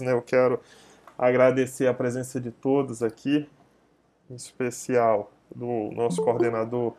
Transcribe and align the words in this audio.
Né, 0.00 0.12
eu 0.12 0.22
quero 0.22 0.60
agradecer 1.18 1.86
a 1.86 1.94
presença 1.94 2.40
de 2.40 2.50
todos 2.50 3.02
aqui, 3.02 3.48
em 4.30 4.34
especial 4.34 5.30
do 5.54 5.90
nosso 5.92 6.22
coordenador 6.22 6.94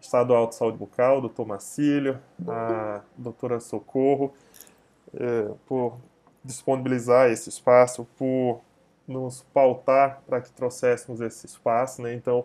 estadual 0.00 0.46
de 0.46 0.54
saúde 0.54 0.78
bucal, 0.78 1.20
doutor 1.20 1.46
Marcílio, 1.46 2.18
a 2.48 3.02
doutora 3.16 3.60
Socorro, 3.60 4.32
é, 5.14 5.50
por 5.66 5.98
disponibilizar 6.42 7.30
esse 7.30 7.48
espaço, 7.48 8.06
por 8.16 8.60
nos 9.06 9.42
pautar 9.52 10.22
para 10.26 10.40
que 10.40 10.50
trouxéssemos 10.52 11.20
esse 11.20 11.46
espaço. 11.46 12.00
Né? 12.00 12.14
Então, 12.14 12.44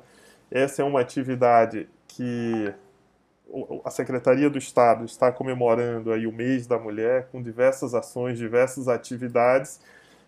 essa 0.51 0.81
é 0.81 0.85
uma 0.85 0.99
atividade 0.99 1.87
que 2.07 2.73
a 3.83 3.89
Secretaria 3.89 4.49
do 4.49 4.57
Estado 4.57 5.05
está 5.05 5.31
comemorando 5.31 6.11
aí 6.11 6.27
o 6.27 6.31
mês 6.31 6.67
da 6.67 6.77
mulher 6.77 7.27
com 7.31 7.41
diversas 7.41 7.93
ações, 7.93 8.37
diversas 8.37 8.87
atividades 8.87 9.79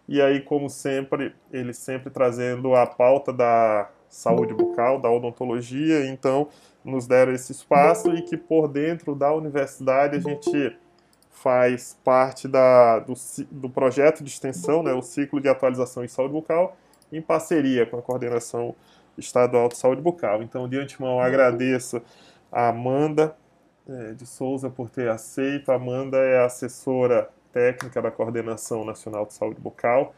e 0.08 0.22
aí 0.22 0.42
como 0.42 0.70
sempre 0.70 1.36
ele 1.52 1.74
sempre 1.74 2.10
trazendo 2.10 2.76
a 2.76 2.86
pauta 2.86 3.34
da 3.34 3.90
saúde 4.08 4.54
bucal, 4.54 5.00
da 5.00 5.12
odontologia, 5.12 6.06
então 6.06 6.48
nos 6.84 7.06
deram 7.06 7.34
esse 7.34 7.52
espaço 7.52 8.14
e 8.14 8.22
que 8.22 8.38
por 8.38 8.68
dentro 8.68 9.14
da 9.14 9.34
universidade 9.34 10.16
a 10.16 10.20
gente 10.20 10.78
faz 11.30 11.98
parte 12.04 12.48
da, 12.48 13.00
do, 13.00 13.14
do 13.52 13.70
projeto 13.70 14.24
de 14.24 14.30
extensão, 14.30 14.82
né, 14.82 14.94
o 14.94 15.02
ciclo 15.02 15.42
de 15.42 15.50
atualização 15.50 16.04
em 16.04 16.08
saúde 16.08 16.34
bucal, 16.34 16.76
em 17.12 17.22
parceria 17.22 17.86
com 17.86 17.98
a 17.98 18.02
coordenação 18.02 18.74
estadual 19.18 19.68
de 19.68 19.78
saúde 19.78 20.02
bucal. 20.02 20.42
Então, 20.42 20.68
de 20.68 20.80
antemão, 20.80 21.20
agradeço 21.20 22.02
a 22.52 22.70
Amanda 22.70 23.36
é, 23.88 24.14
de 24.14 24.26
Souza 24.26 24.70
por 24.70 24.90
ter 24.90 25.10
aceito. 25.10 25.72
A 25.72 25.76
Amanda 25.76 26.18
é 26.18 26.44
assessora 26.44 27.30
técnica 27.52 28.02
da 28.02 28.12
Coordenação 28.12 28.86
Nacional 28.86 29.26
de 29.26 29.34
Saúde 29.34 29.60
Bucal. 29.60 30.14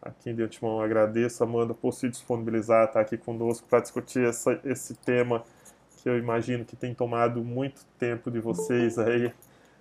Aqui 0.00 0.32
de 0.32 0.42
antemão 0.42 0.80
agradeço, 0.80 1.42
Amanda, 1.42 1.72
por 1.72 1.92
se 1.92 2.08
disponibilizar, 2.08 2.84
estar 2.84 3.00
aqui 3.00 3.16
conosco 3.16 3.66
para 3.66 3.80
discutir 3.80 4.26
essa, 4.26 4.60
esse 4.64 4.94
tema 4.94 5.42
que 5.96 6.08
eu 6.08 6.18
imagino 6.18 6.64
que 6.64 6.76
tem 6.76 6.94
tomado 6.94 7.42
muito 7.42 7.86
tempo 7.98 8.30
de 8.30 8.38
vocês 8.38 8.98
aí. 8.98 9.32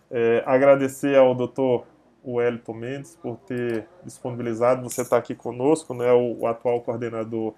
É, 0.10 0.42
agradecer 0.46 1.18
ao 1.18 1.36
doutor 1.36 1.86
Wellington 2.26 2.74
Mendes 2.74 3.18
por 3.22 3.36
ter 3.40 3.86
disponibilizado, 4.06 4.82
você 4.82 5.02
está 5.02 5.18
aqui 5.18 5.36
conosco, 5.36 5.94
né, 5.94 6.12
o, 6.14 6.40
o 6.40 6.48
atual 6.48 6.80
coordenador 6.80 7.54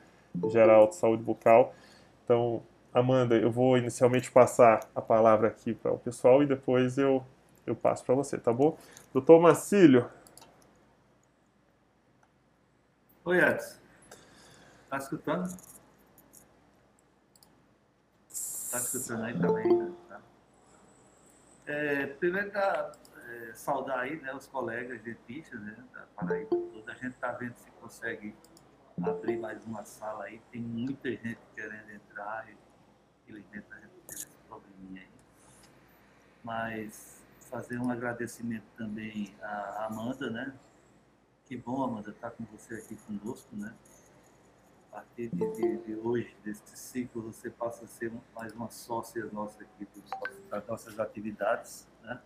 geral 0.49 0.87
de 0.87 0.95
saúde 0.95 1.21
bucal. 1.21 1.73
Então, 2.23 2.63
Amanda, 2.95 3.35
eu 3.35 3.51
vou 3.51 3.77
inicialmente 3.77 4.31
passar 4.31 4.79
a 4.95 5.01
palavra 5.01 5.49
aqui 5.49 5.73
para 5.73 5.91
o 5.91 5.99
pessoal 5.99 6.41
e 6.41 6.45
depois 6.45 6.97
eu, 6.97 7.25
eu 7.67 7.75
passo 7.75 8.05
para 8.05 8.15
você, 8.15 8.37
tá 8.37 8.53
bom? 8.53 8.77
Doutor 9.11 9.37
Marcílio. 9.41 10.09
Oi, 13.25 13.37
Edson. 13.37 13.75
Está 14.85 14.97
escutando? 14.97 15.57
Está 18.29 18.77
escutando 18.77 19.23
aí 19.25 19.39
também, 19.41 19.77
né? 19.77 19.91
Tá. 20.07 20.21
É, 21.65 22.05
primeiro, 22.05 22.49
tá, 22.51 22.93
é, 23.27 23.53
saudar 23.55 23.99
aí 23.99 24.21
né, 24.21 24.33
os 24.33 24.47
colegas 24.47 25.01
dentistas 25.01 25.59
né, 25.59 25.75
da 25.93 26.03
Paraíba 26.15 26.49
toda. 26.49 26.93
A 26.93 26.95
gente 26.95 27.15
está 27.15 27.33
vendo 27.33 27.57
se 27.57 27.69
consegue 27.71 28.33
abrir 29.03 29.37
mais 29.37 29.65
uma 29.65 29.83
sala 29.83 30.23
aí. 30.23 30.41
Tem 30.49 30.61
muita 30.61 31.09
gente 31.09 31.39
querendo 31.53 31.89
entrar 31.91 32.47
a 33.31 33.35
gente 33.35 33.47
teve 33.49 33.65
esse 34.09 34.27
probleminha 34.47 35.01
aí. 35.01 35.09
Mas 36.43 37.23
fazer 37.49 37.79
um 37.79 37.89
agradecimento 37.89 38.65
também 38.77 39.33
à 39.41 39.85
Amanda, 39.85 40.29
né? 40.29 40.53
Que 41.45 41.55
bom, 41.55 41.83
Amanda, 41.83 42.09
estar 42.09 42.31
tá 42.31 42.35
com 42.35 42.43
você 42.45 42.75
aqui 42.75 42.95
conosco, 42.95 43.55
né? 43.55 43.73
A 44.91 44.95
partir 44.97 45.29
de, 45.29 45.51
de, 45.53 45.77
de 45.77 45.95
hoje, 45.95 46.35
desse 46.43 46.75
ciclo, 46.75 47.21
você 47.21 47.49
passa 47.49 47.85
a 47.85 47.87
ser 47.87 48.11
mais 48.33 48.53
uma 48.53 48.69
sócia 48.69 49.25
nossa 49.31 49.63
aqui 49.63 49.87
das 50.49 50.67
nossas 50.67 50.99
atividades, 50.99 51.87
né? 52.01 52.21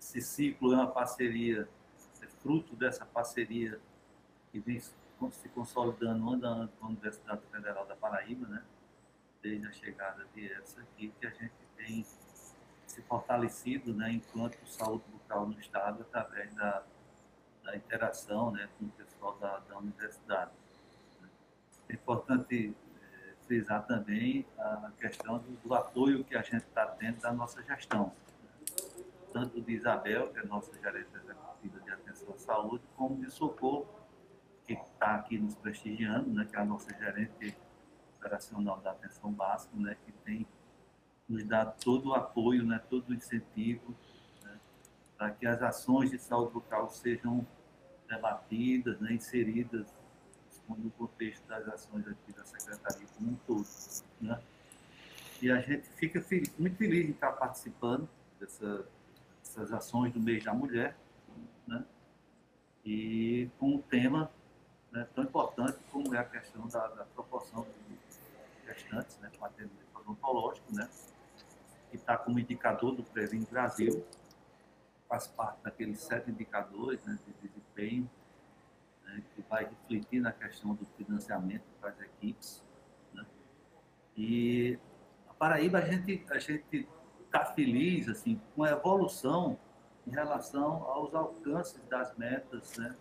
Esse 0.00 0.20
ciclo 0.20 0.72
é 0.72 0.76
uma 0.76 0.90
parceria, 0.90 1.68
é 2.22 2.26
fruto 2.26 2.74
dessa 2.74 3.04
parceria 3.04 3.80
que 4.50 4.58
vem 4.58 4.80
se 4.80 5.48
consolidando 5.54 6.30
ano 6.30 6.46
a 6.46 6.50
ano 6.50 6.72
com 6.78 6.86
a 6.86 6.88
Universidade 6.88 7.42
Federal 7.50 7.86
da 7.86 7.96
Paraíba, 7.96 8.46
né? 8.48 8.62
Desde 9.42 9.66
a 9.66 9.72
chegada 9.72 10.26
de 10.34 10.46
Edson 10.46 10.80
aqui, 10.80 11.12
que 11.20 11.26
a 11.26 11.30
gente 11.30 11.52
tem 11.76 12.04
se 12.86 13.02
fortalecido 13.02 13.94
né, 13.94 14.10
enquanto 14.12 14.56
saúde 14.66 15.04
bucal 15.12 15.46
no 15.46 15.58
Estado 15.60 16.02
através 16.02 16.52
da, 16.54 16.82
da 17.62 17.76
interação 17.76 18.50
né, 18.50 18.68
com 18.78 18.86
o 18.86 18.90
pessoal 18.90 19.36
da, 19.38 19.58
da 19.58 19.78
universidade. 19.78 20.50
É 21.88 21.94
importante 21.94 22.74
é, 23.02 23.34
frisar 23.46 23.86
também 23.86 24.44
a 24.58 24.90
questão 24.98 25.38
do, 25.38 25.52
do, 25.62 25.74
apoio 25.74 26.24
que 26.24 26.36
a 26.36 26.42
gente 26.42 26.64
está 26.64 26.86
tendo 26.86 27.20
da 27.20 27.32
nossa 27.32 27.62
gestão, 27.62 28.12
tanto 29.32 29.60
de 29.60 29.72
Isabel, 29.72 30.32
que 30.32 30.38
é 30.38 30.44
nossa 30.44 30.72
gerente 30.80 31.08
executiva 31.14 31.80
de 31.80 31.90
atenção 31.90 32.34
à 32.34 32.38
saúde, 32.38 32.82
como 32.96 33.22
de 33.22 33.30
Socorro, 33.30 33.86
que 34.66 34.74
está 34.74 35.14
aqui 35.16 35.38
nos 35.38 35.54
prestigiando, 35.54 36.30
né, 36.30 36.46
que 36.50 36.56
é 36.56 36.58
a 36.58 36.64
nossa 36.64 36.94
gerente 36.98 37.56
operacional 38.18 38.80
da 38.80 38.90
atenção 38.90 39.32
básica, 39.32 39.74
né, 39.76 39.96
que 40.04 40.12
tem 40.24 40.46
nos 41.28 41.44
dado 41.44 41.78
todo 41.82 42.10
o 42.10 42.14
apoio, 42.14 42.64
né, 42.64 42.80
todo 42.90 43.10
o 43.10 43.14
incentivo 43.14 43.94
né, 44.42 44.58
para 45.16 45.30
que 45.30 45.46
as 45.46 45.62
ações 45.62 46.10
de 46.10 46.18
saúde 46.18 46.52
bucal 46.52 46.90
sejam 46.90 47.46
debatidas, 48.08 48.98
né, 49.00 49.12
inseridas 49.12 49.86
no 50.68 50.90
contexto 50.90 51.46
das 51.46 51.66
ações 51.68 52.06
aqui 52.06 52.32
da 52.32 52.44
Secretaria 52.44 53.06
como 53.16 53.30
um 53.30 53.36
todo. 53.46 53.66
Né? 54.20 54.38
E 55.40 55.50
a 55.50 55.60
gente 55.60 55.88
fica 55.90 56.20
feliz, 56.20 56.52
muito 56.58 56.76
feliz 56.76 57.08
em 57.08 57.12
estar 57.12 57.32
participando 57.32 58.08
dessa, 58.38 58.84
dessas 59.42 59.72
ações 59.72 60.12
do 60.12 60.20
mês 60.20 60.44
da 60.44 60.52
mulher, 60.52 60.94
né? 61.66 61.84
e 62.84 63.48
com 63.58 63.76
um 63.76 63.78
tema 63.80 64.30
né, 64.92 65.06
tão 65.14 65.24
importante 65.24 65.78
como 65.90 66.14
é 66.14 66.18
a 66.18 66.24
questão 66.24 66.66
da, 66.68 66.86
da 66.88 67.04
proporção 67.04 67.66
gestantes, 68.68 69.18
né, 69.18 69.30
com 69.38 69.44
atendimento 69.44 69.88
odontológico, 69.94 70.74
né, 70.74 70.88
que 71.90 71.96
está 71.96 72.16
como 72.16 72.38
indicador 72.38 72.94
do 72.94 73.02
Previm 73.02 73.44
Brasil, 73.44 74.04
faz 75.08 75.26
parte 75.26 75.62
daqueles 75.62 76.00
sete 76.00 76.30
indicadores 76.30 77.04
né, 77.04 77.18
de 77.26 77.48
desempenho, 77.48 78.10
né, 79.04 79.22
que 79.34 79.42
vai 79.42 79.64
refletir 79.64 80.20
na 80.20 80.32
questão 80.32 80.74
do 80.74 80.86
financiamento 80.96 81.64
para 81.80 81.90
as 81.90 82.00
equipes. 82.00 82.62
Né, 83.14 83.24
e 84.16 84.78
a 85.28 85.34
Paraíba, 85.34 85.78
a 85.78 85.82
gente 85.82 86.24
a 86.30 86.36
está 86.36 87.44
feliz 87.44 88.08
assim, 88.08 88.40
com 88.54 88.64
a 88.64 88.70
evolução 88.70 89.58
em 90.06 90.10
relação 90.10 90.84
aos 90.84 91.14
alcances 91.14 91.80
das 91.88 92.16
metas, 92.16 92.76
né, 92.76 92.94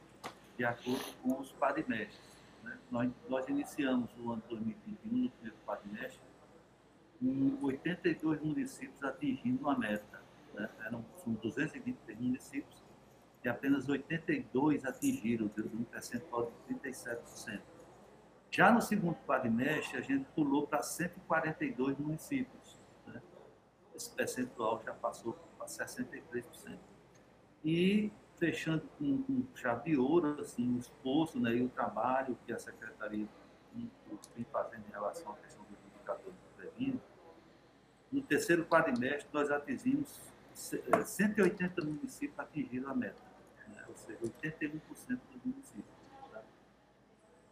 de 0.57 0.65
acordo 0.65 1.05
com 1.21 1.39
os 1.39 1.51
parimestres. 1.53 2.36
Né? 2.67 2.77
Nós, 2.91 3.11
nós 3.29 3.47
iniciamos 3.47 4.09
o 4.19 4.33
ano 4.33 4.43
2021, 4.49 5.23
no 5.23 5.29
primeiro 5.29 5.57
quadrimestre, 5.65 6.21
com 7.19 7.65
82 7.65 8.41
municípios 8.41 9.03
atingindo 9.03 9.69
a 9.69 9.77
meta. 9.77 10.21
Né? 10.53 10.69
Eram, 10.85 11.03
são 11.15 11.33
223 11.33 12.19
municípios 12.19 12.83
e 13.43 13.49
apenas 13.49 13.87
82 13.87 14.83
atingiram, 14.83 15.47
de 15.47 15.61
um 15.61 15.83
percentual 15.85 16.51
de 16.67 16.75
37%. 16.75 17.61
Já 18.51 18.71
no 18.71 18.81
segundo 18.81 19.15
quadrimestre, 19.25 19.97
a 19.97 20.01
gente 20.01 20.25
pulou 20.35 20.67
para 20.67 20.81
142 20.81 21.97
municípios. 21.97 22.79
Né? 23.05 23.21
Esse 23.95 24.11
percentual 24.11 24.81
já 24.83 24.93
passou 24.93 25.33
para 25.57 25.67
63%. 25.67 26.77
E 27.63 28.11
fechando 28.37 28.83
com, 28.97 29.43
chave 29.55 29.91
de 29.91 29.97
ouro 29.97 30.39
assim, 30.41 30.75
o 30.75 30.79
esforço 30.79 31.39
né, 31.39 31.55
e 31.55 31.63
o 31.63 31.69
trabalho 31.69 32.37
que 32.45 32.53
a 32.53 32.59
Secretaria 32.59 33.27
vem 34.35 34.45
fazendo 34.51 34.83
em 34.87 34.91
relação 34.91 35.31
à 35.31 35.35
questão 35.37 35.63
dos 35.65 35.79
indicadores 35.93 36.33
do 36.33 36.55
previno. 36.55 37.01
No 38.11 38.21
terceiro 38.21 38.65
quadrimestre, 38.65 39.27
nós 39.33 39.51
atingimos 39.51 40.19
180 40.53 41.81
eh, 41.81 41.83
municípios 41.83 42.39
atingiram 42.39 42.89
a 42.89 42.95
meta, 42.95 43.21
né? 43.67 43.83
ou 43.87 43.95
seja, 43.95 44.19
81% 44.19 44.81
dos 45.07 45.43
municípios. 45.43 45.85
Tá? 46.31 46.41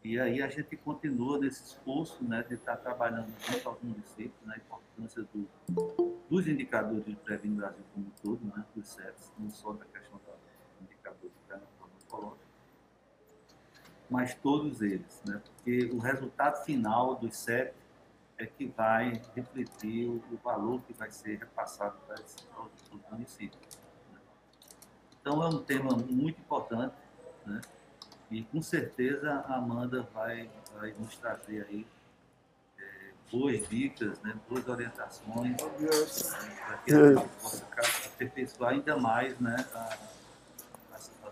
E 0.03 0.19
aí 0.19 0.41
a 0.41 0.47
gente 0.47 0.75
continua 0.77 1.37
nesse 1.37 1.63
esforço 1.63 2.23
né, 2.23 2.43
de 2.43 2.55
estar 2.55 2.77
trabalhando 2.77 3.31
junto 3.39 3.69
aos 3.69 3.81
municípios, 3.81 4.33
na 4.43 4.53
né, 4.53 4.61
importância 4.65 5.27
do, 5.33 5.47
dos 6.29 6.47
indicadores 6.47 7.03
do 7.03 7.15
Previno 7.17 7.55
Brasil 7.57 7.83
como 7.93 8.07
um 8.07 8.11
todo, 8.23 8.55
né, 8.55 8.65
dos 8.75 8.87
CEPs, 8.87 9.31
não 9.37 9.49
só 9.49 9.73
da 9.73 9.85
questão 9.85 10.19
mas 14.09 14.35
todos 14.35 14.81
eles, 14.81 15.21
né? 15.25 15.41
porque 15.43 15.89
o 15.93 15.99
resultado 15.99 16.63
final 16.63 17.15
dos 17.15 17.35
CEP 17.35 17.73
é 18.37 18.45
que 18.45 18.67
vai 18.67 19.21
refletir 19.35 20.07
o, 20.07 20.21
valor 20.43 20.81
que 20.81 20.93
vai 20.93 21.09
ser 21.09 21.39
repassado 21.39 21.97
para 22.05 22.15
esses 22.15 22.45
municípios. 23.09 23.77
Né? 24.11 24.19
Então, 25.21 25.41
é 25.41 25.47
um 25.47 25.63
tema 25.63 25.95
muito 25.95 26.39
importante, 26.39 26.95
né? 27.45 27.61
E 28.29 28.43
com 28.43 28.61
certeza 28.61 29.45
a 29.47 29.55
Amanda 29.55 30.01
vai, 30.13 30.49
vai 30.73 30.93
nos 30.99 31.15
trazer 31.15 31.65
aí 31.69 31.87
é, 32.77 33.11
boas 33.31 33.67
dicas, 33.69 34.19
né, 34.21 34.35
boas 34.49 34.67
orientações 34.67 35.55
para 35.61 36.77
que 36.77 36.93
a 36.93 37.13
gente 37.13 37.29
possa 37.41 37.65
aperfeiçoar 38.07 38.71
ainda 38.71 38.97
mais 38.97 39.39
né, 39.39 39.55
a, 39.73 39.97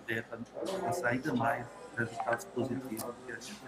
a, 0.04 0.36
a 0.36 0.38
dieta, 0.38 0.40
alcançar 0.56 1.08
ainda 1.10 1.34
mais 1.34 1.66
resultados 1.98 2.46
positivos 2.46 3.16
que 3.26 3.32
a 3.32 3.36
gente 3.36 3.62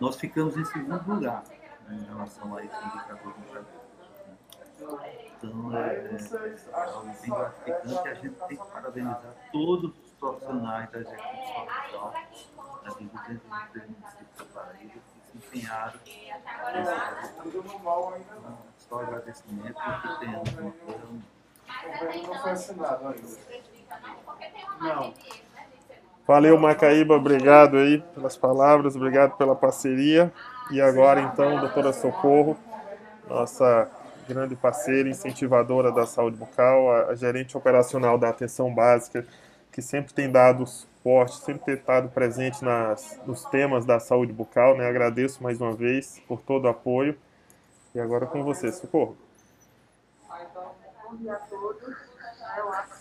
Nós 0.00 0.16
ficamos 0.16 0.56
em 0.56 0.64
segundo 0.64 1.14
lugar 1.14 1.44
né, 1.88 1.96
em 1.96 2.04
relação 2.04 2.56
a 2.56 2.64
esse 2.64 2.76
indicador 2.76 3.34
Então, 5.38 5.76
é, 5.76 5.94
é, 5.94 6.56
algo 6.72 7.12
bem 7.20 7.30
gratificante 7.30 7.94
e 7.94 8.08
a 8.08 8.14
gente 8.14 8.34
tem 8.34 8.56
que 8.56 8.66
parabenizar 8.66 9.34
todos 9.52 9.92
os 10.04 10.10
profissionais 10.12 10.90
da 10.90 11.00
execução 11.00 11.66
social, 11.66 12.14
da 12.84 12.90
dos 12.90 12.98
203 12.98 13.88
municípios 13.88 14.36
da 14.36 14.44
Paraíba, 14.44 14.92
que 14.92 15.30
se 15.30 15.36
empenharam 15.36 16.00
nesse 16.04 16.98
Só 18.78 19.00
agradecimento 19.00 19.74
porque 19.74 20.26
tenhamos 20.26 20.52
uma 20.52 20.72
coisa. 20.72 21.06
Não 22.26 22.34
foi 22.40 22.50
assinado 22.50 23.08
ainda. 23.08 23.77
Não. 24.80 25.12
Valeu, 26.26 26.58
Macaíba, 26.58 27.14
obrigado 27.14 27.78
aí 27.78 28.02
pelas 28.14 28.36
palavras, 28.36 28.94
obrigado 28.94 29.36
pela 29.36 29.56
parceria. 29.56 30.32
E 30.70 30.80
agora, 30.80 31.20
então, 31.22 31.58
doutora 31.58 31.92
Socorro, 31.92 32.56
nossa 33.26 33.90
grande 34.28 34.54
parceira, 34.54 35.08
incentivadora 35.08 35.90
da 35.90 36.06
saúde 36.06 36.36
bucal, 36.36 37.08
a, 37.08 37.14
gerente 37.14 37.56
operacional 37.56 38.18
da 38.18 38.28
atenção 38.28 38.72
básica, 38.74 39.26
que 39.72 39.80
sempre 39.80 40.12
tem 40.12 40.30
dado 40.30 40.66
suporte, 40.66 41.36
sempre 41.36 41.64
tem 41.64 41.74
estado 41.74 42.10
presente 42.10 42.62
nas, 42.62 43.18
nos 43.26 43.44
temas 43.46 43.86
da 43.86 43.98
saúde 43.98 44.32
bucal. 44.32 44.76
Né? 44.76 44.86
Agradeço 44.86 45.42
mais 45.42 45.58
uma 45.58 45.72
vez 45.72 46.20
por 46.28 46.42
todo 46.42 46.66
o 46.66 46.68
apoio. 46.68 47.16
E 47.94 48.00
agora 48.00 48.26
com 48.26 48.44
você, 48.44 48.70
Socorro. 48.70 49.16
Bom 50.28 51.16
dia 51.16 51.32
a 51.32 51.38
todos. 51.38 51.96
Eu 52.58 52.72
acho 52.74 52.97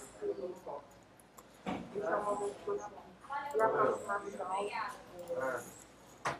isso 1.96 2.06
é 2.06 2.16
muito 2.22 2.78
de 3.54 3.62
aproximação 3.62 4.70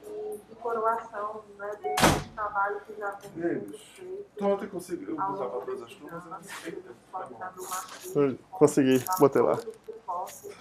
e 0.04 0.38
de 0.50 0.56
coroação 0.56 1.44
né, 1.58 1.72
desse 1.82 2.30
trabalho 2.30 2.82
que 2.82 2.94
já 2.96 3.12
vem 3.12 3.32
sendo 3.32 3.78
feito. 3.78 4.46
Ontem 4.46 4.68
conseguiu 4.68 5.16
botar 5.16 5.50
para 5.50 5.62
todas 5.62 5.84
as 5.84 5.94
turmas? 5.94 6.24
Consegui, 8.52 9.06
botei 9.20 9.42
lá. 9.42 9.58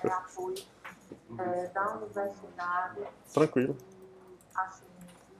Apoio 0.04 0.64
é, 1.38 1.66
da 1.68 1.96
universidade. 1.96 3.06
Tranquilo. 3.32 3.76
E, 3.80 4.58
assim, 4.58 4.84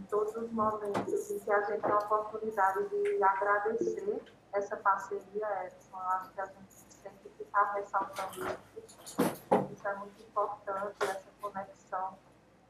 em 0.01 0.05
todos 0.05 0.35
os 0.37 0.51
momentos 0.51 1.31
em 1.31 1.39
que 1.39 1.51
a 1.51 1.63
gente 1.63 1.83
tem 1.83 1.91
a 1.91 1.99
oportunidade 1.99 2.89
de 2.89 3.23
agradecer 3.23 4.23
essa 4.53 4.77
parceria, 4.77 5.67
Edson, 5.67 5.97
acho 5.97 6.31
que 6.33 6.41
a 6.41 6.47
gente 6.47 6.97
tem 7.03 7.13
que 7.23 7.29
ficar 7.45 7.73
ressaltando 7.75 8.47
isso. 8.47 8.66
Isso 9.07 9.89
é 9.89 9.95
muito 9.95 10.21
importante, 10.21 10.97
essa 11.03 11.31
conexão 11.41 12.19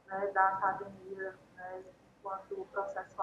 né, 0.07 0.27
da 0.35 0.49
academia 0.49 1.35
né, 1.57 1.83
enquanto 2.19 2.67
processo 2.73 3.17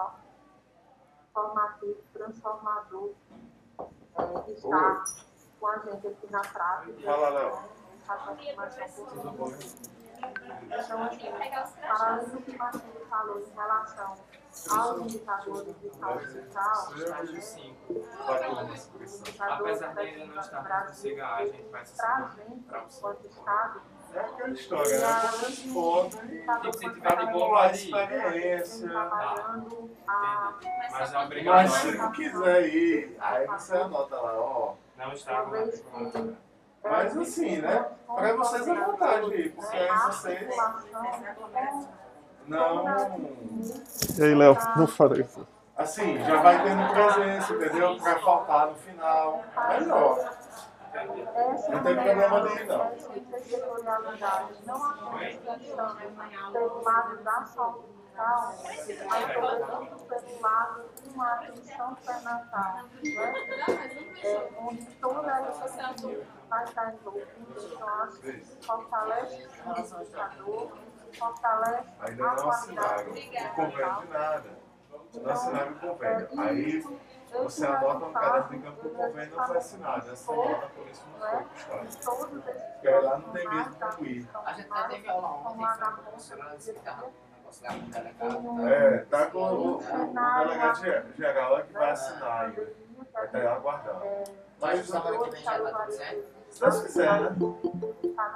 formativo, 1.32 2.02
transformador, 2.12 3.12
é, 3.78 4.42
que 4.42 4.52
está 4.52 4.68
Oi. 4.68 5.04
com 5.60 5.66
a 5.66 5.78
gente 5.78 6.06
aqui 6.08 6.30
na 6.30 6.40
prática. 6.40 7.02
Fala, 7.04 7.28
Léo. 7.30 7.58
Então, 10.64 11.04
assim, 11.04 11.76
para 11.80 12.06
além 12.06 12.28
do 12.28 12.42
que 12.42 12.50
o 12.50 12.58
Marcelo 12.58 13.06
falou 13.08 13.40
em 13.40 13.54
relação 13.54 14.14
aos 14.70 15.00
indicadores 15.00 15.80
de 15.80 15.90
saúde 15.90 16.34
mental, 16.34 16.94
apesar 19.50 19.94
dele 19.94 20.26
não 20.26 20.40
estar 20.40 20.86
no 20.86 20.92
CGA, 20.92 21.26
a 21.26 21.44
gente 21.46 21.68
vai 21.70 21.84
se 21.84 21.96
para 21.96 22.84
enquanto 22.84 23.26
Estado, 23.26 23.82
é 24.14 24.20
aquela 24.20 24.50
história, 24.50 24.98
né? 25.00 25.20
Se 25.32 25.72
for, 25.72 26.08
tem 26.08 26.46
que 26.60 26.68
incentivar 26.68 27.26
de 27.26 27.32
boa 27.32 27.66
experiência. 27.72 28.88
Mas 30.92 31.12
é 31.12 31.18
obrigatório. 31.18 31.70
Mas 31.70 31.80
se 31.80 31.98
não 31.98 32.12
quiser 32.12 32.68
ir, 32.68 33.16
aí 33.18 33.46
você 33.46 33.76
anota 33.76 34.16
lá, 34.16 34.40
ó. 34.40 34.74
Não 34.96 35.12
está 35.12 35.44
Mas 36.84 37.16
assim, 37.16 37.56
né? 37.58 37.86
Para 38.06 38.36
vocês 38.36 38.68
à 38.68 38.74
vontade 38.74 39.50
porque 39.50 39.76
aí 39.76 39.88
vocês. 40.06 40.56
Não. 42.46 42.84
E 44.18 44.22
aí, 44.22 44.34
Léo, 44.34 44.56
não 44.76 44.86
falei 44.86 45.22
isso. 45.22 45.46
Assim, 45.76 46.22
já 46.22 46.40
vai 46.40 46.62
tendo 46.62 46.92
presença, 46.92 47.52
entendeu? 47.54 47.96
Para 47.96 48.18
faltar 48.20 48.66
no 48.68 48.74
final. 48.76 49.42
Melhor. 49.70 50.34
Não 51.68 51.82
tem 51.82 51.94
problema 51.96 52.40
dele, 52.42 52.64
não. 52.66 52.92
Não 54.66 54.84
apenas 58.18 58.86
pensando 58.86 59.26
pelo 59.32 59.46
lado 59.46 59.58
da 59.58 59.66
saúde 59.66 59.86
mental, 59.86 59.86
mas 59.86 59.98
sobretudo 59.98 60.24
pelo 60.24 60.40
lado 60.40 60.84
de 61.02 61.08
uma 61.10 61.32
atenção 61.32 61.94
pré-natal, 61.94 62.74
né? 62.74 62.88
é, 64.22 64.50
onde 64.58 64.86
toda 64.96 65.32
essa 65.32 65.90
equipe 65.90 66.26
vai 66.48 66.64
estar 66.64 66.94
envolvida. 66.94 67.28
Então, 67.48 67.88
acho 67.88 68.20
que 68.20 68.66
fortalece 68.66 69.36
o 69.36 70.00
indicador, 70.00 70.72
fortalece 71.18 71.88
Ainda 72.00 72.34
não 72.34 72.50
assinaram 72.50 73.10
o 73.10 73.54
convênio 73.54 74.00
de 74.00 74.08
nada. 74.08 74.64
Não 75.14 75.32
assinaram 75.32 75.72
o 75.72 75.78
convênio. 75.78 76.28
Aí 76.40 76.82
você 77.32 77.66
anota 77.66 78.06
no 78.06 78.12
caderno 78.12 78.48
de 78.48 78.58
campo 78.64 78.80
que 78.80 78.86
o 78.86 78.90
convênio 78.90 79.36
não 79.36 79.46
foi 79.46 79.56
assinado. 79.56 80.10
Essa 80.10 80.32
nota, 80.32 80.66
por 80.68 80.88
isso 80.88 81.04
não 81.08 81.18
foi 81.20 81.44
puxada. 81.44 82.24
Porque 82.74 82.88
lá 82.88 83.18
não 83.18 83.32
tem 83.32 83.48
mesmo 83.48 83.74
como 83.74 84.06
ir. 84.06 84.28
A 84.44 84.52
gente 84.52 84.68
já 84.68 84.88
teve 84.88 85.08
aula 85.08 85.28
ontem, 85.28 85.66
funcionando 87.54 87.84
explicando. 87.84 88.68
É, 88.68 88.98
tá 89.04 89.26
com 89.26 89.38
o, 89.38 89.72
o, 89.72 89.76
o 89.76 89.80
delegado 89.80 91.16
geral 91.16 91.62
que 91.62 91.72
vai 91.72 91.90
assinar 91.90 92.44
ainda. 92.46 92.72
Vai 93.12 93.26
estar 93.26 93.52
aguardando. 93.52 94.04
Mas 94.60 94.86
semana 94.86 95.24
que 95.24 95.30
vem 95.30 95.42
já 95.42 95.58
tá 95.60 95.78
tudo 95.78 95.92
certo? 95.92 96.34
Se 96.50 96.60
Deus 96.60 96.82
quiser, 96.82 97.20
né? 97.20 97.36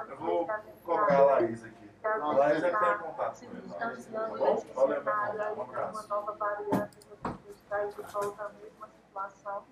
Eu 0.09 0.17
vou 0.17 0.47
cobrar 0.83 1.17
a 1.17 1.21
Laís 1.21 1.63
aqui. 1.63 1.89
A 2.03 2.17
Laís 2.17 2.63
é 2.63 2.71
que 2.71 2.79
tem 2.79 2.97
contato 2.97 3.39
com 3.39 3.45
ele. 3.45 3.67
Valeu, 3.69 4.87
meu 4.87 4.97
irmão. 4.97 5.55
Um 5.57 5.61
abraço. 5.61 5.91
Uma 5.91 6.15
nova 6.15 6.31
variante 6.33 6.97
que 6.97 7.51
está 7.51 7.85
de 7.85 8.01
volta 8.01 8.43
à 8.43 8.49
mesma 8.49 8.87
situação. 8.87 9.63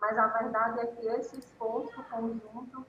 Mas 0.00 0.16
a 0.16 0.26
verdade 0.28 0.80
é 0.80 0.86
que 0.86 1.06
esse 1.08 1.38
esforço 1.40 2.02
conjunto 2.04 2.86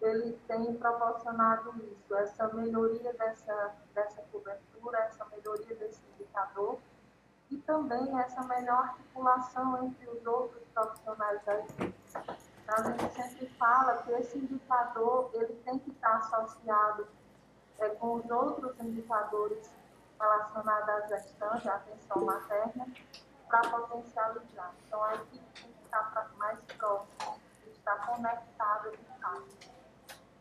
ele 0.00 0.38
tem 0.46 0.74
proporcionado 0.74 1.74
isso, 1.76 2.14
essa 2.14 2.48
melhoria 2.54 3.12
dessa, 3.14 3.74
dessa 3.94 4.22
cobertura, 4.32 4.67
essa 4.94 5.24
melhoria 5.26 5.74
desse 5.76 6.00
indicador 6.14 6.78
e 7.50 7.56
também 7.58 8.18
essa 8.20 8.42
melhor 8.44 8.84
articulação 8.84 9.84
entre 9.84 10.08
os 10.08 10.26
outros 10.26 10.62
profissionais 10.74 11.42
da. 11.44 11.60
Então, 11.60 12.76
a 12.76 12.82
gente 12.82 13.14
sempre 13.14 13.46
fala 13.58 14.02
que 14.02 14.12
esse 14.12 14.38
indicador 14.38 15.30
ele 15.32 15.54
tem 15.64 15.78
que 15.78 15.90
estar 15.90 16.16
associado 16.16 17.08
é, 17.78 17.88
com 17.90 18.16
os 18.16 18.30
outros 18.30 18.78
indicadores 18.80 19.70
relacionados 20.20 20.88
à 20.88 21.06
gestante, 21.06 21.68
à 21.68 21.76
atenção 21.76 22.24
materna, 22.24 22.86
para 23.48 23.70
potencializar. 23.70 24.74
Então, 24.86 25.02
a 25.02 25.14
equipe 25.14 25.62
tem 25.62 25.72
que 25.72 25.84
estar 25.84 26.30
mais 26.36 26.58
próxima, 26.76 27.36
estar 27.72 28.06
conectada 28.06 28.90
de 28.90 29.20
fato. 29.20 29.48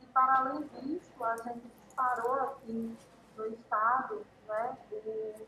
E, 0.02 0.06
para 0.08 0.38
além 0.40 0.68
disso, 0.68 1.24
a 1.24 1.38
gente 1.38 1.72
disparou 1.86 2.34
aqui 2.34 2.98
no 3.38 3.46
Estado 3.48 4.26
né, 4.48 4.78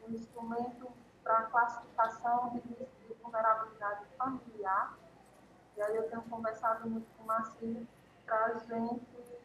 um 0.08 0.13
instrumento 0.13 0.91
para 1.24 1.43
classificação 1.43 2.50
de 2.50 2.60
risco 2.60 2.96
de 3.08 3.13
vulnerabilidade 3.22 4.05
familiar. 4.17 4.98
E 5.75 5.81
aí 5.81 5.96
eu 5.96 6.10
tenho 6.10 6.22
conversado 6.24 6.89
muito 6.89 7.08
com 7.17 7.24
o 7.24 7.27
Marcinho 7.27 7.88
para 8.25 8.46
a 8.46 8.58
gente 8.58 9.39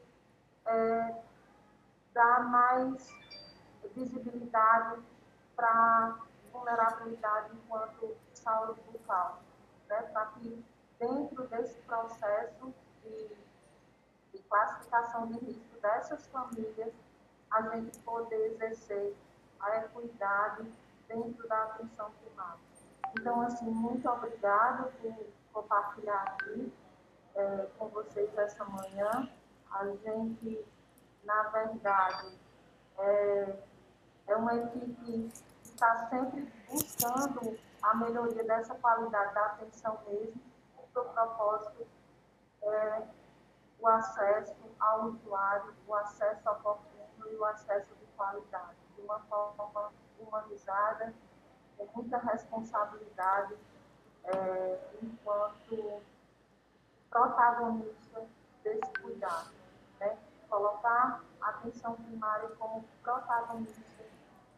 é, 0.67 1.23
dar 2.13 2.45
mais 2.45 3.09
visibilidade 3.95 5.03
para 5.57 6.19
vulnerabilidade 6.53 7.55
enquanto 7.55 8.17
saúde 8.33 8.81
bucal, 8.91 9.43
né? 9.89 10.03
para 10.13 10.27
que 10.27 10.65
dentro 10.99 11.47
desse 11.49 11.79
processo 11.83 12.75
de, 13.03 13.37
de 14.33 14.43
classificação 14.49 15.27
de 15.27 15.39
risco 15.45 15.81
dessas 15.81 16.27
famílias, 16.29 16.93
a 17.55 17.63
gente 17.63 17.99
poder 18.01 18.53
exercer 18.53 19.15
a 19.61 19.79
equidade 19.79 20.71
dentro 21.09 21.49
da 21.49 21.63
atenção 21.65 22.11
primária. 22.23 22.59
Então, 23.19 23.41
assim, 23.43 23.67
muito 23.67 24.09
obrigada 24.09 24.93
por 25.01 25.15
compartilhar 25.53 26.23
aqui 26.23 26.73
é, 27.35 27.67
com 27.79 27.89
vocês 27.89 28.37
essa 28.37 28.65
manhã. 28.65 29.29
A 29.71 29.87
gente 29.87 30.65
na 31.25 31.43
verdade, 31.45 32.39
é, 32.99 33.57
é 34.29 34.37
uma 34.37 34.55
equipe 34.55 34.95
que 34.95 35.33
está 35.63 36.09
sempre 36.09 36.53
buscando 36.69 37.59
a 37.83 37.95
melhoria 37.95 38.45
dessa 38.45 38.75
qualidade 38.75 39.35
da 39.35 39.47
atenção 39.47 39.99
mesmo, 40.07 40.41
porque 40.77 40.99
o 40.99 41.13
propósito 41.13 41.87
é 42.63 43.03
o 43.81 43.89
acesso 43.89 44.55
ao 44.79 45.07
usuário, 45.07 45.75
o 45.87 45.95
acesso 45.95 46.49
oportuno 46.49 46.94
e 47.31 47.37
o 47.37 47.45
acesso 47.45 47.95
de 47.95 48.07
qualidade, 48.17 48.77
de 48.95 49.03
uma 49.03 49.19
forma 49.21 49.93
humanizada, 50.19 51.15
com 51.77 51.89
muita 51.95 52.19
responsabilidade, 52.19 53.57
é, 54.25 54.81
enquanto 55.03 56.03
protagonista 57.11 58.27
desse 58.63 58.93
cuidado. 59.01 59.51
Né? 60.01 60.19
Colocar 60.49 61.23
a 61.41 61.49
atenção 61.51 61.95
primária 61.95 62.49
como 62.59 62.85
protagonista 63.03 63.83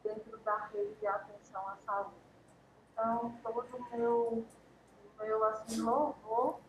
dentro 0.02 0.38
da 0.38 0.56
rede 0.66 0.94
de 0.94 1.06
atenção 1.06 1.66
à 1.68 1.76
saúde. 1.85 2.16
Então, 2.92 3.35
todo 3.42 3.61
o 3.61 3.96
meu, 3.96 4.44
meu 5.18 5.44
assim, 5.44 5.80
louvor 5.80 6.61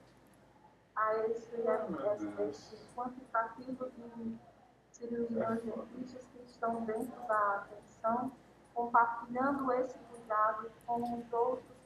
a 0.96 1.14
esse, 1.20 1.56
esse, 1.56 2.42
esse 2.42 2.96
quantitativo 2.96 3.90
de 3.92 4.38
cirurgiões 4.98 5.62
dentistas 5.62 6.26
que 6.34 6.44
estão 6.44 6.84
dentro 6.86 7.22
da 7.28 7.56
atenção, 7.58 8.32
compartilhando 8.74 9.72
esse 9.74 9.98
cuidado 9.98 10.72
com 10.86 11.02
os 11.02 11.26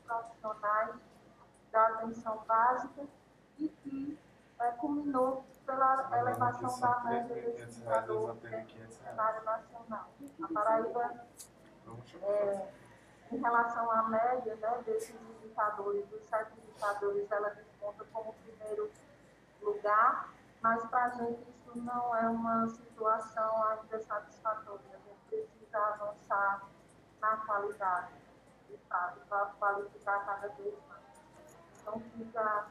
profissionais 0.06 0.96
da 1.72 1.88
atenção 1.88 2.44
básica 2.48 3.06
e 3.58 3.70
que 3.70 4.20
é, 4.60 4.72
culminou 4.72 5.46
pela 5.66 6.10
elevação 6.20 6.80
da 6.80 7.00
média 7.02 7.36
desse 7.36 7.80
indicador 7.80 8.38
cenário 8.90 9.44
nacional. 9.44 10.10
A 10.44 10.54
Paraíba, 10.54 11.26
é, 12.22 12.68
em 13.32 13.38
relação 13.38 13.92
à 13.92 14.04
média 14.04 14.56
né, 14.56 14.84
desses 14.86 15.16
indicadores, 15.22 16.06
dos 16.08 16.24
sete 16.28 16.52
indicadores, 16.60 17.32
ela 17.32 17.50
desconta 17.50 18.06
como 18.12 18.34
primeiro 18.34 18.92
lugar, 19.62 20.34
mas 20.62 20.84
para 20.86 21.06
a 21.06 21.10
gente 21.10 21.52
isso 21.72 21.80
não 21.80 22.16
é 22.16 22.28
uma 22.28 22.68
situação 22.68 23.64
ainda 23.68 24.00
satisfatória. 24.00 24.82
A 24.94 24.98
gente 24.98 25.22
precisa 25.30 25.78
avançar 25.78 26.68
na 27.22 27.38
qualidade, 27.38 28.14
de 28.70 28.78
fato, 28.90 29.20
para 29.28 29.46
qualificar 29.58 30.26
cada 30.26 30.48
vez 30.50 30.76
mais. 30.90 31.56
Então, 31.80 32.02
fica 32.18 32.68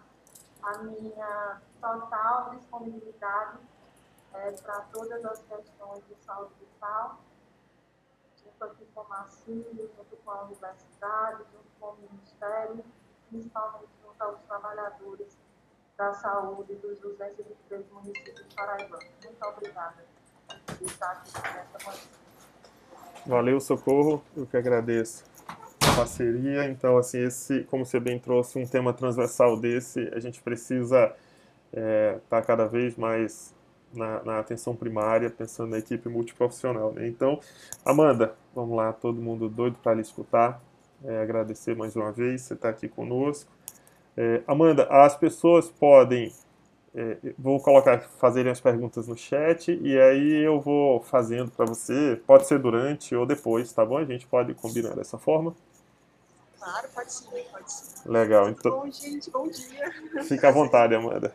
a 0.62 0.78
minha 0.78 1.62
total 1.80 2.50
disponibilidade 2.50 3.59
é, 4.35 4.52
para 4.52 4.80
todas 4.92 5.25
as 5.25 5.42
questões 5.42 6.07
de 6.07 6.14
saúde 6.16 6.54
mental, 6.61 7.21
junto 8.37 8.64
aqui 8.64 8.85
com 8.95 9.00
o 9.00 9.09
Marcílio, 9.09 9.90
junto 9.97 10.16
com 10.19 10.30
a 10.30 10.42
universidade, 10.42 11.45
junto 11.52 11.71
com 11.80 11.87
o 11.87 11.97
Ministério, 11.97 12.85
principalmente 13.30 13.90
junto 14.02 14.23
aos 14.23 14.40
trabalhadores 14.42 15.39
da 16.00 16.14
saúde 16.14 16.75
dos 16.76 16.99
223 16.99 17.85
municípios 17.92 18.47
paraibanos. 18.57 19.04
Muito 19.23 19.45
obrigada 19.47 20.02
por 20.66 20.87
estar 20.87 21.11
aqui 21.11 21.30
nessa 21.35 21.87
manhã. 21.87 22.00
Valeu, 23.26 23.61
Socorro. 23.61 24.25
Eu 24.35 24.47
que 24.47 24.57
agradeço 24.57 25.25
a 25.47 25.95
parceria. 25.95 26.64
Então, 26.71 26.97
assim, 26.97 27.19
esse, 27.19 27.64
como 27.64 27.85
você 27.85 28.00
bem 28.00 28.19
trouxe, 28.19 28.59
um 28.59 28.66
tema 28.66 28.95
transversal 28.95 29.61
desse, 29.61 30.09
a 30.14 30.19
gente 30.21 30.40
precisa 30.40 31.04
estar 31.04 31.16
é, 31.75 32.19
tá 32.30 32.40
cada 32.40 32.66
vez 32.66 32.97
mais 32.97 33.54
na, 33.92 34.25
na, 34.25 34.38
atenção 34.38 34.75
primária, 34.75 35.28
pensando 35.28 35.73
na 35.73 35.78
equipe 35.78 36.09
multiprofissional. 36.09 36.95
Né? 36.95 37.09
Então, 37.09 37.38
Amanda, 37.85 38.35
vamos 38.54 38.75
lá, 38.75 38.90
todo 38.90 39.21
mundo 39.21 39.50
doido 39.50 39.76
para 39.83 39.92
lhe 39.92 40.00
escutar. 40.00 40.62
É, 41.04 41.21
agradecer 41.21 41.76
mais 41.76 41.95
uma 41.95 42.11
vez 42.11 42.40
você 42.40 42.54
estar 42.54 42.69
tá 42.69 42.75
aqui 42.75 42.88
conosco. 42.88 43.52
É, 44.22 44.42
Amanda, 44.46 44.86
as 44.90 45.16
pessoas 45.16 45.70
podem 45.70 46.30
é, 46.94 47.16
vou 47.38 47.58
colocar, 47.58 48.02
fazerem 48.18 48.52
as 48.52 48.60
perguntas 48.60 49.08
no 49.08 49.16
chat 49.16 49.72
e 49.82 49.98
aí 49.98 50.44
eu 50.44 50.60
vou 50.60 51.00
fazendo 51.00 51.50
para 51.50 51.64
você. 51.64 52.20
Pode 52.26 52.46
ser 52.46 52.58
durante 52.58 53.14
ou 53.14 53.24
depois, 53.24 53.72
tá 53.72 53.82
bom? 53.82 53.96
A 53.96 54.04
gente 54.04 54.26
pode 54.26 54.52
combinar 54.52 54.94
dessa 54.94 55.16
forma. 55.16 55.56
Claro, 56.58 56.86
pode 56.94 57.10
sim, 57.10 57.30
pode 57.50 57.72
sim. 57.72 58.08
Legal, 58.10 58.50
então. 58.50 58.80
Bom, 58.80 58.90
gente, 58.90 59.30
bom 59.30 59.48
dia. 59.48 59.90
Fica 60.24 60.48
à 60.48 60.52
vontade, 60.52 60.94
Amanda. 60.94 61.34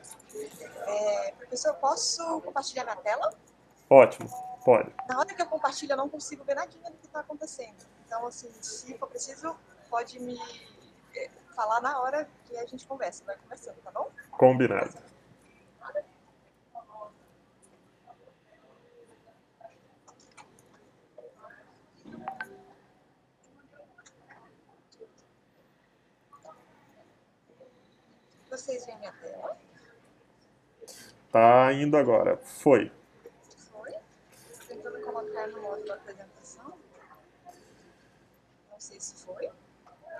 É, 0.85 1.31
professor, 1.39 1.73
posso 1.75 2.39
compartilhar 2.41 2.83
minha 2.83 2.97
tela? 2.97 3.33
Ótimo, 3.89 4.29
pode. 4.63 4.91
Na 5.09 5.17
hora 5.17 5.33
que 5.33 5.41
eu 5.41 5.47
compartilho, 5.47 5.93
eu 5.93 5.97
não 5.97 6.07
consigo 6.07 6.43
ver 6.43 6.53
nada 6.53 6.67
do 6.67 6.97
que 6.97 7.07
está 7.07 7.21
acontecendo. 7.21 7.83
Então, 8.05 8.27
assim, 8.27 8.49
se 8.61 8.95
for 8.99 9.07
preciso, 9.07 9.55
pode 9.89 10.19
me 10.19 10.39
falar 11.55 11.81
na 11.81 11.99
hora 11.99 12.27
que 12.45 12.57
a 12.57 12.65
gente 12.65 12.85
conversa, 12.85 13.23
vai 13.23 13.37
conversando, 13.37 13.77
tá 13.81 13.91
bom? 13.91 14.11
Combinado. 14.31 14.93
Vocês 28.49 28.85
veem 28.85 28.97
minha 28.99 29.11
tela? 29.13 29.57
Tá 31.31 31.73
indo 31.73 31.97
agora. 31.97 32.37
Foi. 32.37 32.89
Foi? 33.69 33.93
Tentando 34.67 35.01
colocar 35.01 35.47
no 35.47 35.61
modo 35.61 35.83
da 35.83 35.95
apresentação. 35.95 36.77
Não 38.71 38.79
sei 38.79 38.99
se 39.01 39.25
foi. 39.25 39.51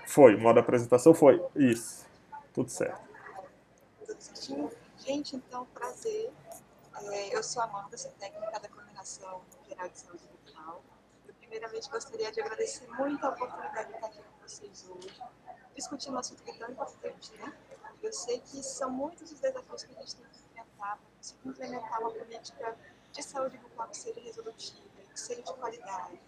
Foi, 0.06 0.36
modo 0.36 0.60
apresentação 0.60 1.12
foi. 1.12 1.44
Isso. 1.54 2.06
Tudo 2.54 2.70
certo. 2.70 3.06
Gente, 4.98 5.36
então, 5.36 5.66
prazer. 5.66 6.32
É, 7.12 7.36
eu 7.36 7.42
sou 7.42 7.60
a 7.60 7.66
Amanda, 7.66 7.96
sou 7.98 8.10
técnica 8.12 8.58
da 8.58 8.68
Coordenação 8.68 9.42
Geral 9.68 9.88
de 9.88 9.98
Saúde 9.98 10.22
Bucal. 10.28 10.82
Eu, 11.26 11.34
primeiramente, 11.34 11.90
gostaria 11.90 12.32
de 12.32 12.40
agradecer 12.40 12.88
muito 12.92 13.24
a 13.26 13.30
oportunidade 13.30 13.88
de 13.88 13.94
estar 13.96 14.06
aqui 14.06 14.18
com 14.18 14.48
vocês 14.48 14.86
hoje, 14.88 15.22
discutindo 15.74 16.14
um 16.14 16.18
assunto 16.18 16.42
que 16.42 16.50
é 16.50 16.54
tão 16.54 16.70
importante, 16.70 17.32
né? 17.34 17.52
Eu 18.02 18.12
sei 18.12 18.40
que 18.40 18.62
são 18.62 18.90
muitos 18.90 19.32
os 19.32 19.40
desafios 19.40 19.84
que 19.84 19.94
a 19.94 20.00
gente 20.00 20.16
tem 20.16 20.24
que 20.24 20.38
enfrentar 20.38 20.96
para 20.96 21.08
conseguir 21.18 21.48
implementar 21.48 22.00
uma 22.00 22.10
política 22.10 22.76
de 23.12 23.22
saúde 23.22 23.58
bucal 23.58 23.88
que 23.88 23.96
seja 23.98 24.20
resolutiva, 24.20 24.80
que 25.12 25.20
seja 25.20 25.42
de 25.42 25.52
qualidade. 25.52 26.20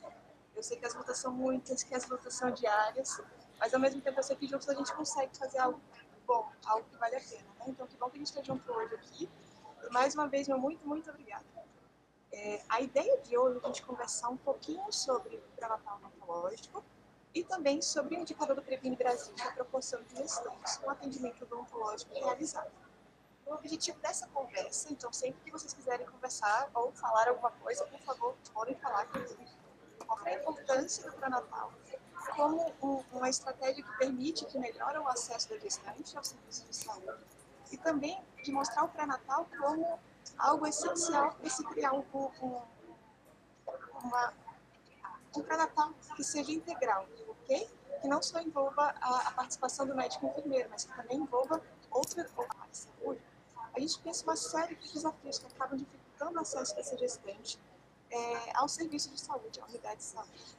Eu 0.54 0.62
sei 0.62 0.76
que 0.76 0.86
as 0.86 0.94
lutas 0.94 1.18
são 1.18 1.32
muitas, 1.32 1.82
que 1.82 1.94
as 1.94 2.06
lutas 2.08 2.34
são 2.34 2.50
diárias, 2.50 3.20
mas 3.58 3.74
ao 3.74 3.80
mesmo 3.80 4.00
tempo 4.00 4.18
eu 4.18 4.22
sei 4.22 4.36
que 4.36 4.46
juntos 4.46 4.68
a 4.68 4.74
gente 4.74 4.92
consegue 4.92 5.36
fazer 5.36 5.58
algo 5.58 5.80
bom, 6.26 6.50
algo 6.66 6.86
que 6.88 6.96
vale 6.96 7.16
a 7.16 7.20
pena. 7.20 7.48
Né? 7.58 7.64
Então, 7.68 7.86
que 7.86 7.96
bom 7.96 8.10
que 8.10 8.16
a 8.16 8.18
gente 8.18 8.28
está 8.28 8.42
junto 8.42 8.70
hoje 8.70 8.94
aqui. 8.94 9.28
E 9.82 9.90
mais 9.90 10.14
uma 10.14 10.28
vez, 10.28 10.46
meu 10.46 10.58
muito, 10.58 10.86
muito 10.86 11.08
obrigada. 11.08 11.44
É, 12.30 12.62
a 12.68 12.80
ideia 12.80 13.18
de 13.22 13.36
hoje 13.36 13.58
é 13.58 13.64
a 13.64 13.66
gente 13.68 13.82
conversar 13.82 14.28
um 14.28 14.36
pouquinho 14.36 14.92
sobre 14.92 15.36
o 15.36 15.40
pré-natal 15.56 15.96
odontológico 15.96 16.84
e 17.34 17.42
também 17.42 17.80
sobre 17.80 18.16
o 18.16 18.20
indicador 18.20 18.54
do 18.54 18.62
Previne 18.62 18.96
Brasil, 18.96 19.34
que 19.34 19.42
é 19.42 19.46
a 19.46 19.52
proporção 19.52 20.02
de 20.02 20.16
gestantes 20.16 20.76
com 20.76 20.90
atendimento 20.90 21.42
odontológico 21.44 22.12
realizado. 22.14 22.70
O 23.46 23.54
objetivo 23.54 23.98
dessa 24.00 24.26
conversa, 24.28 24.92
então, 24.92 25.10
sempre 25.10 25.40
que 25.42 25.50
vocês 25.50 25.72
quiserem 25.72 26.06
conversar 26.06 26.70
ou 26.74 26.92
falar 26.92 27.28
alguma 27.28 27.50
coisa, 27.50 27.86
por 27.86 27.98
favor, 28.00 28.36
podem 28.52 28.76
falar 28.76 29.06
comigo. 29.06 29.38
Qual 30.06 30.26
é 30.26 30.34
a 30.34 30.38
importância 30.38 31.10
do 31.10 31.16
pré-natal 31.16 31.72
como 32.38 32.72
um, 32.80 33.02
uma 33.16 33.28
estratégia 33.28 33.82
que 33.82 33.98
permite, 33.98 34.44
que 34.46 34.56
melhora 34.60 35.02
o 35.02 35.08
acesso 35.08 35.48
da 35.48 35.58
gestante 35.58 36.16
aos 36.16 36.28
serviços 36.28 36.64
de 36.70 36.76
saúde 36.76 37.24
e 37.72 37.76
também 37.76 38.16
de 38.44 38.52
mostrar 38.52 38.84
o 38.84 38.88
pré-natal 38.88 39.48
como 39.58 39.98
algo 40.38 40.64
essencial 40.68 41.34
para 41.34 41.50
se 41.50 41.64
criar 41.64 41.92
um, 41.92 42.04
um, 42.14 42.62
uma, 44.04 44.32
um 45.36 45.42
pré-natal 45.42 45.92
que 46.14 46.22
seja 46.22 46.52
integral, 46.52 47.08
ok? 47.28 47.68
Que 48.00 48.06
não 48.06 48.22
só 48.22 48.38
envolva 48.38 48.94
a, 49.00 49.28
a 49.28 49.32
participação 49.32 49.84
do 49.84 49.96
médico 49.96 50.24
enfermeiro, 50.26 50.70
mas 50.70 50.84
que 50.84 50.94
também 50.94 51.18
envolva 51.18 51.60
outra 51.90 52.22
área 52.22 52.70
de 52.70 52.78
saúde. 52.78 53.20
A 53.74 53.80
gente 53.80 53.98
pensa 53.98 54.22
uma 54.22 54.36
série 54.36 54.76
de 54.76 54.92
desafios 54.92 55.40
que 55.40 55.46
acabam 55.46 55.76
dificultando 55.76 56.38
o 56.38 56.42
acesso 56.42 56.76
dessa 56.76 56.96
gestante 56.96 57.58
é, 58.12 58.56
ao 58.56 58.68
serviço 58.68 59.10
de 59.10 59.20
saúde, 59.20 59.60
à 59.60 59.64
unidade 59.64 59.96
de 59.96 60.04
saúde. 60.04 60.57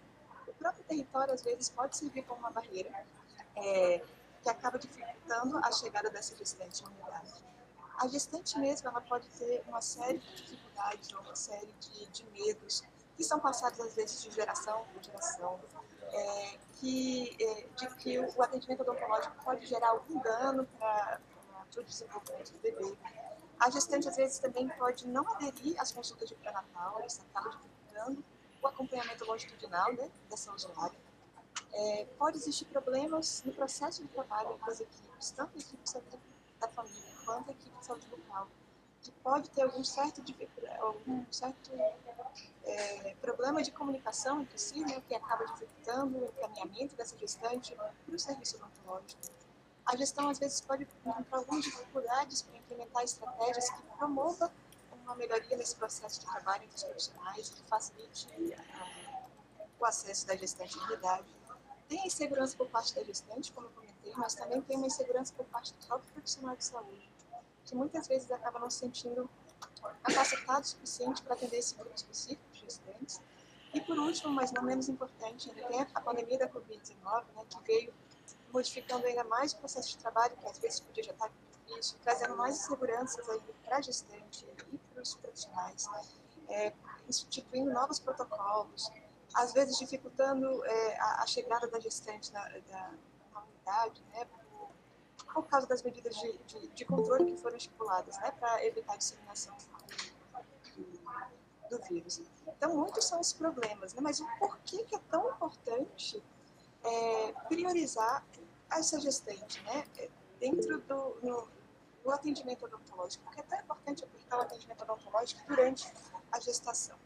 Próprio 0.59 0.83
território, 0.83 1.33
às 1.33 1.41
vezes, 1.41 1.69
pode 1.69 1.97
servir 1.97 2.23
como 2.23 2.41
uma 2.41 2.51
barreira 2.51 2.91
é, 3.55 4.03
que 4.41 4.49
acaba 4.49 4.77
dificultando 4.77 5.57
a 5.57 5.71
chegada 5.71 6.09
dessa 6.09 6.35
gestante 6.35 6.83
à 6.83 6.87
unidade. 6.87 7.33
A 7.97 8.07
gestante 8.07 8.57
mesmo, 8.59 8.87
ela 8.87 9.01
pode 9.01 9.27
ter 9.29 9.63
uma 9.67 9.81
série 9.81 10.19
de 10.19 10.35
dificuldades, 10.35 11.11
uma 11.11 11.35
série 11.35 11.71
de, 11.79 12.05
de 12.07 12.23
medos, 12.31 12.83
que 13.15 13.23
são 13.23 13.39
passados 13.39 13.79
às 13.79 13.93
vezes 13.93 14.21
de 14.21 14.31
geração 14.31 14.85
por 14.93 15.03
geração, 15.03 15.59
é, 16.11 16.57
que, 16.75 17.35
é, 17.41 17.67
de 17.75 17.95
que 17.95 18.19
o 18.19 18.41
atendimento 18.41 18.81
odontológico 18.81 19.35
pode 19.43 19.65
gerar 19.65 19.89
algum 19.89 20.19
dano 20.19 20.65
para 20.77 21.19
o 21.77 21.83
desenvolvimento 21.83 22.51
do 22.53 22.59
bebê. 22.59 22.97
A 23.59 23.69
gestante, 23.69 24.07
às 24.07 24.15
vezes, 24.15 24.39
também 24.39 24.69
pode 24.69 25.05
não 25.05 25.27
aderir 25.35 25.79
às 25.79 25.91
consultas 25.91 26.29
de 26.29 26.35
pré-natal, 26.35 27.01
isso 27.05 27.21
acaba 27.29 27.49
dificultando 27.49 28.23
o 28.61 28.67
acompanhamento 28.67 29.25
longitudinal 29.25 29.93
né, 29.93 30.09
dessa 30.29 30.51
usuária. 30.53 30.97
É, 31.73 32.05
pode 32.17 32.37
existir 32.37 32.65
problemas 32.65 33.43
no 33.45 33.53
processo 33.53 34.01
de 34.01 34.07
trabalho 34.09 34.57
das 34.65 34.79
equipes, 34.79 35.31
tanto 35.31 35.55
a 35.55 35.59
equipe 35.59 35.83
da 36.59 36.67
família 36.67 37.09
quanto 37.25 37.49
a 37.49 37.53
equipe 37.53 37.77
de 37.77 37.85
saúde 37.85 38.07
local, 38.09 38.47
que 39.01 39.11
pode 39.11 39.49
ter 39.51 39.61
algum 39.61 39.83
certo, 39.83 40.23
algum 40.79 41.25
certo 41.31 41.71
é, 42.65 43.15
problema 43.21 43.61
de 43.61 43.71
comunicação 43.71 44.41
entre 44.41 44.57
si, 44.57 44.79
né, 44.81 45.01
que 45.07 45.15
acaba 45.15 45.45
dificultando 45.45 46.17
o 46.17 46.25
encaminhamento 46.25 46.95
dessa 46.95 47.17
gestante 47.17 47.75
para 47.75 48.15
o 48.15 48.19
serviço 48.19 48.57
odontológico. 48.57 49.21
A 49.85 49.95
gestão, 49.95 50.29
às 50.29 50.37
vezes, 50.37 50.61
pode 50.61 50.83
encontrar 50.83 51.37
algumas 51.37 51.63
dificuldades 51.63 52.41
para 52.43 52.57
implementar 52.57 53.03
estratégias 53.03 53.69
que 53.69 53.81
promovam 53.97 54.51
uma 55.09 55.15
melhoria 55.15 55.57
nesse 55.57 55.75
processo 55.75 56.19
de 56.19 56.25
trabalho 56.27 56.63
entre 56.63 56.75
os 56.75 56.83
profissionais, 56.83 57.49
que 57.49 57.63
facilite 57.63 58.27
uh, 58.27 59.17
o 59.79 59.85
acesso 59.85 60.27
da 60.27 60.35
gestante 60.35 60.77
à 60.77 60.83
unidade. 60.83 61.27
Tem 61.87 62.01
a 62.01 62.05
insegurança 62.05 62.55
por 62.55 62.67
parte 62.67 62.93
da 62.93 63.03
gestante, 63.03 63.51
como 63.51 63.65
eu 63.65 63.71
comentei, 63.71 64.13
mas 64.15 64.35
também 64.35 64.61
tem 64.61 64.77
uma 64.77 64.85
insegurança 64.85 65.33
por 65.33 65.45
parte 65.47 65.73
do 65.73 65.87
próprio 65.87 66.13
profissional 66.13 66.55
de 66.55 66.63
saúde, 66.63 67.09
que 67.65 67.75
muitas 67.75 68.07
vezes 68.07 68.29
acaba 68.31 68.59
não 68.59 68.69
se 68.69 68.79
sentindo 68.79 69.27
capacitado 70.03 70.61
o 70.61 70.65
suficiente 70.65 71.23
para 71.23 71.33
atender 71.33 71.57
esse 71.57 71.73
grupo 71.73 71.95
específico 71.95 72.43
de 72.53 72.59
gestantes. 72.59 73.19
E 73.73 73.81
por 73.81 73.97
último, 73.97 74.31
mas 74.31 74.51
não 74.51 74.61
menos 74.61 74.89
importante, 74.89 75.49
ainda 75.49 75.67
tem 75.67 75.81
a 75.81 76.01
pandemia 76.01 76.37
da 76.37 76.49
Covid-19, 76.49 77.23
né, 77.35 77.45
que 77.49 77.59
veio 77.63 77.93
modificando 78.53 79.05
ainda 79.07 79.23
mais 79.23 79.53
o 79.53 79.57
processo 79.57 79.89
de 79.89 79.97
trabalho, 79.97 80.35
que 80.37 80.45
às 80.45 80.59
vezes 80.59 80.79
podia 80.79 81.03
já 81.03 81.11
estar 81.11 81.31
difícil, 81.69 81.97
trazendo 82.03 82.35
mais 82.35 82.57
inseguranças 82.57 83.25
para 83.63 83.77
a 83.77 83.81
gestante 83.81 84.45
e 84.71 84.77
para 84.77 85.01
os 85.01 85.15
profissionais, 85.15 85.87
é, 86.49 86.73
instituindo 87.07 87.71
novos 87.71 87.99
protocolos, 87.99 88.91
às 89.33 89.53
vezes 89.53 89.77
dificultando 89.77 90.65
é, 90.65 90.99
a, 90.99 91.23
a, 91.23 91.27
chegada 91.27 91.67
da 91.67 91.79
gestante 91.79 92.33
na, 92.33 92.43
da, 92.47 92.91
na 93.31 93.43
unidade, 93.43 94.03
né, 94.11 94.25
por, 94.25 95.33
por, 95.33 95.47
causa 95.47 95.67
das 95.67 95.83
medidas 95.83 96.15
de, 96.15 96.37
de, 96.39 96.67
de, 96.69 96.85
controle 96.85 97.33
que 97.33 97.41
foram 97.41 97.55
estipuladas, 97.55 98.17
né, 98.17 98.31
para 98.31 98.65
evitar 98.65 98.93
a 98.93 98.97
disseminação 98.97 99.55
do, 100.75 101.77
do, 101.77 101.83
vírus. 101.87 102.21
Então, 102.47 102.75
muitos 102.75 103.05
são 103.05 103.19
os 103.19 103.31
problemas, 103.33 103.93
né, 103.93 104.01
mas 104.01 104.19
o 104.19 104.27
porquê 104.39 104.83
que 104.83 104.95
é 104.95 104.99
tão 105.11 105.29
importante 105.29 106.23
é, 106.83 107.31
priorizar 107.47 108.25
essa 108.71 108.99
gestante, 108.99 109.61
né, 109.63 109.85
dentro 110.39 110.79
do 110.81 111.17
no, 111.21 111.58
no 112.03 112.11
atendimento 112.11 112.65
odontológico, 112.65 113.23
porque 113.23 113.39
é 113.39 113.43
tão 113.43 113.59
importante 113.59 114.03
aplicar 114.03 114.37
o 114.37 114.41
atendimento 114.41 114.81
odontológico 114.83 115.41
durante 115.47 115.91
a 116.31 116.39
gestação. 116.39 116.97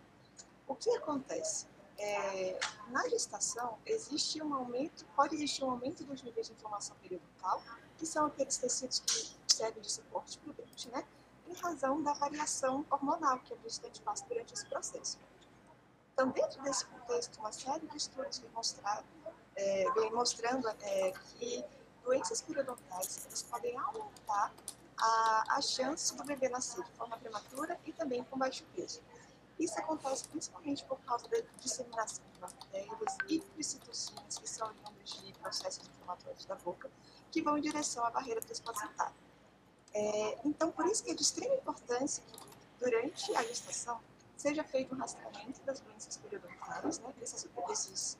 O 0.67 0.75
que 0.75 0.89
acontece? 0.97 1.67
É, 1.97 2.59
na 2.89 3.07
gestação, 3.09 3.77
existe 3.85 4.41
um 4.41 4.53
aumento, 4.53 5.05
pode 5.15 5.35
existir 5.35 5.63
um 5.63 5.71
aumento 5.71 6.03
dos 6.03 6.21
níveis 6.23 6.47
de 6.47 6.53
inflamação 6.53 6.95
periodontal, 7.01 7.61
que 7.97 8.05
são 8.05 8.25
aqueles 8.25 8.57
tecidos 8.57 8.99
que 8.99 9.53
servem 9.53 9.81
de 9.81 9.91
suporte 9.91 10.37
para 10.39 10.51
o 10.51 10.53
dente, 10.53 10.89
né? 10.89 11.05
Em 11.47 11.53
razão 11.53 12.01
da 12.01 12.13
variação 12.13 12.85
hormonal 12.89 13.39
que 13.39 13.53
a 13.53 13.57
gestante 13.57 14.01
passa 14.01 14.25
durante 14.25 14.53
esse 14.53 14.65
processo. 14.65 15.19
Então, 16.13 16.29
dentro 16.29 16.61
desse 16.63 16.85
contexto, 16.85 17.39
uma 17.39 17.51
série 17.51 17.87
de 17.87 17.97
estudos 17.97 18.39
vem, 18.39 18.51
é, 19.55 19.91
vem 19.91 20.11
mostrando 20.11 20.67
é, 20.67 21.11
que 21.11 21.63
doenças 22.03 22.41
periodontais 22.41 23.45
podem 23.49 23.77
aumentar 23.77 24.53
a, 25.03 25.57
a 25.57 25.61
chance 25.61 26.15
do 26.15 26.23
bebê 26.23 26.47
nascer 26.47 26.81
de 26.81 26.91
forma 26.91 27.17
prematura 27.17 27.77
e 27.85 27.91
também 27.91 28.23
com 28.23 28.37
baixo 28.37 28.63
peso. 28.73 29.01
Isso 29.59 29.77
acontece 29.77 30.27
principalmente 30.29 30.83
por 30.85 30.97
causa 31.01 31.27
da 31.27 31.37
disseminação 31.59 32.23
de 32.33 32.39
bactérias 32.39 33.17
e 33.27 33.39
de 33.39 33.63
citocinas, 33.63 34.37
que 34.37 34.49
são 34.49 34.67
oriundas 34.67 35.09
de 35.09 35.33
processos 35.33 35.87
inflamatórios 35.87 36.45
da 36.45 36.55
boca, 36.55 36.89
que 37.31 37.41
vão 37.41 37.57
em 37.57 37.61
direção 37.61 38.05
à 38.05 38.09
barreira 38.09 38.39
transplacentária. 38.41 39.15
É, 39.93 40.39
então, 40.45 40.71
por 40.71 40.85
isso 40.87 41.03
que 41.03 41.11
é 41.11 41.13
de 41.13 41.21
extrema 41.21 41.53
importância 41.55 42.23
que, 42.25 42.39
durante 42.79 43.35
a 43.35 43.43
gestação, 43.43 43.99
seja 44.37 44.63
feito 44.63 44.95
um 44.95 44.97
rastreamento 44.97 45.61
das 45.63 45.81
doenças 45.81 46.17
periodontais, 46.17 46.99
né, 46.99 47.13
desses, 47.17 48.17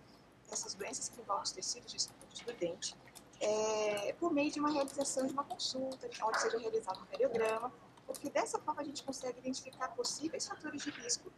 dessas 0.50 0.74
doenças 0.74 1.10
que 1.10 1.20
envolvem 1.20 1.44
os 1.44 1.52
tecidos 1.52 1.92
de 1.92 2.00
suporte 2.02 2.46
do 2.46 2.54
dente, 2.54 2.96
é, 3.44 4.14
por 4.14 4.32
meio 4.32 4.50
de 4.50 4.60
uma 4.60 4.72
realização 4.72 5.28
de 5.28 5.34
uma 5.34 5.44
consulta, 5.44 6.10
onde 6.24 6.42
seja 6.42 6.58
realizado 6.58 7.02
um 7.02 7.06
periograma, 7.06 7.72
porque 8.06 8.30
dessa 8.30 8.58
forma 8.60 8.82
a 8.82 8.86
gente 8.86 9.04
consegue 9.04 9.40
identificar 9.40 9.90
possíveis 9.90 10.48
fatores 10.48 10.82
de 10.82 10.90
risco 10.92 11.32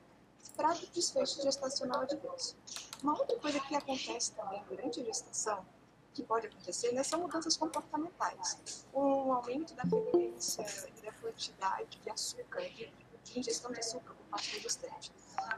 para 0.56 0.74
desfecho 0.94 1.42
gestacional 1.42 2.02
adverso. 2.02 2.56
Uma 3.02 3.18
outra 3.18 3.38
coisa 3.40 3.60
que 3.60 3.76
acontece 3.76 4.32
também 4.34 4.64
durante 4.70 5.02
a 5.02 5.04
gestação, 5.04 5.66
que 6.14 6.24
pode 6.24 6.48
acontecer, 6.48 6.92
né, 6.94 7.04
são 7.04 7.20
mudanças 7.20 7.58
comportamentais. 7.58 8.86
Um 8.94 9.34
aumento 9.34 9.74
da 9.74 9.84
frequência 9.84 10.66
e 10.98 11.02
da 11.02 11.12
quantidade 11.14 12.00
de 12.00 12.10
açúcar, 12.10 12.62
de, 12.62 12.94
de 13.24 13.40
ingestão 13.40 13.72
de 13.72 13.80
açúcar 13.80 14.14
por 14.14 14.26
parte 14.28 14.56
do 14.56 14.62
gestante. 14.62 15.12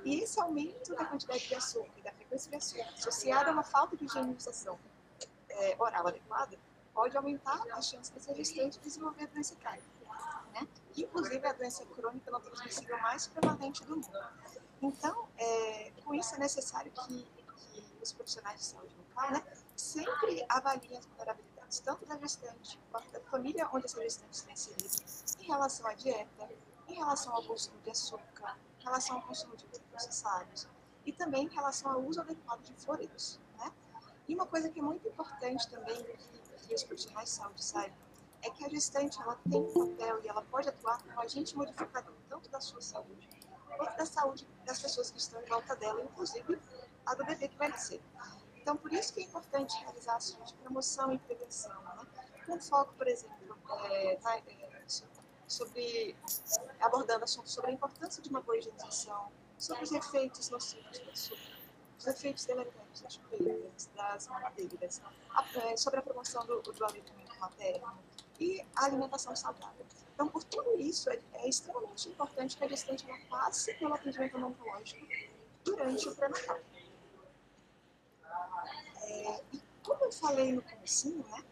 E 0.04 0.22
esse 0.22 0.40
aumento 0.40 0.96
da 0.96 1.06
quantidade 1.06 1.48
de 1.48 1.56
açúcar 1.56 1.92
e 1.98 2.02
da 2.02 2.12
frequência 2.12 2.50
de 2.50 2.56
açúcar, 2.56 2.90
associado 2.98 3.50
a 3.50 3.54
uma 3.54 3.64
falta 3.64 3.96
de 3.96 4.06
higienização 4.06 4.80
é, 5.58 5.76
oral 5.80 6.08
adequada, 6.08 6.58
pode 6.94 7.16
aumentar 7.16 7.62
a 7.72 7.82
chance 7.82 8.12
dessa 8.12 8.34
gestante 8.34 8.80
desenvolver 8.80 9.24
a 9.24 9.28
doença 9.28 9.56
crónica, 9.56 9.88
né? 10.54 10.68
Inclusive 10.96 11.48
a 11.48 11.54
doença 11.54 11.86
crônica 11.86 12.32
não 12.32 12.42
transmissível 12.42 12.98
mais 13.00 13.28
prevalente 13.28 13.84
do 13.84 13.96
mundo. 13.96 14.10
Então, 14.82 15.28
é, 15.38 15.92
com 16.04 16.14
isso 16.14 16.36
é 16.36 16.40
necessário 16.40 16.92
que, 16.92 17.24
que, 17.24 17.84
os 18.02 18.12
profissionais 18.14 18.60
de 18.60 18.66
saúde 18.66 18.96
local, 18.96 19.32
né, 19.32 19.44
sempre 19.76 20.46
avaliem 20.48 20.98
as 20.98 21.06
vulnerabilidades, 21.06 21.80
tanto 21.80 22.06
da 22.06 22.18
gestante 22.18 22.80
quanto 22.92 23.12
da 23.12 23.20
família 23.22 23.68
onde 23.74 23.86
essa 23.86 24.02
gestante 24.02 24.34
está 24.34 24.52
inserida, 24.52 25.04
em 25.40 25.46
relação 25.46 25.88
à 25.88 25.94
dieta, 25.94 26.50
em 26.88 26.96
relação 26.96 27.34
ao 27.34 27.44
consumo 27.44 27.80
de 27.82 27.90
açúcar, 27.90 28.58
em 28.80 28.84
relação 28.84 29.18
ao 29.18 29.22
consumo 29.24 29.56
de 29.58 29.66
processados 29.92 30.68
e 31.06 31.12
também 31.12 31.46
em 31.46 31.50
relação 31.50 31.92
ao 31.92 32.02
uso 32.02 32.22
adequado 32.22 32.62
de 32.62 32.74
floreiros. 32.74 33.40
E 34.28 34.36
uma 34.36 34.46
coisa 34.46 34.70
que 34.70 34.80
é 34.80 34.84
muito 34.84 35.08
importante 35.08 35.68
também 35.70 36.04
que, 36.04 36.68
que 36.68 36.74
os 36.76 36.84
profissionais 36.84 37.30
de 37.30 37.36
saúde 37.36 37.64
saibam 37.64 37.98
é 38.42 38.50
que 38.50 38.66
a 38.66 38.70
gestante 38.70 39.20
ela 39.22 39.40
tem 39.50 39.62
um 39.62 39.74
papel 39.74 40.24
e 40.24 40.28
ela 40.28 40.42
pode 40.44 40.70
atuar 40.70 41.02
como 41.02 41.20
agente 41.20 41.56
modificador 41.56 42.14
tanto 42.30 42.50
da 42.50 42.60
sua 42.60 42.82
saúde 42.82 43.28
quanto 43.78 43.96
da 43.96 44.06
saúde 44.06 44.48
das 44.66 44.82
pessoas 44.82 45.12
que 45.12 45.20
estão 45.20 45.42
em 45.42 45.46
volta 45.46 45.76
dela, 45.76 46.02
inclusive 46.04 46.60
a 47.06 47.16
do 47.16 47.26
bebê 47.26 47.48
que 47.48 47.58
vai 47.58 47.70
nascer. 47.70 48.02
Então, 48.56 48.76
por 48.76 48.92
isso 48.92 49.14
que 49.14 49.22
é 49.22 49.24
importante 49.24 49.78
realizar 49.78 50.16
ações 50.16 50.52
de 50.52 50.54
promoção 50.56 51.14
e 51.14 51.18
prevenção, 51.20 51.82
né? 51.82 52.06
com 52.46 52.60
foco, 52.60 52.94
por 52.96 53.08
exemplo, 53.08 53.58
é, 53.86 54.20
na, 54.22 54.38
é, 54.38 54.84
sobre 55.48 56.16
abordando 56.80 57.24
assuntos 57.24 57.54
sobre 57.54 57.72
a 57.72 57.74
importância 57.74 58.22
de 58.22 58.30
uma 58.30 58.42
boa 58.42 58.58
higienização, 58.58 59.32
sobre 59.58 59.84
os 59.84 59.92
efeitos 59.92 60.50
nocivos 60.50 61.00
do 61.00 61.10
açúcar, 61.10 61.57
os 61.98 62.08
efeitos 62.08 62.46
deletérios 62.46 63.02
das 63.02 63.14
chuveiras, 63.14 63.90
das 63.96 64.28
mamadeiras, 64.28 65.02
é, 65.56 65.78
sobre 65.78 66.00
a 66.00 66.02
promoção 66.02 66.46
do, 66.46 66.62
do 66.62 66.86
aleitamento 66.86 67.40
materno 67.40 67.98
e 68.40 68.64
a 68.76 68.86
alimentação 68.86 69.36
saudável. 69.36 69.86
Então, 70.14 70.28
por 70.28 70.44
tudo 70.44 70.80
isso, 70.80 71.10
é, 71.10 71.20
é 71.34 71.50
extremamente 71.50 72.10
importante 72.10 72.58
que 72.58 72.64
a 72.64 72.68
gestante 72.68 73.06
passe 73.30 73.74
pelo 73.76 73.94
atendimento 73.94 74.38
odontológico 74.38 75.06
durante 75.64 76.10
o 76.10 76.16
pré-natal. 76.16 76.60
É, 79.04 79.42
e 79.54 79.62
como 79.84 80.04
eu 80.04 80.12
falei 80.12 80.54
no 80.54 80.62
comecinho, 80.62 81.26
né, 81.30 81.44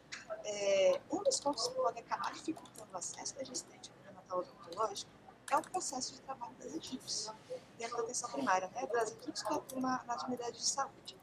é, 0.44 1.02
um 1.12 1.24
dos 1.24 1.40
pontos 1.40 1.68
que 1.68 1.76
pode 1.76 2.00
acabar 2.00 2.34
dificultando 2.34 2.92
o 2.94 2.98
acesso 2.98 3.36
da 3.36 3.44
gestante 3.44 3.90
ao 3.90 3.98
pré-natal 3.98 4.40
odontológico 4.40 5.12
é 5.52 5.58
o 5.58 5.62
processo 5.62 6.14
de 6.14 6.22
trabalho 6.22 6.54
das 6.56 6.74
equipes, 6.74 7.32
dentro 7.78 7.98
da 7.98 8.04
atenção 8.04 8.30
primária, 8.32 8.70
né, 8.74 8.88
das 8.88 9.12
equipes 9.12 9.44
que 9.44 9.54
atuam 9.54 9.82
na, 9.82 10.04
nas 10.04 10.24
unidades 10.24 10.60
de 10.60 10.70
saúde. 10.70 11.18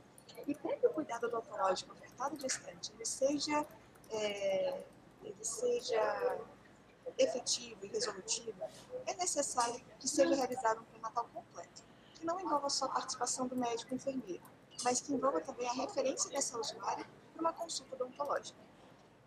E 0.47 0.55
para 0.55 0.77
que 0.77 0.87
o 0.87 0.91
cuidado 0.91 1.27
odontológico 1.27 1.93
ofertado 1.93 2.39
gestante 2.41 2.93
ele 2.95 3.05
seja, 3.05 3.67
é, 4.11 4.83
ele 5.23 5.45
seja 5.45 6.41
efetivo 7.19 7.85
e 7.85 7.89
resolutivo, 7.89 8.63
é 9.07 9.15
necessário 9.15 9.81
que 9.99 10.09
seja 10.09 10.35
realizado 10.35 10.81
um 10.81 10.85
pré-natal 10.85 11.29
completo, 11.33 11.83
que 12.15 12.25
não 12.25 12.41
envolva 12.41 12.69
só 12.71 12.87
a 12.87 12.89
participação 12.89 13.47
do 13.47 13.57
médico 13.57 13.93
e 13.93 13.97
enfermeiro, 13.97 14.43
mas 14.85 15.01
que 15.01 15.13
envolva 15.13 15.41
também 15.41 15.69
a 15.69 15.73
referência 15.73 16.31
dessa 16.31 16.59
usuária 16.59 17.07
para 17.33 17.41
uma 17.41 17.53
consulta 17.53 17.95
odontológica. 17.95 18.59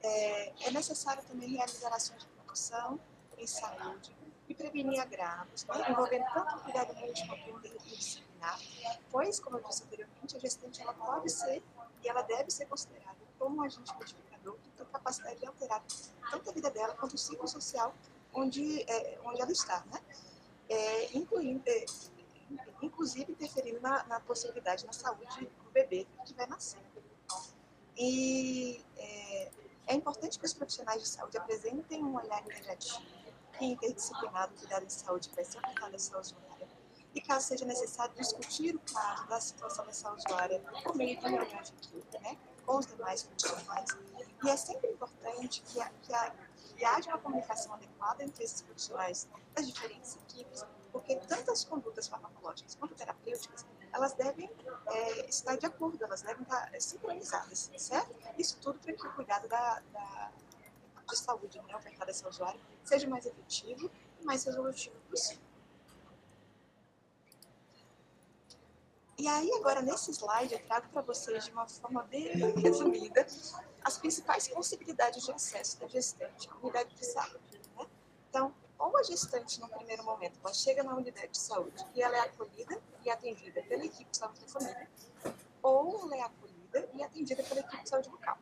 É, 0.01 0.67
é 0.67 0.71
necessário 0.71 1.23
também 1.23 1.49
realizar 1.49 1.93
ações 1.93 2.21
de 2.21 2.27
promoção 2.27 2.99
em 3.38 3.47
saúde, 3.47 4.15
e 4.47 4.53
prevenir 4.53 4.99
agravos, 4.99 5.65
envolvendo 5.89 6.25
tanto 6.34 6.55
o 6.55 6.60
cuidado 6.60 6.93
médico 6.95 7.27
quanto 7.27 7.51
o 7.51 7.58
interdisciplinar, 7.58 8.60
pois, 9.12 9.39
como 9.39 9.58
eu 9.58 9.63
disse 9.63 9.84
anteriormente, 9.84 10.36
a 10.36 10.39
gestante 10.39 10.81
ela 10.81 10.93
pode 10.93 11.31
ser 11.31 11.63
e 12.03 12.08
ela 12.08 12.21
deve 12.21 12.51
ser 12.51 12.65
considerada 12.67 13.17
como 13.39 13.58
um 13.58 13.62
agente 13.63 13.93
modificador 13.95 14.55
que 14.58 14.69
tem 14.69 14.86
capacidade 14.86 15.39
de 15.39 15.45
alterar 15.45 15.84
tanto 16.31 16.49
a 16.49 16.53
vida 16.53 16.69
dela 16.69 16.95
quanto 16.95 17.13
o 17.13 17.17
ciclo 17.17 17.47
social 17.47 17.93
onde, 18.34 18.81
é, 18.84 19.19
onde 19.23 19.41
ela 19.41 19.51
está, 19.51 19.84
né? 19.91 19.99
É, 20.69 21.17
incluindo, 21.17 21.62
é, 21.67 21.86
inclusive 22.81 23.31
interferindo 23.31 23.79
na, 23.81 24.03
na, 24.05 24.19
possibilidade 24.19 24.86
na 24.86 24.93
saúde 24.93 25.49
do 25.63 25.71
bebê 25.71 26.08
que 26.25 26.34
vai 26.34 26.47
nascer. 26.47 26.79
E 27.97 28.84
é, 28.97 29.51
é 29.88 29.93
importante 29.93 30.38
que 30.38 30.45
os 30.45 30.53
profissionais 30.53 31.01
de 31.01 31.08
saúde 31.08 31.38
apresentem 31.38 32.03
um 32.03 32.15
olhar 32.15 32.43
integrativo 32.43 33.01
e 33.59 33.65
interdisciplinar 33.65 34.49
do 34.49 34.55
cuidado 34.55 34.85
de 34.85 34.93
saúde 34.93 35.29
que 35.29 35.35
vai 35.35 35.45
ser 35.45 35.59
aplicado 35.59 35.93
a 35.93 35.95
essa 35.95 36.19
usuária. 36.19 36.67
E 37.13 37.21
caso 37.21 37.47
seja 37.47 37.65
necessário 37.65 38.13
discutir 38.15 38.75
o 38.75 38.79
caso 38.79 39.27
da 39.27 39.39
situação 39.39 39.85
dessa 39.85 40.11
usuária 40.11 40.59
por 40.83 40.95
meio 40.95 41.17
de 41.17 41.29
de 41.29 41.37
equipe, 41.37 42.19
né, 42.19 42.37
com 42.65 42.77
os 42.77 42.85
demais 42.85 43.23
profissionais. 43.23 43.89
E 44.43 44.49
é 44.49 44.57
sempre 44.57 44.91
importante 44.91 45.61
que, 45.61 45.79
a, 45.79 45.89
que, 46.01 46.13
a, 46.13 46.31
que 46.75 46.85
haja 46.85 47.09
uma 47.11 47.17
comunicação 47.19 47.73
adequada 47.73 48.23
entre 48.23 48.43
esses 48.43 48.61
profissionais 48.61 49.27
das 49.53 49.65
diferentes 49.65 50.17
equipes, 50.17 50.65
porque 50.91 51.15
tanto 51.15 51.51
as 51.51 51.63
condutas 51.63 52.07
farmacológicas 52.07 52.75
quanto 52.75 52.95
terapêuticas, 52.95 53.65
elas 53.93 54.13
devem 54.13 54.49
é, 54.87 55.29
estar 55.29 55.55
de 55.55 55.65
acordo, 55.65 56.03
elas 56.03 56.21
devem 56.21 56.43
estar 56.43 56.69
é, 56.73 56.79
sincronizadas, 56.81 57.71
certo? 57.77 58.13
Isso 58.37 58.57
tudo 58.61 58.77
para 58.79 58.91
que 58.91 59.07
o 59.07 59.13
cuidado 59.13 59.47
da, 59.47 59.81
da 59.93 60.31
de 61.05 61.17
saúde 61.17 61.61
né, 61.61 61.75
ofertado 61.75 62.09
a 62.09 62.11
esse 62.11 62.27
usuário 62.27 62.59
seja 62.83 63.07
mais 63.07 63.25
efetivo 63.25 63.89
e 64.19 64.25
mais 64.25 64.43
resolutivo 64.43 64.95
possível. 65.09 65.45
E 69.17 69.27
aí, 69.29 69.49
agora, 69.53 69.81
nesse 69.81 70.11
slide, 70.11 70.53
eu 70.53 70.63
trago 70.65 70.89
para 70.89 71.01
vocês, 71.01 71.45
de 71.45 71.51
uma 71.51 71.65
forma 71.67 72.03
bem 72.03 72.27
resumida, 72.61 73.25
as 73.81 73.97
principais 73.97 74.47
possibilidades 74.47 75.23
de 75.23 75.31
acesso 75.31 75.79
da 75.79 75.87
gestante 75.87 76.49
à 76.49 76.55
unidade 76.57 76.93
de 76.93 77.05
saúde. 77.05 77.61
Né? 77.77 77.87
Então, 78.29 78.53
ou 78.77 78.97
a 78.97 79.03
gestante, 79.03 79.61
no 79.61 79.69
primeiro 79.69 80.03
momento, 80.03 80.37
ela 80.43 80.53
chega 80.53 80.83
na 80.83 80.93
unidade 80.95 81.29
de 81.29 81.37
saúde 81.37 81.85
e 81.95 82.01
ela 82.01 82.17
é 82.17 82.19
acolhida 82.21 82.77
e 83.05 83.09
atendida 83.09 83.63
pela 83.63 83.85
equipe 83.85 84.11
de 84.11 84.17
saúde 84.17 84.41
da 84.41 84.47
família, 84.47 84.89
ou 85.63 86.03
ela 86.03 86.17
é 86.17 86.21
acolhida 86.21 86.89
e 86.93 87.01
atendida 87.01 87.41
pela 87.43 87.61
equipe 87.61 87.83
de 87.83 87.89
saúde 87.89 88.09
local. 88.09 88.37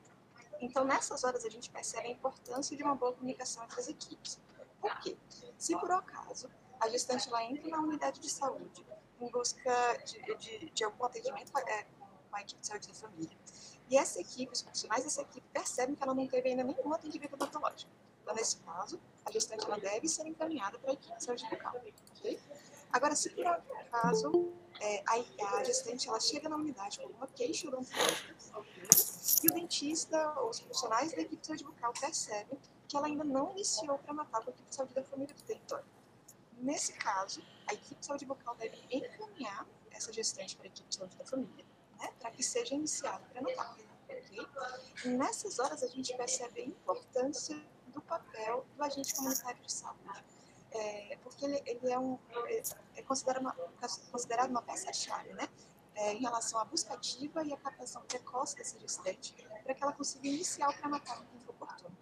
Então, 0.63 0.85
nessas 0.85 1.25
horas, 1.25 1.43
a 1.43 1.49
gente 1.49 1.69
percebe 1.69 2.07
a 2.07 2.11
importância 2.11 2.75
de 2.75 2.81
uma 2.81 2.95
boa 2.95 3.11
comunicação 3.11 3.65
entre 3.65 3.81
as 3.81 3.89
equipes. 3.89 4.39
Por 4.79 4.97
quê? 5.01 5.17
Se, 5.57 5.77
por 5.77 5.91
acaso, 5.91 6.49
a 6.79 6.87
gestante 6.87 7.27
ela 7.27 7.43
entra 7.43 7.69
na 7.69 7.79
unidade 7.79 8.21
de 8.21 8.29
saúde 8.29 8.85
em 9.19 9.29
busca 9.29 9.73
de, 10.05 10.35
de, 10.37 10.69
de 10.69 10.83
algum 10.85 11.03
atendimento 11.03 11.51
é, 11.57 11.83
com 12.29 12.35
a 12.37 12.41
equipe 12.41 12.61
de 12.61 12.67
saúde 12.67 12.87
da 12.87 12.93
família, 12.93 13.37
e 13.89 13.97
essa 13.97 14.21
equipe, 14.21 14.53
os 14.53 14.61
profissionais 14.61 15.03
dessa 15.03 15.21
equipe, 15.21 15.45
percebem 15.51 15.95
que 15.95 16.01
ela 16.01 16.13
não 16.13 16.27
teve 16.27 16.49
ainda 16.49 16.63
nenhum 16.63 16.93
atendimento 16.93 17.33
odontológico. 17.33 17.91
Então, 18.21 18.33
nesse 18.33 18.55
caso, 18.57 19.01
a 19.25 19.31
gestante 19.31 19.65
ela 19.65 19.77
deve 19.77 20.07
ser 20.07 20.25
encaminhada 20.25 20.79
para 20.79 20.91
a 20.91 20.93
equipe 20.93 21.17
de 21.17 21.23
saúde 21.25 21.45
bucal. 21.49 21.75
Okay? 22.17 22.39
Agora, 22.89 23.15
se 23.17 23.29
por 23.31 23.45
acaso 23.45 24.53
é, 24.83 25.01
a, 25.07 25.57
a, 25.57 25.63
gestante 25.63 26.09
ela 26.09 26.19
chega 26.19 26.49
na 26.49 26.57
unidade 26.57 26.99
com 26.99 27.07
uma 27.07 27.27
queixa 27.27 27.69
odontológica 27.69 28.35
e 29.41 29.47
o 29.47 29.53
dentista 29.53 30.33
ou 30.41 30.49
os 30.49 30.59
profissionais 30.59 31.13
da 31.13 31.21
equipe 31.21 31.39
de 31.39 31.47
saúde 31.47 31.63
bucal 31.63 31.93
percebem 31.93 32.59
que 32.87 32.97
ela 32.97 33.07
ainda 33.07 33.23
não 33.23 33.51
iniciou 33.51 33.97
para 33.97 34.13
matar 34.13 34.41
com 34.43 34.49
a 34.49 34.53
equipe 34.53 34.67
de 34.67 34.75
saúde 34.75 34.93
da 34.93 35.03
família 35.03 35.33
do 35.33 35.41
território. 35.41 35.85
Nesse 36.57 36.91
caso, 36.93 37.41
a 37.67 37.73
equipe 37.73 37.95
de 37.95 38.05
saúde 38.05 38.25
bucal 38.25 38.55
deve 38.55 38.77
encaminhar 38.91 39.65
essa 39.89 40.11
gestante 40.11 40.57
para 40.57 40.65
a 40.65 40.67
equipe 40.67 40.89
de 40.89 40.95
saúde 40.95 41.15
da 41.15 41.25
família, 41.25 41.65
né, 41.99 42.11
para 42.19 42.31
que 42.31 42.43
seja 42.43 42.75
iniciado 42.75 43.23
para 43.31 43.41
natal. 43.41 43.77
Okay? 44.09 45.11
Nessas 45.11 45.59
horas 45.59 45.81
a 45.81 45.87
gente 45.87 46.13
percebe 46.15 46.61
a 46.61 46.65
importância 46.65 47.55
do 47.87 48.01
papel 48.01 48.65
do 48.75 48.83
agente 48.83 49.15
comunitário 49.15 49.61
de 49.61 49.71
saúde 49.71 50.32
é, 50.73 51.17
porque 51.23 51.45
ele, 51.45 51.61
ele 51.65 51.91
é, 51.91 51.99
um, 51.99 52.17
é, 52.47 52.63
é 52.95 53.01
considerado, 53.03 53.41
uma, 53.41 53.55
uma 54.49 54.61
peça-chave, 54.61 55.33
né? 55.33 55.47
É, 55.95 56.13
em 56.13 56.21
relação 56.21 56.59
à 56.59 56.65
busca 56.65 56.93
ativa 56.95 57.43
e 57.43 57.53
à 57.53 57.57
captação 57.57 58.01
precoce 58.03 58.55
dessa 58.55 58.79
gestante, 58.79 59.35
para 59.63 59.75
que 59.75 59.83
ela 59.83 59.93
consiga 59.93 60.27
iniciar 60.27 60.69
o 60.69 60.73
pré-natal 60.73 61.19
no 61.19 61.25
tempo 61.25 61.51
oportuno. 61.51 61.95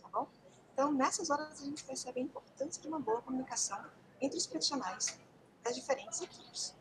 Tá 0.00 0.08
bom? 0.08 0.28
Então, 0.72 0.92
nessas 0.92 1.28
horas, 1.28 1.60
a 1.60 1.64
gente 1.64 1.82
percebe 1.82 2.20
a 2.20 2.22
importância 2.22 2.80
de 2.80 2.86
uma 2.86 3.00
boa 3.00 3.20
comunicação 3.20 3.84
entre 4.20 4.38
os 4.38 4.46
profissionais 4.46 5.18
das 5.64 5.74
diferentes 5.74 6.20
equipes. 6.20 6.76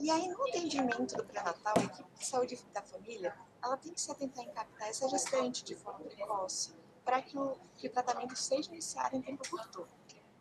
E 0.00 0.10
aí, 0.10 0.26
no 0.28 0.42
atendimento 0.48 1.14
do 1.14 1.24
pré-natal, 1.24 1.74
a 1.76 1.84
equipe 1.84 2.18
de 2.18 2.26
saúde 2.26 2.58
da 2.72 2.82
família, 2.82 3.36
ela 3.62 3.76
tem 3.76 3.92
que 3.92 4.00
se 4.00 4.10
atentar 4.10 4.42
em 4.42 4.50
captar 4.50 4.88
essa 4.88 5.06
gestante 5.08 5.62
de 5.62 5.76
forma 5.76 6.00
precoce, 6.06 6.72
para 7.04 7.20
que 7.22 7.36
que 7.76 7.86
o 7.88 7.90
tratamento 7.90 8.36
seja 8.36 8.70
iniciado 8.70 9.16
em 9.16 9.22
tempo 9.22 9.44
oportuno. 9.46 9.88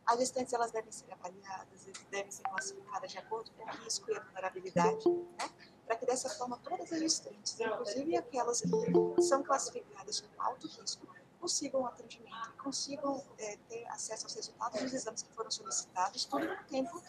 As 0.05 0.19
gestantes 0.19 0.53
elas 0.53 0.71
devem 0.71 0.91
ser 0.91 1.11
avaliadas, 1.11 1.87
devem 2.09 2.31
ser 2.31 2.43
classificadas 2.43 3.11
de 3.11 3.17
acordo 3.17 3.51
com 3.51 3.63
o 3.63 3.69
risco 3.83 4.11
e 4.11 4.15
a 4.15 4.19
vulnerabilidade, 4.19 5.09
né? 5.09 5.49
para 5.85 5.95
que 5.95 6.05
dessa 6.05 6.29
forma 6.29 6.57
todas 6.57 6.91
as 6.91 6.99
gestantes, 6.99 7.59
inclusive 7.59 8.17
aquelas 8.17 8.61
que 8.61 9.21
são 9.21 9.43
classificadas 9.43 10.21
com 10.21 10.41
alto 10.41 10.67
risco, 10.67 11.07
consigam 11.39 11.81
o 11.81 11.85
atendimento 11.87 12.31
consigam 12.61 13.23
é, 13.37 13.57
ter 13.67 13.85
acesso 13.87 14.25
aos 14.25 14.35
resultados 14.35 14.81
dos 14.81 14.93
exames 14.93 15.23
que 15.23 15.33
foram 15.33 15.51
solicitados, 15.51 16.25
tudo 16.25 16.47
no 16.47 16.63
tempo 16.65 17.01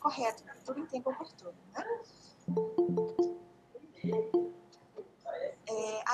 correto, 0.00 0.42
tudo 0.64 0.80
em 0.80 0.86
tempo 0.86 1.10
oportuno. 1.10 1.54
Né? 1.72 1.84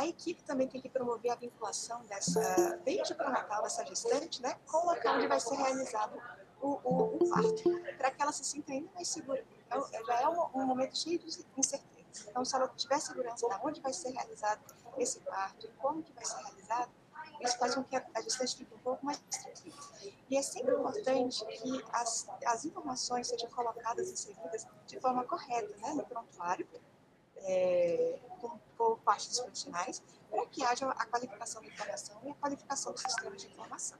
A 0.00 0.06
equipe 0.06 0.42
também 0.44 0.66
tem 0.66 0.80
que 0.80 0.88
promover 0.88 1.30
a 1.30 1.34
vinculação 1.34 2.02
dessa, 2.06 2.80
desde 2.86 3.12
o 3.12 3.16
pré-natal 3.16 3.62
dessa 3.62 3.84
gestante, 3.84 4.40
né, 4.40 4.56
com 4.64 4.78
o 4.78 4.86
local 4.86 5.16
onde 5.16 5.26
vai 5.26 5.38
ser 5.38 5.54
realizado 5.56 6.18
o, 6.62 6.68
o, 6.68 7.16
o 7.16 7.28
parto, 7.28 7.70
para 7.98 8.10
que 8.10 8.22
ela 8.22 8.32
se 8.32 8.42
sinta 8.42 8.72
ainda 8.72 8.90
mais 8.94 9.08
segura. 9.08 9.44
Então, 9.66 9.86
já 10.06 10.20
é 10.22 10.26
um, 10.26 10.40
um, 10.54 10.64
momento 10.64 10.96
cheio 10.96 11.18
de 11.18 11.26
incerteza. 11.54 12.30
Então, 12.30 12.42
se 12.46 12.56
ela 12.56 12.66
tiver 12.68 12.98
segurança 12.98 13.46
de 13.46 13.54
onde 13.62 13.82
vai 13.82 13.92
ser 13.92 14.08
realizado 14.12 14.62
esse 14.96 15.20
parto 15.20 15.66
e 15.66 15.68
como 15.72 16.02
que 16.02 16.14
vai 16.14 16.24
ser 16.24 16.42
realizado, 16.44 16.90
isso 17.42 17.58
faz 17.58 17.74
com 17.74 17.84
que 17.84 17.94
a, 17.94 18.22
gestante 18.22 18.56
fique 18.56 18.74
um 18.74 18.78
pouco 18.78 19.04
mais 19.04 19.18
tranquila. 19.18 19.76
E 20.30 20.36
é 20.38 20.42
sempre 20.42 20.74
importante 20.76 21.44
que 21.44 21.84
as, 21.92 22.26
as 22.46 22.64
informações 22.64 23.28
sejam 23.28 23.50
colocadas 23.50 24.08
e 24.08 24.12
inseridas 24.14 24.66
de 24.86 24.98
forma 24.98 25.24
correta 25.24 25.76
né, 25.76 25.92
no 25.92 26.06
prontuário, 26.06 26.66
é, 27.44 28.18
com, 28.40 28.59
por 28.76 28.98
parte 28.98 29.29
dos 29.29 29.40
profissionais, 29.40 30.03
para 30.31 30.46
que 30.46 30.64
haja 30.64 30.88
a 30.88 31.07
qualificação 31.07 31.61
da 31.61 31.68
informação 31.68 32.20
e 32.24 32.31
a 32.31 32.35
qualificação 32.35 32.92
do 32.92 32.98
sistema 32.98 33.37
de 33.37 33.46
informação. 33.46 33.98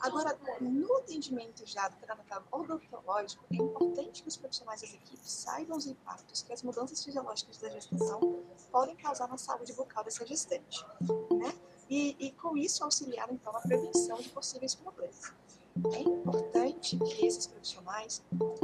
Agora, 0.00 0.36
no 0.60 0.96
atendimento 0.96 1.64
já 1.64 1.88
do 1.88 1.96
pré-natal 1.96 2.42
odontológico, 2.50 3.44
é 3.52 3.56
importante 3.56 4.22
que 4.22 4.28
os 4.28 4.36
profissionais 4.36 4.80
das 4.80 4.92
equipes 4.92 5.30
saibam 5.30 5.76
os 5.76 5.86
impactos 5.86 6.42
que 6.42 6.52
as 6.52 6.62
mudanças 6.62 7.04
fisiológicas 7.04 7.58
da 7.58 7.68
gestação 7.68 8.42
podem 8.72 8.96
causar 8.96 9.28
na 9.28 9.38
saúde 9.38 9.72
bucal 9.72 10.02
dessa 10.02 10.26
gestante, 10.26 10.84
né? 11.30 11.54
E, 11.88 12.16
e 12.18 12.32
com 12.32 12.56
isso 12.56 12.82
auxiliar, 12.84 13.32
então, 13.32 13.54
a 13.54 13.60
prevenção 13.60 14.18
de 14.18 14.28
possíveis 14.30 14.74
problemas. 14.74 15.32
É 15.92 16.00
importante 16.00 16.98
que 16.98 17.26
esses 17.26 17.46
profissionais 17.46 18.22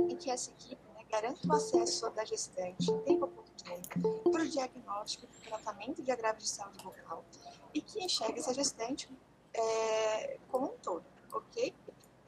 e 0.08 0.16
que 0.16 0.30
essa 0.30 0.50
equipe 0.50 0.85
garante 1.10 1.46
o 1.46 1.52
acesso 1.52 2.10
da 2.10 2.24
gestante 2.24 2.90
em 2.90 2.98
tempo 3.00 3.24
oportuno 3.26 4.32
para 4.32 4.42
o 4.42 4.48
diagnóstico 4.48 5.26
e 5.26 5.48
tratamento 5.48 6.02
de 6.02 6.10
agravos 6.10 6.42
de 6.42 6.48
saúde 6.48 6.82
bucal 6.82 7.24
e 7.72 7.80
que 7.80 8.02
enxergue 8.02 8.38
essa 8.38 8.54
gestante 8.54 9.08
é, 9.52 10.38
como 10.48 10.66
um 10.66 10.78
todo, 10.78 11.04
ok? 11.32 11.74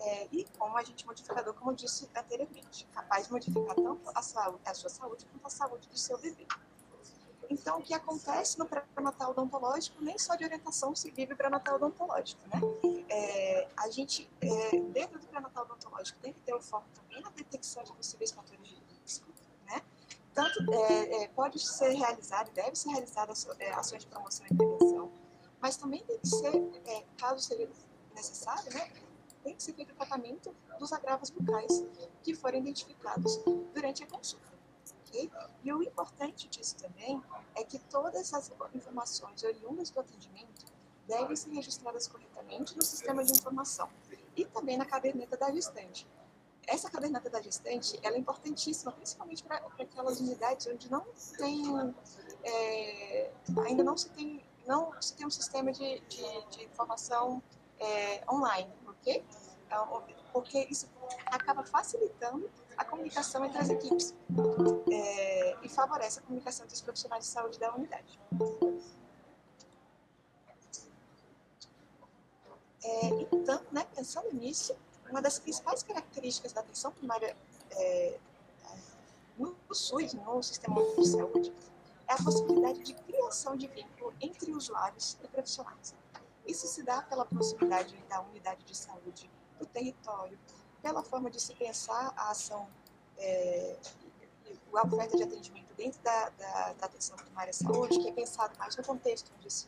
É, 0.00 0.28
e 0.30 0.44
como 0.56 0.76
agente 0.76 1.04
modificador, 1.06 1.52
como 1.54 1.74
disse 1.74 2.08
anteriormente, 2.14 2.86
capaz 2.92 3.26
de 3.26 3.32
modificar 3.32 3.74
tanto 3.74 4.00
a, 4.14 4.22
saúde, 4.22 4.60
a 4.64 4.74
sua 4.74 4.90
saúde 4.90 5.26
quanto 5.26 5.46
a 5.46 5.50
saúde 5.50 5.88
do 5.88 5.98
seu 5.98 6.16
bebê. 6.18 6.46
Então, 7.50 7.78
o 7.78 7.82
que 7.82 7.94
acontece 7.94 8.58
no 8.58 8.66
pré-natal 8.66 9.30
odontológico, 9.30 10.02
nem 10.02 10.18
só 10.18 10.34
de 10.34 10.44
orientação 10.44 10.94
se 10.94 11.10
vive 11.10 11.34
pré-natal 11.34 11.76
odontológico, 11.76 12.42
né? 12.48 12.60
É, 13.08 13.68
a 13.76 13.88
gente, 13.90 14.30
é, 14.40 14.80
dentro 14.92 15.18
do 15.18 15.26
pré-natal 15.26 15.64
odontológico, 15.64 16.18
tem 16.20 16.32
que 16.32 16.40
ter 16.40 16.54
o 16.54 16.60
foco 16.60 16.86
também 16.94 17.22
na 17.22 17.30
detecção 17.30 17.82
de 17.84 17.92
possíveis 17.92 18.32
fatores 18.32 18.68
de 18.68 18.82
risco, 19.02 19.28
né? 19.66 19.80
Tanto 20.34 20.72
é, 20.74 21.24
é 21.24 21.28
pode 21.28 21.58
ser 21.58 21.92
realizado, 21.94 22.50
deve 22.52 22.76
ser 22.76 22.90
realizada 22.90 23.32
é, 23.58 23.70
ações 23.72 24.02
de 24.02 24.08
promoção 24.08 24.46
e 24.46 24.54
prevenção, 24.54 25.10
mas 25.60 25.76
também 25.76 26.04
tem 26.04 26.18
que 26.18 26.28
ser, 26.28 26.54
é, 26.86 27.04
caso 27.16 27.40
seja 27.40 27.68
necessário, 28.14 28.72
né? 28.74 28.90
Tem 29.42 29.54
que 29.54 29.62
ser 29.62 29.72
feito 29.72 29.92
o 29.92 29.94
tratamento 29.94 30.54
dos 30.78 30.92
agravos 30.92 31.30
bucais 31.30 31.82
que 32.22 32.34
forem 32.34 32.60
identificados 32.60 33.40
durante 33.72 34.04
a 34.04 34.06
consulta. 34.06 34.57
Okay? 35.08 35.30
E 35.64 35.72
o 35.72 35.82
importante 35.82 36.48
disso 36.48 36.76
também 36.76 37.20
é 37.54 37.64
que 37.64 37.78
todas 37.78 38.32
as 38.34 38.50
informações 38.74 39.42
oriundas 39.42 39.90
do 39.90 40.00
atendimento 40.00 40.66
devem 41.06 41.34
ser 41.34 41.50
registradas 41.50 42.06
corretamente 42.06 42.76
no 42.76 42.82
sistema 42.82 43.24
de 43.24 43.32
informação 43.32 43.88
e 44.36 44.44
também 44.44 44.76
na 44.76 44.84
caderneta 44.84 45.36
da 45.36 45.50
gestante. 45.50 46.06
Essa 46.66 46.90
caderneta 46.90 47.30
da 47.30 47.40
gestante 47.40 47.98
ela 48.02 48.16
é 48.16 48.18
importantíssima, 48.18 48.92
principalmente 48.92 49.42
para 49.42 49.56
aquelas 49.80 50.20
unidades 50.20 50.66
onde 50.66 50.90
não 50.90 51.06
tem, 51.38 51.94
é, 52.44 53.32
ainda 53.66 53.82
não 53.82 53.96
se 53.96 54.10
tem 54.10 54.44
não 54.66 54.92
se 55.00 55.14
tem 55.14 55.26
um 55.26 55.30
sistema 55.30 55.72
de, 55.72 55.98
de, 56.00 56.46
de 56.50 56.64
informação 56.64 57.42
é, 57.80 58.22
online, 58.30 58.70
ok? 58.86 59.24
Então, 59.66 60.04
porque 60.30 60.66
isso 60.70 60.86
acaba 61.24 61.64
facilitando 61.64 62.50
a 62.78 62.84
comunicação 62.84 63.44
entre 63.44 63.58
as 63.58 63.68
equipes 63.68 64.14
é, 64.90 65.56
e 65.62 65.68
favorece 65.68 66.20
a 66.20 66.22
comunicação 66.22 66.64
dos 66.66 66.80
profissionais 66.80 67.24
de 67.24 67.30
saúde 67.30 67.58
da 67.58 67.74
unidade. 67.74 68.18
É, 72.84 73.08
então, 73.32 73.60
né, 73.72 73.84
pensando 73.94 74.32
nisso, 74.32 74.76
uma 75.10 75.20
das 75.20 75.40
principais 75.40 75.82
características 75.82 76.52
da 76.52 76.60
atenção 76.60 76.92
primária 76.92 77.36
é, 77.72 78.18
no 79.36 79.56
SUS, 79.72 80.14
no 80.14 80.42
Sistema 80.42 80.80
de 80.96 81.06
Saúde, 81.06 81.52
é 82.06 82.12
a 82.12 82.16
possibilidade 82.16 82.82
de 82.82 82.94
criação 82.94 83.56
de 83.56 83.66
vínculo 83.66 84.14
entre 84.20 84.52
usuários 84.52 85.18
e 85.22 85.28
profissionais. 85.28 85.94
Isso 86.46 86.66
se 86.66 86.82
dá 86.82 87.02
pela 87.02 87.26
proximidade 87.26 87.96
da 88.08 88.20
unidade 88.22 88.64
de 88.64 88.76
saúde 88.76 89.30
do 89.58 89.66
território, 89.66 90.38
pela 90.88 91.02
forma 91.02 91.30
de 91.30 91.38
se 91.38 91.54
pensar 91.54 92.14
a 92.16 92.30
ação, 92.30 92.66
é, 93.18 93.76
a 94.72 94.86
oferta 94.86 95.18
de 95.18 95.22
atendimento 95.22 95.74
dentro 95.76 96.00
da, 96.02 96.30
da, 96.30 96.72
da, 96.72 96.86
atenção 96.86 97.14
primária 97.16 97.50
à 97.50 97.52
saúde, 97.52 97.98
que 97.98 98.08
é 98.08 98.12
pensado 98.12 98.58
mais 98.58 98.74
no 98.74 98.82
contexto 98.82 99.30
onde 99.36 99.48
esse, 99.48 99.66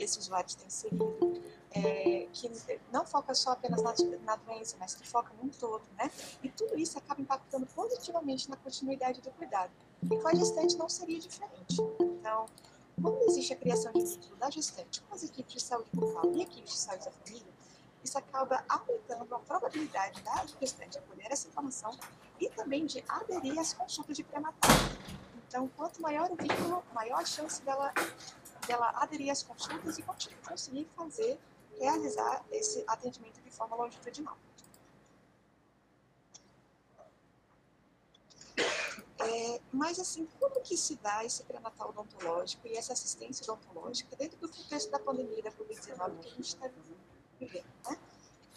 esse 0.00 0.18
usuário 0.18 0.48
está 0.48 0.66
inserido, 0.66 1.40
é, 1.70 2.26
que 2.32 2.50
não 2.92 3.06
foca 3.06 3.32
só 3.32 3.52
apenas 3.52 3.80
na, 3.80 3.94
na, 4.24 4.36
doença, 4.36 4.76
mas 4.80 4.96
que 4.96 5.06
foca 5.06 5.32
num 5.40 5.48
todo, 5.50 5.84
né? 5.96 6.10
E 6.42 6.48
tudo 6.48 6.76
isso 6.76 6.98
acaba 6.98 7.20
impactando 7.20 7.64
positivamente 7.66 8.50
na 8.50 8.56
continuidade 8.56 9.20
do 9.20 9.30
cuidado. 9.30 9.70
E 10.02 10.18
com 10.18 10.26
a 10.26 10.34
gestante 10.34 10.76
não 10.76 10.88
seria 10.88 11.20
diferente. 11.20 11.76
Então, 12.00 12.46
quando 13.00 13.22
existe 13.22 13.52
a 13.52 13.56
criação 13.56 13.92
de 13.92 14.04
vínculo 14.04 14.36
da 14.36 14.50
gestante 14.50 15.00
com 15.02 15.14
as 15.14 15.22
equipes 15.22 15.54
de 15.54 15.62
saúde 15.62 15.88
bucal 15.92 16.32
e 16.34 16.42
equipes 16.42 16.72
de 16.72 16.78
saúde 16.78 17.04
da 17.04 17.10
família, 17.12 17.55
isso 18.06 18.16
acaba 18.16 18.64
aumentando 18.68 19.34
a 19.34 19.38
probabilidade 19.40 20.22
da 20.22 20.46
gestante 20.60 20.96
acolher 20.96 21.26
essa 21.30 21.48
informação 21.48 21.90
e 22.38 22.48
também 22.50 22.86
de 22.86 23.04
aderir 23.08 23.58
às 23.58 23.74
consultas 23.74 24.16
de 24.16 24.22
pré-natal. 24.22 24.70
Então, 25.48 25.68
quanto 25.76 26.00
maior 26.00 26.30
o 26.30 26.36
vínculo, 26.36 26.84
maior 26.94 27.20
a 27.20 27.24
chance 27.24 27.60
dela, 27.62 27.92
dela 28.66 28.90
aderir 29.02 29.30
às 29.30 29.42
consultas 29.42 29.98
e 29.98 30.02
conseguir 30.02 30.86
fazer, 30.96 31.38
realizar 31.80 32.44
esse 32.52 32.84
atendimento 32.86 33.40
de 33.40 33.50
forma 33.50 33.74
longitudinal. 33.74 34.38
É, 39.18 39.60
mas, 39.72 39.98
assim, 39.98 40.28
como 40.38 40.60
que 40.60 40.76
se 40.76 40.94
dá 40.96 41.24
esse 41.24 41.42
pré-natal 41.42 41.88
odontológico 41.88 42.68
e 42.68 42.76
essa 42.76 42.92
assistência 42.92 43.42
odontológica 43.52 44.14
dentro 44.14 44.38
do 44.38 44.48
contexto 44.48 44.90
da 44.90 44.98
pandemia 45.00 45.42
da 45.42 45.50
Covid-19 45.50 46.20
que 46.20 46.28
a 46.28 46.30
gente 46.30 46.46
está 46.46 46.68
vivendo? 46.68 47.05
Né? 47.40 47.98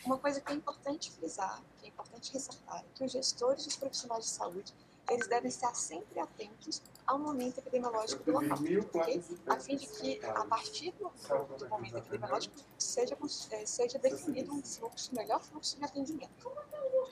Uma 0.06 0.18
coisa 0.18 0.39
que 0.39 0.52
é 0.52 0.56
importante 0.56 1.12
frisar, 1.12 1.62
que 1.80 1.86
é 1.86 1.89
importante 1.89 2.32
ressaltar, 2.34 2.80
é 2.80 2.86
que 2.96 3.04
os 3.04 3.12
gestores 3.12 3.65
e 3.65 3.68
os 3.68 3.76
profissionais 3.76 4.26
de 4.26 4.32
saúde 4.32 4.74
eles 5.10 5.28
devem 5.28 5.50
estar 5.50 5.74
sempre 5.74 6.20
atentos 6.20 6.82
ao 7.06 7.18
momento 7.18 7.58
epidemiológico 7.58 8.24
do 8.24 8.32
local, 8.32 8.58
okay? 8.94 9.24
a 9.48 9.60
fim 9.60 9.76
de 9.76 9.88
que, 9.88 10.24
a 10.24 10.46
partir 10.46 10.92
do, 10.92 11.10
do 11.58 11.70
momento 11.70 11.98
epidemiológico, 11.98 12.56
seja, 12.78 13.18
é, 13.52 13.65
seja 13.65 13.98
definido 13.98 14.54
um 14.54 14.62
fluxo, 14.62 15.13
melhor 15.15 15.42
fluxo 15.42 15.78
de 15.78 15.86
atendimento. 15.86 16.48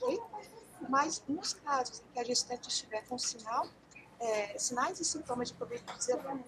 Okay? 0.02 0.22
Mas, 0.88 1.24
nos 1.28 1.54
casos 1.54 2.02
em 2.02 2.14
que 2.14 2.20
a 2.20 2.24
gestante 2.24 2.70
estiver 2.70 3.04
com 3.08 3.18
sinal, 3.18 3.68
é, 4.20 4.58
sinais 4.60 5.00
e 5.00 5.06
sintomas 5.06 5.50
de 5.50 5.56
Covid-19, 5.56 6.44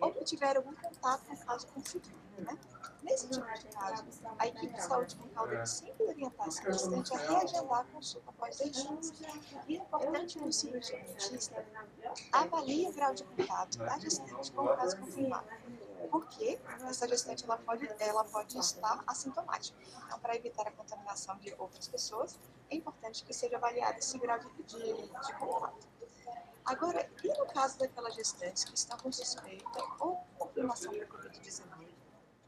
ou 0.00 0.12
que 0.12 0.24
tiver 0.24 0.56
algum 0.56 0.74
contato 0.74 1.24
com 1.26 1.34
o 1.34 1.38
caso 1.38 1.66
confirmado, 1.68 2.16
né? 2.38 2.58
Nesse 3.02 3.28
tipo 3.28 3.46
de 3.52 3.66
caso, 3.66 4.04
a 4.38 4.46
equipe 4.46 4.72
de 4.72 4.82
saúde 4.82 5.16
mental 5.16 5.48
deve 5.48 5.66
sempre 5.66 6.06
orientar 6.06 6.48
esse 6.48 6.62
gestante 6.62 7.14
a 7.14 7.16
reagendar 7.18 7.80
a 7.80 7.84
consulta 7.84 8.30
após 8.30 8.56
10 8.58 8.72
dias. 8.72 9.12
E 9.68 9.76
é 9.76 9.80
importante 9.80 10.38
que 10.38 10.44
o 10.44 10.52
cirurgião 10.52 11.00
dentista 11.00 11.64
avalie 12.32 12.86
o 12.88 12.92
grau 12.92 13.14
de 13.14 13.24
contato 13.24 13.78
da 13.78 13.98
gestante 13.98 14.52
com 14.52 14.62
o 14.62 14.76
caso 14.76 14.96
confirmado 14.98 15.46
porque 16.10 16.60
essa 16.86 17.08
gestante 17.08 17.44
ela 17.44 17.56
pode, 17.56 17.88
ela 17.98 18.24
pode 18.24 18.58
estar 18.58 19.02
assintomática. 19.06 19.78
Então, 20.04 20.18
para 20.18 20.36
evitar 20.36 20.68
a 20.68 20.70
contaminação 20.70 21.36
de 21.38 21.54
outras 21.58 21.88
pessoas, 21.88 22.38
é 22.70 22.76
importante 22.76 23.24
que 23.24 23.32
seja 23.32 23.56
avaliado 23.56 23.98
esse 23.98 24.18
grau 24.18 24.38
de, 24.38 24.62
de, 24.64 24.78
de 24.78 25.34
contato. 25.38 25.88
Agora, 26.64 27.10
e 27.24 27.28
no 27.28 27.46
caso 27.46 27.78
daquelas 27.78 28.14
gestantes 28.14 28.64
que 28.64 28.74
estão 28.74 28.96
com 28.98 29.10
suspeita 29.10 29.82
ou 29.98 30.16
confirmação 30.38 30.92
para 30.92 31.06
Covid-19, 31.06 31.81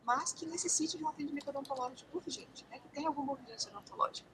mas 0.04 0.32
que 0.32 0.46
necessite 0.46 0.96
de 0.96 1.04
um 1.04 1.08
atendimento 1.08 1.48
odontológico 1.48 2.18
urgente, 2.18 2.66
né, 2.70 2.78
que 2.78 2.88
tem 2.88 3.06
alguma 3.06 3.32
urgência 3.32 3.70
odontológica? 3.70 4.28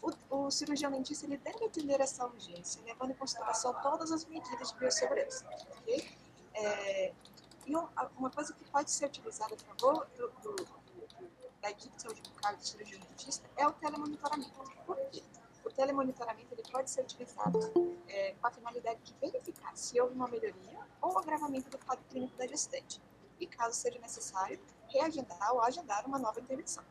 O, 0.00 0.46
o 0.46 0.50
cirurgião 0.50 0.90
dentista 0.90 1.26
ele 1.26 1.36
deve 1.36 1.64
atender 1.64 2.00
essa 2.00 2.26
urgência, 2.26 2.82
levando 2.84 3.12
em 3.12 3.14
consideração 3.14 3.72
todas 3.82 4.10
as 4.10 4.24
medidas 4.24 4.72
de 4.72 4.78
biossegurança. 4.78 5.46
Okay? 5.78 6.10
É, 6.54 7.12
e 7.66 7.76
uma 8.16 8.30
coisa 8.30 8.52
que 8.52 8.64
pode 8.64 8.90
ser 8.90 9.06
utilizada 9.06 9.54
a 9.54 9.58
favor 9.58 10.06
do, 10.16 10.28
do, 10.42 10.56
da 11.60 11.70
equipe 11.70 11.94
de 11.94 12.02
saúde 12.02 12.20
bucal 12.22 12.56
do 12.56 12.64
cirurgião 12.64 13.00
dentista 13.00 13.48
é 13.56 13.66
o 13.66 13.72
telemonitoramento. 13.72 14.50
Por 14.84 14.96
quê? 15.10 15.22
O 15.64 15.70
telemonitoramento 15.70 16.52
ele 16.52 16.62
pode 16.70 16.90
ser 16.90 17.02
utilizado 17.02 17.60
é, 18.08 18.34
com 18.34 18.46
a 18.48 18.50
finalidade 18.50 19.00
de 19.04 19.14
verificar 19.20 19.76
se 19.76 20.00
houve 20.00 20.14
uma 20.14 20.26
melhoria 20.26 20.80
ou 21.00 21.16
agravamento 21.16 21.70
do 21.70 21.78
quadro 21.78 22.04
clínico 22.10 22.36
da 22.36 22.46
gestante. 22.48 23.00
E, 23.38 23.46
caso 23.46 23.74
seja 23.76 23.98
necessário, 24.00 24.58
reagendar 24.92 25.52
ou 25.52 25.60
agendar 25.60 26.06
uma 26.06 26.18
nova 26.18 26.40
intervenção. 26.40 26.84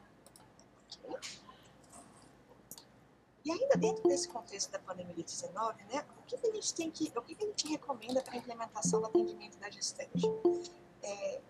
E 3.44 3.52
ainda 3.52 3.76
dentro 3.76 4.08
desse 4.08 4.28
contexto 4.28 4.70
da 4.72 4.80
pandemia 4.80 5.16
de 5.16 5.24
19, 5.24 5.84
né, 5.86 6.06
o 6.20 6.24
que, 6.26 6.38
que, 6.38 6.48
a 6.48 6.54
gente 6.54 6.74
tem 6.76 6.92
que, 6.92 7.12
o 7.16 7.22
que, 7.22 7.36
que 7.36 7.44
a 7.44 7.48
gente 7.48 7.68
recomenda 7.68 8.22
para 8.22 8.34
a 8.34 8.38
implementação 8.38 9.02
do 9.02 9.08
atendimento 9.08 9.58
da 9.58 9.70
gestante? 9.70 10.28
É, 11.02 11.42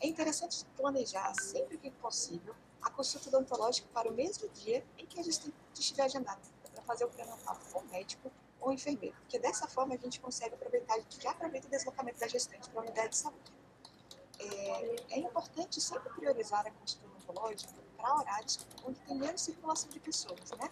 é 0.00 0.06
interessante 0.06 0.64
planejar 0.76 1.32
sempre 1.40 1.78
que 1.78 1.90
possível 1.92 2.54
a 2.82 2.90
consulta 2.90 3.28
odontológica 3.28 3.88
para 3.92 4.08
o 4.08 4.12
mesmo 4.12 4.48
dia 4.50 4.84
em 4.98 5.06
que 5.06 5.18
a 5.18 5.22
gestante 5.22 5.54
estiver 5.74 6.02
agendada, 6.02 6.40
para 6.74 6.82
fazer 6.82 7.04
o 7.04 7.08
pré-natal 7.08 7.58
com 7.72 7.78
o 7.80 7.84
médico 7.88 8.30
ou 8.60 8.72
enfermeiro, 8.72 9.16
porque 9.20 9.38
dessa 9.38 9.66
forma 9.66 9.94
a 9.94 9.96
gente 9.96 10.20
consegue 10.20 10.54
aproveitar, 10.54 10.94
a 10.94 10.98
gente 10.98 11.22
já 11.22 11.30
aproveita 11.30 11.66
o 11.66 11.70
deslocamento 11.70 12.20
da 12.20 12.28
gestante 12.28 12.68
para 12.68 12.80
a 12.80 12.84
unidade 12.84 13.10
de 13.10 13.16
saúde. 13.16 13.59
É, 14.40 14.96
é 15.10 15.18
importante 15.18 15.80
sempre 15.80 16.10
priorizar 16.14 16.66
a 16.66 16.70
consulta 16.70 17.06
odontológica 17.06 17.72
para 17.96 18.16
horários 18.16 18.66
onde 18.84 18.98
tem 19.00 19.16
menos 19.16 19.42
circulação 19.42 19.90
de 19.90 20.00
pessoas, 20.00 20.50
né? 20.58 20.70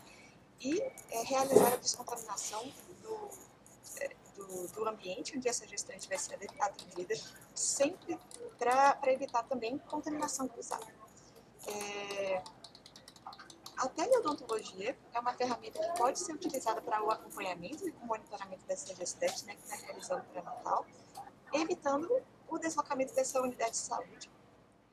e 0.60 0.80
é, 0.80 1.22
realizar 1.22 1.74
a 1.74 1.76
descontaminação 1.76 2.64
do, 3.02 3.28
é, 4.00 4.10
do, 4.34 4.68
do, 4.68 4.88
ambiente 4.88 5.36
onde 5.36 5.48
essa 5.48 5.66
gestante 5.66 6.08
vai 6.08 6.18
ser 6.18 6.38
atendida, 6.60 7.14
sempre 7.54 8.18
para 8.58 8.98
evitar 9.06 9.44
também 9.44 9.78
contaminação 9.78 10.48
cruzada. 10.48 10.86
É, 11.66 12.42
a 13.76 13.88
teleodontologia 13.88 14.98
é 15.12 15.20
uma 15.20 15.32
ferramenta 15.34 15.78
que 15.78 15.98
pode 15.98 16.18
ser 16.18 16.32
utilizada 16.32 16.82
para 16.82 17.02
o 17.04 17.10
acompanhamento 17.10 17.86
e 17.86 17.90
o 17.90 18.06
monitoramento 18.06 18.64
dessa 18.66 18.92
gestante, 18.94 19.44
né, 19.44 19.54
que 19.54 19.62
está 19.62 19.76
realizando 19.76 20.22
o 20.22 20.24
pré-natal, 20.24 20.84
evitando 21.52 22.20
o 22.48 22.58
deslocamento 22.58 23.14
dessa 23.14 23.40
unidade 23.40 23.72
de 23.72 23.76
saúde, 23.76 24.30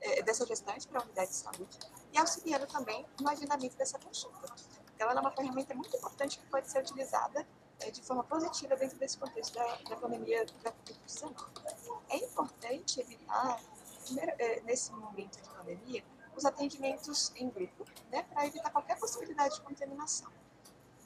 é, 0.01 0.21
dessa 0.21 0.45
gestante 0.45 0.87
para 0.87 0.99
a 0.99 1.03
unidade 1.03 1.29
de 1.29 1.37
saúde, 1.37 1.79
e 2.13 2.17
auxiliando 2.17 2.67
também 2.67 3.05
no 3.19 3.29
agendamento 3.29 3.75
dessa 3.77 3.97
consulta. 3.99 4.53
Então, 4.95 5.09
ela 5.09 5.19
é 5.19 5.21
uma 5.21 5.31
ferramenta 5.31 5.73
muito 5.73 5.95
importante 5.95 6.39
que 6.39 6.45
pode 6.47 6.69
ser 6.69 6.79
utilizada 6.79 7.45
é, 7.81 7.91
de 7.91 8.01
forma 8.01 8.23
positiva 8.23 8.75
dentro 8.75 8.97
desse 8.97 9.17
contexto 9.17 9.53
da, 9.53 9.75
da 9.89 9.95
pandemia 9.97 10.45
da 10.63 10.71
Covid-19. 10.71 11.35
É 12.09 12.17
importante 12.17 13.01
evitar, 13.01 13.61
primeiro, 14.05 14.31
é, 14.39 14.61
nesse 14.61 14.91
momento 14.93 15.41
de 15.41 15.49
pandemia, 15.49 16.03
os 16.35 16.45
atendimentos 16.45 17.31
em 17.35 17.49
grupo, 17.49 17.85
né, 18.11 18.23
para 18.23 18.45
evitar 18.45 18.69
qualquer 18.69 18.97
possibilidade 18.99 19.55
de 19.55 19.61
contaminação. 19.61 20.31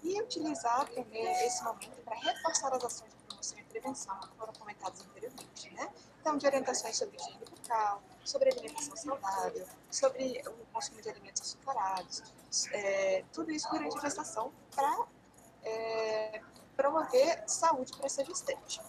E 0.02 0.22
utilizar 0.22 0.88
também 0.90 1.26
esse 1.46 1.64
momento 1.64 2.02
para 2.04 2.16
reforçar 2.16 2.74
as 2.74 2.84
ações 2.84 3.12
de 3.12 3.24
promoção 3.24 3.60
e 3.60 3.64
prevenção 3.64 4.20
que 4.22 4.36
foram 4.38 4.54
comentadas 4.54 5.02
anteriormente. 5.02 5.74
Né? 5.74 5.92
Então, 6.30 6.38
de 6.38 6.46
orientações 6.46 6.96
sobre 6.96 7.18
higiene 7.18 7.44
bucal, 7.44 8.04
sobre 8.24 8.52
alimentação 8.52 8.96
saudável, 8.96 9.68
sobre 9.90 10.44
o 10.46 10.66
consumo 10.72 11.02
de 11.02 11.10
alimentos 11.10 11.42
açucarados, 11.42 12.22
é, 12.72 13.26
tudo 13.34 13.50
isso 13.50 13.68
durante 13.72 13.98
a 13.98 14.02
gestação 14.02 14.54
para 14.76 15.08
é, 15.64 16.40
promover 16.78 17.44
saúde 17.48 17.98
para 17.98 18.06
essa 18.06 18.24
gestante. 18.24 18.80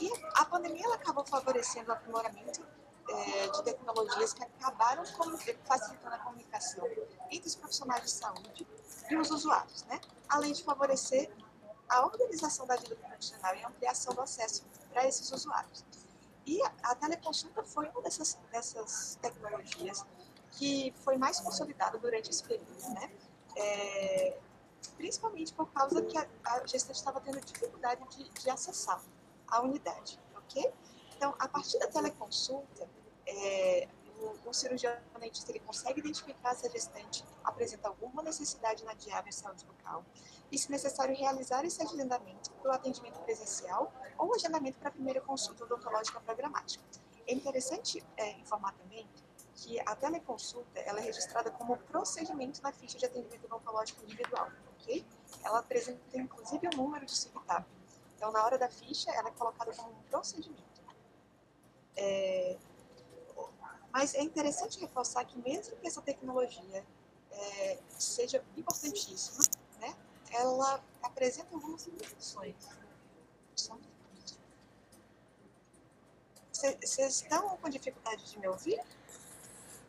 E 0.00 0.12
a 0.36 0.44
pandemia 0.44 0.84
ela 0.84 0.94
acabou 0.94 1.26
favorecendo 1.26 1.90
o 1.90 1.94
aprimoramento 1.94 2.64
é, 3.08 3.48
de 3.48 3.62
tecnologias 3.64 4.34
que 4.34 4.44
acabaram 4.44 5.02
facilitando 5.04 6.14
a 6.14 6.18
comunicação 6.18 6.88
entre 7.28 7.48
os 7.48 7.56
profissionais 7.56 8.04
de 8.04 8.10
saúde 8.12 8.68
e 9.10 9.16
os 9.16 9.32
usuários, 9.32 9.82
né? 9.86 10.00
além 10.28 10.52
de 10.52 10.62
favorecer 10.62 11.28
a 11.92 12.06
organização 12.06 12.66
da 12.66 12.76
vida 12.76 12.96
profissional 12.96 13.54
e 13.54 13.62
a 13.62 13.68
ampliação 13.68 14.14
do 14.14 14.22
acesso 14.22 14.64
para 14.90 15.06
esses 15.06 15.30
usuários. 15.30 15.84
E 16.46 16.60
a 16.82 16.94
teleconsulta 16.94 17.62
foi 17.62 17.88
uma 17.88 18.00
dessas, 18.02 18.38
dessas 18.50 19.18
tecnologias 19.20 20.04
que 20.52 20.92
foi 21.04 21.16
mais 21.16 21.38
consolidada 21.40 21.98
durante 21.98 22.30
esse 22.30 22.42
período, 22.42 22.88
né? 22.94 23.12
É, 23.56 24.38
principalmente 24.96 25.52
por 25.52 25.70
causa 25.70 26.02
que 26.02 26.16
a, 26.16 26.26
a 26.44 26.66
gestante 26.66 26.96
estava 26.96 27.20
tendo 27.20 27.40
dificuldade 27.40 28.02
de, 28.08 28.28
de, 28.30 28.50
acessar 28.50 29.00
a 29.46 29.60
unidade, 29.60 30.18
ok? 30.34 30.72
Então, 31.14 31.34
a 31.38 31.46
partir 31.46 31.78
da 31.78 31.86
teleconsulta, 31.86 32.88
é, 33.26 33.88
o, 34.18 34.48
o 34.48 34.54
cirurgião 34.54 34.96
dentista 35.20 35.52
ele 35.52 35.60
consegue 35.60 36.00
identificar 36.00 36.54
se 36.54 36.66
a 36.66 36.70
gestante 36.70 37.24
apresenta 37.44 37.88
alguma 37.88 38.22
necessidade 38.22 38.82
na 38.84 38.94
diária 38.94 39.30
saúde 39.30 39.64
bucal 39.66 40.04
e, 40.52 40.58
se 40.58 40.70
necessário, 40.70 41.16
realizar 41.16 41.64
esse 41.64 41.82
agendamento 41.82 42.52
para 42.60 42.72
o 42.72 42.74
atendimento 42.74 43.18
presencial 43.20 43.90
ou 44.18 44.34
agendamento 44.34 44.78
para 44.78 44.90
a 44.90 44.92
primeira 44.92 45.20
consulta 45.22 45.64
odontológica 45.64 46.20
programática. 46.20 46.84
É 47.26 47.32
interessante 47.32 48.04
é, 48.18 48.32
informar 48.32 48.72
também 48.74 49.08
que 49.54 49.80
a 49.80 49.96
teleconsulta 49.96 50.78
ela 50.80 50.98
é 51.00 51.02
registrada 51.02 51.50
como 51.50 51.78
procedimento 51.78 52.60
na 52.62 52.70
ficha 52.70 52.98
de 52.98 53.06
atendimento 53.06 53.46
odontológico 53.46 54.02
individual, 54.04 54.50
ok? 54.78 55.06
Ela 55.42 55.60
apresenta, 55.60 56.18
inclusive, 56.18 56.68
o 56.74 56.76
número 56.76 57.06
de 57.06 57.12
CIVITAP. 57.12 57.66
Então, 58.16 58.30
na 58.30 58.44
hora 58.44 58.58
da 58.58 58.68
ficha, 58.68 59.10
ela 59.12 59.28
é 59.28 59.32
colocada 59.32 59.72
como 59.72 59.90
um 59.90 60.02
procedimento. 60.10 60.82
É, 61.96 62.58
mas 63.92 64.14
é 64.14 64.22
interessante 64.22 64.80
reforçar 64.80 65.24
que 65.24 65.38
mesmo 65.38 65.76
que 65.76 65.86
essa 65.86 66.02
tecnologia 66.02 66.84
é, 67.30 67.78
seja 67.98 68.44
importantíssima, 68.56 69.44
ela 70.34 70.80
apresenta 71.02 71.48
algumas 71.52 71.86
limitações. 71.86 72.54
Vocês 76.52 77.22
estão 77.22 77.56
com 77.56 77.68
dificuldade 77.68 78.30
de 78.30 78.38
me 78.38 78.46
ouvir? 78.46 78.78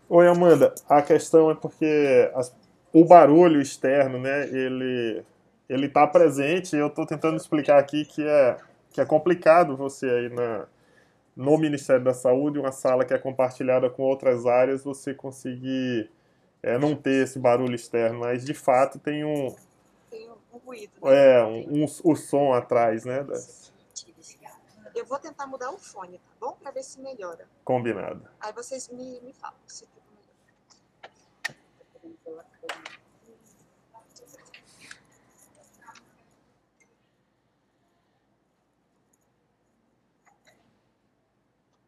Oi, 0.10 0.28
Amanda. 0.28 0.74
A 0.90 1.02
questão 1.02 1.52
é 1.52 1.56
porque 1.56 2.32
as, 2.34 2.54
o 2.92 3.06
barulho 3.06 3.62
externo, 3.62 4.20
né, 4.20 4.48
ele 4.50 5.24
ele 5.70 5.86
está 5.88 6.06
presente. 6.06 6.76
Eu 6.76 6.88
estou 6.88 7.06
tentando 7.06 7.38
explicar 7.38 7.80
aqui 7.80 8.06
que 8.06 8.28
é 8.28 8.58
que 8.92 9.02
é 9.02 9.06
complicado 9.06 9.76
você 9.76 10.10
aí 10.10 10.30
na 10.30 10.68
no 11.36 11.58
Ministério 11.58 12.04
da 12.04 12.14
Saúde, 12.14 12.60
uma 12.60 12.72
sala 12.72 13.04
que 13.04 13.14
é 13.14 13.18
compartilhada 13.18 13.90
com 13.90 14.04
outras 14.04 14.46
áreas, 14.46 14.84
você 14.84 15.14
conseguir 15.14 16.10
é, 16.62 16.78
não 16.78 16.96
ter 16.96 17.24
esse 17.24 17.40
barulho 17.40 17.76
externo, 17.76 18.20
mas 18.20 18.46
de 18.46 18.54
fato 18.54 19.00
tem 19.00 19.24
um. 19.24 19.56
Um 20.54 20.58
ruído. 20.60 20.94
Né? 21.02 21.40
É, 21.40 21.44
um, 21.44 21.84
um, 21.84 21.86
o 21.86 22.16
som 22.16 22.54
atrás, 22.54 23.04
né? 23.04 23.24
Das... 23.24 23.74
Eu 24.94 25.06
vou 25.06 25.18
tentar 25.18 25.48
mudar 25.48 25.72
o 25.72 25.78
fone, 25.80 26.20
tá 26.20 26.32
bom? 26.40 26.54
Para 26.54 26.70
ver 26.70 26.84
se 26.84 27.02
melhora. 27.02 27.50
Combinado. 27.66 28.30
Aí 28.40 28.54
vocês 28.54 28.88
me, 28.90 29.20
me 29.22 29.34
falam 29.34 29.58
se 29.66 29.88
fica 29.88 30.04
melhor. 32.04 32.46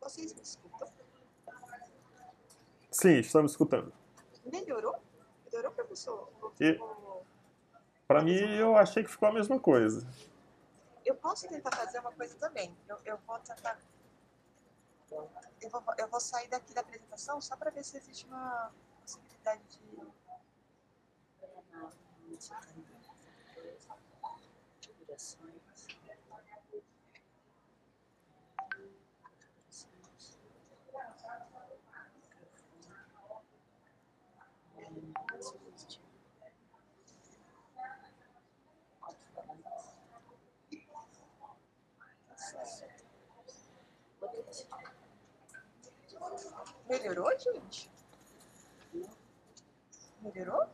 Vocês 0.01 0.33
me 0.33 0.41
escutam? 0.41 0.87
Sim, 2.89 3.19
estamos 3.19 3.51
escutando. 3.51 3.93
Melhorou? 4.45 4.95
Melhorou, 5.45 5.71
professor? 5.71 6.31
E... 6.59 6.79
Para 8.07 8.21
mim, 8.21 8.37
eu 8.55 8.77
achei 8.77 9.03
que 9.03 9.09
ficou 9.09 9.29
a 9.29 9.31
mesma 9.31 9.59
coisa. 9.59 10.07
Eu 11.03 11.15
posso 11.15 11.47
tentar 11.47 11.75
fazer 11.75 11.99
uma 11.99 12.11
coisa 12.11 12.35
também. 12.35 12.75
Eu, 12.87 12.97
eu 13.03 13.17
vou 13.25 13.39
tentar. 13.39 13.79
Eu 15.61 15.69
vou, 15.69 15.83
eu 15.97 16.07
vou 16.07 16.19
sair 16.19 16.47
daqui 16.47 16.73
da 16.73 16.81
apresentação 16.81 17.41
só 17.41 17.55
para 17.55 17.71
ver 17.71 17.83
se 17.83 17.97
existe 17.97 18.25
uma 18.27 18.71
possibilidade 19.01 19.61
de. 19.69 19.85
Melhorou, 46.89 47.31
gente? 47.37 47.89
Melhorou? 50.21 50.65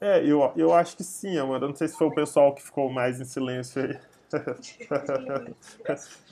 É, 0.00 0.24
eu, 0.24 0.52
eu 0.56 0.72
acho 0.72 0.96
que 0.96 1.04
sim, 1.04 1.36
Amanda. 1.38 1.68
Não 1.68 1.74
sei 1.74 1.88
se 1.88 1.96
foi 1.96 2.06
o 2.06 2.14
pessoal 2.14 2.54
que 2.54 2.62
ficou 2.62 2.90
mais 2.90 3.20
em 3.20 3.24
silêncio 3.24 3.82
aí. 3.82 4.00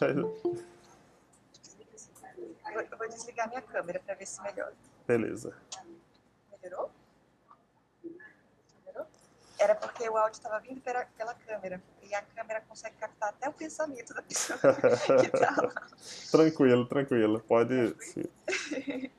eu 2.90 2.98
vou 2.98 3.08
desligar 3.08 3.48
minha 3.48 3.60
câmera 3.62 4.00
para 4.00 4.14
ver 4.14 4.26
se 4.26 4.40
melhora. 4.42 4.72
Beleza. 5.06 5.54
Melhorou? 6.62 6.90
Era 9.58 9.74
porque 9.74 10.08
o 10.08 10.16
áudio 10.16 10.38
estava 10.38 10.60
vindo 10.60 10.80
pela, 10.80 11.04
pela 11.16 11.34
câmera. 11.34 11.82
E 12.02 12.14
a 12.14 12.22
câmera 12.22 12.60
consegue 12.68 12.96
captar 12.96 13.30
até 13.30 13.48
o 13.48 13.52
pensamento 13.52 14.14
da 14.14 14.22
pessoa 14.22 14.58
que 14.58 15.30
tá 15.30 15.54
lá. 15.56 15.86
tranquilo, 16.30 16.86
tranquilo. 16.86 17.40
Pode. 17.40 17.74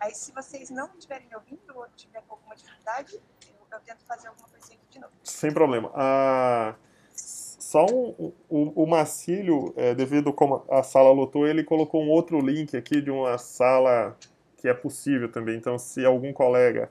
Aí, 0.00 0.14
se 0.14 0.32
vocês 0.32 0.70
não 0.70 0.86
estiverem 0.98 1.28
me 1.28 1.36
ouvindo 1.36 1.76
ou 1.76 1.86
tiver 1.96 2.22
com 2.22 2.34
alguma 2.34 2.56
dificuldade, 2.56 3.14
eu, 3.14 3.54
eu, 3.70 3.80
tento 3.80 4.04
fazer 4.04 4.28
alguma 4.28 4.48
coisinha 4.48 4.76
aqui 4.76 4.86
de 4.90 4.98
novo. 4.98 5.12
Sem 5.22 5.52
problema. 5.52 5.92
Ah, 5.94 6.74
só 7.14 7.86
um, 7.86 8.32
o, 8.48 8.82
o 8.82 8.86
Marcílio, 8.86 9.72
é, 9.76 9.94
devido 9.94 10.32
como 10.32 10.64
a 10.68 10.82
sala 10.82 11.12
lotou, 11.12 11.46
ele 11.46 11.62
colocou 11.62 12.02
um 12.02 12.10
outro 12.10 12.40
link 12.40 12.76
aqui 12.76 13.00
de 13.00 13.10
uma 13.10 13.38
sala 13.38 14.16
que 14.56 14.68
é 14.68 14.74
possível 14.74 15.30
também. 15.30 15.56
Então, 15.56 15.78
se 15.78 16.04
algum 16.04 16.32
colega 16.32 16.90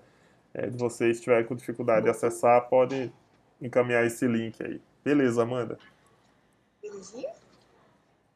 é, 0.54 0.68
de 0.68 0.78
vocês 0.78 1.18
estiver 1.18 1.46
com 1.48 1.56
dificuldade 1.56 2.04
de 2.04 2.10
acessar, 2.10 2.68
pode 2.68 3.12
encaminhar 3.62 4.06
esse 4.06 4.28
link 4.28 4.62
aí. 4.64 4.82
Beleza, 5.04 5.44
Amanda. 5.44 5.78
Belezinha? 6.82 7.34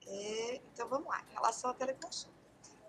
É, 0.08 0.62
então 0.74 0.88
vamos 0.88 1.08
lá, 1.08 1.22
em 1.30 1.34
relação 1.34 1.72
à 1.72 1.74
teleconsulta. 1.74 2.36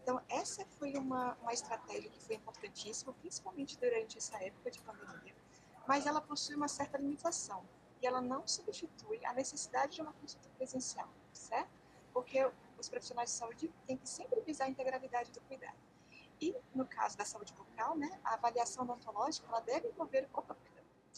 Então, 0.02 0.20
essa 0.28 0.64
foi 0.78 0.94
uma, 0.94 1.36
uma 1.42 1.52
estratégia 1.52 2.08
que 2.08 2.20
foi 2.20 2.36
importantíssima, 2.36 3.12
principalmente 3.14 3.76
durante 3.78 4.18
essa 4.18 4.36
época 4.42 4.70
de 4.70 4.80
pandemia, 4.80 5.34
mas 5.88 6.06
ela 6.06 6.20
possui 6.20 6.54
uma 6.54 6.68
certa 6.68 6.96
limitação 6.96 7.64
e 8.00 8.06
ela 8.06 8.20
não 8.20 8.46
substitui 8.46 9.24
a 9.24 9.32
necessidade 9.32 9.96
de 9.96 10.02
uma 10.02 10.12
consulta 10.12 10.48
presencial, 10.56 11.08
certo? 11.32 11.70
Porque 12.12 12.48
os 12.78 12.88
profissionais 12.88 13.30
de 13.30 13.36
saúde 13.36 13.72
têm 13.86 13.96
que 13.96 14.08
sempre 14.08 14.40
visar 14.42 14.66
a 14.66 14.68
integralidade 14.68 15.32
do 15.32 15.40
cuidado. 15.40 15.76
E, 16.40 16.54
no 16.74 16.86
caso 16.86 17.16
da 17.16 17.24
saúde 17.24 17.52
bucal, 17.54 17.96
né, 17.96 18.20
a 18.24 18.34
avaliação 18.34 18.84
odontológica 18.84 19.46
ela 19.48 19.60
deve 19.60 19.88
envolver, 19.88 20.28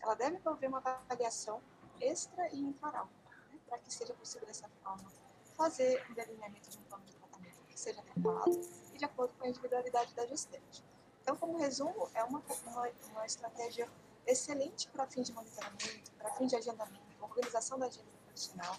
ela 0.02 0.14
deve 0.14 0.36
envolver 0.36 0.66
uma 0.68 0.78
avaliação 0.78 1.60
extra 2.00 2.48
e 2.54 2.60
intraoral, 2.60 3.08
né, 3.50 3.58
para 3.66 3.78
que 3.78 3.92
seja 3.92 4.14
possível 4.14 4.46
dessa 4.46 4.68
forma 4.82 5.10
fazer 5.56 6.06
um 6.08 6.14
delineamento 6.14 6.70
de 6.70 6.78
um 6.78 6.82
plano 6.82 7.04
de 7.04 7.14
tratamento 7.16 7.64
que 7.64 7.78
seja 7.78 8.00
adequado 8.00 8.60
e 8.92 8.98
de 8.98 9.04
acordo 9.04 9.34
com 9.34 9.44
a 9.44 9.48
individualidade 9.48 10.14
da 10.14 10.24
gestante. 10.26 10.84
Então, 11.20 11.36
como 11.36 11.58
resumo, 11.58 12.08
é 12.14 12.22
uma, 12.22 12.42
uma, 12.66 12.88
uma 13.10 13.26
estratégia 13.26 13.90
excelente 14.24 14.88
para 14.88 15.06
fins 15.06 15.26
de 15.26 15.32
monitoramento, 15.32 16.12
para 16.12 16.30
fins 16.34 16.50
de 16.50 16.56
agendamento, 16.56 17.08
organização 17.20 17.78
da 17.78 17.86
agenda 17.86 18.08
profissional, 18.24 18.76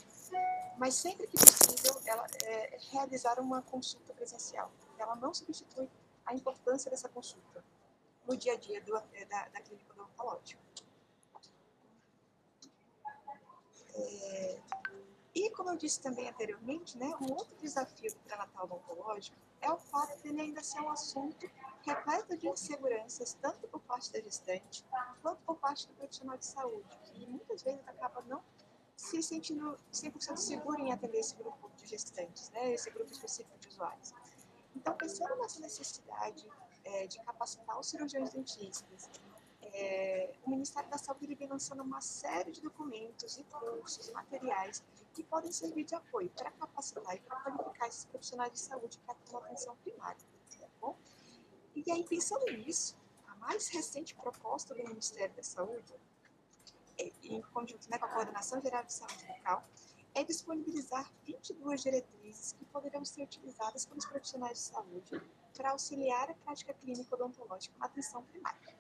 mas 0.78 0.96
sempre 0.96 1.28
que 1.28 1.38
possível, 1.38 2.02
ela 2.06 2.26
é, 2.44 2.78
realizar 2.92 3.40
uma 3.40 3.62
consulta 3.62 4.14
presencial. 4.14 4.72
Ela 4.98 5.16
não 5.16 5.34
substitui 5.34 5.90
a 6.30 6.34
importância 6.34 6.92
dessa 6.92 7.10
consulta 7.10 7.64
no 8.28 8.38
dia 8.38 8.54
a 8.54 8.56
dia 8.56 8.80
do, 8.82 8.94
da, 8.94 9.48
da 9.48 9.62
clínica 9.62 9.94
odontológica. 9.94 10.62
É, 13.96 14.60
e, 15.34 15.50
como 15.52 15.72
eu 15.72 15.78
disse 15.78 16.00
também 16.00 16.30
anteriormente, 16.30 16.98
né, 16.98 17.12
um 17.20 17.32
outro 17.34 17.56
desafio 17.58 18.14
do 18.14 18.20
pré-natal 18.20 18.66
odontológico 18.66 19.36
é 19.60 19.72
o 19.72 19.78
fato 19.78 20.22
de 20.22 20.30
ele 20.30 20.42
ainda 20.42 20.62
ser 20.64 20.80
um 20.82 20.90
assunto 20.90 21.50
repleto 21.82 22.38
de 22.38 22.48
inseguranças, 22.48 23.34
tanto 23.42 23.68
por 23.68 23.80
parte 23.82 24.12
da 24.12 24.22
gestante, 24.22 24.86
quanto 25.22 25.42
por 25.42 25.56
parte 25.58 25.88
do 25.88 25.94
profissional 25.96 26.38
de 26.38 26.46
saúde, 26.46 27.00
que 27.06 27.26
muitas 27.26 27.64
vezes 27.64 27.82
acaba 27.88 28.22
não 28.28 28.44
se 28.96 29.24
sentindo 29.24 29.78
100% 29.92 30.38
seguro 30.38 30.80
em 30.82 30.92
atender 30.92 31.20
esse 31.20 31.36
grupo 31.36 31.70
de 31.76 31.88
gestantes, 31.88 32.50
né, 32.52 32.74
esse 32.74 32.90
grupo 32.92 33.12
específico 33.12 33.58
de 33.58 33.70
usuários. 33.70 34.14
Então, 34.80 34.96
pensando 34.96 35.36
nessa 35.36 35.60
necessidade 35.60 36.48
é, 36.86 37.06
de 37.06 37.20
capacitar 37.20 37.78
os 37.78 37.88
cirurgiões 37.88 38.32
dentistas, 38.32 39.10
é, 39.62 40.34
o 40.46 40.50
Ministério 40.50 40.90
da 40.90 40.98
Saúde 40.98 41.36
vem 41.36 41.50
lançando 41.50 41.84
uma 41.84 42.00
série 42.00 42.50
de 42.50 42.62
documentos 42.62 43.38
e 43.38 43.44
cursos, 43.44 44.10
materiais 44.12 44.82
que 45.14 45.22
podem 45.22 45.52
servir 45.52 45.84
de 45.84 45.96
apoio 45.96 46.30
para 46.30 46.50
capacitar 46.52 47.14
e 47.14 47.20
para 47.20 47.42
qualificar 47.42 47.88
esses 47.90 48.06
profissionais 48.06 48.54
de 48.54 48.60
saúde 48.60 48.98
que 48.98 49.12
atuam 49.12 49.42
na 49.42 49.48
atenção 49.48 49.76
primária. 49.84 50.26
Tá 50.58 50.68
bom? 50.80 50.98
E 51.76 51.92
aí, 51.92 52.06
pensando 52.06 52.46
nisso, 52.46 52.98
a 53.28 53.36
mais 53.36 53.68
recente 53.68 54.16
proposta 54.16 54.74
do 54.74 54.84
Ministério 54.88 55.36
da 55.36 55.44
Saúde, 55.44 55.94
é, 56.98 57.12
em 57.24 57.42
conjunto 57.42 57.90
né, 57.92 57.98
com 57.98 58.06
a 58.06 58.10
Coordenação 58.10 58.62
Geral 58.62 58.86
de 58.86 58.94
Saúde 58.94 59.28
Local, 59.28 59.62
é 60.20 60.24
disponibilizar 60.24 61.10
22 61.26 61.82
diretrizes 61.82 62.52
que 62.52 62.66
poderão 62.66 63.06
ser 63.06 63.24
utilizadas 63.24 63.86
pelos 63.86 64.06
profissionais 64.06 64.54
de 64.54 64.64
saúde 64.66 65.22
para 65.56 65.72
auxiliar 65.72 66.30
a 66.30 66.34
prática 66.34 66.74
clínica 66.74 67.16
odontológica 67.16 67.74
na 67.80 67.86
atenção 67.86 68.22
primária. 68.24 68.78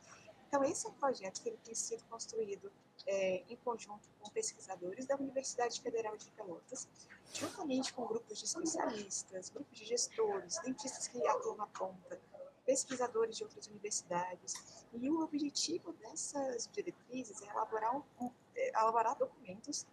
Então, 0.47 0.63
esse 0.65 0.85
é 0.85 0.89
um 0.89 0.93
projeto 0.93 1.41
que 1.41 1.49
ele 1.49 1.59
tem 1.63 1.75
sido 1.75 2.03
construído 2.09 2.69
é, 3.07 3.43
em 3.47 3.55
conjunto 3.57 4.09
com 4.19 4.29
pesquisadores 4.31 5.05
da 5.05 5.15
Universidade 5.15 5.79
Federal 5.79 6.17
de 6.17 6.29
Pelotas, 6.31 6.89
juntamente 7.33 7.93
com 7.93 8.05
grupos 8.05 8.39
de 8.39 8.45
especialistas, 8.45 9.49
grupos 9.49 9.77
de 9.77 9.85
gestores, 9.85 10.59
dentistas 10.63 11.07
que 11.07 11.25
atuam 11.25 11.55
na 11.55 11.67
ponta, 11.67 12.19
pesquisadores 12.65 13.37
de 13.37 13.43
outras 13.43 13.67
universidades. 13.67 14.85
E 14.91 15.09
o 15.09 15.21
objetivo 15.21 15.93
dessas 15.93 16.67
diretrizes 16.73 17.41
é 17.43 17.47
elaborar, 17.49 17.95
um, 17.95 18.31
é, 18.55 18.69
elaborar 18.69 19.15
documentos 19.17 19.87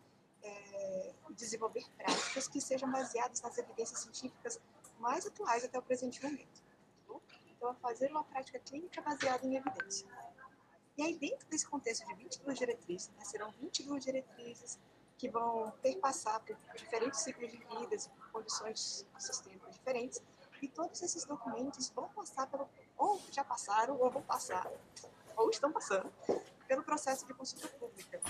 é, 0.46 1.12
desenvolver 1.30 1.84
práticas 1.96 2.48
que 2.48 2.60
sejam 2.60 2.90
baseadas 2.90 3.40
nas 3.40 3.58
evidências 3.58 4.00
científicas 4.00 4.60
mais 4.98 5.26
atuais 5.26 5.64
até 5.64 5.78
o 5.78 5.82
presente 5.82 6.22
momento. 6.22 6.62
Tá 7.06 7.36
então, 7.56 7.74
fazer 7.76 8.10
uma 8.10 8.24
prática 8.24 8.58
clínica 8.58 9.00
baseada 9.00 9.46
em 9.46 9.56
evidência. 9.56 10.06
E 10.96 11.02
aí, 11.02 11.18
dentro 11.18 11.46
desse 11.48 11.66
contexto 11.66 12.06
de 12.06 12.14
22 12.14 12.58
diretrizes, 12.58 13.10
né, 13.10 13.24
serão 13.24 13.50
22 13.60 14.04
diretrizes 14.04 14.78
que 15.18 15.28
vão 15.28 15.70
perpassar 15.82 16.40
por 16.40 16.56
diferentes 16.76 17.20
ciclos 17.20 17.50
de 17.50 17.58
vidas, 17.58 18.08
por 18.08 18.30
condições 18.32 19.06
sistêmicas 19.18 19.74
diferentes, 19.74 20.22
e 20.60 20.68
todos 20.68 21.02
esses 21.02 21.24
documentos 21.24 21.90
vão 21.90 22.08
passar 22.10 22.46
pelo, 22.46 22.68
ou 22.96 23.20
já 23.30 23.44
passaram, 23.44 23.98
ou 23.98 24.10
vão 24.10 24.22
passar, 24.22 24.70
ou 25.36 25.50
estão 25.50 25.70
passando, 25.70 26.10
pelo 26.66 26.82
processo 26.82 27.26
de 27.26 27.34
consulta 27.34 27.68
pública. 27.68 28.20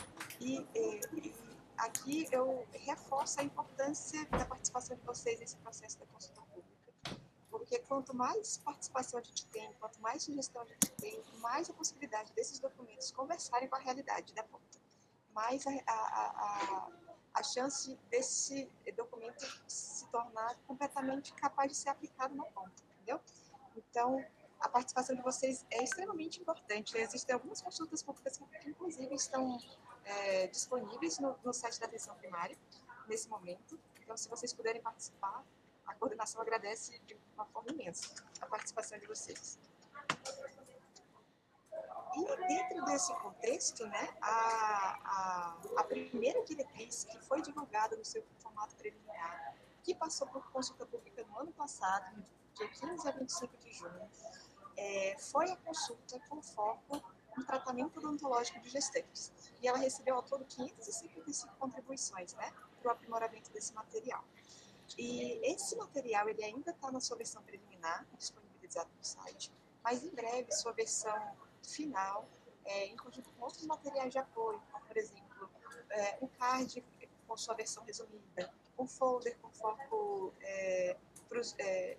E, 0.41 0.67
e, 0.75 1.01
e 1.13 1.46
aqui 1.79 2.27
eu 2.33 2.67
reforço 2.73 3.41
a 3.41 3.43
importância 3.43 4.25
da 4.27 4.45
participação 4.45 4.97
de 4.97 5.03
vocês 5.03 5.39
nesse 5.39 5.57
processo 5.57 5.99
da 5.99 6.07
consulta 6.07 6.41
pública. 6.43 7.21
Porque 7.51 7.79
quanto 7.81 8.15
mais 8.15 8.59
participação 8.59 9.21
a 9.21 9.23
gente 9.23 9.47
tem, 9.47 9.73
quanto 9.75 10.01
mais 10.01 10.23
sugestão 10.23 10.63
a 10.63 10.67
gente 10.67 10.91
tem, 10.93 11.23
mais 11.41 11.71
a 11.71 11.73
possibilidade 11.73 12.33
desses 12.33 12.59
documentos 12.59 13.11
conversarem 13.13 13.69
com 13.69 13.77
a 13.77 13.79
realidade 13.79 14.35
da 14.35 14.43
ponta. 14.43 14.79
Mais 15.35 15.67
a, 15.67 15.71
a, 15.87 15.93
a, 15.93 16.91
a 17.35 17.43
chance 17.43 17.97
desse 18.11 18.71
documento 18.97 19.45
se 19.67 20.07
tornar 20.09 20.55
completamente 20.67 21.33
capaz 21.35 21.71
de 21.71 21.77
ser 21.77 21.91
aplicado 21.91 22.35
na 22.35 22.45
ponta, 22.45 22.83
entendeu? 22.95 23.21
Então, 23.77 24.25
a 24.61 24.69
participação 24.69 25.15
de 25.15 25.23
vocês 25.23 25.67
é 25.71 25.83
extremamente 25.83 26.41
importante. 26.41 26.97
Existem 26.97 27.35
algumas 27.35 27.61
consultas 27.61 28.03
públicas 28.03 28.39
que, 28.39 28.71
inclusive, 28.71 29.15
estão 29.15 29.59
é, 30.07 30.47
disponíveis 30.47 31.19
no, 31.19 31.37
no 31.45 31.53
site 31.53 31.79
da 31.81 31.87
atenção 31.87 32.15
primária, 32.17 32.57
nesse 33.07 33.29
momento. 33.29 33.79
Então, 34.01 34.17
se 34.17 34.29
vocês 34.29 34.53
puderem 34.53 34.81
participar, 34.81 35.45
a 35.87 35.95
coordenação 35.95 36.41
agradece 36.41 36.99
de 37.07 37.17
uma 37.35 37.45
forma 37.47 37.71
imensa 37.71 38.15
a 38.41 38.47
participação 38.47 38.99
de 38.99 39.07
vocês. 39.07 39.59
E 42.17 42.47
dentro 42.49 42.85
desse 42.87 43.13
contexto, 43.17 43.87
né, 43.87 44.17
a, 44.23 44.99
a, 45.05 45.81
a 45.81 45.85
primeira 45.85 46.43
diretriz 46.45 47.05
que 47.05 47.19
foi 47.21 47.43
divulgada 47.43 47.95
no 47.97 48.05
seu 48.05 48.25
formato 48.39 48.75
preliminar, 48.77 49.55
que 49.83 49.95
passou 49.95 50.27
por 50.29 50.51
consulta 50.51 50.87
pública 50.87 51.25
no 51.25 51.39
ano 51.39 51.53
passado, 51.53 52.25
dia 52.55 52.69
15 52.69 53.09
a 53.09 53.11
25 53.11 53.57
de 53.59 53.73
junho, 53.73 54.11
é, 54.77 55.17
foi 55.19 55.51
a 55.51 55.57
consulta 55.57 56.19
com 56.29 56.43
foco 56.43 57.03
no 57.37 57.45
tratamento 57.45 57.99
odontológico 57.99 58.61
de 58.61 58.71
gestantes. 58.71 59.33
E 59.61 59.69
ela 59.69 59.79
recebeu 59.79 60.17
ao 60.17 60.23
todo 60.23 60.45
555 60.45 61.55
contribuições 61.57 62.35
né, 62.35 62.53
para 62.81 62.89
o 62.89 62.93
aprimoramento 62.93 63.51
desse 63.51 63.75
material. 63.75 64.25
E 64.97 65.41
esse 65.53 65.77
material 65.77 66.29
ele 66.29 66.45
ainda 66.45 66.71
está 66.71 66.91
na 66.91 67.01
sua 67.01 67.17
versão 67.17 67.43
preliminar, 67.43 68.07
disponibilizado 68.17 68.89
no 68.97 69.05
site, 69.05 69.53
mas 69.83 70.03
em 70.05 70.11
breve 70.11 70.53
sua 70.53 70.73
versão 70.73 71.37
final, 71.63 72.29
é, 72.65 72.87
em 72.87 72.97
conjunto 72.97 73.31
com 73.31 73.45
outros 73.45 73.67
materiais 73.67 74.13
de 74.13 74.19
apoio, 74.19 74.61
como 74.71 74.85
por 74.85 74.97
exemplo 74.97 75.51
é, 75.91 76.19
um 76.23 76.29
card 76.29 76.85
com 77.27 77.37
sua 77.37 77.55
versão 77.55 77.85
resumida, 77.85 78.53
um 78.79 78.87
folder 78.87 79.37
com 79.39 79.51
foco 79.51 80.33
é, 80.41 80.97
pros, 81.29 81.55
é, 81.59 81.99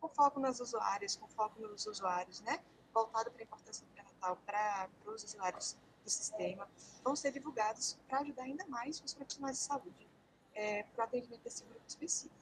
com 0.00 0.08
foco 0.08 0.40
nas 0.40 0.60
usuárias, 0.60 1.16
com 1.16 1.28
foco 1.28 1.60
nos 1.60 1.86
usuários, 1.86 2.40
né? 2.40 2.62
voltado 2.92 3.30
para 3.30 3.42
a 3.42 3.44
importância 3.44 3.86
do 4.22 4.36
pré-natal 4.36 4.36
para 4.46 4.88
os 5.06 5.24
usuários 5.24 5.76
do 6.04 6.10
sistema, 6.10 6.68
vão 7.02 7.16
ser 7.16 7.32
divulgados 7.32 7.98
para 8.08 8.20
ajudar 8.20 8.44
ainda 8.44 8.66
mais 8.66 9.00
os 9.00 9.14
profissionais 9.14 9.58
de 9.58 9.64
saúde 9.64 10.08
é, 10.54 10.84
para 10.84 11.02
o 11.02 11.04
atendimento 11.04 11.42
desse 11.42 11.64
grupo 11.64 11.84
específico. 11.86 12.34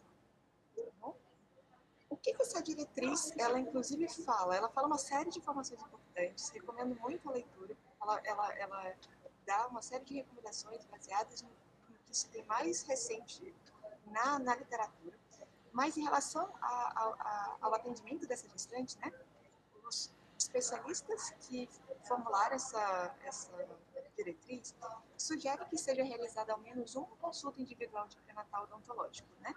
Tá 1.01 1.13
o 2.09 2.17
que, 2.17 2.35
que 2.35 2.43
essa 2.43 2.63
diretriz, 2.63 3.33
ela 3.39 3.59
inclusive 3.59 4.09
fala? 4.09 4.57
Ela 4.57 4.69
fala 4.69 4.87
uma 4.87 4.99
série 4.99 5.31
de 5.31 5.39
informações 5.39 5.81
importantes, 5.81 6.49
recomendo 6.51 6.99
muito 7.01 7.29
a 7.29 7.33
leitura, 7.33 7.77
ela, 8.03 8.21
ela, 8.25 8.55
ela 8.55 8.97
dá 9.47 9.67
uma 9.69 9.81
série 9.81 10.05
de 10.05 10.15
recomendações 10.15 10.85
baseadas 10.87 11.43
no, 11.43 11.49
no 11.89 11.99
que 12.05 12.17
se 12.17 12.29
tem 12.29 12.45
mais 12.45 12.83
recente 12.83 13.55
na, 14.07 14.39
na 14.39 14.57
literatura, 14.57 15.17
mas 15.73 15.97
em 15.97 16.03
relação 16.03 16.53
a, 16.61 16.67
a, 16.67 17.05
a, 17.05 17.57
ao 17.61 17.75
atendimento 17.75 18.27
dessa 18.27 18.49
gestante, 18.49 18.99
né, 18.99 19.13
os 19.87 20.11
especialistas 20.41 21.31
que 21.41 21.69
formularam 22.09 22.57
essa, 22.57 23.15
essa 23.25 23.53
diretriz 24.17 24.75
sugerem 25.17 25.67
que 25.69 25.77
seja 25.77 26.03
realizada 26.03 26.53
ao 26.53 26.59
menos 26.59 26.95
uma 26.95 27.07
consulta 27.17 27.61
individual 27.61 28.09
de 28.09 28.17
pré-natal 28.19 28.65
odontológico, 28.65 29.29
né? 29.41 29.55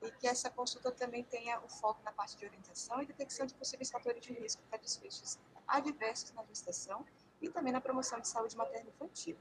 E 0.00 0.10
que 0.10 0.26
essa 0.26 0.50
consulta 0.50 0.90
também 0.90 1.22
tenha 1.22 1.60
o 1.60 1.68
foco 1.68 2.02
na 2.02 2.12
parte 2.12 2.36
de 2.36 2.44
orientação 2.44 3.02
e 3.02 3.06
detecção 3.06 3.46
de 3.46 3.54
possíveis 3.54 3.90
fatores 3.90 4.20
de 4.22 4.32
risco 4.32 4.62
para 4.68 4.78
desfechos 4.78 5.38
adversos 5.68 6.32
na 6.32 6.44
gestação 6.44 7.04
e 7.40 7.48
também 7.48 7.72
na 7.72 7.80
promoção 7.80 8.18
de 8.18 8.26
saúde 8.26 8.56
materno-infantil. 8.56 9.36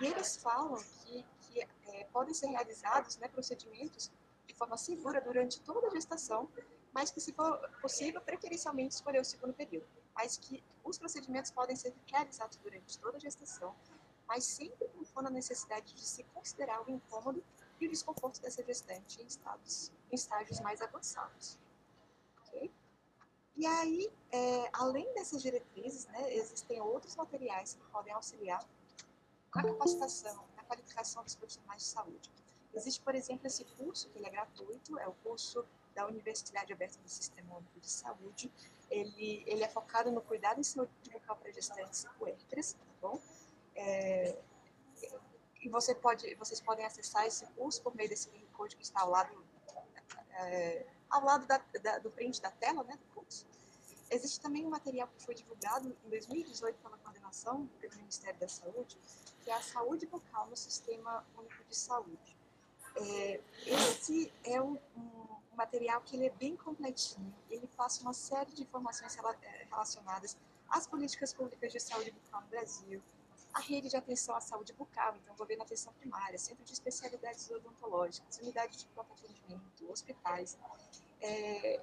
E 0.00 0.06
eles 0.06 0.36
falam 0.36 0.76
que, 0.76 1.26
que 1.40 1.60
é, 1.88 2.04
podem 2.12 2.32
ser 2.32 2.46
realizados 2.46 3.18
né, 3.18 3.28
procedimentos 3.28 4.10
de 4.46 4.54
forma 4.54 4.78
segura 4.78 5.20
durante 5.20 5.60
toda 5.60 5.88
a 5.88 5.90
gestação, 5.90 6.48
mas 6.92 7.10
que, 7.10 7.20
se 7.20 7.32
for 7.32 7.58
possível, 7.82 8.20
preferencialmente 8.20 8.94
escolher 8.94 9.20
o 9.20 9.24
segundo 9.24 9.52
período 9.52 9.86
mas 10.18 10.36
que 10.36 10.64
os 10.82 10.98
procedimentos 10.98 11.52
podem 11.52 11.76
ser 11.76 11.94
realizados 12.06 12.56
durante 12.56 12.98
toda 12.98 13.18
a 13.18 13.20
gestação, 13.20 13.72
mas 14.26 14.44
sempre 14.44 14.88
com 15.14 15.20
a 15.20 15.30
necessidade 15.30 15.94
de 15.94 16.04
se 16.04 16.24
considerar 16.34 16.84
o 16.84 16.90
incômodo 16.90 17.42
e 17.80 17.86
o 17.86 17.90
desconforto 17.90 18.40
dessa 18.40 18.64
gestante 18.64 19.22
em, 19.22 19.26
estados, 19.26 19.92
em 20.10 20.16
estágios 20.16 20.58
mais 20.58 20.82
avançados. 20.82 21.56
Okay? 22.40 22.68
E 23.56 23.64
aí, 23.64 24.12
é, 24.32 24.68
além 24.72 25.12
dessas 25.14 25.40
diretrizes, 25.40 26.06
né, 26.06 26.34
existem 26.34 26.80
outros 26.80 27.14
materiais 27.14 27.74
que 27.74 27.90
podem 27.92 28.12
auxiliar 28.12 28.64
na 29.54 29.62
capacitação, 29.62 30.44
na 30.56 30.64
qualificação 30.64 31.22
dos 31.22 31.36
profissionais 31.36 31.82
de 31.82 31.88
saúde. 31.88 32.30
Existe, 32.74 33.00
por 33.02 33.14
exemplo, 33.14 33.46
esse 33.46 33.64
curso, 33.64 34.08
que 34.10 34.18
ele 34.18 34.26
é 34.26 34.30
gratuito, 34.30 34.98
é 34.98 35.06
o 35.06 35.12
curso 35.22 35.64
da 35.98 36.06
Universidade 36.06 36.72
Aberta 36.72 36.96
do 37.02 37.08
Sistema 37.08 37.56
Único 37.56 37.80
de 37.80 37.90
Saúde, 37.90 38.52
ele, 38.88 39.42
ele 39.48 39.64
é 39.64 39.68
focado 39.68 40.12
no 40.12 40.22
cuidado 40.22 40.60
em 40.60 40.62
saúde 40.62 40.92
bucal 41.10 41.36
para 41.36 41.50
gestantes 41.50 42.04
e 42.04 42.08
puérperas, 42.10 42.74
tá 42.74 42.84
bom? 43.02 43.20
É, 43.74 44.38
e 45.60 45.68
você 45.68 45.96
pode, 45.96 46.32
vocês 46.36 46.60
podem 46.60 46.86
acessar 46.86 47.26
esse 47.26 47.44
curso 47.46 47.82
por 47.82 47.96
meio 47.96 48.08
desse 48.08 48.30
link 48.30 48.46
code 48.52 48.76
que 48.76 48.84
está 48.84 49.00
ao 49.00 49.10
lado, 49.10 49.44
é, 50.30 50.86
ao 51.10 51.24
lado 51.24 51.46
da, 51.46 51.58
da, 51.82 51.98
do 51.98 52.12
print 52.12 52.40
da 52.40 52.52
tela, 52.52 52.84
né, 52.84 52.96
do 52.96 53.04
curso. 53.12 53.44
Existe 54.08 54.40
também 54.40 54.64
um 54.64 54.70
material 54.70 55.08
que 55.08 55.20
foi 55.20 55.34
divulgado 55.34 55.88
em 56.06 56.08
2018 56.10 56.78
pela 56.78 56.96
coordenação 56.98 57.64
do 57.64 57.96
Ministério 57.96 58.38
da 58.38 58.48
Saúde, 58.48 58.96
que 59.42 59.50
é 59.50 59.54
a 59.54 59.60
saúde 59.60 60.06
bucal 60.06 60.46
no 60.46 60.56
Sistema 60.56 61.26
Único 61.36 61.64
de 61.64 61.76
Saúde. 61.76 62.36
É, 62.94 63.40
esse 63.66 64.32
é 64.44 64.60
um, 64.62 64.78
um 64.96 65.37
material 65.58 66.00
que 66.02 66.14
ele 66.14 66.26
é 66.26 66.30
bem 66.30 66.56
completinho, 66.56 67.34
ele 67.50 67.66
passa 67.76 68.00
uma 68.02 68.12
série 68.12 68.52
de 68.52 68.62
informações 68.62 69.16
eh, 69.16 69.66
relacionadas 69.68 70.38
às 70.68 70.86
políticas 70.86 71.34
públicas 71.34 71.72
de 71.72 71.80
saúde 71.80 72.12
bucal 72.12 72.40
no 72.42 72.46
Brasil, 72.46 73.02
a 73.52 73.60
rede 73.60 73.88
de 73.88 73.96
atenção 73.96 74.36
à 74.36 74.40
saúde 74.40 74.72
bucal, 74.72 75.16
então 75.16 75.34
governo 75.34 75.64
atenção 75.64 75.92
primária, 75.94 76.38
centro 76.38 76.64
de 76.64 76.72
especialidades 76.72 77.50
odontológicas, 77.50 78.38
unidade 78.38 78.78
de 78.78 78.86
pronto 78.86 79.12
atendimento, 79.12 79.90
hospitais. 79.90 80.56
É, 81.20 81.82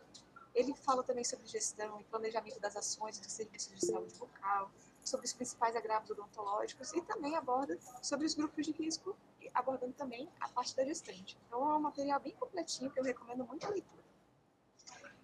ele 0.53 0.73
fala 0.73 1.03
também 1.03 1.25
sobre 1.25 1.45
gestão 1.47 1.99
e 1.99 2.03
planejamento 2.05 2.59
das 2.61 2.77
ações 2.77 3.19
dos 3.19 3.31
serviços 3.31 3.77
de 3.77 3.85
saúde 3.85 4.13
bucal, 4.17 4.71
sobre 5.03 5.25
os 5.25 5.33
principais 5.33 5.75
agravos 5.75 6.09
odontológicos 6.09 6.93
e 6.93 7.01
também 7.01 7.35
aborda 7.35 7.77
sobre 8.01 8.25
os 8.25 8.33
grupos 8.33 8.65
de 8.65 8.71
risco, 8.71 9.15
abordando 9.55 9.93
também 9.93 10.29
a 10.39 10.49
parte 10.49 10.75
da 10.75 10.83
gestante. 10.83 11.37
Então 11.47 11.71
é 11.71 11.75
um 11.75 11.79
material 11.79 12.19
bem 12.19 12.33
completinho 12.33 12.91
que 12.91 12.99
eu 12.99 13.03
recomendo 13.03 13.45
muito 13.45 13.65
a 13.65 13.69
leitura. 13.69 14.03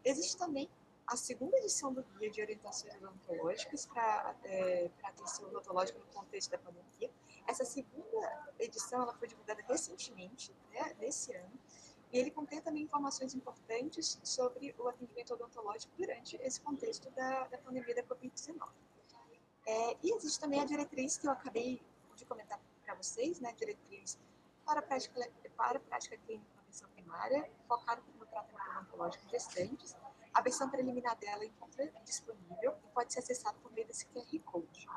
Existe 0.03 0.38
também 0.38 0.69
a 1.05 1.17
segunda 1.17 1.57
edição 1.57 1.93
do 1.93 2.03
Guia 2.03 2.32
de 2.32 2.41
Orientações 2.41 2.95
Odontológicas 2.95 3.86
para 3.86 4.34
é, 4.45 4.89
atenção 5.03 5.49
odontológica 5.49 5.99
no 5.99 6.05
contexto 6.05 6.51
da 6.51 6.57
pandemia. 6.57 7.11
Essa 7.47 7.65
segunda 7.65 8.53
edição 8.57 9.01
ela 9.01 9.13
foi 9.13 9.27
divulgada 9.27 9.61
recentemente, 9.67 10.55
né, 10.71 10.95
nesse 10.99 11.36
ano, 11.36 11.51
e 12.13 12.17
ele 12.17 12.32
contém 12.32 12.61
também 12.61 12.84
informações 12.84 13.36
importantes 13.36 14.19
sobre 14.23 14.73
o 14.77 14.88
atendimento 14.88 15.34
odontológico 15.34 15.93
durante 15.97 16.38
esse 16.38 16.61
contexto 16.61 17.09
da, 17.11 17.47
da 17.47 17.57
pandemia 17.57 17.95
da 17.95 18.03
Covid-19. 18.03 18.69
É, 19.65 19.97
e 20.03 20.15
existe 20.15 20.39
também 20.39 20.59
a 20.59 20.65
diretriz 20.65 21.17
que 21.17 21.27
eu 21.27 21.32
acabei 21.32 21.82
de 22.15 22.25
comentar 22.25 22.59
para 23.02 23.04
vocês, 23.04 23.39
né, 23.39 23.52
diretriz 23.54 24.20
para 24.64 24.80
a 24.80 24.84
prática, 24.84 25.28
para 25.58 25.78
a 25.78 25.82
prática 25.82 26.18
clínica 26.18 26.47
atenção 26.60 26.88
primária, 26.91 27.49
focada 27.68 28.02
no 28.20 28.26
tratamento 28.28 28.62
odontológico 28.78 29.28
gestantes. 29.30 29.95
A 30.34 30.41
versão 30.41 30.70
preliminar 30.70 31.18
dela 31.18 31.43
encontra 31.43 31.91
disponível 32.06 32.78
e 32.86 32.88
pode 32.93 33.12
ser 33.12 33.20
acessada 33.20 33.58
por 33.60 33.72
meio 33.72 33.88
desse 33.88 34.06
QR 34.06 34.39
Code. 34.45 34.88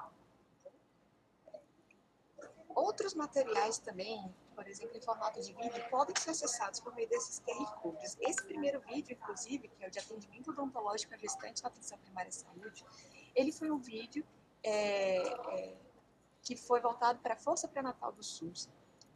Outros 2.68 3.14
materiais 3.14 3.78
também 3.78 4.32
por 4.54 4.68
exemplo, 4.68 4.96
em 4.96 5.00
formato 5.00 5.40
de 5.40 5.52
vídeo, 5.52 5.84
podem 5.90 6.14
ser 6.16 6.30
acessados 6.30 6.78
por 6.78 6.94
meio 6.94 7.08
desses 7.08 7.40
QR 7.40 7.74
Codes. 7.80 8.16
Esse 8.20 8.40
primeiro 8.44 8.80
vídeo, 8.82 9.18
inclusive, 9.20 9.66
que 9.66 9.84
é 9.84 9.88
o 9.88 9.90
de 9.90 9.98
atendimento 9.98 10.52
odontológico 10.52 11.12
a 11.12 11.16
gestantes 11.16 11.60
na 11.60 11.70
atenção 11.70 11.98
primária 11.98 12.30
de 12.30 12.36
saúde, 12.36 12.86
ele 13.34 13.50
foi 13.50 13.68
um 13.72 13.78
vídeo 13.78 14.24
é, 14.62 15.16
é, 15.16 15.76
que 16.44 16.54
foi 16.54 16.80
voltado 16.80 17.18
para 17.20 17.34
a 17.34 17.36
Força 17.36 17.66
Pré-Natal 17.66 18.12
do 18.12 18.22
SUS. 18.22 18.68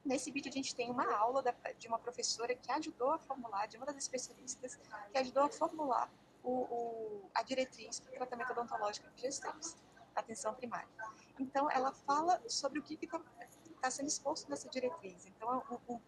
Nesse 0.04 0.30
vídeo 0.30 0.48
a 0.48 0.52
gente 0.52 0.74
tem 0.74 0.90
uma 0.90 1.14
aula 1.14 1.42
da, 1.42 1.54
de 1.78 1.86
uma 1.86 1.98
professora 1.98 2.54
que 2.54 2.72
ajudou 2.72 3.10
a 3.10 3.18
formular, 3.18 3.66
de 3.66 3.76
uma 3.76 3.84
das 3.84 3.96
especialistas, 3.96 4.76
que 5.12 5.18
ajudou 5.18 5.42
a 5.42 5.50
formular 5.50 6.10
o, 6.42 6.50
o, 6.50 7.30
a 7.34 7.42
diretriz 7.42 8.00
para 8.00 8.10
o 8.10 8.16
tratamento 8.16 8.52
odontológico 8.52 9.10
de 9.10 9.22
gestantes, 9.22 9.76
atenção 10.16 10.54
primária. 10.54 10.88
Então, 11.38 11.70
ela 11.70 11.92
fala 11.92 12.42
sobre 12.48 12.78
o 12.78 12.82
que 12.82 12.98
está 13.00 13.20
está 13.66 13.90
sendo 13.90 14.08
exposto 14.08 14.50
nessa 14.50 14.68
diretriz. 14.68 15.26
Então, 15.26 15.52
é 15.52 15.74
um, 15.92 15.94
um, 15.94 16.00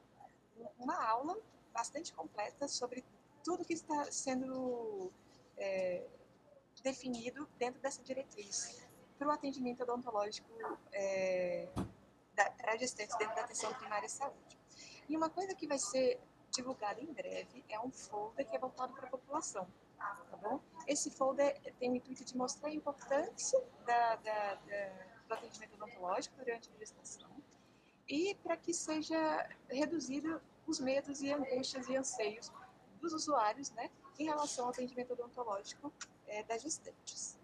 uma 0.78 0.96
aula 1.06 1.38
bastante 1.72 2.12
completa 2.12 2.66
sobre 2.66 3.04
tudo 3.44 3.64
que 3.64 3.74
está 3.74 4.10
sendo 4.10 5.12
é, 5.56 6.04
definido 6.82 7.48
dentro 7.58 7.80
dessa 7.80 8.02
diretriz 8.02 8.89
para 9.20 9.28
o 9.28 9.32
atendimento 9.32 9.82
odontológico 9.82 10.48
é, 10.94 11.68
para 12.34 12.74
gestantes 12.78 13.14
dentro 13.18 13.34
da 13.34 13.42
atenção 13.42 13.70
primária 13.74 14.06
à 14.06 14.08
saúde. 14.08 14.58
E 15.06 15.14
uma 15.14 15.28
coisa 15.28 15.54
que 15.54 15.66
vai 15.66 15.78
ser 15.78 16.18
divulgada 16.50 16.98
em 17.02 17.12
breve 17.12 17.62
é 17.68 17.78
um 17.78 17.90
folder 17.92 18.48
que 18.48 18.56
é 18.56 18.58
voltado 18.58 18.94
para 18.94 19.06
a 19.06 19.10
população. 19.10 19.68
Tá 19.98 20.36
bom? 20.38 20.58
Esse 20.86 21.10
folder 21.10 21.60
tem 21.78 21.90
o 21.90 21.96
intuito 21.96 22.24
de 22.24 22.34
mostrar 22.34 22.70
a 22.70 22.72
importância 22.72 23.62
da, 23.84 24.16
da, 24.16 24.54
da, 24.54 24.88
do 25.28 25.34
atendimento 25.34 25.74
odontológico 25.74 26.36
durante 26.38 26.70
a 26.74 26.78
gestação, 26.78 27.28
e 28.08 28.34
para 28.36 28.56
que 28.56 28.72
seja 28.72 29.46
reduzido 29.68 30.40
os 30.66 30.80
medos 30.80 31.20
e 31.20 31.30
angústias 31.30 31.86
e 31.88 31.94
anseios 31.94 32.50
dos 32.98 33.12
usuários 33.12 33.70
né, 33.72 33.90
em 34.18 34.24
relação 34.24 34.64
ao 34.64 34.70
atendimento 34.70 35.12
odontológico 35.12 35.92
é, 36.26 36.42
das 36.44 36.62
gestantes. 36.62 37.39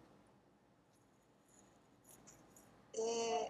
É, 2.99 3.49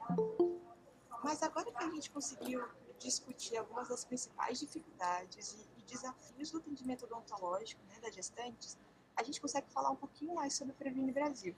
mas 1.23 1.43
agora 1.43 1.71
que 1.71 1.85
a 1.85 1.91
gente 1.91 2.11
conseguiu 2.11 2.63
discutir 2.99 3.57
algumas 3.57 3.89
das 3.89 4.05
principais 4.05 4.59
dificuldades 4.59 5.55
e, 5.55 5.81
e 5.81 5.83
desafios 5.85 6.51
do 6.51 6.59
atendimento 6.59 7.05
odontológico 7.05 7.83
né, 7.85 7.99
das 8.01 8.15
gestantes, 8.15 8.77
a 9.17 9.23
gente 9.23 9.41
consegue 9.41 9.71
falar 9.71 9.91
um 9.91 9.97
pouquinho 9.97 10.35
mais 10.35 10.55
sobre 10.55 10.73
o 10.73 10.77
Previne 10.77 11.13
Brasil, 11.13 11.55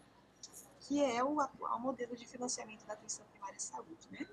que 0.80 1.03
é 1.03 1.22
o 1.24 1.41
atual 1.41 1.80
modelo 1.80 2.16
de 2.16 2.26
financiamento 2.26 2.84
da 2.86 2.95
atenção 2.95 3.24
primária 3.32 3.57
à 3.57 3.61
saúde. 3.61 4.09
Né? 4.11 4.26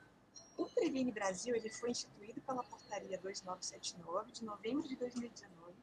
O 0.57 0.65
Previne 0.65 1.11
Brasil 1.11 1.55
ele 1.55 1.69
foi 1.69 1.91
instituído 1.91 2.41
pela 2.41 2.63
Portaria 2.63 3.17
2979 3.17 4.31
de 4.31 4.45
novembro 4.45 4.87
de 4.87 4.95
2019 4.95 5.73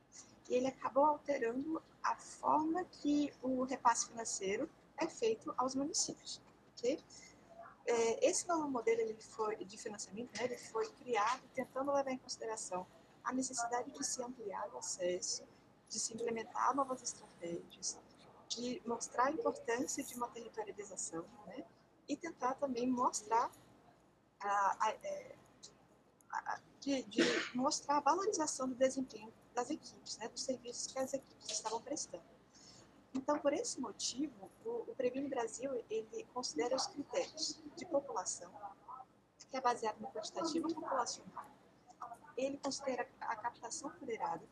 e 0.48 0.54
ele 0.54 0.66
acabou 0.66 1.04
alterando 1.04 1.82
a 2.02 2.16
forma 2.16 2.84
que 2.84 3.32
o 3.42 3.64
repasse 3.64 4.08
financeiro 4.08 4.68
é 4.96 5.06
feito 5.06 5.52
aos 5.56 5.74
municípios. 5.74 6.40
Okay? 6.76 6.98
É, 7.84 8.28
esse 8.28 8.46
novo 8.46 8.68
modelo 8.68 9.00
ele 9.00 9.20
foi, 9.20 9.56
de 9.64 9.76
financiamento 9.76 10.36
né, 10.38 10.44
ele 10.44 10.56
foi 10.56 10.88
criado 10.92 11.42
tentando 11.52 11.92
levar 11.92 12.12
em 12.12 12.18
consideração 12.18 12.86
a 13.24 13.32
necessidade 13.32 13.90
de 13.90 14.04
se 14.04 14.22
ampliar 14.22 14.68
o 14.72 14.78
acesso, 14.78 15.44
de 15.88 15.98
se 15.98 16.14
implementar 16.14 16.74
novas 16.74 17.02
estratégias, 17.02 17.98
de 18.48 18.82
mostrar 18.86 19.26
a 19.26 19.30
importância 19.30 20.02
de 20.02 20.14
uma 20.14 20.28
territorialização 20.28 21.24
né, 21.46 21.64
e 22.08 22.16
tentar 22.16 22.54
também 22.54 22.88
mostrar 22.88 23.50
a, 24.40 24.96
é, 25.02 25.36
a, 26.30 26.60
de, 26.80 27.02
de, 27.04 27.22
mostrar 27.54 27.98
a 27.98 28.00
valorização 28.00 28.68
do 28.68 28.74
desempenho 28.74 29.32
das 29.54 29.70
equipes, 29.70 30.18
né, 30.18 30.28
dos 30.28 30.42
serviços 30.42 30.86
que 30.86 30.98
as 30.98 31.12
equipes 31.12 31.50
estavam 31.50 31.80
prestando. 31.80 32.31
Então, 33.14 33.38
por 33.38 33.52
esse 33.52 33.80
motivo, 33.80 34.50
o, 34.64 34.90
o 34.90 34.94
Previne 34.94 35.28
Brasil 35.28 35.70
ele 35.90 36.24
considera 36.32 36.74
os 36.74 36.86
critérios 36.86 37.62
de 37.76 37.86
população, 37.86 38.50
que 39.50 39.56
é 39.56 39.60
baseado 39.60 39.98
no 40.00 40.08
quantitativo 40.08 40.72
populacional. 40.74 41.46
Ele 42.36 42.56
considera 42.58 43.06
a 43.20 43.36
captação 43.36 43.90
federada, 43.90 44.42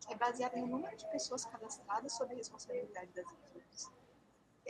que 0.00 0.12
é 0.12 0.16
baseada 0.16 0.58
no 0.58 0.66
número 0.66 0.96
de 0.96 1.10
pessoas 1.10 1.44
cadastradas 1.44 2.12
sob 2.12 2.32
a 2.32 2.36
responsabilidade 2.36 3.10
das 3.12 3.26
equipes 3.32 3.90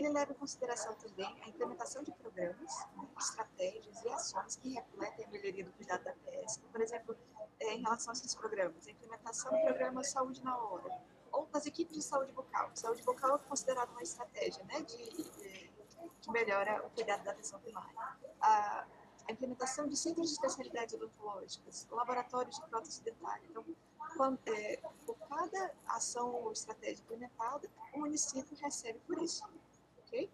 ele 0.01 0.09
leva 0.09 0.33
em 0.33 0.35
consideração 0.35 0.95
também 0.95 1.27
a 1.43 1.49
implementação 1.49 2.03
de 2.03 2.11
programas, 2.13 2.87
né, 2.97 3.09
estratégias 3.19 4.03
e 4.03 4.09
ações 4.09 4.57
que 4.57 4.71
refletem 4.71 5.27
a 5.27 5.29
melhoria 5.29 5.65
do 5.65 5.73
cuidado 5.73 6.05
da 6.05 6.13
PS. 6.13 6.59
Por 6.73 6.81
exemplo, 6.81 7.17
é, 7.59 7.75
em 7.75 7.83
relação 7.83 8.11
a 8.11 8.15
esses 8.15 8.35
programas, 8.35 8.87
a 8.87 8.91
implementação 8.91 9.53
do 9.53 9.61
programa 9.63 10.03
Saúde 10.03 10.43
na 10.43 10.57
Hora, 10.57 11.03
das 11.51 11.67
equipes 11.67 11.97
de 11.97 12.03
saúde 12.03 12.33
bucal. 12.33 12.71
Saúde 12.75 13.03
bucal 13.03 13.37
é 13.37 13.39
considerada 13.39 13.91
uma 13.93 14.03
estratégia 14.03 14.65
né, 14.65 14.81
de, 14.83 14.97
de, 14.97 15.71
que 16.21 16.31
melhora 16.31 16.85
o 16.87 16.91
cuidado 16.91 17.25
da 17.25 17.33
atenção 17.33 17.61
primária. 17.61 17.95
A, 18.41 18.87
a 19.29 19.33
implementação 19.33 19.87
de 19.87 19.97
centros 19.97 20.29
de 20.29 20.35
especialidades 20.35 20.95
odontológicas, 20.95 21.87
laboratórios 21.91 22.57
de 22.57 22.67
prótese 22.69 23.03
dentária. 23.03 23.43
Então, 23.49 23.65
quando, 24.17 24.39
é, 24.47 24.81
por 25.07 25.17
cada 25.29 25.73
ação 25.87 26.33
ou 26.33 26.53
estratégia 26.53 27.03
implementada, 27.03 27.69
o 27.95 28.01
município 28.01 28.57
recebe 28.57 28.99
por 29.07 29.23
isso 29.23 29.45
ok? 30.11 30.31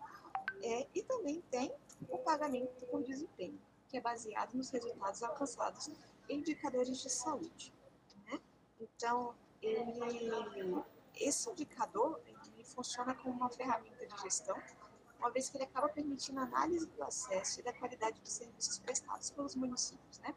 É, 0.63 0.87
e 0.95 1.03
também 1.03 1.43
tem 1.51 1.73
o 2.09 2.19
pagamento 2.19 2.87
por 2.87 3.03
desempenho, 3.03 3.61
que 3.89 3.97
é 3.99 4.01
baseado 4.01 4.55
nos 4.55 4.71
resultados 4.71 5.23
alcançados 5.23 5.89
em 5.89 6.39
indicadores 6.39 6.99
de 6.99 7.11
saúde. 7.11 7.73
Né? 8.25 8.41
Então, 8.81 9.35
ele, 9.61 10.85
esse 11.17 11.51
indicador 11.51 12.21
ele 12.27 12.65
funciona 12.65 13.15
como 13.15 13.35
uma 13.35 13.51
ferramenta 13.51 14.07
de 14.07 14.23
gestão, 14.23 14.57
uma 15.19 15.31
vez 15.31 15.49
que 15.49 15.57
ele 15.57 15.65
acaba 15.65 15.89
permitindo 15.89 16.41
a 16.41 16.43
análise 16.43 16.87
do 16.87 17.03
acesso 17.03 17.61
e 17.61 17.63
da 17.63 17.73
qualidade 17.73 18.21
dos 18.21 18.33
serviços 18.33 18.79
prestados 18.79 19.31
pelos 19.31 19.55
municípios, 19.55 20.19
né? 20.21 20.35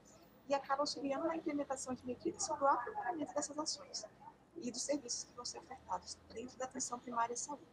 e 0.49 0.53
acaba 0.53 0.81
auxiliando 0.81 1.27
na 1.27 1.35
implementação 1.35 1.93
de 1.93 2.03
medidas 2.05 2.47
para 2.47 2.63
o 2.63 2.67
aprimoramento 2.67 3.33
dessas 3.33 3.57
ações 3.57 4.03
e 4.57 4.71
dos 4.71 4.81
serviços 4.81 5.25
que 5.25 5.33
vão 5.33 5.45
ser 5.45 5.59
ofertados 5.59 6.17
dentro 6.33 6.57
da 6.57 6.65
atenção 6.65 6.99
primária 6.99 7.33
à 7.33 7.37
saúde. 7.37 7.63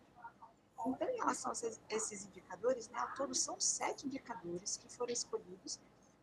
Então, 0.87 1.09
em 1.09 1.17
relação 1.17 1.51
a 1.51 1.95
esses 1.95 2.27
indicadores, 2.27 2.89
né, 2.89 2.99
ao 2.99 3.13
todo 3.15 3.35
são 3.35 3.59
sete 3.59 4.07
indicadores 4.07 4.77
que 4.77 4.89
foram 4.89 5.13
escolhidos 5.13 5.81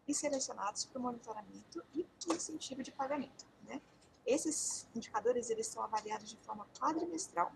e 0.08 0.14
selecionados 0.14 0.86
para 0.86 1.00
o 1.00 1.02
monitoramento 1.02 1.84
e 1.94 2.08
incentivo 2.30 2.84
de 2.84 2.92
pagamento. 2.92 3.46
Esses 4.26 4.88
indicadores 4.95 5.49
eles 5.49 5.67
são 5.67 5.84
avaliados 5.84 6.30
de 6.30 6.38
forma 6.38 6.65
quadrimestral 6.80 7.51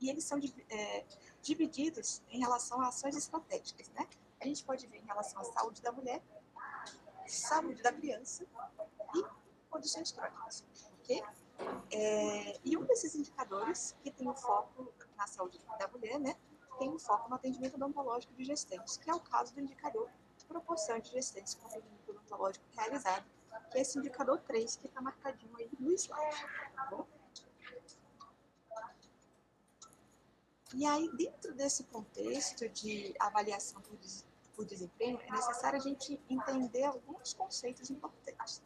e 0.00 0.10
eles 0.10 0.24
são 0.24 0.38
é, 0.68 1.04
divididos 1.40 2.22
em 2.30 2.40
relação 2.40 2.80
a 2.80 2.88
ações 2.88 3.16
estratégicas. 3.16 3.88
Né? 3.90 4.08
A 4.40 4.46
gente 4.46 4.64
pode 4.64 4.86
ver 4.86 4.98
em 4.98 5.06
relação 5.06 5.40
à 5.40 5.44
saúde 5.44 5.80
da 5.80 5.92
mulher, 5.92 6.20
saúde 7.26 7.82
da 7.82 7.92
criança 7.92 8.44
e 9.14 9.24
condições 9.70 10.10
crônicas. 10.10 10.64
Okay? 11.02 11.22
É, 11.92 12.58
e 12.64 12.76
um 12.76 12.84
desses 12.84 13.14
indicadores 13.14 13.94
que 14.02 14.10
tem 14.10 14.28
o 14.28 14.34
foco 14.34 14.92
na 15.16 15.26
saúde 15.26 15.58
da 15.78 15.86
mulher, 15.88 16.18
né, 16.18 16.36
tem 16.78 16.90
um 16.90 16.98
foco 16.98 17.28
no 17.28 17.36
atendimento 17.36 17.76
odontológico 17.76 18.34
de 18.34 18.44
gestantes, 18.44 18.96
que 18.96 19.08
é 19.08 19.14
o 19.14 19.20
caso 19.20 19.54
do 19.54 19.60
indicador 19.60 20.10
proporção 20.52 20.98
de 20.98 21.10
gestantes 21.10 21.54
com 21.54 21.66
atendimento 21.66 22.10
odontológico 22.10 22.64
realizado, 22.76 23.24
que 23.70 23.78
é 23.78 23.80
esse 23.80 23.98
indicador 23.98 24.38
3 24.40 24.76
que 24.76 24.86
está 24.86 25.00
marcadinho 25.00 25.56
aí 25.56 25.70
no 25.78 25.92
slide, 25.92 26.46
tá 26.74 26.86
bom? 26.90 27.06
E 30.74 30.86
aí, 30.86 31.10
dentro 31.16 31.54
desse 31.54 31.84
contexto 31.84 32.68
de 32.68 33.14
avaliação 33.18 33.80
por, 33.82 33.96
des 33.98 34.24
por 34.54 34.64
desempenho, 34.64 35.18
é 35.20 35.30
necessário 35.30 35.78
a 35.78 35.82
gente 35.82 36.20
entender 36.28 36.84
alguns 36.84 37.34
conceitos 37.34 37.90
importantes. 37.90 38.62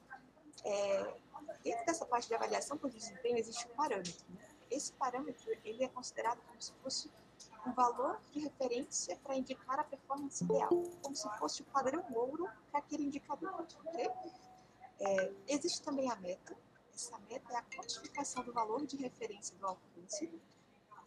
É, 0.65 1.15
dentro 1.63 1.87
dessa 1.87 2.05
parte 2.05 2.29
de 2.29 2.35
avaliação 2.35 2.77
por 2.77 2.91
desempenho, 2.91 3.39
existe 3.39 3.67
um 3.69 3.75
parâmetro. 3.75 4.25
Né? 4.31 4.49
Esse 4.71 4.93
parâmetro 4.93 5.51
ele 5.65 5.85
é 5.85 5.89
considerado 5.89 6.41
como 6.43 6.61
se 6.61 6.73
fosse 6.83 7.11
um 7.67 7.73
valor 7.73 8.21
de 8.33 8.41
referência 8.41 9.17
para 9.23 9.37
indicar 9.37 9.79
a 9.79 9.85
performance 9.85 10.43
ideal, 10.43 10.71
como 11.03 11.15
se 11.15 11.29
fosse 11.39 11.63
o 11.63 11.65
padrão 11.67 12.05
ouro 12.15 12.49
para 12.71 12.81
aquele 12.81 13.05
indicador. 13.05 13.67
Okay? 13.87 14.11
É, 15.01 15.33
existe 15.49 15.83
também 15.83 16.11
a 16.11 16.17
meta. 16.17 16.57
Essa 16.95 17.19
meta 17.31 17.53
é 17.53 17.57
a 17.57 17.63
quantificação 17.63 18.43
do 18.43 18.53
valor 18.53 18.87
de 18.87 18.97
referência 18.97 19.57
do 19.57 19.67
alcance 19.67 20.31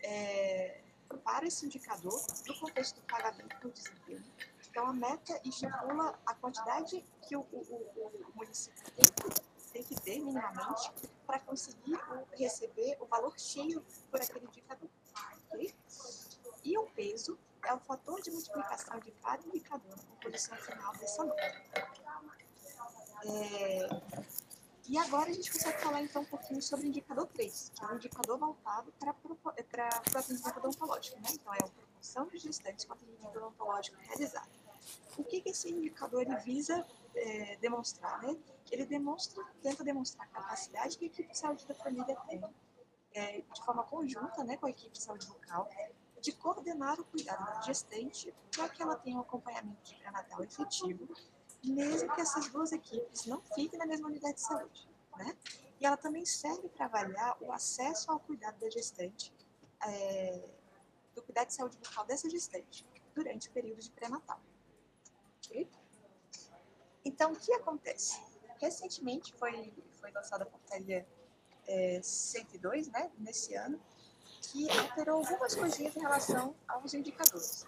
é, 0.03 0.81
para 1.23 1.47
esse 1.47 1.65
indicador 1.65 2.21
no 2.47 2.59
contexto 2.59 2.95
do 2.95 3.07
pagamento 3.07 3.55
por 3.59 3.71
desempenho. 3.71 4.23
Então, 4.69 4.85
a 4.87 4.93
meta 4.93 5.41
estipula 5.43 6.19
a 6.25 6.35
quantidade 6.35 7.03
que 7.27 7.35
o, 7.35 7.41
o, 7.41 7.57
o 7.57 8.31
município 8.35 8.91
tem 8.91 9.07
tem 9.71 9.83
que 9.83 9.95
ter, 10.01 10.19
minimamente, 10.19 10.91
para 11.25 11.39
conseguir 11.39 11.97
receber 12.37 12.97
o 12.99 13.05
valor 13.05 13.37
cheio 13.39 13.83
por 14.09 14.21
aquele 14.21 14.45
indicador. 14.45 14.89
Okay? 15.47 15.73
E 16.63 16.77
o 16.77 16.85
peso 16.91 17.37
é 17.63 17.73
o 17.73 17.79
fator 17.79 18.21
de 18.21 18.31
multiplicação 18.31 18.99
de 18.99 19.11
cada 19.11 19.45
indicador 19.47 19.95
na 19.95 20.03
composição 20.03 20.57
final 20.57 20.93
dessa 20.93 21.23
nota. 21.23 22.08
É, 23.25 23.89
e 24.89 24.97
agora 24.97 25.29
a 25.29 25.33
gente 25.33 25.51
consegue 25.51 25.77
falar 25.79 26.01
então 26.01 26.23
um 26.23 26.25
pouquinho 26.25 26.61
sobre 26.61 26.87
o 26.87 26.89
indicador 26.89 27.27
3, 27.27 27.71
que 27.75 27.85
é 27.85 27.87
um 27.87 27.95
indicador 27.95 28.39
voltado 28.39 28.91
para 28.93 29.15
o 29.23 29.49
atendimento 29.49 30.57
odontológico. 30.57 31.19
Né? 31.19 31.29
Então, 31.33 31.53
é 31.53 31.57
a 31.57 31.67
proporção 31.67 32.27
de 32.27 32.37
gestantes 32.37 32.85
com 32.85 32.93
atendimento 32.93 33.37
odontológico 33.37 33.97
realizado. 34.01 34.49
O 35.17 35.23
que, 35.23 35.41
que 35.41 35.49
esse 35.49 35.69
indicador 35.69 36.23
ele 36.23 36.35
visa 36.37 36.85
é, 37.15 37.57
demonstrar? 37.57 38.21
Né? 38.23 38.35
Ele 38.71 38.85
demonstra, 38.85 39.43
tenta 39.61 39.83
demonstrar 39.83 40.25
a 40.25 40.29
capacidade 40.29 40.97
que 40.97 41.05
a 41.05 41.07
equipe 41.07 41.31
de 41.31 41.37
saúde 41.37 41.67
da 41.67 41.75
família 41.75 42.15
tem, 42.27 42.41
é, 43.13 43.41
de 43.41 43.65
forma 43.65 43.83
conjunta 43.83 44.43
né, 44.43 44.57
com 44.57 44.65
a 44.65 44.69
equipe 44.69 44.91
de 44.91 45.03
saúde 45.03 45.27
bucal, 45.27 45.69
de 46.19 46.31
coordenar 46.31 46.99
o 46.99 47.05
cuidado 47.05 47.45
da 47.45 47.61
gestante 47.61 48.33
para 48.51 48.67
que 48.69 48.81
ela 48.81 48.95
tenha 48.95 49.17
um 49.17 49.21
acompanhamento 49.21 49.83
de 49.83 49.95
pré-natal 49.95 50.43
efetivo 50.43 51.07
mesmo 51.63 52.13
que 52.13 52.21
essas 52.21 52.47
duas 52.49 52.71
equipes 52.71 53.25
não 53.25 53.41
fiquem 53.41 53.77
na 53.77 53.85
mesma 53.85 54.07
unidade 54.07 54.35
de 54.35 54.41
saúde. 54.41 54.89
Né? 55.17 55.35
E 55.79 55.85
ela 55.85 55.97
também 55.97 56.25
serve 56.25 56.69
para 56.69 56.85
avaliar 56.85 57.37
o 57.41 57.51
acesso 57.51 58.11
ao 58.11 58.19
cuidado 58.19 58.59
da 58.59 58.69
gestante, 58.69 59.33
é, 59.85 60.41
do 61.15 61.21
cuidado 61.21 61.47
de 61.47 61.53
saúde 61.53 61.77
bucal 61.77 62.05
dessa 62.05 62.29
gestante, 62.29 62.85
durante 63.13 63.49
o 63.49 63.51
período 63.51 63.81
de 63.81 63.91
pré-natal. 63.91 64.39
Então, 67.03 67.31
o 67.31 67.35
que 67.35 67.51
acontece? 67.53 68.21
Recentemente 68.59 69.33
foi, 69.33 69.73
foi 69.99 70.11
lançada 70.11 70.43
a 70.43 70.47
portaria 70.47 71.07
é, 71.67 72.01
102, 72.01 72.87
né, 72.89 73.11
nesse 73.17 73.55
ano, 73.55 73.81
que 74.41 74.69
alterou 74.69 75.17
algumas 75.17 75.55
coisinhas 75.55 75.95
em 75.95 75.99
relação 75.99 76.55
aos 76.67 76.93
indicadores. 76.93 77.65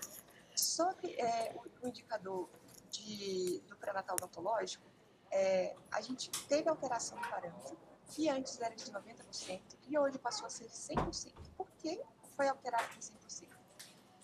Sobre 0.56 1.14
é, 1.16 1.56
o, 1.56 1.86
o 1.86 1.88
indicador 1.88 2.50
de, 2.92 3.60
do 3.62 3.76
pré-natal 3.78 4.16
odontológico, 4.16 4.86
é, 5.32 5.76
a 5.92 6.02
gente 6.02 6.30
teve 6.48 6.70
alteração 6.70 7.18
do 7.18 7.28
parâmetro, 7.30 7.78
que 8.08 8.30
antes 8.30 8.60
era 8.60 8.76
de 8.76 8.92
90% 8.92 9.62
e 9.88 9.98
hoje 9.98 10.20
passou 10.20 10.46
a 10.46 10.50
ser 10.50 10.68
100%. 10.68 11.34
Por 11.56 11.68
que 11.78 12.02
foi 12.36 12.48
alterado 12.48 12.84
para 12.84 13.00
100%? 13.00 13.50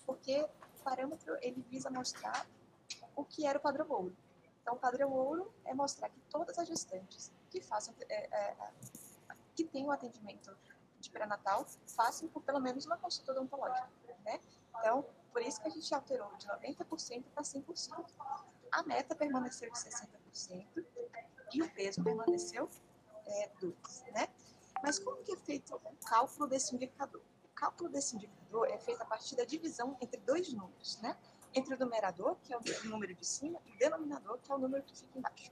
Porque 0.04 0.42
o 0.42 0.82
parâmetro 0.84 1.36
ele 1.40 1.64
visa 1.70 1.90
mostrar 1.90 2.46
o 3.16 3.24
que 3.24 3.46
era 3.46 3.58
o 3.58 3.60
padrão 3.60 3.86
ouro. 3.88 4.16
Então, 4.60 4.74
o 4.74 4.78
padrão 4.78 5.10
ouro 5.10 5.52
é 5.64 5.72
mostrar 5.72 6.10
que 6.10 6.20
todas 6.30 6.58
as 6.58 6.68
gestantes 6.68 7.32
que 7.50 7.60
façam, 7.60 7.94
é, 8.08 8.28
é, 8.30 8.56
que 9.54 9.64
tenham 9.64 9.90
atendimento 9.90 10.54
de 11.00 11.10
pré-natal 11.10 11.66
façam 11.86 12.28
por 12.28 12.42
pelo 12.42 12.60
menos 12.60 12.84
uma 12.84 12.98
consulta 12.98 13.32
odontológica, 13.32 13.88
né? 14.24 14.40
Então, 14.78 15.06
por 15.32 15.42
isso 15.42 15.60
que 15.60 15.68
a 15.68 15.70
gente 15.70 15.94
alterou 15.94 16.34
de 16.36 16.46
90% 16.46 17.24
para 17.34 17.42
100%. 17.42 18.06
A 18.72 18.82
meta 18.82 19.14
permaneceu 19.14 19.70
de 19.70 19.78
60% 19.78 20.84
e 21.54 21.62
o 21.62 21.70
peso 21.74 22.02
permaneceu 22.02 22.68
é, 23.26 23.50
2%. 23.60 24.12
Né? 24.12 24.28
Mas 24.82 24.98
como 24.98 25.22
que 25.22 25.32
é 25.32 25.36
feito 25.36 25.74
o 25.74 25.96
cálculo 26.06 26.48
desse 26.48 26.74
indicador? 26.74 27.22
O 27.44 27.48
cálculo 27.54 27.88
desse 27.88 28.16
indicador 28.16 28.68
é 28.68 28.78
feito 28.78 29.02
a 29.02 29.04
partir 29.04 29.36
da 29.36 29.44
divisão 29.44 29.96
entre 30.00 30.20
dois 30.20 30.52
números, 30.52 31.00
né? 31.00 31.16
Entre 31.54 31.74
o 31.74 31.78
numerador, 31.78 32.36
que 32.36 32.52
é 32.52 32.56
o 32.56 32.60
número 32.84 33.14
de 33.14 33.26
cima, 33.26 33.60
e 33.66 33.72
o 33.72 33.78
denominador, 33.78 34.38
que 34.38 34.52
é 34.52 34.54
o 34.54 34.58
número 34.58 34.84
que 34.84 34.96
fica 34.96 35.18
embaixo. 35.18 35.50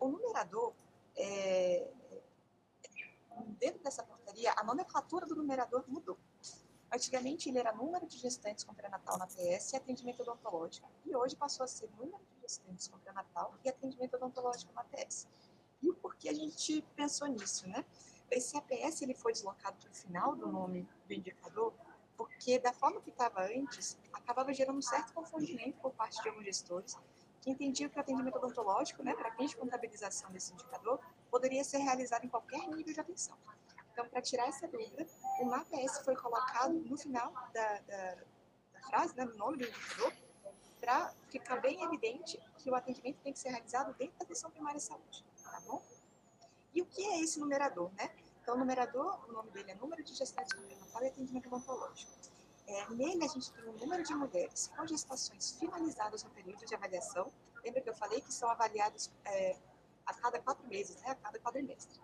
O 0.00 0.08
numerador, 0.08 0.72
é... 1.16 1.88
dentro 3.58 3.82
dessa 3.82 4.02
portaria, 4.02 4.52
a 4.56 4.64
nomenclatura 4.64 5.26
do 5.26 5.36
numerador 5.36 5.84
mudou. 5.86 6.18
Antigamente 6.92 7.48
ele 7.48 7.58
era 7.58 7.72
número 7.72 8.06
de 8.06 8.18
gestantes 8.18 8.64
com 8.64 8.74
pré-natal 8.74 9.18
na 9.18 9.26
PS 9.26 9.72
e 9.72 9.76
atendimento 9.76 10.22
odontológico, 10.22 10.90
e 11.04 11.14
hoje 11.14 11.36
passou 11.36 11.64
a 11.64 11.66
ser 11.68 11.88
número 11.90 12.18
de 12.24 12.37
gestantes 12.48 12.88
com 12.88 12.98
pré-natal 12.98 13.54
e 13.62 13.68
atendimento 13.68 14.14
odontológico 14.16 14.72
na 14.72 14.82
PS. 14.84 15.28
E 15.82 15.90
o 15.90 15.94
porquê 15.94 16.30
a 16.30 16.34
gente 16.34 16.82
pensou 16.96 17.28
nisso, 17.28 17.68
né? 17.68 17.84
Esse 18.30 18.56
APS 18.56 19.02
ele 19.02 19.14
foi 19.14 19.32
deslocado 19.32 19.76
para 19.76 19.90
o 19.90 19.94
final 19.94 20.34
do 20.34 20.48
nome 20.48 20.88
do 21.06 21.14
indicador, 21.14 21.72
porque 22.16 22.58
da 22.58 22.72
forma 22.72 23.00
que 23.00 23.10
estava 23.10 23.42
antes, 23.42 23.98
acabava 24.12 24.52
gerando 24.52 24.78
um 24.78 24.82
certo 24.82 25.12
confundimento 25.12 25.78
por 25.80 25.92
parte 25.92 26.20
de 26.22 26.28
alguns 26.28 26.44
gestores 26.44 26.96
que 27.40 27.50
entendiam 27.50 27.88
que 27.88 27.96
o 27.96 28.00
atendimento 28.00 28.36
odontológico, 28.36 29.02
né, 29.02 29.14
para 29.14 29.30
fins 29.36 29.50
de 29.50 29.56
contabilização 29.56 30.30
desse 30.32 30.52
indicador, 30.52 30.98
poderia 31.30 31.62
ser 31.62 31.78
realizado 31.78 32.24
em 32.24 32.28
qualquer 32.28 32.66
nível 32.66 32.92
de 32.92 33.00
atenção. 33.00 33.36
Então, 33.92 34.08
para 34.08 34.20
tirar 34.20 34.48
essa 34.48 34.66
dúvida, 34.66 35.06
o 35.40 35.44
MAPS 35.46 36.00
foi 36.04 36.16
colocado 36.16 36.72
no 36.72 36.96
final 36.96 37.32
da, 37.52 37.80
da, 37.80 38.14
da 38.72 38.80
frase, 38.88 39.16
né, 39.16 39.24
no 39.24 39.36
nome 39.36 39.58
do 39.58 39.64
indicador, 39.64 40.12
para 40.80 41.14
ficar 41.28 41.56
bem 41.60 41.82
evidente 41.84 42.38
que 42.58 42.70
o 42.70 42.74
atendimento 42.74 43.18
tem 43.22 43.32
que 43.32 43.38
ser 43.38 43.50
realizado 43.50 43.94
dentro 43.94 44.18
da 44.18 44.24
atenção 44.24 44.50
primária 44.50 44.78
de 44.78 44.84
saúde, 44.84 45.24
tá 45.42 45.60
bom? 45.66 45.82
E 46.74 46.82
o 46.82 46.86
que 46.86 47.04
é 47.04 47.20
esse 47.20 47.38
numerador, 47.40 47.90
né? 47.94 48.10
Então, 48.42 48.54
o 48.54 48.58
numerador, 48.58 49.28
o 49.28 49.32
nome 49.32 49.50
dele 49.50 49.72
é 49.72 49.74
número 49.74 50.02
de 50.02 50.14
gestantes 50.14 50.52
com 50.52 50.62
pré-natal 50.62 51.02
e 51.02 51.06
atendimento 51.08 51.46
odontológico. 51.48 52.12
É, 52.66 52.88
nele, 52.90 53.24
a 53.24 53.28
gente 53.28 53.52
tem 53.52 53.68
um 53.68 53.72
número 53.72 54.02
de 54.02 54.14
mulheres 54.14 54.70
com 54.74 54.86
gestações 54.86 55.52
finalizadas 55.52 56.22
no 56.22 56.30
período 56.30 56.64
de 56.64 56.74
avaliação. 56.74 57.32
Lembra 57.64 57.80
que 57.80 57.90
eu 57.90 57.94
falei 57.94 58.20
que 58.20 58.32
são 58.32 58.48
avaliados 58.48 59.10
é, 59.24 59.56
a 60.06 60.14
cada 60.14 60.38
quatro 60.38 60.66
meses, 60.66 60.96
né? 61.02 61.10
A 61.10 61.14
cada 61.14 61.38
quadrimestre. 61.38 62.00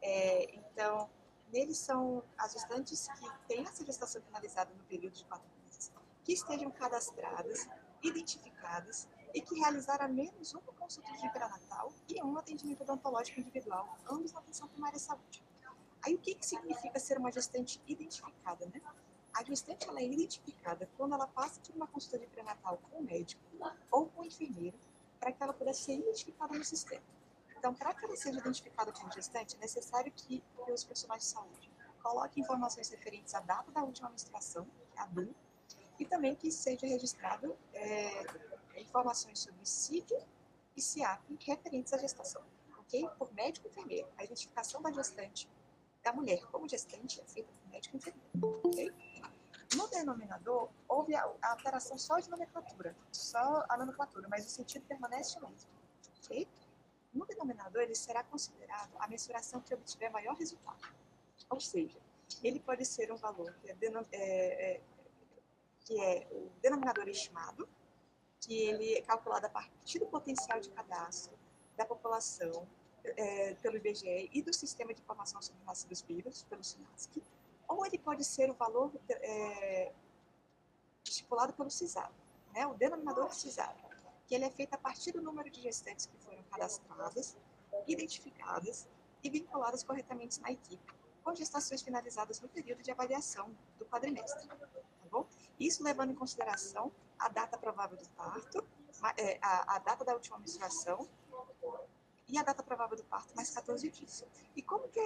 É, 0.00 0.54
então, 0.54 1.08
Neles 1.54 1.78
são 1.78 2.22
as 2.36 2.52
gestantes 2.52 3.06
que 3.06 3.30
têm 3.46 3.62
essa 3.62 3.84
gestação 3.84 4.20
finalizada 4.22 4.72
no 4.74 4.82
período 4.84 5.14
de 5.14 5.24
quatro 5.24 5.48
meses, 5.62 5.92
que 6.24 6.32
estejam 6.32 6.68
cadastradas, 6.70 7.68
identificadas 8.04 9.08
e 9.34 9.40
que 9.40 9.58
realizaram 9.58 10.08
menos 10.08 10.54
uma 10.54 10.72
consulta 10.78 11.10
de 11.12 11.28
pré-natal 11.30 11.92
e 12.08 12.22
um 12.22 12.38
atendimento 12.38 12.82
odontológico 12.82 13.40
individual, 13.40 13.98
ambos 14.08 14.32
na 14.32 14.40
atenção 14.40 14.68
primária 14.68 14.96
de 14.96 15.02
saúde. 15.02 15.42
Aí 16.04 16.14
o 16.14 16.18
que, 16.18 16.34
que 16.34 16.46
significa 16.46 16.98
ser 16.98 17.18
uma 17.18 17.32
gestante 17.32 17.80
identificada, 17.86 18.66
né? 18.66 18.80
A 19.32 19.42
gestante 19.42 19.88
ela 19.88 20.00
é 20.00 20.04
identificada 20.04 20.88
quando 20.96 21.14
ela 21.14 21.26
passa 21.26 21.60
por 21.60 21.74
uma 21.74 21.86
consulta 21.86 22.18
de 22.18 22.26
pré-natal 22.26 22.78
com 22.88 22.98
o 22.98 23.02
médico 23.02 23.42
ou 23.90 24.06
com 24.06 24.22
o 24.22 24.24
enfermeiro 24.24 24.78
para 25.18 25.32
que 25.32 25.42
ela 25.42 25.52
pudesse 25.52 25.82
ser 25.82 25.94
identificada 25.94 26.56
no 26.56 26.62
sistema. 26.62 27.02
Então, 27.56 27.74
para 27.74 27.94
que 27.94 28.04
ela 28.04 28.14
seja 28.14 28.38
identificada 28.38 28.92
como 28.92 29.10
gestante, 29.10 29.56
é 29.56 29.58
necessário 29.58 30.12
que, 30.12 30.44
os 30.68 30.84
profissionais 30.84 31.22
de 31.22 31.28
saúde 31.28 31.70
coloquem 32.02 32.44
informações 32.44 32.90
referentes 32.90 33.34
à 33.34 33.40
data 33.40 33.72
da 33.72 33.82
última 33.82 34.10
menstruação, 34.10 34.66
que 34.92 34.98
é 34.98 35.02
a 35.02 35.06
e 35.98 36.04
também 36.04 36.34
que 36.34 36.50
seja 36.50 36.86
registrado 36.86 37.56
é, 37.72 38.80
informações 38.80 39.38
sobre 39.38 39.64
CID 39.64 40.12
e 40.76 40.82
CIAP 40.82 41.20
referentes 41.40 41.92
à 41.92 41.98
gestação, 41.98 42.42
ok? 42.78 43.08
Por 43.18 43.32
médico 43.32 43.66
e 43.66 43.70
enfermeiro. 43.70 44.08
A 44.18 44.24
identificação 44.24 44.82
da 44.82 44.90
gestante, 44.90 45.48
da 46.02 46.12
mulher 46.12 46.44
como 46.46 46.68
gestante, 46.68 47.20
é 47.20 47.24
feita 47.24 47.52
por 47.52 47.70
médico 47.70 47.96
e 47.96 47.98
enfermeiro, 47.98 48.60
ok? 48.64 48.92
No 49.76 49.88
denominador, 49.88 50.68
houve 50.88 51.14
a, 51.14 51.22
a 51.42 51.50
alteração 51.52 51.96
só 51.96 52.18
de 52.18 52.28
nomenclatura, 52.28 52.94
só 53.10 53.64
a 53.68 53.76
nomenclatura, 53.76 54.28
mas 54.28 54.46
o 54.46 54.48
sentido 54.48 54.84
permanece 54.86 55.38
o 55.38 55.48
mesmo, 55.48 55.70
ok? 56.22 56.48
No 57.12 57.24
denominador, 57.26 57.82
ele 57.82 57.94
será 57.94 58.24
considerado 58.24 58.90
a 58.98 59.06
mensuração 59.06 59.60
que 59.60 59.72
obtiver 59.72 60.10
maior 60.10 60.34
resultado. 60.34 60.80
Ou 61.48 61.60
seja, 61.60 61.98
ele 62.42 62.58
pode 62.58 62.84
ser 62.84 63.12
um 63.12 63.16
valor 63.16 63.54
que 63.54 63.70
é, 63.70 63.76
é, 64.12 64.74
é, 64.74 64.80
que 65.84 66.00
é 66.00 66.26
o 66.30 66.50
denominador 66.60 67.08
estimado, 67.08 67.68
que 68.40 68.54
ele 68.54 68.94
é 68.94 69.02
calculado 69.02 69.46
a 69.46 69.50
partir 69.50 69.98
do 69.98 70.06
potencial 70.06 70.60
de 70.60 70.70
cadastro 70.70 71.36
da 71.76 71.84
população 71.84 72.66
é, 73.04 73.54
pelo 73.54 73.76
IBGE 73.76 74.30
e 74.32 74.42
do 74.42 74.52
Sistema 74.52 74.94
de 74.94 75.00
Informação 75.00 75.40
sobre 75.42 75.62
Nascidos 75.64 76.02
Vivos, 76.02 76.42
pelo 76.44 76.64
SINASC, 76.64 77.22
ou 77.68 77.84
ele 77.84 77.98
pode 77.98 78.24
ser 78.24 78.50
o 78.50 78.54
valor 78.54 78.92
é, 79.08 79.92
estipulado 81.04 81.52
pelo 81.52 81.70
CISAR, 81.70 82.10
né, 82.52 82.66
o 82.66 82.74
denominador 82.74 83.32
CISAR, 83.32 83.76
que 84.26 84.34
ele 84.34 84.44
é 84.44 84.50
feito 84.50 84.74
a 84.74 84.78
partir 84.78 85.12
do 85.12 85.20
número 85.20 85.50
de 85.50 85.60
gestantes 85.60 86.06
que 86.06 86.16
foram 86.18 86.42
cadastradas, 86.44 87.36
identificadas 87.86 88.88
e 89.22 89.28
vinculadas 89.28 89.82
corretamente 89.82 90.40
na 90.40 90.50
equipe, 90.50 90.92
com 91.22 91.34
gestações 91.34 91.82
finalizadas 91.82 92.40
no 92.40 92.48
período 92.48 92.82
de 92.82 92.90
avaliação 92.90 93.50
do 93.78 93.84
quadrimestre. 93.86 94.46
Tá 94.46 94.56
bom? 95.10 95.26
Isso 95.58 95.82
levando 95.82 96.10
em 96.10 96.14
consideração 96.14 96.90
a 97.18 97.28
data 97.28 97.56
provável 97.56 97.96
do 97.96 98.08
parto, 98.10 98.64
é, 99.16 99.38
a, 99.42 99.76
a 99.76 99.78
data 99.78 100.04
da 100.04 100.14
última 100.14 100.38
menstruação 100.38 101.08
e 102.28 102.38
a 102.38 102.42
data 102.42 102.62
provável 102.62 102.96
do 102.96 103.04
parto, 103.04 103.34
mais 103.36 103.50
14 103.50 103.90
dias. 103.90 104.24
E 104.56 104.62
como 104.62 104.88
que, 104.88 105.00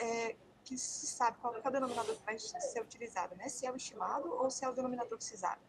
é, 0.00 0.36
que 0.64 0.78
se 0.78 1.06
sabe 1.06 1.38
qual 1.38 1.54
é 1.54 1.60
o 1.66 1.70
denominador 1.70 2.16
que 2.16 2.24
vai 2.24 2.38
ser 2.38 2.80
utilizado, 2.80 3.36
né? 3.36 3.48
Se 3.48 3.66
é 3.66 3.72
o 3.72 3.76
estimado 3.76 4.32
ou 4.32 4.50
se 4.50 4.64
é 4.64 4.68
o 4.68 4.72
denominador 4.72 5.16
precisado. 5.16 5.60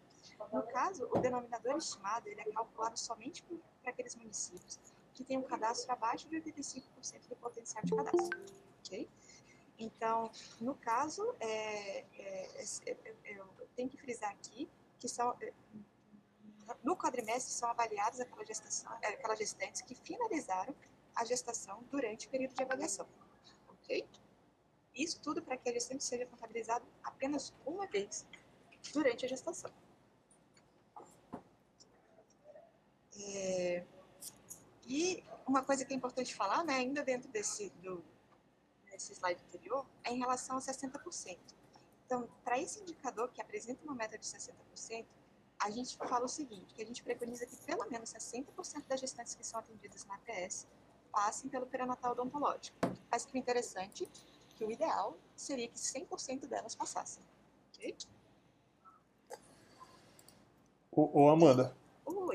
No 0.51 0.63
caso, 0.63 1.07
o 1.11 1.19
denominador 1.19 1.77
estimado 1.77 2.27
ele 2.27 2.41
é 2.41 2.51
calculado 2.51 2.97
somente 2.97 3.43
para 3.81 3.91
aqueles 3.91 4.15
municípios 4.15 4.79
que 5.13 5.23
têm 5.23 5.37
um 5.37 5.43
cadastro 5.43 5.91
abaixo 5.91 6.27
de 6.27 6.41
85% 6.41 7.29
do 7.29 7.35
potencial 7.37 7.83
de 7.83 7.95
cadastro. 7.95 8.39
ok? 8.79 9.09
Então, 9.77 10.31
no 10.59 10.75
caso, 10.75 11.35
é, 11.39 11.99
é, 12.17 12.67
é, 12.85 12.97
eu 13.25 13.45
tenho 13.75 13.89
que 13.89 13.97
frisar 13.97 14.31
aqui 14.31 14.69
que 14.99 15.09
são, 15.09 15.35
no 16.83 16.95
quadrimestre 16.95 17.53
são 17.53 17.69
avaliadas 17.69 18.19
aquelas 18.21 19.37
gestantes 19.37 19.81
que 19.81 19.93
finalizaram 19.95 20.73
a 21.13 21.25
gestação 21.25 21.83
durante 21.91 22.27
o 22.27 22.29
período 22.29 22.55
de 22.55 22.63
avaliação. 22.63 23.07
Ok? 23.67 24.07
Isso 24.95 25.19
tudo 25.21 25.41
para 25.41 25.57
que 25.57 25.69
a 25.69 25.73
gestante 25.73 26.03
seja 26.03 26.25
contabilizado 26.25 26.85
apenas 27.03 27.53
uma 27.65 27.85
vez 27.85 28.25
durante 28.93 29.25
a 29.25 29.27
gestação. 29.27 29.71
É, 33.17 33.83
e 34.87 35.23
uma 35.45 35.63
coisa 35.63 35.83
que 35.83 35.93
é 35.93 35.97
importante 35.97 36.33
falar, 36.33 36.63
né, 36.63 36.75
ainda 36.75 37.03
dentro 37.03 37.29
desse, 37.29 37.69
do, 37.81 38.03
desse 38.95 39.13
slide 39.13 39.41
anterior, 39.47 39.85
é 40.03 40.11
em 40.11 40.19
relação 40.19 40.55
aos 40.55 40.65
60%. 40.65 41.37
Então, 42.05 42.29
para 42.43 42.59
esse 42.59 42.79
indicador 42.81 43.29
que 43.29 43.41
apresenta 43.41 43.83
uma 43.83 43.95
meta 43.95 44.17
de 44.17 44.25
60%, 44.25 45.05
a 45.59 45.69
gente 45.69 45.97
fala 45.97 46.25
o 46.25 46.27
seguinte, 46.27 46.73
que 46.73 46.81
a 46.81 46.85
gente 46.85 47.03
preconiza 47.03 47.45
que 47.45 47.55
pelo 47.57 47.89
menos 47.89 48.13
60% 48.13 48.85
das 48.87 48.99
gestantes 48.99 49.35
que 49.35 49.45
são 49.45 49.59
atendidas 49.59 50.05
na 50.05 50.15
APS 50.15 50.67
passem 51.11 51.49
pelo 51.49 51.65
perinatal 51.65 52.11
odontológico. 52.11 52.77
Mas 53.09 53.25
que 53.25 53.35
o 53.35 53.37
interessante, 53.37 54.09
que 54.49 54.65
o 54.65 54.71
ideal 54.71 55.17
seria 55.35 55.67
que 55.67 55.77
100% 55.77 56.47
delas 56.47 56.75
passassem. 56.75 57.23
Ok? 57.73 57.95
Ô, 60.91 61.23
ô 61.23 61.29
Amanda, 61.29 61.75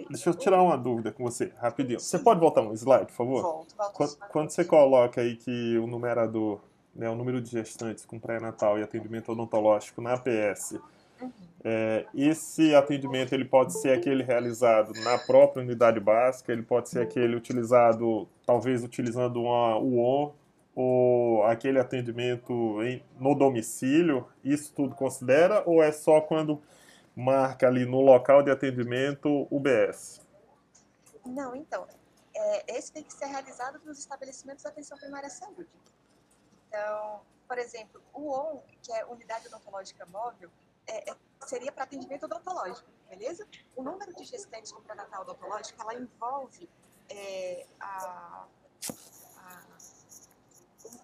Deixa 0.09 0.31
eu 0.31 0.35
tirar 0.35 0.63
uma 0.63 0.77
dúvida 0.77 1.13
com 1.13 1.23
você, 1.25 1.53
rapidinho. 1.59 2.01
Você 2.01 2.19
pode 2.19 2.41
voltar 2.41 2.63
um 2.63 2.73
slide, 2.73 3.07
por 3.07 3.13
favor? 3.15 3.43
Volto, 3.43 3.77
volto. 3.77 3.93
Quando, 3.93 4.17
quando 4.31 4.51
você 4.51 4.65
coloca 4.65 5.21
aí 5.21 5.37
que 5.37 5.79
o 5.79 5.87
numerador, 5.87 6.61
né, 6.95 7.09
o 7.09 7.15
número 7.15 7.41
de 7.41 7.51
gestantes 7.51 8.05
com 8.05 8.19
pré-natal 8.19 8.79
e 8.79 8.83
atendimento 8.83 9.31
odontológico 9.33 10.01
na 10.01 10.15
APS, 10.15 10.81
Uhum. 11.21 11.31
é, 11.63 12.07
esse 12.15 12.75
atendimento 12.75 13.35
ele 13.35 13.45
pode 13.45 13.79
ser 13.79 13.93
aquele 13.93 14.23
realizado 14.23 14.93
na 15.05 15.19
própria 15.19 15.63
unidade 15.63 16.01
básica, 16.01 16.51
ele 16.51 16.63
pode 16.63 16.89
ser 16.89 17.03
aquele 17.03 17.37
utilizado, 17.37 18.27
talvez 18.47 18.83
utilizando 18.83 19.43
uma 19.43 19.77
UON, 19.79 20.33
ou 20.75 21.45
aquele 21.45 21.79
atendimento 21.79 22.83
em, 22.83 23.03
no 23.19 23.35
domicílio, 23.35 24.27
isso 24.43 24.73
tudo 24.75 24.95
considera, 24.95 25.63
ou 25.67 25.83
é 25.83 25.93
só 25.93 26.21
quando 26.23 26.61
marca 27.17 27.67
ali 27.67 27.85
no 27.85 28.01
local 28.01 28.43
de 28.43 28.51
atendimento 28.51 29.47
UBS? 29.51 30.21
Não, 31.27 31.55
então, 31.55 31.87
é, 32.35 32.77
esse 32.77 32.93
tem 32.93 33.03
que 33.03 33.13
ser 33.13 33.27
realizado 33.27 33.81
nos 33.85 33.99
estabelecimentos 33.99 34.63
de 34.63 34.69
atenção 34.69 34.97
primária 34.99 35.27
à 35.27 35.31
saúde. 35.31 35.69
Então, 36.69 37.21
por 37.47 37.59
exemplo, 37.59 38.01
o 38.13 38.31
ON, 38.31 38.63
que 38.83 38.93
é 38.93 39.05
Unidade 39.07 39.49
Odontológica 39.49 40.07
Móvel, 40.07 40.51
é, 40.87 41.11
é, 41.11 41.17
seria 41.47 41.73
para 41.73 41.85
atendimento 41.85 42.25
odontológico, 42.25 42.89
beleza? 43.09 43.47
O 43.77 43.83
número 43.83 44.15
de 44.15 44.25
gestantes 44.25 44.73
com 44.73 44.81
pré-natal 44.83 45.23
odontológico, 45.23 45.81
ela 45.83 45.95
envolve 45.95 46.69
é, 47.09 47.67
a, 47.79 48.47
a, 49.37 49.63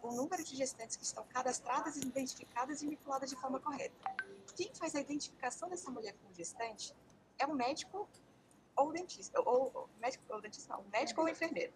o, 0.02 0.08
o, 0.08 0.12
número 0.12 0.42
de 0.42 0.56
gestantes 0.56 0.96
que 0.96 1.04
estão 1.04 1.24
cadastradas, 1.24 1.96
identificadas 1.96 2.82
e 2.82 2.88
vinculadas 2.88 3.28
de 3.28 3.36
forma 3.36 3.60
correta. 3.60 3.94
Quem 4.54 4.74
faz 4.74 4.94
a 4.94 5.00
identificação 5.00 5.68
dessa 5.68 5.90
mulher 5.90 6.14
como 6.22 6.34
gestante 6.34 6.94
é 7.38 7.46
o 7.46 7.54
médico 7.54 8.08
ou 8.74 8.88
o 8.88 8.92
dentista, 8.92 9.40
ou, 9.40 9.70
ou 9.74 9.90
médico 10.00 10.24
ou 10.28 10.40
dentista 10.40 10.74
não, 10.74 10.84
médico 10.84 11.20
ou 11.20 11.28
enfermeiro, 11.28 11.72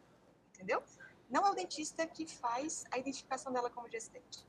entendeu? 0.55 0.83
Não 1.29 1.47
é 1.47 1.51
o 1.51 1.55
dentista 1.55 2.07
que 2.07 2.27
faz 2.27 2.85
a 2.91 2.99
identificação 2.99 3.53
dela 3.53 3.71
como 3.71 3.89
gestante 3.89 4.45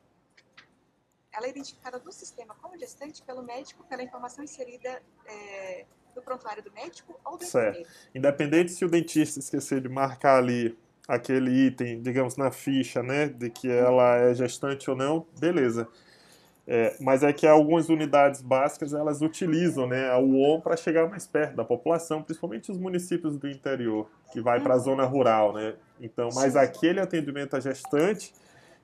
ela 1.34 1.47
é 1.47 1.49
identificada 1.49 2.01
no 2.03 2.11
sistema 2.11 2.55
como 2.61 2.78
gestante 2.78 3.24
pelo 3.24 3.41
médico, 3.41 3.84
pela 3.86 4.03
informação 4.03 4.43
inserida 4.43 5.01
é, 5.26 5.86
no 6.15 6.22
prontuário 6.22 6.61
do 6.61 6.72
médico 6.72 7.19
ou 7.24 7.38
do 7.38 7.45
certo. 7.45 7.80
enfermeiro. 7.80 7.89
Independente 8.13 8.72
se 8.72 8.84
o 8.84 8.89
dentista 8.89 9.39
esquecer 9.39 9.82
de 9.82 9.89
marcar 9.89 10.38
ali 10.38 10.78
aquele 11.07 11.67
item, 11.67 12.01
digamos, 12.01 12.36
na 12.36 12.51
ficha, 12.51 13.01
né, 13.01 13.28
de 13.28 13.49
que 13.49 13.69
ela 13.69 14.17
é 14.17 14.34
gestante 14.34 14.89
ou 14.89 14.95
não, 14.95 15.26
beleza. 15.39 15.88
É, 16.74 16.95
mas 17.01 17.22
é 17.22 17.34
que 17.34 17.45
algumas 17.45 17.89
unidades 17.89 18.41
básicas 18.41 18.93
elas 18.93 19.22
utilizam 19.22 19.86
né, 19.86 20.09
a 20.09 20.17
UOM 20.17 20.61
para 20.61 20.78
chegar 20.78 21.05
mais 21.09 21.28
perto 21.28 21.53
da 21.53 21.65
população, 21.65 22.24
principalmente 22.24 22.72
os 22.72 22.78
municípios 22.78 23.38
do 23.38 23.49
interior, 23.49 24.09
que 24.32 24.39
vai 24.39 24.61
para 24.61 24.76
a 24.76 24.78
zona 24.78 25.03
rural, 25.03 25.51
né? 25.51 25.76
Então, 25.99 26.30
mas 26.34 26.55
aquele 26.55 27.01
atendimento 27.01 27.57
à 27.57 27.59
gestante, 27.59 28.34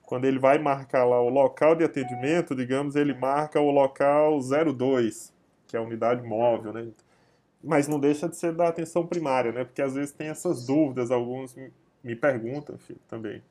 quando 0.02 0.26
ele 0.26 0.38
vai 0.38 0.58
marcar 0.58 1.06
lá 1.06 1.18
o 1.18 1.30
local 1.30 1.74
de 1.74 1.82
atendimento, 1.82 2.54
digamos, 2.54 2.94
ele 2.94 3.14
marca 3.14 3.58
o 3.58 3.70
local 3.70 4.38
02, 4.38 5.32
que 5.66 5.74
é 5.74 5.80
a 5.80 5.82
unidade 5.82 6.22
móvel, 6.22 6.74
né? 6.74 6.88
Mas 7.64 7.88
não 7.88 7.98
deixa 7.98 8.28
de 8.28 8.36
ser 8.36 8.52
da 8.52 8.68
atenção 8.68 9.06
primária, 9.06 9.50
né? 9.50 9.64
Porque 9.64 9.80
às 9.80 9.94
vezes 9.94 10.12
tem 10.12 10.28
essas 10.28 10.66
dúvidas, 10.66 11.10
alguns 11.10 11.56
me 12.04 12.14
perguntam 12.14 12.74
enfim, 12.74 12.96
também. 13.08 13.42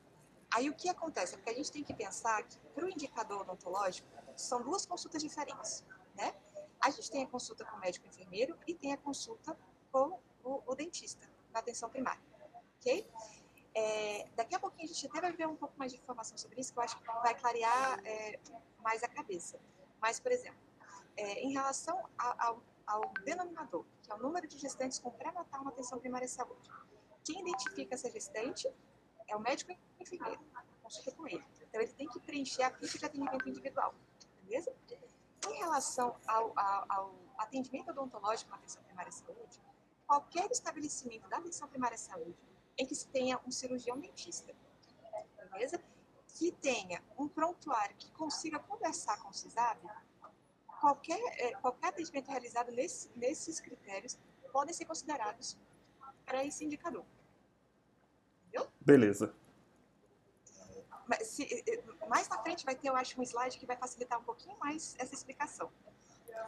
Aí 0.54 0.70
o 0.70 0.74
que 0.74 0.88
acontece? 0.88 1.36
Porque 1.36 1.50
a 1.50 1.54
gente 1.54 1.72
tem 1.72 1.82
que 1.82 1.92
pensar 1.92 2.40
que 2.44 2.56
para 2.72 2.86
o 2.86 2.88
indicador 2.88 3.40
odontológico 3.40 4.06
são 4.40 4.62
duas 4.62 4.86
consultas 4.86 5.22
diferentes, 5.22 5.84
né? 6.14 6.34
A 6.80 6.90
gente 6.90 7.10
tem 7.10 7.24
a 7.24 7.26
consulta 7.26 7.64
com 7.64 7.76
o 7.76 7.80
médico 7.80 8.06
enfermeiro 8.06 8.56
e 8.66 8.74
tem 8.74 8.92
a 8.92 8.96
consulta 8.96 9.58
com 9.90 10.18
o, 10.44 10.62
o 10.66 10.74
dentista 10.74 11.28
na 11.52 11.58
atenção 11.58 11.90
primária, 11.90 12.22
ok? 12.78 13.06
É, 13.74 14.28
daqui 14.36 14.54
a 14.54 14.60
pouquinho 14.60 14.84
a 14.84 14.92
gente 14.92 15.06
até 15.06 15.20
vai 15.20 15.32
ver 15.32 15.46
um 15.46 15.56
pouco 15.56 15.74
mais 15.78 15.92
de 15.92 15.98
informação 15.98 16.36
sobre 16.38 16.60
isso, 16.60 16.72
que 16.72 16.78
eu 16.78 16.82
acho 16.82 16.98
que 16.98 17.04
vai 17.04 17.34
clarear 17.34 18.00
é, 18.04 18.38
mais 18.80 19.02
a 19.02 19.08
cabeça. 19.08 19.58
Mas, 20.00 20.20
por 20.20 20.32
exemplo, 20.32 20.60
é, 21.16 21.40
em 21.40 21.52
relação 21.52 22.08
ao, 22.16 22.62
ao, 22.86 23.12
denominador, 23.24 23.84
que 24.02 24.10
é 24.10 24.14
o 24.14 24.18
número 24.18 24.46
de 24.46 24.56
gestantes 24.56 24.98
com 24.98 25.10
pré-natal 25.10 25.64
na 25.64 25.70
atenção 25.70 25.98
primária 25.98 26.26
de 26.26 26.32
saúde, 26.32 26.70
quem 27.24 27.40
identifica 27.40 27.94
essa 27.94 28.10
gestante 28.10 28.72
é 29.26 29.36
o 29.36 29.40
médico 29.40 29.72
enfermeiro, 30.00 30.40
consulta 30.82 31.12
com 31.12 31.26
ele. 31.26 31.44
Então, 31.68 31.80
ele 31.80 31.92
tem 31.92 32.08
que 32.08 32.20
preencher 32.20 32.62
a 32.62 32.70
ficha 32.70 32.98
de 32.98 33.04
atendimento 33.04 33.48
individual, 33.48 33.94
beleza? 34.48 34.74
Em 35.46 35.58
relação 35.58 36.16
ao, 36.26 36.52
ao, 36.58 36.84
ao 36.88 37.14
atendimento 37.36 37.90
odontológico 37.90 38.50
na 38.50 38.56
atenção 38.56 38.82
primária 38.82 39.10
de 39.10 39.16
saúde, 39.16 39.60
qualquer 40.06 40.50
estabelecimento 40.50 41.28
da 41.28 41.36
atenção 41.36 41.68
primária 41.68 41.96
de 41.96 42.02
saúde 42.02 42.36
em 42.76 42.86
que 42.86 42.94
se 42.94 43.06
tenha 43.08 43.38
um 43.46 43.50
cirurgião 43.50 43.98
dentista, 43.98 44.54
beleza? 45.52 45.80
Que 46.38 46.52
tenha 46.52 47.02
um 47.18 47.28
prontuário 47.28 47.94
que 47.96 48.10
consiga 48.12 48.58
conversar 48.58 49.20
com 49.22 49.28
o 49.28 49.34
CISAB, 49.34 49.80
qualquer, 50.80 51.20
é, 51.38 51.52
qualquer 51.56 51.88
atendimento 51.88 52.28
realizado 52.28 52.70
nesse, 52.72 53.10
nesses 53.16 53.60
critérios 53.60 54.18
podem 54.52 54.72
ser 54.72 54.84
considerados 54.84 55.58
para 56.24 56.44
esse 56.44 56.64
indicador. 56.64 57.04
Entendeu? 58.46 58.70
Beleza. 58.80 59.34
Se, 61.22 61.64
mais 62.08 62.28
na 62.28 62.38
frente 62.42 62.64
vai 62.64 62.74
ter, 62.74 62.88
eu 62.88 62.96
acho, 62.96 63.18
um 63.20 63.22
slide 63.22 63.58
que 63.58 63.66
vai 63.66 63.76
facilitar 63.76 64.18
um 64.18 64.24
pouquinho 64.24 64.56
mais 64.58 64.94
essa 64.98 65.14
explicação. 65.14 65.70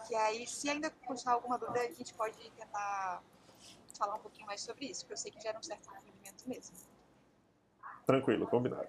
Que 0.06 0.14
aí, 0.14 0.46
se 0.46 0.68
ainda 0.68 0.90
continuar 0.90 1.34
alguma 1.34 1.58
dúvida, 1.58 1.80
a 1.80 1.90
gente 1.90 2.14
pode 2.14 2.36
tentar 2.52 3.22
falar 3.98 4.14
um 4.14 4.20
pouquinho 4.20 4.46
mais 4.46 4.60
sobre 4.60 4.86
isso, 4.86 5.00
porque 5.00 5.14
eu 5.14 5.16
sei 5.16 5.30
que 5.30 5.40
gera 5.40 5.58
um 5.58 5.62
certo 5.62 5.88
movimento 5.92 6.48
mesmo. 6.48 6.76
Tranquilo, 8.06 8.46
combinado. 8.46 8.88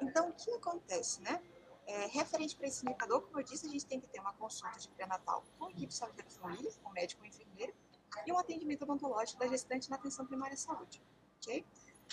Então, 0.00 0.28
o 0.28 0.32
que 0.32 0.50
acontece, 0.52 1.22
né? 1.22 1.42
É, 1.86 2.06
referente 2.06 2.56
para 2.56 2.66
esse 2.66 2.84
indicador, 2.84 3.22
como 3.22 3.38
eu 3.38 3.44
disse, 3.44 3.66
a 3.66 3.70
gente 3.70 3.86
tem 3.86 4.00
que 4.00 4.08
ter 4.08 4.20
uma 4.20 4.32
consulta 4.34 4.78
de 4.78 4.88
pré-natal 4.88 5.44
com 5.58 5.66
a 5.66 5.70
equipe 5.70 5.86
de 5.86 5.94
saúde 5.94 6.16
da 6.16 6.28
família, 6.28 6.70
com 6.82 6.90
médico 6.90 7.24
e 7.24 7.28
enfermeiro, 7.28 7.72
e 8.26 8.32
um 8.32 8.38
atendimento 8.38 8.82
odontológico 8.82 9.38
da 9.38 9.46
gestante 9.46 9.88
na 9.88 9.96
atenção 9.96 10.26
primária 10.26 10.54
à 10.54 10.56
saúde, 10.56 11.00
ok? 11.40 11.64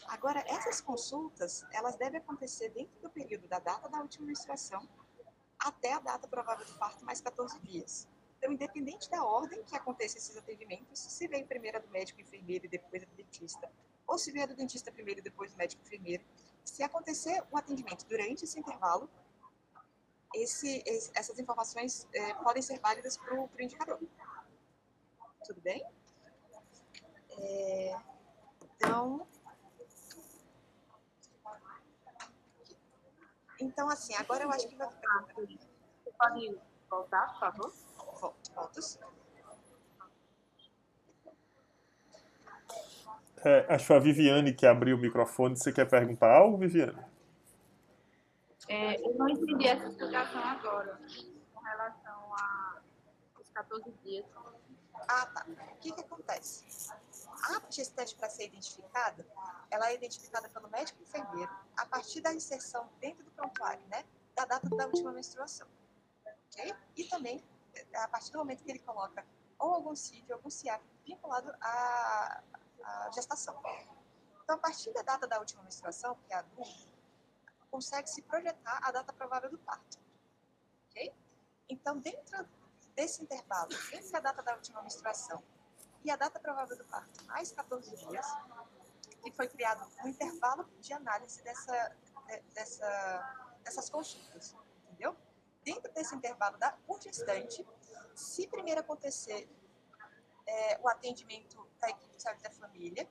Agora, 0.07 0.43
essas 0.47 0.81
consultas, 0.81 1.65
elas 1.71 1.95
devem 1.95 2.19
acontecer 2.19 2.69
dentro 2.69 2.99
do 3.01 3.09
período 3.09 3.47
da 3.47 3.59
data 3.59 3.87
da 3.89 3.99
última 3.99 4.25
menstruação 4.25 4.87
até 5.59 5.93
a 5.93 5.99
data 5.99 6.27
provável 6.27 6.65
do 6.65 6.73
parto, 6.77 7.05
mais 7.05 7.21
14 7.21 7.59
dias. 7.59 8.07
Então, 8.37 8.51
independente 8.51 9.09
da 9.09 9.23
ordem 9.23 9.63
que 9.63 9.75
aconteça 9.75 10.17
esses 10.17 10.35
atendimentos, 10.35 10.99
se 10.99 11.27
vem 11.27 11.45
primeiro 11.45 11.81
do 11.81 11.89
médico 11.89 12.19
enfermeiro 12.19 12.65
e 12.65 12.67
depois 12.67 13.05
do 13.05 13.15
dentista, 13.15 13.71
ou 14.05 14.17
se 14.17 14.31
vier 14.31 14.47
do 14.47 14.55
dentista 14.55 14.91
primeiro 14.91 15.21
e 15.21 15.23
depois 15.23 15.51
do 15.51 15.57
médico 15.57 15.81
enfermeiro, 15.81 16.23
se 16.63 16.83
acontecer 16.83 17.41
o 17.51 17.57
atendimento 17.57 18.05
durante 18.05 18.43
esse 18.43 18.59
intervalo, 18.59 19.09
esse, 20.33 20.83
esse, 20.85 21.11
essas 21.15 21.39
informações 21.39 22.07
é, 22.13 22.33
podem 22.35 22.61
ser 22.61 22.79
válidas 22.79 23.15
para 23.15 23.39
o 23.39 23.49
indicador. 23.59 23.99
Tudo 25.45 25.61
bem? 25.61 25.85
É, 27.37 27.95
então, 28.75 29.25
então, 33.64 33.89
assim, 33.89 34.14
agora 34.16 34.43
eu 34.43 34.51
acho 34.51 34.68
que 34.68 34.76
vai 34.76 34.89
ficar. 34.89 35.26
Você 35.36 36.11
pode 36.18 36.57
voltar, 36.89 37.28
por 37.30 37.39
favor? 37.39 37.74
Voltos. 38.55 38.99
É, 43.45 43.66
acho 43.74 43.88
que 43.88 43.93
a 43.93 43.99
Viviane 43.99 44.53
que 44.53 44.66
abriu 44.66 44.95
o 44.95 44.99
microfone. 44.99 45.57
Você 45.57 45.72
quer 45.72 45.89
perguntar 45.89 46.32
algo, 46.32 46.57
Viviane? 46.57 46.97
É, 48.70 48.95
eu 49.05 49.14
não 49.16 49.28
entendi 49.28 49.68
essa 49.68 49.88
explicação 49.88 50.41
agora, 50.41 50.97
com 51.53 51.59
relação 51.61 52.34
aos 53.36 53.49
14 53.53 53.91
dias. 54.03 54.26
Ah, 55.07 55.26
tá. 55.26 55.45
O 55.47 55.78
que, 55.80 55.91
que 55.91 56.01
acontece? 56.01 56.93
A 57.43 57.61
gestante 57.69 58.15
para 58.15 58.29
ser 58.29 58.45
identificada, 58.45 59.27
ela 59.69 59.89
é 59.89 59.95
identificada 59.95 60.47
pelo 60.49 60.69
médico 60.69 61.01
enfermeiro 61.01 61.51
a 61.75 61.85
partir 61.85 62.21
da 62.21 62.33
inserção 62.33 62.89
dentro 62.99 63.23
do 63.23 63.31
prontuário, 63.31 63.85
né? 63.87 64.05
Da 64.33 64.45
data 64.45 64.69
da 64.69 64.85
última 64.85 65.11
menstruação. 65.11 65.67
Ok? 66.47 66.73
E 66.95 67.03
também 67.05 67.43
a 67.95 68.07
partir 68.07 68.31
do 68.31 68.37
momento 68.37 68.63
que 68.63 68.71
ele 68.71 68.79
coloca 68.79 69.25
ou 69.59 69.73
algum 69.73 69.95
CID, 69.95 70.31
algum 70.31 70.49
CIAP 70.49 70.81
vinculado 71.05 71.53
à, 71.61 72.43
à 72.83 73.11
gestação. 73.11 73.59
Então, 74.43 74.55
a 74.55 74.59
partir 74.59 74.91
da 74.93 75.01
data 75.01 75.25
da 75.25 75.39
última 75.39 75.63
menstruação, 75.63 76.15
que 76.27 76.33
é 76.33 76.37
a 76.37 76.41
DUM, 76.41 76.63
consegue 77.71 78.09
se 78.09 78.21
projetar 78.21 78.79
a 78.83 78.91
data 78.91 79.13
provável 79.13 79.49
do 79.49 79.57
parto. 79.59 79.97
Ok? 80.89 81.13
Então, 81.69 81.97
dentro 81.97 82.47
desse 82.93 83.23
intervalo, 83.23 83.71
entre 83.91 84.15
a 84.17 84.19
data 84.19 84.43
da 84.43 84.53
última 84.53 84.81
menstruação 84.81 85.41
e 86.04 86.12
a 86.12 86.16
data 86.16 86.39
provável 86.39 86.78
do 86.78 86.84
parto, 86.86 87.24
mais 87.26 87.51
14 87.51 87.95
dias, 87.95 88.26
que 89.22 89.32
foi 89.32 89.47
criado 89.47 89.88
um 90.04 90.08
intervalo 90.08 90.66
de 90.80 90.93
análise 90.93 91.41
dessa, 91.43 91.95
dessa, 92.54 93.49
dessas 93.64 93.89
consultas, 93.89 94.56
entendeu? 94.84 95.16
Dentro 95.64 95.91
desse 95.93 96.14
intervalo 96.14 96.58
da 96.58 96.72
por 96.86 97.01
gestante, 97.01 97.66
se 98.14 98.47
primeiro 98.47 98.82
acontecer 98.82 99.49
é, 100.45 100.80
o 100.82 100.89
atendimento 100.89 101.66
da 101.80 101.89
equipe 101.89 102.18
de 102.18 102.22
saúde 102.22 102.43
da 102.43 102.51
família, 102.51 103.08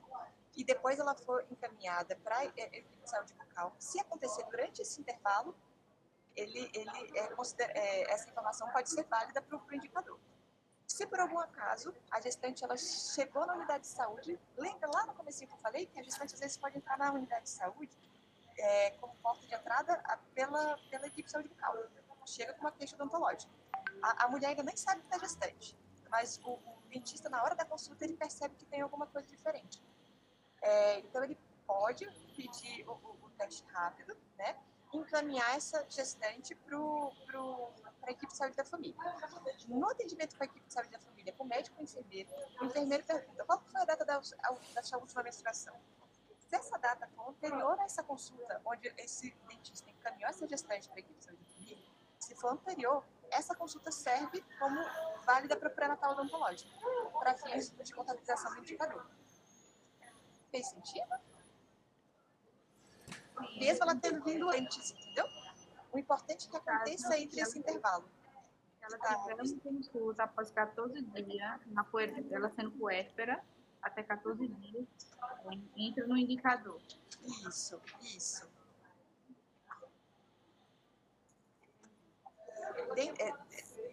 e 0.55 0.63
depois 0.63 0.99
ela 0.99 1.15
for 1.15 1.43
encaminhada 1.49 2.15
para 2.17 2.37
a 2.37 2.45
equipe 2.45 2.95
de 3.01 3.09
saúde 3.09 3.33
bucal, 3.33 3.75
se 3.79 3.99
acontecer 3.99 4.43
durante 4.45 4.83
esse 4.83 5.01
intervalo, 5.01 5.55
ele, 6.35 6.69
ele 6.73 7.17
é, 7.17 7.27
é, 7.73 8.11
essa 8.11 8.29
informação 8.29 8.69
pode 8.71 8.89
ser 8.89 9.03
válida 9.05 9.41
para 9.41 9.57
o 9.57 9.75
indicador. 9.75 10.19
Se 10.93 11.07
por 11.07 11.19
algum 11.19 11.39
acaso 11.39 11.91
a 12.11 12.21
gestante 12.21 12.63
ela 12.63 12.77
chegou 12.77 13.43
na 13.47 13.55
unidade 13.55 13.81
de 13.81 13.87
saúde, 13.87 14.39
lembra 14.55 14.87
lá 14.93 15.07
no 15.07 15.15
começo 15.15 15.39
que 15.39 15.51
eu 15.51 15.57
falei 15.57 15.87
que 15.87 15.99
a 15.99 16.03
gestante 16.03 16.35
às 16.35 16.39
vezes 16.39 16.55
pode 16.55 16.77
entrar 16.77 16.99
na 16.99 17.11
unidade 17.11 17.45
de 17.45 17.49
saúde 17.49 17.97
é, 18.55 18.91
como 19.01 19.11
porta 19.15 19.43
de 19.47 19.55
entrada 19.55 19.97
pela, 20.35 20.77
pela 20.91 21.07
equipe 21.07 21.23
de 21.23 21.31
saúde 21.31 21.49
bucal. 21.49 21.75
Chega 22.27 22.53
com 22.53 22.61
uma 22.61 22.71
queixa 22.71 22.93
odontológica. 22.93 23.51
A, 24.03 24.25
a 24.25 24.27
mulher 24.27 24.49
ainda 24.49 24.61
nem 24.61 24.77
sabe 24.77 25.01
que 25.01 25.07
está 25.07 25.17
gestante, 25.17 25.75
mas 26.11 26.39
o, 26.43 26.51
o, 26.51 26.83
dentista, 26.89 27.27
na 27.27 27.41
hora 27.41 27.55
da 27.55 27.65
consulta, 27.65 28.05
ele 28.05 28.15
percebe 28.15 28.53
que 28.55 28.65
tem 28.67 28.81
alguma 28.81 29.07
coisa 29.07 29.27
diferente. 29.27 29.81
É, 30.61 30.99
então, 30.99 31.23
ele 31.23 31.39
pode 31.65 32.05
pedir 32.35 32.87
o, 32.87 32.91
o, 32.91 33.17
o 33.23 33.29
teste 33.31 33.65
rápido, 33.71 34.15
né? 34.37 34.55
encaminhar 34.93 35.55
essa 35.55 35.83
gestante 35.89 36.53
para 36.53 36.77
a 38.07 38.11
equipe 38.11 38.31
de 38.31 38.37
saúde 38.37 38.55
da 38.55 38.65
família. 38.65 38.97
No 39.67 39.89
atendimento 39.89 40.35
com 40.35 40.43
a 40.43 40.45
equipe 40.45 40.65
de 40.65 40.73
saúde 40.73 40.91
da 40.91 40.99
família, 40.99 41.33
com 41.33 41.43
o 41.43 41.47
médico 41.47 41.75
e 41.79 41.83
enfermeiro, 41.83 42.29
o 42.61 42.65
enfermeiro 42.65 43.03
pergunta 43.03 43.45
qual 43.45 43.61
foi 43.61 43.81
a 43.81 43.85
data 43.85 44.05
da, 44.05 44.19
da 44.73 44.83
sua 44.83 44.97
última 44.99 45.23
menstruação. 45.23 45.75
Se 46.39 46.55
essa 46.55 46.77
data 46.77 47.07
for 47.15 47.29
anterior 47.29 47.79
a 47.79 47.83
essa 47.83 48.03
consulta, 48.03 48.61
onde 48.65 48.93
esse 48.97 49.31
dentista 49.47 49.89
encaminhou 49.89 50.29
essa 50.29 50.47
gestante 50.47 50.87
para 50.87 50.97
a 50.97 50.99
equipe 50.99 51.17
de 51.17 51.25
saúde 51.25 51.43
da 51.43 51.49
família, 51.53 51.77
se 52.19 52.35
for 52.35 52.49
anterior, 52.49 53.03
essa 53.31 53.55
consulta 53.55 53.91
serve 53.91 54.43
como 54.59 54.79
válida 55.25 55.57
para 55.57 55.69
o 55.69 55.71
pré-natal 55.71 56.11
odontológico, 56.11 56.71
para 57.19 57.35
fins 57.37 57.71
de 57.71 57.93
contabilização 57.93 58.53
do 58.53 58.59
indicador. 58.59 59.05
Fez 60.51 60.67
sentido? 60.67 61.19
mesmo 63.57 63.83
ela 63.83 63.95
tendo 63.95 64.23
vindo 64.23 64.49
antes, 64.49 64.91
entendeu? 64.91 65.25
O 65.93 65.99
importante 65.99 66.47
é 66.47 66.49
que 66.49 66.57
aconteça 66.57 67.17
entre 67.17 67.39
esse 67.39 67.59
intervalo. 67.59 68.09
Ela 68.81 68.97
tiver 68.97 69.35
tá. 69.35 69.43
uma 69.43 69.59
consulta 69.61 70.23
após 70.23 70.51
14 70.51 71.01
dias, 71.01 71.61
na 71.67 71.83
puer, 71.83 72.25
ela 72.31 72.49
sendo 72.49 72.71
puérpera, 72.71 73.41
até 73.81 74.01
14 74.01 74.47
dias, 74.47 74.87
entra 75.77 76.07
no 76.07 76.17
indicador. 76.17 76.81
Isso, 77.47 77.79
isso. 78.01 78.51
De, 82.95 83.21
é, 83.21 83.33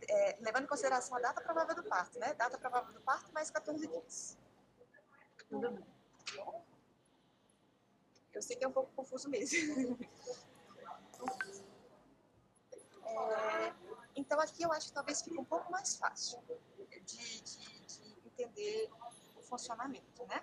é, 0.09 0.39
levando 0.41 0.65
em 0.65 0.69
consideração 0.69 1.19
a 1.19 1.21
data 1.21 1.41
provável 1.43 1.75
do 1.75 1.85
parto, 1.85 2.19
né? 2.19 2.33
Data 2.35 2.57
provável 2.57 2.93
do 2.95 3.01
parto 3.03 3.33
mais 3.33 3.51
14 3.51 3.87
dias. 3.87 4.39
Tudo 5.49 5.71
bem. 5.71 5.87
Eu 8.33 8.43
sei 8.43 8.57
que 8.57 8.65
é 8.65 8.69
um 8.69 8.73
pouco 8.73 8.91
confuso 8.95 9.29
mesmo. 9.29 9.99
é, 13.11 13.75
então, 14.17 14.41
aqui 14.41 14.63
eu 14.63 14.73
acho 14.73 14.89
que 14.89 14.93
talvez 14.93 15.23
fique 15.23 15.39
um 15.39 15.45
pouco 15.45 15.71
mais 15.71 15.97
fácil 15.97 16.41
de, 16.47 17.01
de, 17.01 17.41
de 17.41 18.19
entender 18.27 18.91
o 19.37 19.43
funcionamento, 19.43 20.27
né? 20.27 20.43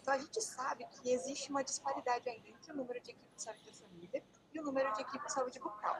Então, 0.00 0.14
a 0.14 0.18
gente 0.18 0.40
sabe 0.40 0.86
que 0.86 1.10
existe 1.12 1.50
uma 1.50 1.62
disparidade 1.62 2.28
ainda 2.28 2.48
entre 2.48 2.72
o 2.72 2.76
número 2.76 3.00
de 3.00 3.10
equipes 3.10 3.36
de 3.36 3.42
saúde 3.42 3.64
da 3.66 3.72
família 3.72 4.24
e 4.52 4.60
o 4.60 4.62
número 4.62 4.92
de 4.94 5.02
equipes 5.02 5.26
de 5.26 5.32
saúde 5.32 5.58
bucal. 5.58 5.96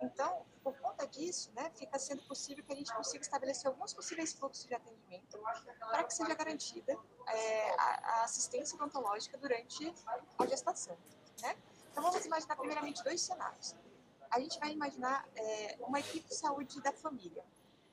Então, 0.00 0.44
por 0.64 0.76
conta 0.78 1.06
disso, 1.06 1.52
né, 1.54 1.70
fica 1.76 1.98
sendo 1.98 2.22
possível 2.22 2.64
que 2.64 2.72
a 2.72 2.76
gente 2.76 2.92
consiga 2.92 3.22
estabelecer 3.22 3.68
alguns 3.68 3.92
possíveis 3.94 4.32
fluxos 4.32 4.66
de 4.66 4.74
atendimento 4.74 5.38
para 5.78 6.04
que 6.04 6.12
seja 6.12 6.34
garantida 6.34 6.98
é, 7.28 7.74
a, 7.78 8.20
a, 8.20 8.24
assistência 8.24 8.74
odontológica 8.76 9.38
durante 9.38 9.94
a 10.38 10.46
gestação. 10.46 10.96
Né? 11.40 11.56
Então, 11.90 12.02
vamos 12.02 12.24
imaginar 12.24 12.56
primeiramente 12.56 13.04
dois 13.04 13.20
cenários. 13.20 13.76
A 14.32 14.40
gente 14.40 14.58
vai 14.58 14.72
imaginar 14.72 15.28
é, 15.36 15.76
uma 15.80 16.00
equipe 16.00 16.26
de 16.26 16.34
saúde 16.34 16.80
da 16.80 16.90
família, 16.90 17.44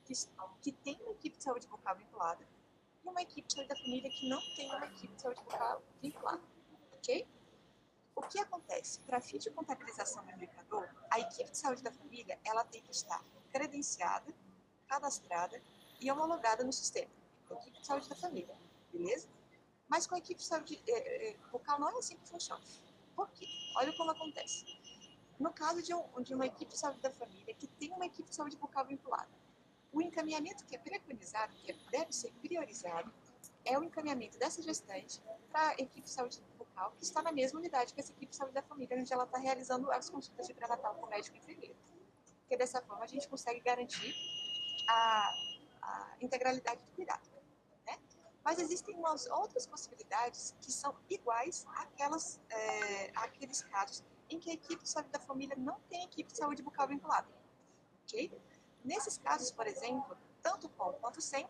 que, 0.06 0.14
que 0.62 0.72
tem 0.72 0.98
uma 1.02 1.12
equipe 1.12 1.36
de 1.36 1.44
saúde 1.44 1.66
bucal 1.66 1.94
vinculada, 1.94 2.48
e 3.04 3.08
uma 3.08 3.20
equipe 3.20 3.46
de 3.46 3.52
saúde 3.52 3.68
da 3.68 3.76
família 3.76 4.10
que 4.10 4.26
não 4.26 4.40
tem 4.56 4.74
uma 4.74 4.86
equipe 4.86 5.14
de 5.14 5.20
saúde 5.20 5.42
bucal 5.42 5.82
vinculada. 6.00 6.40
Ok? 6.94 7.28
O 8.16 8.22
que 8.22 8.38
acontece? 8.38 9.00
Para 9.00 9.20
fim 9.20 9.36
de 9.36 9.50
contabilização 9.50 10.24
do 10.24 10.32
indicador, 10.32 10.88
a 11.10 11.20
equipe 11.20 11.50
de 11.50 11.58
saúde 11.58 11.82
da 11.82 11.92
família 11.92 12.38
ela 12.42 12.64
tem 12.64 12.82
que 12.82 12.90
estar 12.90 13.22
credenciada, 13.52 14.34
cadastrada 14.88 15.62
e 16.00 16.10
homologada 16.10 16.64
no 16.64 16.72
sistema. 16.72 17.10
A 17.50 17.54
equipe 17.54 17.80
de 17.80 17.86
saúde 17.86 18.08
da 18.08 18.16
família, 18.16 18.56
beleza? 18.90 19.28
Mas 19.88 20.06
com 20.06 20.14
a 20.14 20.18
equipe 20.18 20.40
de 20.40 20.46
saúde 20.46 20.82
é, 20.88 21.36
bucal 21.52 21.78
não 21.78 21.90
é 21.90 21.98
assim 21.98 22.16
que 22.16 22.26
funciona. 22.26 22.64
Por 23.14 23.28
quê? 23.32 23.46
Olha 23.76 23.94
como 23.94 24.10
acontece. 24.10 24.79
No 25.40 25.50
caso 25.54 25.82
de, 25.82 25.94
um, 25.94 26.20
de 26.20 26.34
uma 26.34 26.46
equipe 26.46 26.70
de 26.70 26.78
saúde 26.78 27.00
da 27.00 27.10
família 27.10 27.54
que 27.54 27.66
tem 27.66 27.90
uma 27.92 28.04
equipe 28.04 28.28
de 28.28 28.36
saúde 28.36 28.58
bucal 28.58 28.84
vinculada, 28.84 29.30
o 29.90 30.02
encaminhamento 30.02 30.66
que 30.66 30.76
é 30.76 30.78
preconizado, 30.78 31.54
que 31.64 31.72
deve 31.90 32.12
ser 32.12 32.30
priorizado, 32.34 33.10
é 33.64 33.78
o 33.78 33.82
encaminhamento 33.82 34.38
dessa 34.38 34.60
gestante 34.60 35.18
para 35.50 35.70
a 35.70 35.72
equipe 35.72 36.02
de 36.02 36.10
saúde 36.10 36.42
bucal, 36.58 36.92
que 36.92 37.04
está 37.04 37.22
na 37.22 37.32
mesma 37.32 37.58
unidade 37.58 37.94
que 37.94 38.00
essa 38.00 38.12
equipe 38.12 38.30
de 38.30 38.36
saúde 38.36 38.52
da 38.52 38.62
família, 38.62 38.98
onde 38.98 39.10
ela 39.10 39.24
está 39.24 39.38
realizando 39.38 39.90
as 39.90 40.10
consultas 40.10 40.46
de 40.46 40.52
pré-natal 40.52 40.94
com 40.96 41.06
o 41.06 41.08
médico 41.08 41.34
enfermeiro. 41.38 41.74
Porque 42.40 42.58
dessa 42.58 42.82
forma 42.82 43.02
a 43.04 43.06
gente 43.06 43.26
consegue 43.26 43.60
garantir 43.60 44.14
a, 44.88 45.30
a 45.80 46.16
integralidade 46.20 46.84
do 46.84 46.92
cuidado. 46.92 47.26
Né? 47.86 47.98
Mas 48.44 48.58
existem 48.58 48.94
umas 48.94 49.26
outras 49.26 49.66
possibilidades 49.66 50.54
que 50.60 50.70
são 50.70 50.94
iguais 51.08 51.66
àquelas, 51.76 52.38
é, 52.50 53.10
àqueles 53.14 53.62
casos 53.62 54.04
em 54.30 54.38
que 54.38 54.50
a 54.50 54.54
equipe 54.54 54.82
de 54.82 54.88
saúde 54.88 55.10
da 55.10 55.18
família 55.18 55.56
não 55.56 55.78
tem 55.88 56.04
equipe 56.04 56.30
de 56.30 56.38
saúde 56.38 56.62
bucal 56.62 56.86
vinculada. 56.86 57.28
Okay? 58.04 58.30
Nesses 58.84 59.18
casos, 59.18 59.50
por 59.50 59.66
exemplo, 59.66 60.16
tanto 60.42 60.68
com 60.70 60.92
quanto 60.94 61.20
sem, 61.20 61.46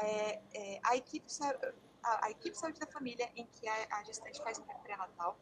é, 0.00 0.40
é, 0.54 0.80
a, 0.84 0.96
equipe, 0.96 1.26
a, 2.02 2.26
a, 2.26 2.30
equipe 2.30 2.50
de 2.50 2.58
saúde 2.58 2.78
da 2.78 2.86
família, 2.86 3.30
em 3.34 3.46
que 3.46 3.66
a, 3.66 3.98
a 3.98 4.04
gestante 4.04 4.42
faz 4.42 4.58
um 4.58 4.64
pré-natal, 4.64 5.36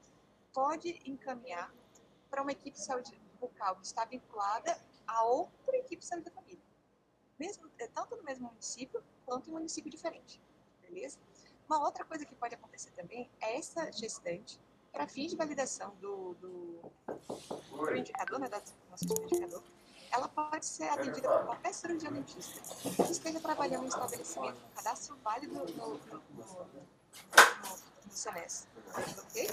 pode 0.52 0.98
encaminhar 1.04 1.72
para 2.30 2.42
uma 2.42 2.52
equipe 2.52 2.76
de 2.76 2.84
saúde 2.84 3.20
bucal 3.38 3.76
que 3.76 3.86
está 3.86 4.04
vinculada 4.04 4.80
a 5.06 5.24
outra 5.24 5.76
equipe 5.76 5.98
de 5.98 6.06
saúde 6.06 6.24
da 6.24 6.30
família. 6.30 6.62
mesmo, 7.38 7.70
é, 7.78 7.86
tanto 7.88 8.16
no 8.16 8.22
mesmo 8.22 8.48
município 8.48 9.02
quanto 9.26 9.50
em 9.50 9.52
município 9.52 9.90
diferente, 9.90 10.40
beleza? 10.80 11.18
Uma 11.68 11.84
outra 11.84 12.04
coisa 12.04 12.24
que 12.24 12.34
pode 12.34 12.54
acontecer 12.54 12.92
também 12.92 13.30
é 13.40 13.58
essa 13.58 13.90
gestante, 13.92 14.60
para 14.96 15.06
fins 15.06 15.30
de 15.30 15.36
validação 15.36 15.94
do, 16.00 16.32
do, 16.40 16.80
do 17.70 17.96
indicador, 17.96 18.38
né, 18.40 18.48
da 18.48 18.62
nosso 18.90 19.04
indicador, 19.04 19.62
ela 20.10 20.26
pode 20.26 20.64
ser 20.64 20.88
atendida 20.88 21.28
por 21.28 21.44
qualquer 21.44 21.74
cirurgião 21.74 22.12
dentista 22.12 22.58
que 22.80 23.12
esteja 23.12 23.38
trabalhando 23.38 23.84
em 23.84 23.88
estabelecimento 23.88 24.58
com 24.58 24.68
cadastro 24.74 25.16
válido 25.22 25.52
no, 25.52 25.66
no, 25.66 25.88
no, 25.98 25.98
no, 25.98 26.86
ok? 29.18 29.50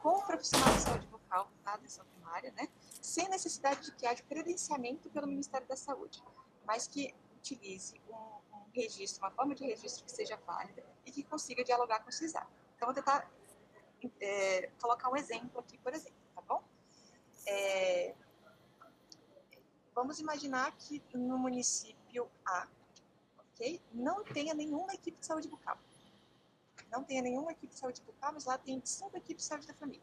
Com 0.00 0.10
o 0.10 0.22
profissional 0.22 0.72
de 0.72 0.80
saúde 0.80 1.06
bucal 1.08 1.48
da 1.64 1.72
atenção 1.72 2.04
primária, 2.14 2.54
né? 2.56 2.68
Sem 3.02 3.28
necessidade 3.28 3.82
de 3.86 3.92
que 3.96 4.06
haja 4.06 4.22
credenciamento 4.22 5.10
pelo 5.10 5.26
Ministério 5.26 5.66
da 5.66 5.74
Saúde, 5.74 6.22
mas 6.64 6.86
que 6.86 7.12
utilize 7.38 8.00
um, 8.08 8.14
um 8.14 8.70
registro, 8.72 9.24
uma 9.24 9.32
forma 9.32 9.56
de 9.56 9.64
registro 9.64 10.04
que 10.04 10.12
seja 10.12 10.38
válida 10.46 10.84
e 11.04 11.10
que 11.10 11.24
consiga 11.24 11.64
dialogar 11.64 11.98
com 12.04 12.10
o 12.10 12.12
CISAR. 12.12 12.46
Então, 12.76 12.86
vou 12.86 12.94
tentar 12.94 13.28
é, 14.20 14.70
colocar 14.80 15.10
um 15.10 15.16
exemplo 15.16 15.60
aqui, 15.60 15.78
por 15.78 15.92
exemplo, 15.92 16.18
tá 16.34 16.42
bom? 16.42 16.62
É, 17.46 18.14
vamos 19.94 20.18
imaginar 20.18 20.72
que 20.76 21.02
no 21.14 21.38
município 21.38 22.28
A, 22.44 22.68
ok? 23.38 23.80
Não 23.92 24.24
tenha 24.24 24.54
nenhuma 24.54 24.92
equipe 24.94 25.18
de 25.18 25.26
saúde 25.26 25.48
bucal. 25.48 25.78
Não 26.90 27.02
tenha 27.04 27.22
nenhuma 27.22 27.52
equipe 27.52 27.72
de 27.72 27.78
saúde 27.78 28.00
bucal, 28.02 28.32
mas 28.32 28.44
lá 28.44 28.58
tem 28.58 28.80
cinco 28.84 29.16
equipes 29.16 29.44
de 29.44 29.48
saúde 29.48 29.66
da 29.66 29.74
família. 29.74 30.02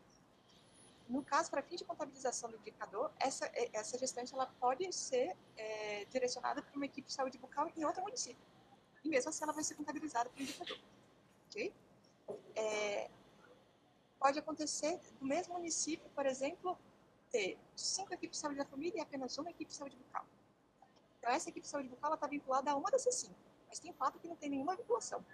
No 1.07 1.23
caso, 1.23 1.51
para 1.51 1.61
fim 1.61 1.75
de 1.75 1.83
contabilização 1.83 2.49
do 2.49 2.55
indicador, 2.55 3.11
essa, 3.19 3.51
essa 3.73 3.97
gestante 3.97 4.33
ela 4.33 4.45
pode 4.45 4.91
ser 4.93 5.35
é, 5.57 6.05
direcionada 6.05 6.61
para 6.61 6.73
uma 6.75 6.85
equipe 6.85 7.07
de 7.07 7.13
saúde 7.13 7.37
bucal 7.37 7.69
em 7.75 7.83
outro 7.83 8.01
município. 8.01 8.41
E 9.03 9.09
mesmo 9.09 9.29
assim 9.29 9.43
ela 9.43 9.51
vai 9.51 9.63
ser 9.63 9.75
contabilizada 9.75 10.29
para 10.29 10.39
o 10.39 10.43
indicador. 10.43 10.79
Ok? 11.47 11.73
É, 12.55 13.09
pode 14.21 14.37
acontecer 14.37 14.99
no 15.19 15.27
mesmo 15.27 15.55
município, 15.55 16.07
por 16.11 16.27
exemplo, 16.27 16.77
ter 17.31 17.57
cinco 17.75 18.13
equipes 18.13 18.37
de 18.37 18.41
saúde 18.41 18.59
da 18.59 18.65
família 18.65 18.99
e 18.99 19.01
apenas 19.01 19.35
uma 19.39 19.49
equipe 19.49 19.71
de 19.71 19.75
saúde 19.75 19.97
bucal. 19.97 20.25
Então, 21.17 21.31
essa 21.31 21.49
equipe 21.49 21.65
de 21.65 21.71
saúde 21.71 21.89
bucal 21.89 22.13
está 22.13 22.27
vinculada 22.27 22.69
a 22.71 22.75
uma 22.75 22.91
dessas 22.91 23.15
cinco, 23.15 23.35
mas 23.67 23.79
tem 23.79 23.91
quatro 23.91 24.19
que 24.19 24.27
não 24.27 24.35
tem 24.35 24.49
nenhuma 24.51 24.75
vinculação. 24.75 25.25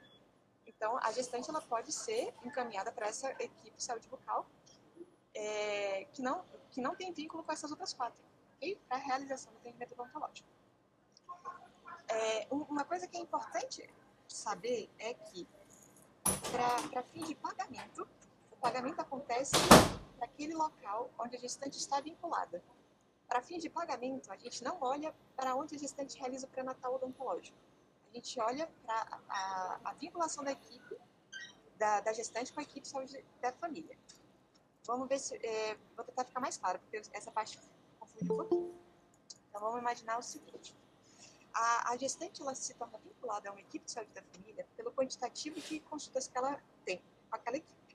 Então, 0.66 0.98
a 1.02 1.12
gestante 1.12 1.50
ela 1.50 1.62
pode 1.62 1.92
ser 1.92 2.34
encaminhada 2.46 2.92
para 2.92 3.08
essa 3.08 3.30
equipe 3.32 3.76
de 3.76 3.84
saúde 3.84 4.08
bucal 4.08 4.48
é, 5.34 6.06
que, 6.14 6.22
não, 6.22 6.46
que 6.72 6.80
não 6.80 6.96
tem 6.96 7.12
vínculo 7.12 7.44
com 7.44 7.52
essas 7.52 7.70
outras 7.72 7.94
quatro, 7.94 8.24
okay? 8.56 8.80
para 8.88 8.98
a 8.98 9.00
realização 9.00 9.52
do 9.52 9.58
atendimento 9.58 9.92
odontológico. 9.94 10.48
É, 12.08 12.48
uma 12.50 12.86
coisa 12.86 13.06
que 13.06 13.18
é 13.18 13.20
importante 13.20 13.90
saber 14.28 14.90
é 14.98 15.14
que, 15.14 15.48
para 16.92 17.04
fins 17.04 17.28
de 17.28 17.36
pagamento, 17.36 18.08
o 18.58 18.60
pagamento 18.60 19.00
acontece 19.00 19.54
naquele 20.20 20.56
local 20.56 21.12
onde 21.20 21.36
a 21.36 21.40
gestante 21.40 21.78
está 21.78 22.02
vinculada. 22.02 22.64
Para 23.28 23.42
fim 23.42 23.60
de 23.60 23.70
pagamento, 23.70 24.32
a 24.32 24.38
gente 24.38 24.64
não 24.64 24.82
olha 24.82 25.14
para 25.36 25.56
onde 25.56 25.76
a 25.76 25.78
gestante 25.78 26.18
realiza 26.18 26.48
o 26.48 26.50
pré-natal 26.50 26.96
odontológico. 26.96 27.58
A 28.10 28.16
gente 28.16 28.40
olha 28.40 28.68
para 28.84 29.22
a, 29.30 29.80
a, 29.84 29.94
vinculação 29.94 30.44
da 30.44 30.52
equipe, 30.52 30.98
da, 31.78 32.00
da, 32.00 32.14
gestante 32.14 32.52
com 32.52 32.60
a 32.60 32.64
equipe 32.64 32.82
de 32.82 32.88
saúde 32.88 33.24
da 33.42 33.52
família. 33.54 33.96
Vamos 34.86 35.08
ver 35.08 35.20
se. 35.20 35.36
É, 35.36 35.78
vou 35.96 36.04
tentar 36.06 36.24
ficar 36.24 36.40
mais 36.40 36.58
claro, 36.58 36.80
porque 36.80 37.02
essa 37.14 37.32
parte 37.32 37.60
confunde 38.00 38.32
um 38.32 38.38
pouquinho. 38.38 38.76
Então, 39.50 39.62
vamos 39.62 39.80
imaginar 39.80 40.18
o 40.18 40.24
seguinte: 40.24 40.74
a, 41.54 41.92
a 41.92 41.98
gestante 41.98 42.42
ela 42.42 42.56
se 42.56 42.74
torna 42.74 42.98
vinculada 42.98 43.50
a 43.50 43.52
uma 43.52 43.62
equipe 43.62 43.86
de 43.86 43.92
saúde 43.92 44.12
da 44.14 44.24
família 44.24 44.66
pelo 44.76 44.92
quantitativo 44.94 45.60
de 45.60 45.82
consultas 45.82 46.28
que 46.28 46.38
ela 46.38 46.60
tem 46.86 47.04
com 47.30 47.36
aquela 47.36 47.58
equipe. 47.58 47.87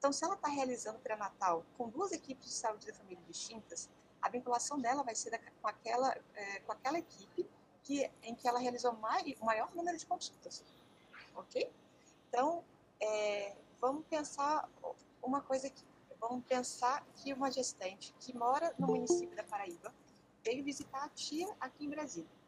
Então, 0.00 0.14
se 0.14 0.24
ela 0.24 0.34
está 0.34 0.48
realizando 0.48 0.98
pré-natal 1.00 1.62
com 1.76 1.90
duas 1.90 2.10
equipes 2.10 2.46
de 2.46 2.54
saúde 2.54 2.86
da 2.86 2.94
família 2.94 3.22
distintas, 3.28 3.86
a 4.22 4.30
vinculação 4.30 4.80
dela 4.80 5.02
vai 5.02 5.14
ser 5.14 5.28
da, 5.28 5.38
com, 5.38 5.68
aquela, 5.68 6.16
é, 6.34 6.60
com 6.60 6.72
aquela 6.72 6.98
equipe 6.98 7.46
que, 7.82 8.10
em 8.22 8.34
que 8.34 8.48
ela 8.48 8.58
realizou 8.58 8.94
mai, 8.94 9.36
o 9.38 9.44
maior 9.44 9.70
número 9.74 9.98
de 9.98 10.06
consultas. 10.06 10.64
Ok? 11.36 11.70
Então, 12.30 12.64
é, 12.98 13.54
vamos 13.78 14.06
pensar 14.06 14.66
uma 15.22 15.42
coisa 15.42 15.66
aqui. 15.66 15.84
Vamos 16.18 16.46
pensar 16.46 17.06
que 17.16 17.34
uma 17.34 17.50
gestante 17.50 18.14
que 18.20 18.34
mora 18.34 18.74
no 18.78 18.86
município 18.86 19.36
da 19.36 19.44
Paraíba 19.44 19.94
veio 20.42 20.64
visitar 20.64 21.04
a 21.04 21.10
tia 21.10 21.46
aqui 21.60 21.84
em 21.84 21.90
Brasília. 21.90 22.40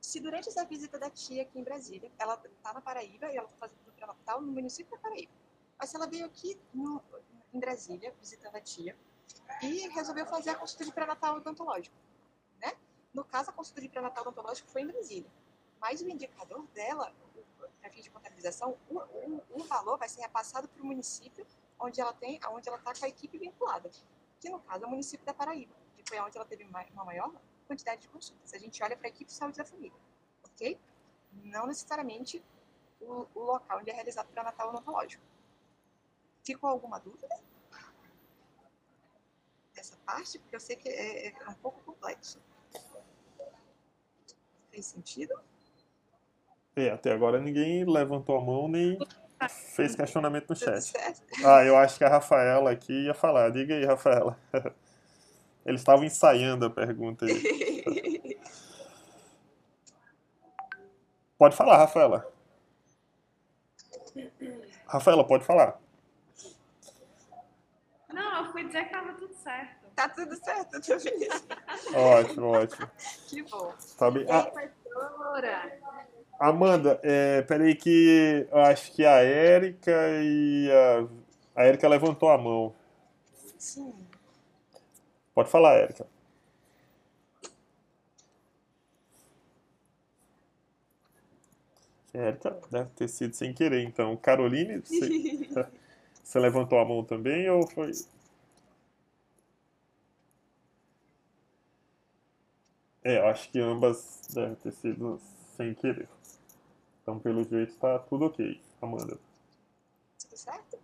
Se 0.00 0.18
durante 0.20 0.48
essa 0.48 0.64
visita 0.64 0.98
da 0.98 1.10
tia 1.10 1.42
aqui 1.42 1.58
em 1.58 1.62
Brasília, 1.62 2.10
ela 2.18 2.40
está 2.42 2.72
na 2.72 2.80
Paraíba 2.80 3.30
e 3.30 3.36
ela 3.36 3.46
está 3.46 3.58
fazendo 3.58 3.88
o 3.88 3.92
pré-natal 3.92 4.40
no 4.40 4.52
município 4.52 4.90
da 4.90 4.98
Paraíba, 4.98 5.32
mas 5.82 5.92
ela 5.96 6.06
veio 6.06 6.24
aqui 6.24 6.56
no, 6.72 7.02
em 7.52 7.58
Brasília, 7.58 8.14
visitando 8.20 8.54
a 8.54 8.60
tia, 8.60 8.96
e 9.60 9.88
resolveu 9.88 10.24
fazer 10.24 10.50
a 10.50 10.54
consulta 10.54 10.84
de 10.84 10.92
pré-natal 10.92 11.38
odontológico. 11.38 11.96
Né? 12.60 12.72
No 13.12 13.24
caso, 13.24 13.50
a 13.50 13.52
consulta 13.52 13.80
de 13.80 13.88
pré-natal 13.88 14.22
odontológico 14.22 14.70
foi 14.70 14.82
em 14.82 14.86
Brasília. 14.86 15.28
Mas 15.80 16.00
o 16.00 16.08
indicador 16.08 16.64
dela, 16.68 17.12
para 17.80 17.90
fim 17.90 18.00
de 18.00 18.10
contabilização, 18.10 18.78
o, 18.88 18.96
o, 18.96 19.42
o, 19.50 19.64
valor 19.64 19.98
vai 19.98 20.08
ser 20.08 20.20
repassado 20.20 20.68
para 20.68 20.80
o 20.80 20.86
município 20.86 21.44
onde 21.80 22.00
ela 22.00 22.12
tem, 22.12 22.38
onde 22.52 22.68
ela 22.68 22.78
está 22.78 22.94
com 22.94 23.04
a 23.04 23.08
equipe 23.08 23.36
vinculada, 23.36 23.90
que 24.38 24.48
no 24.48 24.60
caso 24.60 24.84
é 24.84 24.86
o 24.86 24.90
município 24.90 25.26
da 25.26 25.34
Paraíba, 25.34 25.74
que 25.96 26.08
foi 26.08 26.20
onde 26.20 26.38
ela 26.38 26.46
teve 26.46 26.62
uma 26.62 27.04
maior 27.04 27.32
quantidade 27.66 28.02
de 28.02 28.08
consultas. 28.08 28.54
A 28.54 28.58
gente 28.58 28.80
olha 28.84 28.96
para 28.96 29.08
a 29.08 29.10
equipe 29.10 29.24
de 29.24 29.32
saúde 29.32 29.58
da 29.58 29.64
família, 29.64 29.98
ok? 30.44 30.78
Não 31.32 31.66
necessariamente 31.66 32.40
o, 33.00 33.26
o 33.34 33.40
local 33.40 33.80
onde 33.80 33.90
é 33.90 33.92
realizado 33.92 34.28
o 34.28 34.32
pré-natal 34.32 34.68
odontológico. 34.68 35.31
Ficou 36.44 36.70
alguma 36.70 36.98
dúvida? 36.98 37.28
Essa 39.76 39.96
parte, 40.04 40.38
porque 40.38 40.56
eu 40.56 40.60
sei 40.60 40.76
que 40.76 40.88
é, 40.88 41.28
é 41.28 41.48
um 41.48 41.54
pouco 41.54 41.82
complexo. 41.84 42.40
Fez 44.70 44.86
sentido? 44.86 45.34
É, 46.74 46.90
até 46.90 47.12
agora 47.12 47.40
ninguém 47.40 47.84
levantou 47.84 48.36
a 48.36 48.40
mão 48.40 48.66
nem 48.66 48.98
fez 49.74 49.94
questionamento 49.94 50.50
no 50.50 50.56
chat. 50.56 50.92
Ah, 51.44 51.64
eu 51.64 51.76
acho 51.76 51.98
que 51.98 52.04
a 52.04 52.08
Rafaela 52.08 52.70
aqui 52.70 52.92
ia 53.04 53.14
falar. 53.14 53.50
Diga 53.50 53.74
aí, 53.74 53.84
Rafaela. 53.84 54.38
Eles 55.64 55.80
estavam 55.80 56.04
ensaiando 56.04 56.66
a 56.66 56.70
pergunta 56.70 57.24
aí. 57.24 58.38
Pode 61.38 61.56
falar, 61.56 61.76
Rafaela. 61.76 62.32
Rafaela, 64.86 65.26
pode 65.26 65.44
falar. 65.44 65.81
Eu 68.52 68.58
fui 68.58 68.64
dizer 68.64 68.84
que 68.84 68.90
tava 68.90 69.14
tudo 69.14 69.34
certo. 69.34 69.86
Tá 69.96 70.08
tudo 70.10 70.36
certo, 70.36 70.80
tô 70.82 71.00
feliz. 71.00 71.44
Ótimo, 71.94 72.46
ótimo. 72.48 72.90
Que 73.26 73.42
bom. 73.44 73.74
Tá 73.96 74.10
bem. 74.10 74.26
Ah, 74.28 74.42
professora. 74.42 75.80
Amanda, 76.38 77.00
é, 77.02 77.40
peraí 77.42 77.74
que 77.74 78.46
eu 78.50 78.58
acho 78.58 78.92
que 78.92 79.06
a 79.06 79.22
Érica 79.22 79.90
e 80.20 80.70
a, 80.70 81.62
a 81.62 81.64
Érica 81.64 81.88
levantou 81.88 82.28
a 82.28 82.36
mão. 82.36 82.74
Sim. 83.56 83.94
Pode 85.34 85.48
falar, 85.48 85.76
Érica. 85.76 86.06
Érica 92.12 92.60
deve 92.70 92.90
ter 92.90 93.08
sido 93.08 93.34
sem 93.34 93.54
querer, 93.54 93.82
então. 93.82 94.14
Caroline, 94.14 94.78
você, 94.80 95.08
você 96.22 96.38
levantou 96.38 96.78
a 96.78 96.84
mão 96.84 97.02
também 97.02 97.48
ou 97.48 97.66
foi. 97.66 97.92
É, 103.04 103.18
eu 103.18 103.26
acho 103.26 103.50
que 103.50 103.58
ambas 103.60 104.28
devem 104.32 104.54
ter 104.56 104.72
sido 104.72 105.20
sem 105.56 105.74
querer. 105.74 106.08
Então, 107.02 107.18
pelo 107.18 107.42
jeito, 107.42 107.72
está 107.72 107.98
tudo 107.98 108.26
ok, 108.26 108.62
Amanda. 108.80 109.18
Tudo 110.18 110.36
certo? 110.36 110.78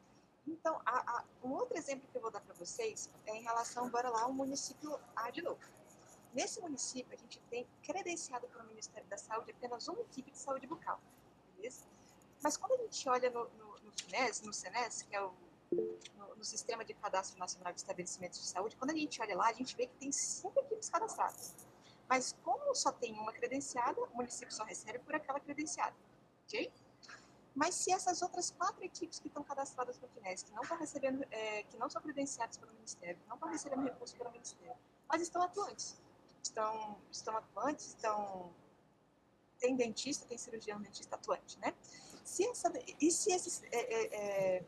Então, 0.47 0.81
a, 0.85 0.99
a, 0.99 1.25
um 1.45 1.53
outro 1.53 1.77
exemplo 1.77 2.09
que 2.11 2.19
eu 2.19 2.23
vou 2.23 2.31
dar 2.31 2.41
para 2.41 2.55
vocês 2.55 3.09
é 3.27 3.37
em 3.37 3.43
relação, 3.43 3.89
bora 3.89 4.09
lá, 4.09 4.23
ao 4.23 4.33
município 4.33 4.99
A 5.15 5.31
de 5.31 5.43
novo. 5.43 5.61
Nesse 6.35 6.61
município, 6.61 7.17
a 7.17 7.21
gente 7.21 7.41
tem 7.51 7.67
credenciado 7.83 8.49
pelo 8.49 8.65
Ministério 8.65 9.09
da 9.09 9.17
Saúde 9.17 9.53
apenas 9.53 9.87
uma 9.89 10.01
equipe 10.01 10.31
de 10.31 10.39
saúde 10.39 10.67
bucal, 10.67 11.01
beleza? 11.57 11.87
Mas 12.43 12.57
quando 12.57 12.73
a 12.73 12.85
gente 12.85 13.09
olha 13.09 13.31
no, 13.31 13.45
no, 13.45 13.67
no 13.67 13.93
no 14.45 14.53
que 15.09 15.17
é 15.17 15.23
o 15.23 15.33
no, 15.71 16.37
no, 16.37 16.45
Sistema 16.45 16.85
de 16.85 16.95
Cadastro 16.95 17.39
Nacional 17.39 17.73
de 17.73 17.81
Estabelecimentos 17.81 18.41
de 18.41 18.47
Saúde, 18.47 18.77
quando 18.77 18.91
a 18.91 18.95
gente 18.95 19.21
olha 19.21 19.37
lá, 19.37 19.49
a 19.49 19.53
gente 19.53 19.77
vê 19.77 19.87
que 19.87 19.97
tem 19.97 20.11
cinco 20.13 20.59
equipes 20.61 20.89
cadastradas. 20.89 21.68
Mas 22.09 22.35
como 22.43 22.75
só 22.75 22.91
tem 22.91 23.13
uma 23.19 23.33
credenciada, 23.33 24.01
o 24.01 24.17
município 24.17 24.55
só 24.55 24.65
recebe 24.65 24.99
por 25.01 25.15
aquela 25.15 25.39
credenciada, 25.39 25.95
ok? 26.45 26.73
Mas 27.55 27.75
se 27.75 27.93
essas 27.93 28.23
outras 28.23 28.51
quatro 28.51 28.83
equipes 28.85 29.19
que 29.19 29.29
estão 29.29 29.43
cadastradas 29.43 29.99
no 30.01 30.09
FINES, 30.09 30.45
que 30.45 30.53
não 30.53 30.63
estão 30.63 30.79
recebendo, 30.79 31.27
é, 31.31 31.65
que 31.65 31.77
não 31.77 31.91
são 31.91 32.01
credenciadas 32.01 32.57
pelo 32.57 32.73
Ministério, 32.73 33.19
não 33.27 33.35
estão 33.35 33.51
recebendo 33.51 33.83
recursos 33.83 34.17
pelo 34.17 34.31
Ministério, 34.31 34.77
mas 35.09 35.23
estão 35.23 35.43
atuantes, 35.43 36.01
estão, 36.43 36.99
estão 37.11 37.37
atuantes, 37.37 37.89
estão 37.89 38.55
tem 39.59 39.75
dentista, 39.75 40.25
tem 40.27 40.39
cirurgião 40.39 40.81
dentista 40.81 41.17
atuante, 41.17 41.59
né? 41.59 41.75
Se 42.25 42.47
essa, 42.47 42.73
e 43.01 43.11
se, 43.11 43.33
esses, 43.33 43.63
é, 43.65 43.77
é, 43.77 44.57
é, 44.57 44.65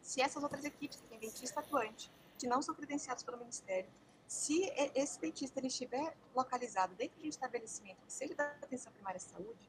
se 0.00 0.20
essas 0.22 0.42
outras 0.42 0.64
equipes 0.64 1.00
que 1.00 1.06
têm 1.08 1.18
dentista 1.18 1.60
atuante, 1.60 2.10
que 2.38 2.46
não 2.46 2.62
são 2.62 2.74
credenciados 2.74 3.22
pelo 3.22 3.38
Ministério, 3.38 3.90
se 4.30 4.72
esse 4.94 5.20
dentista 5.20 5.58
ele 5.58 5.66
estiver 5.66 6.16
localizado 6.36 6.94
dentro 6.94 7.18
de 7.18 7.26
um 7.26 7.28
estabelecimento 7.28 7.98
que 8.06 8.12
seja 8.12 8.32
da 8.32 8.46
atenção 8.62 8.92
primária 8.92 9.16
à 9.16 9.20
saúde, 9.20 9.68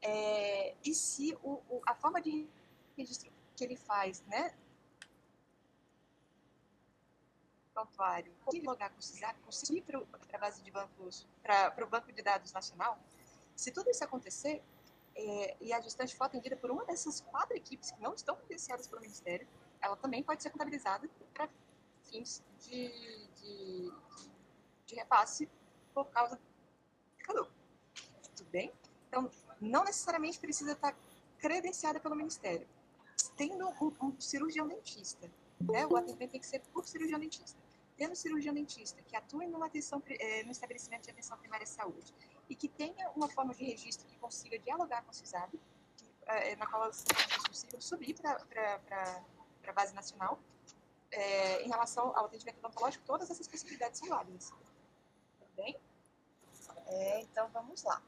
é, 0.00 0.76
e 0.84 0.94
se 0.94 1.36
o, 1.42 1.54
o, 1.68 1.82
a 1.84 1.92
forma 1.92 2.20
de 2.20 2.48
registro 2.96 3.32
que 3.56 3.64
ele 3.64 3.74
faz, 3.74 4.22
né, 4.26 4.54
prontuário, 7.74 8.32
logar 8.62 8.88
com 8.90 9.00
o 9.00 9.02
CISAP, 9.02 9.36
conseguir 9.40 9.82
para 9.82 10.00
a 10.32 10.38
base 10.38 10.62
de 10.62 10.70
bancos, 10.70 11.26
para 11.42 11.84
o 11.84 11.88
banco 11.88 12.12
de 12.12 12.22
dados 12.22 12.52
nacional, 12.52 12.96
se 13.56 13.72
tudo 13.72 13.90
isso 13.90 14.04
acontecer, 14.04 14.62
é, 15.16 15.56
e 15.60 15.72
a 15.72 15.80
gestante 15.80 16.14
for 16.14 16.26
atendida 16.26 16.56
por 16.56 16.70
uma 16.70 16.84
dessas 16.84 17.20
quatro 17.20 17.56
equipes 17.56 17.90
que 17.90 18.00
não 18.00 18.14
estão 18.14 18.36
credenciadas 18.36 18.86
pelo 18.86 19.02
Ministério, 19.02 19.44
ela 19.80 19.96
também 19.96 20.22
pode 20.22 20.40
ser 20.40 20.50
contabilizada 20.50 21.10
para 21.34 21.48
fins 22.12 22.42
de, 22.60 22.88
de, 23.40 23.92
de, 24.86 24.94
repasse 24.94 25.48
por 25.94 26.04
causa 26.10 26.36
do. 26.36 27.48
Tudo 28.36 28.50
bem? 28.50 28.72
Então, 29.08 29.30
não 29.60 29.84
necessariamente 29.84 30.38
precisa 30.38 30.72
estar 30.72 30.94
credenciada 31.38 31.98
pelo 31.98 32.14
Ministério. 32.14 32.66
Tendo 33.36 33.68
um, 33.80 33.92
um 34.02 34.20
cirurgião 34.20 34.68
dentista, 34.68 35.30
né, 35.60 35.86
o 35.86 35.96
atendimento 35.96 36.32
tem 36.32 36.40
que 36.40 36.46
ser 36.46 36.60
por 36.60 36.86
cirurgião 36.86 37.18
dentista. 37.18 37.58
Tendo 37.96 38.14
cirurgião 38.14 38.54
dentista 38.54 39.00
que 39.02 39.16
atue 39.16 39.46
numa 39.46 39.66
atenção, 39.66 40.02
é, 40.08 40.42
no 40.44 40.50
estabelecimento 40.50 41.04
de 41.04 41.10
atenção 41.10 41.36
primária 41.38 41.64
à 41.64 41.66
saúde 41.66 42.12
e 42.48 42.54
que 42.54 42.68
tenha 42.68 43.10
uma 43.10 43.28
forma 43.28 43.54
de 43.54 43.64
registro 43.64 44.06
que 44.06 44.18
consiga 44.18 44.58
dialogar 44.58 45.02
com 45.02 45.10
o 45.10 45.14
CISAB, 45.14 45.52
que, 45.96 46.10
é, 46.26 46.56
na 46.56 46.66
qual 46.66 46.92
seja 46.92 47.48
possível 47.48 47.80
subir 47.80 48.14
para 48.14 49.22
a 49.66 49.72
base 49.72 49.94
nacional, 49.94 50.38
é, 51.12 51.62
em 51.62 51.68
relação 51.68 52.16
ao 52.16 52.26
atendimento 52.26 52.58
odontológico, 52.58 53.04
todas 53.04 53.30
essas 53.30 53.46
possibilidades 53.46 54.00
são 54.00 54.08
válidas. 54.08 54.50
Tudo 54.50 55.50
bem? 55.56 55.78
É, 56.86 57.20
então, 57.20 57.48
vamos 57.50 57.82
lá. 57.82 58.02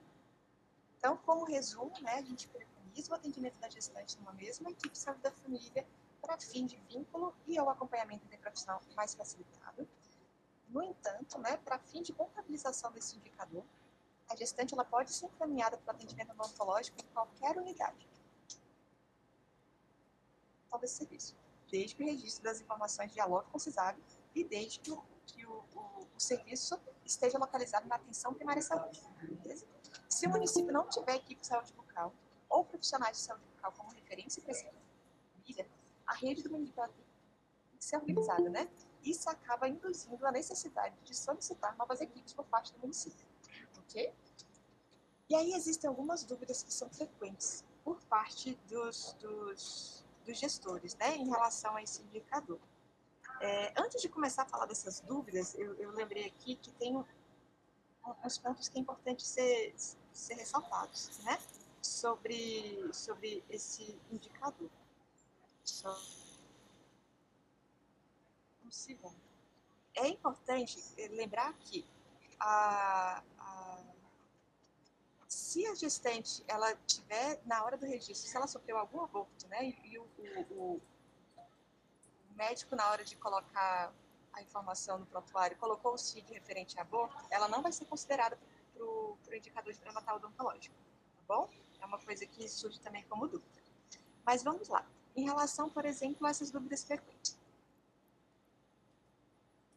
Então, 0.98 1.16
como 1.18 1.44
resumo, 1.44 1.92
né, 2.00 2.14
a 2.14 2.22
gente 2.22 2.48
preconiza 2.48 3.12
o 3.12 3.14
atendimento 3.14 3.58
da 3.58 3.68
gestante 3.68 4.18
numa 4.18 4.32
mesma 4.32 4.70
equipe 4.70 4.90
de 4.90 4.98
saúde 4.98 5.20
da 5.20 5.30
família 5.30 5.86
para 6.20 6.38
fim 6.38 6.64
de 6.64 6.76
vínculo 6.88 7.34
e 7.46 7.58
ao 7.58 7.68
acompanhamento 7.68 8.24
interprofissional 8.24 8.80
mais 8.96 9.14
facilitado. 9.14 9.86
No 10.70 10.82
entanto, 10.82 11.38
né, 11.38 11.58
para 11.58 11.78
fim 11.78 12.02
de 12.02 12.12
contabilização 12.12 12.90
desse 12.90 13.16
indicador, 13.16 13.62
a 14.28 14.34
gestante 14.34 14.72
ela 14.72 14.84
pode 14.84 15.12
ser 15.12 15.26
encaminhada 15.26 15.76
para 15.76 15.92
o 15.92 15.96
atendimento 15.96 16.30
odontológico 16.32 16.98
em 16.98 17.06
qualquer 17.12 17.58
unidade 17.58 18.08
então, 20.74 20.80
desse 20.80 20.96
serviço 20.96 21.43
desde 21.74 21.96
que 21.96 22.04
o 22.04 22.06
registro 22.06 22.44
das 22.44 22.60
informações 22.60 23.10
dialogue 23.10 23.50
com 23.50 23.56
o 23.56 23.60
CISAB 23.60 23.98
e 24.32 24.44
desde 24.44 24.78
que, 24.78 24.92
o, 24.92 25.02
que 25.26 25.44
o, 25.44 25.64
o, 25.74 26.06
o, 26.16 26.20
serviço 26.20 26.80
esteja 27.04 27.36
localizado 27.36 27.88
na 27.88 27.96
atenção 27.96 28.32
primária 28.32 28.62
de 28.62 28.68
saúde. 28.68 29.02
Beleza? 29.20 29.66
Se 30.08 30.24
o 30.28 30.30
município 30.30 30.72
não 30.72 30.88
tiver 30.88 31.16
equipe 31.16 31.40
de 31.40 31.48
saúde 31.48 31.72
bucal 31.72 32.14
ou 32.48 32.64
profissionais 32.64 33.16
de 33.16 33.24
saúde 33.24 33.44
bucal 33.56 33.72
como 33.72 33.90
referência 33.90 34.40
para 34.40 34.52
essa 34.52 34.70
família, 35.32 35.68
a 36.06 36.14
rede 36.14 36.44
do 36.44 36.50
município 36.50 36.86
tem 36.86 37.76
que 37.76 37.84
ser 37.84 37.96
organizada, 37.96 38.48
né? 38.48 38.70
Isso 39.02 39.28
acaba 39.28 39.68
induzindo 39.68 40.24
a 40.24 40.30
necessidade 40.30 40.94
de 41.02 41.14
solicitar 41.16 41.76
novas 41.76 42.00
equipes 42.00 42.32
por 42.32 42.44
parte 42.44 42.72
do 42.72 42.78
município, 42.78 43.26
ok? 43.80 44.14
E 45.28 45.34
aí 45.34 45.52
existem 45.54 45.88
algumas 45.88 46.22
dúvidas 46.22 46.62
que 46.62 46.72
são 46.72 46.88
frequentes 46.88 47.64
por 47.82 48.00
parte 48.02 48.54
dos, 48.68 49.14
dos 49.14 50.03
dos 50.24 50.38
gestores, 50.38 50.94
né, 50.96 51.16
em 51.16 51.28
relação 51.28 51.76
a 51.76 51.82
esse 51.82 52.02
indicador. 52.02 52.58
É, 53.40 53.72
antes 53.80 54.00
de 54.00 54.08
começar 54.08 54.42
a 54.42 54.46
falar 54.46 54.66
dessas 54.66 55.00
dúvidas, 55.00 55.54
eu, 55.54 55.74
eu 55.74 55.90
lembrei 55.90 56.26
aqui 56.26 56.56
que 56.56 56.70
tem 56.72 56.96
um, 56.96 57.04
uns 58.24 58.38
pontos 58.38 58.68
que 58.68 58.78
é 58.78 58.80
importante 58.80 59.22
ser, 59.22 59.74
ser 60.12 60.34
ressaltados, 60.34 61.18
né, 61.24 61.38
sobre, 61.82 62.88
sobre 62.92 63.44
esse 63.50 63.98
indicador. 64.10 64.70
Só 65.62 65.94
um 68.64 68.70
segundo. 68.70 69.20
É 69.94 70.08
importante 70.08 70.78
lembrar 71.10 71.52
que 71.54 71.84
a, 72.40 73.22
se 75.34 75.66
a 75.66 75.74
gestante 75.74 76.44
ela 76.46 76.74
tiver 76.86 77.40
na 77.44 77.64
hora 77.64 77.76
do 77.76 77.84
registro, 77.84 78.28
se 78.28 78.36
ela 78.36 78.46
sofreu 78.46 78.78
algum 78.78 79.00
aborto, 79.02 79.48
né, 79.48 79.74
e, 79.84 79.98
o, 79.98 80.02
o, 80.02 80.52
o, 80.52 80.82
médico 82.36 82.76
na 82.76 82.88
hora 82.90 83.04
de 83.04 83.16
colocar 83.16 83.92
a 84.32 84.42
informação 84.42 84.98
no 84.98 85.06
prontuário 85.06 85.56
colocou 85.56 85.94
o 85.94 85.98
CID 85.98 86.32
referente 86.32 86.78
a 86.78 86.82
aborto, 86.82 87.16
ela 87.30 87.48
não 87.48 87.62
vai 87.62 87.72
ser 87.72 87.84
considerada 87.84 88.38
para 88.72 88.84
o 88.84 89.18
indicador 89.32 89.72
de 89.72 89.80
pré-natal 89.80 90.16
odontológico, 90.16 90.74
tá 91.16 91.22
bom? 91.26 91.50
É 91.80 91.86
uma 91.86 91.98
coisa 91.98 92.24
que 92.26 92.48
surge 92.48 92.80
também 92.80 93.04
como 93.04 93.28
dúvida. 93.28 93.60
Mas 94.24 94.42
vamos 94.42 94.68
lá. 94.68 94.86
Em 95.14 95.24
relação, 95.24 95.68
por 95.68 95.84
exemplo, 95.84 96.26
a 96.26 96.30
essas 96.30 96.50
dúvidas 96.50 96.82
frequentes. 96.84 97.38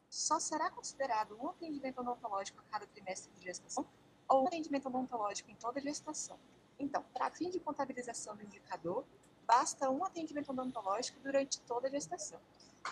Só 0.10 0.39
será 0.39 0.72
considerado 0.72 1.38
um 1.39 1.49
atendimento 1.49 1.99
odontológico 1.99 2.60
a 2.60 2.72
cada 2.72 2.88
trimestre 2.88 3.32
de 3.34 3.43
gestação 3.43 3.86
ou 4.28 4.47
atendimento 4.47 4.88
odontológico 4.88 5.49
em 5.49 5.55
toda 5.55 5.80
a 5.80 5.82
gestação. 5.82 6.38
Então, 6.80 7.03
para 7.13 7.30
fim 7.32 7.49
de 7.49 7.59
contabilização 7.59 8.36
do 8.36 8.43
indicador, 8.43 9.05
basta 9.45 9.89
um 9.89 10.03
atendimento 10.03 10.51
odontológico 10.51 11.19
durante 11.21 11.59
toda 11.61 11.88
a 11.88 11.91
gestação. 11.91 12.39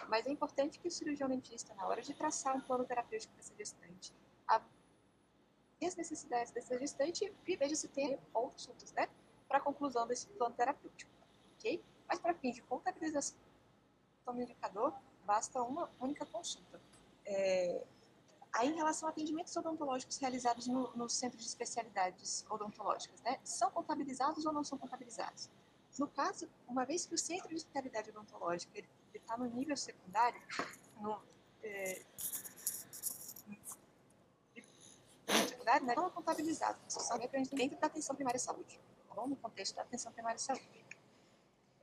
Mas 0.07 0.25
é 0.25 0.31
importante 0.31 0.79
que 0.79 0.87
o 0.87 0.91
cirurgião 0.91 1.29
dentista, 1.29 1.73
na 1.75 1.85
hora 1.85 2.01
de 2.01 2.13
traçar 2.13 2.55
um 2.55 2.61
plano 2.61 2.85
terapêutico 2.85 3.33
para 3.33 3.41
essa 3.41 3.55
gestante, 3.55 4.13
as 4.47 5.95
necessidades 5.95 6.51
dessa 6.51 6.77
gestante 6.79 7.31
e 7.45 7.55
veja 7.55 7.75
se 7.75 7.87
tem 7.87 8.17
outros 8.33 8.63
assuntos, 8.63 8.91
né, 8.93 9.07
para 9.47 9.57
a 9.57 9.61
conclusão 9.61 10.07
desse 10.07 10.27
plano 10.27 10.55
terapêutico, 10.55 11.11
ok? 11.57 11.83
Mas 12.07 12.19
para 12.19 12.33
fim 12.33 12.51
de 12.51 12.61
contabilização 12.63 13.37
do 14.25 14.41
indicador, 14.41 14.93
basta 15.25 15.61
uma 15.61 15.89
única 15.99 16.25
consulta. 16.25 16.81
É, 17.25 17.83
Aí, 18.55 18.69
em 18.69 18.75
relação 18.75 19.09
a 19.09 19.11
atendimentos 19.11 19.53
odontológicos 19.57 20.17
realizados 20.17 20.65
no, 20.65 20.89
no 20.95 21.09
centro 21.09 21.37
de 21.37 21.45
especialidades 21.45 22.45
odontológicas, 22.49 23.19
né, 23.21 23.37
são 23.43 23.69
contabilizados 23.69 24.45
ou 24.45 24.53
não 24.53 24.63
são 24.63 24.77
contabilizados? 24.77 25.49
No 25.99 26.07
caso, 26.07 26.47
uma 26.65 26.85
vez 26.85 27.05
que 27.05 27.13
o 27.13 27.17
centro 27.17 27.49
de 27.49 27.55
especialidade 27.55 28.11
odontológica 28.11 28.81
está 29.13 29.37
no 29.37 29.45
nível 29.47 29.75
secundário, 29.75 30.41
no, 31.01 31.21
é, 31.63 32.01
secundário, 35.49 35.85
né, 35.85 35.93
não 35.93 36.07
é 36.07 36.09
contabilizado, 36.11 36.79
são 36.87 37.19
dentro 37.51 37.77
da 37.77 37.87
atenção 37.87 38.15
primária 38.15 38.37
à 38.37 38.39
saúde, 38.39 38.79
tá 39.09 39.27
no 39.27 39.35
contexto 39.35 39.75
da 39.75 39.81
atenção 39.81 40.13
primária 40.13 40.35
à 40.35 40.39
saúde. 40.39 40.84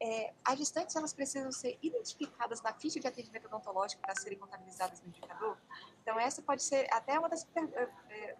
É, 0.05 0.35
as 0.45 0.59
gestantes 0.59 0.97
elas 0.97 1.13
precisam 1.13 1.53
ser 1.53 1.79
identificadas 1.81 2.61
na 2.61 2.73
ficha 2.75 2.99
de 2.99 3.07
atendimento 3.07 3.47
odontológico 3.47 4.03
para 4.03 4.17
serem 4.17 4.37
contabilizadas 4.37 5.01
no 5.01 5.09
indicador. 5.09 5.57
Então, 6.03 6.19
essa 6.19 6.43
pode 6.43 6.63
ser 6.63 6.93
até 6.93 7.17
uma 7.19 7.29
das. 7.29 7.47
É, 7.55 8.37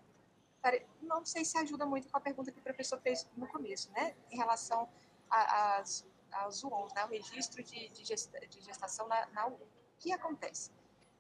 não 1.01 1.25
sei 1.25 1.45
se 1.45 1.57
ajuda 1.59 1.87
muito 1.87 2.09
com 2.09 2.17
a 2.17 2.21
pergunta 2.21 2.51
que 2.51 2.59
o 2.59 2.63
professor 2.63 3.01
fez 3.01 3.29
no 3.37 3.47
começo, 3.47 3.93
né? 3.93 4.15
Em 4.31 4.37
relação 4.37 4.89
às 5.31 6.05
aos 6.33 6.65
UONs, 6.65 6.93
né? 6.95 7.05
o 7.05 7.09
registro 7.09 7.63
de, 7.63 7.89
de, 7.91 8.05
gesta, 8.05 8.39
de 8.41 8.61
gestação 8.61 9.07
na, 9.07 9.27
na 9.27 9.47
O 9.49 9.59
que 9.99 10.13
acontece? 10.13 10.71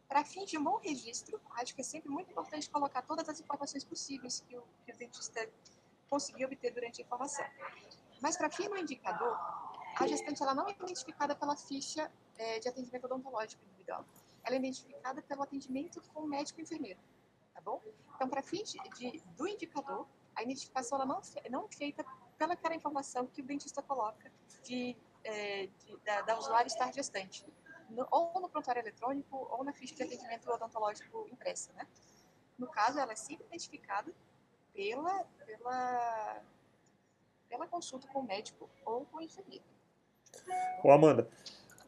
Para 0.09 0.25
fins 0.25 0.51
de 0.51 0.59
um 0.59 0.65
bom 0.65 0.79
registro, 0.79 1.41
acho 1.57 1.75
que 1.75 1.81
é 1.81 1.85
sempre 1.85 2.11
muito 2.11 2.31
importante 2.31 2.69
colocar 2.69 3.03
todas 3.03 3.29
as 3.29 3.41
informações 3.41 3.85
possíveis 3.85 4.41
que 4.41 4.57
o, 4.57 4.65
que 4.85 4.93
o 4.93 4.97
dentista 4.97 5.49
conseguiu 6.09 6.47
obter 6.47 6.73
durante 6.73 7.01
a 7.01 7.05
informação. 7.05 7.45
Mas 8.21 8.37
para 8.37 8.51
fim 8.51 8.69
do 8.69 8.77
indicador, 8.77 9.39
a 9.97 10.07
gestante 10.07 10.43
ela 10.43 10.55
não 10.55 10.69
é 10.69 10.73
identificada 10.73 11.35
pela 11.35 11.57
ficha 11.57 12.11
é, 12.37 12.59
de 12.59 12.69
atendimento 12.69 13.05
odontológico 13.05 13.63
individual. 13.65 14.05
Ela 14.45 14.57
é 14.57 14.59
identificada 14.59 15.23
pelo 15.23 15.43
atendimento 15.43 16.01
com 16.13 16.21
o 16.21 16.27
médico 16.27 16.61
e 16.61 16.63
enfermeiro, 16.63 16.99
tá 17.55 17.61
bom? 17.61 17.81
Então, 18.15 18.29
para 18.29 18.43
fins 18.43 18.73
de, 18.73 19.23
do 19.37 19.47
indicador, 19.47 20.07
a 20.35 20.43
identificação 20.43 20.99
ela 20.99 21.07
não, 21.07 21.21
não 21.51 21.67
é 21.67 21.75
feita 21.75 22.05
pela 22.39 22.55
aquela 22.55 22.75
informação 22.75 23.27
que 23.27 23.41
o 23.41 23.45
dentista 23.45 23.83
coloca 23.83 24.33
de, 24.65 24.97
é, 25.25 25.67
de 25.67 25.97
da, 26.05 26.23
da, 26.23 26.39
usuária 26.39 26.67
estar 26.67 26.93
gestante, 26.93 27.47
no, 27.91 28.07
ou 28.11 28.41
no 28.41 28.49
prontuário 28.49 28.81
eletrônico 28.81 29.37
ou 29.51 29.63
na 29.63 29.73
ficha 29.73 29.95
de 29.95 30.03
atendimento 30.03 30.51
odontológico 30.51 31.29
impressa, 31.31 31.73
né? 31.75 31.87
No 32.59 32.69
caso, 32.69 32.99
ela 32.99 33.13
é 33.13 33.17
sempre 33.17 33.47
identificada 33.47 34.13
pela, 34.73 35.25
pela, 35.47 36.43
pela 37.49 37.67
consulta 37.67 38.09
com 38.09 38.21
o 38.21 38.25
médico 38.25 38.69
ou 38.85 39.05
com 39.07 39.19
o 39.19 39.21
enfermeiro. 39.21 39.65
Ô 40.83 40.91
Amanda, 40.91 41.29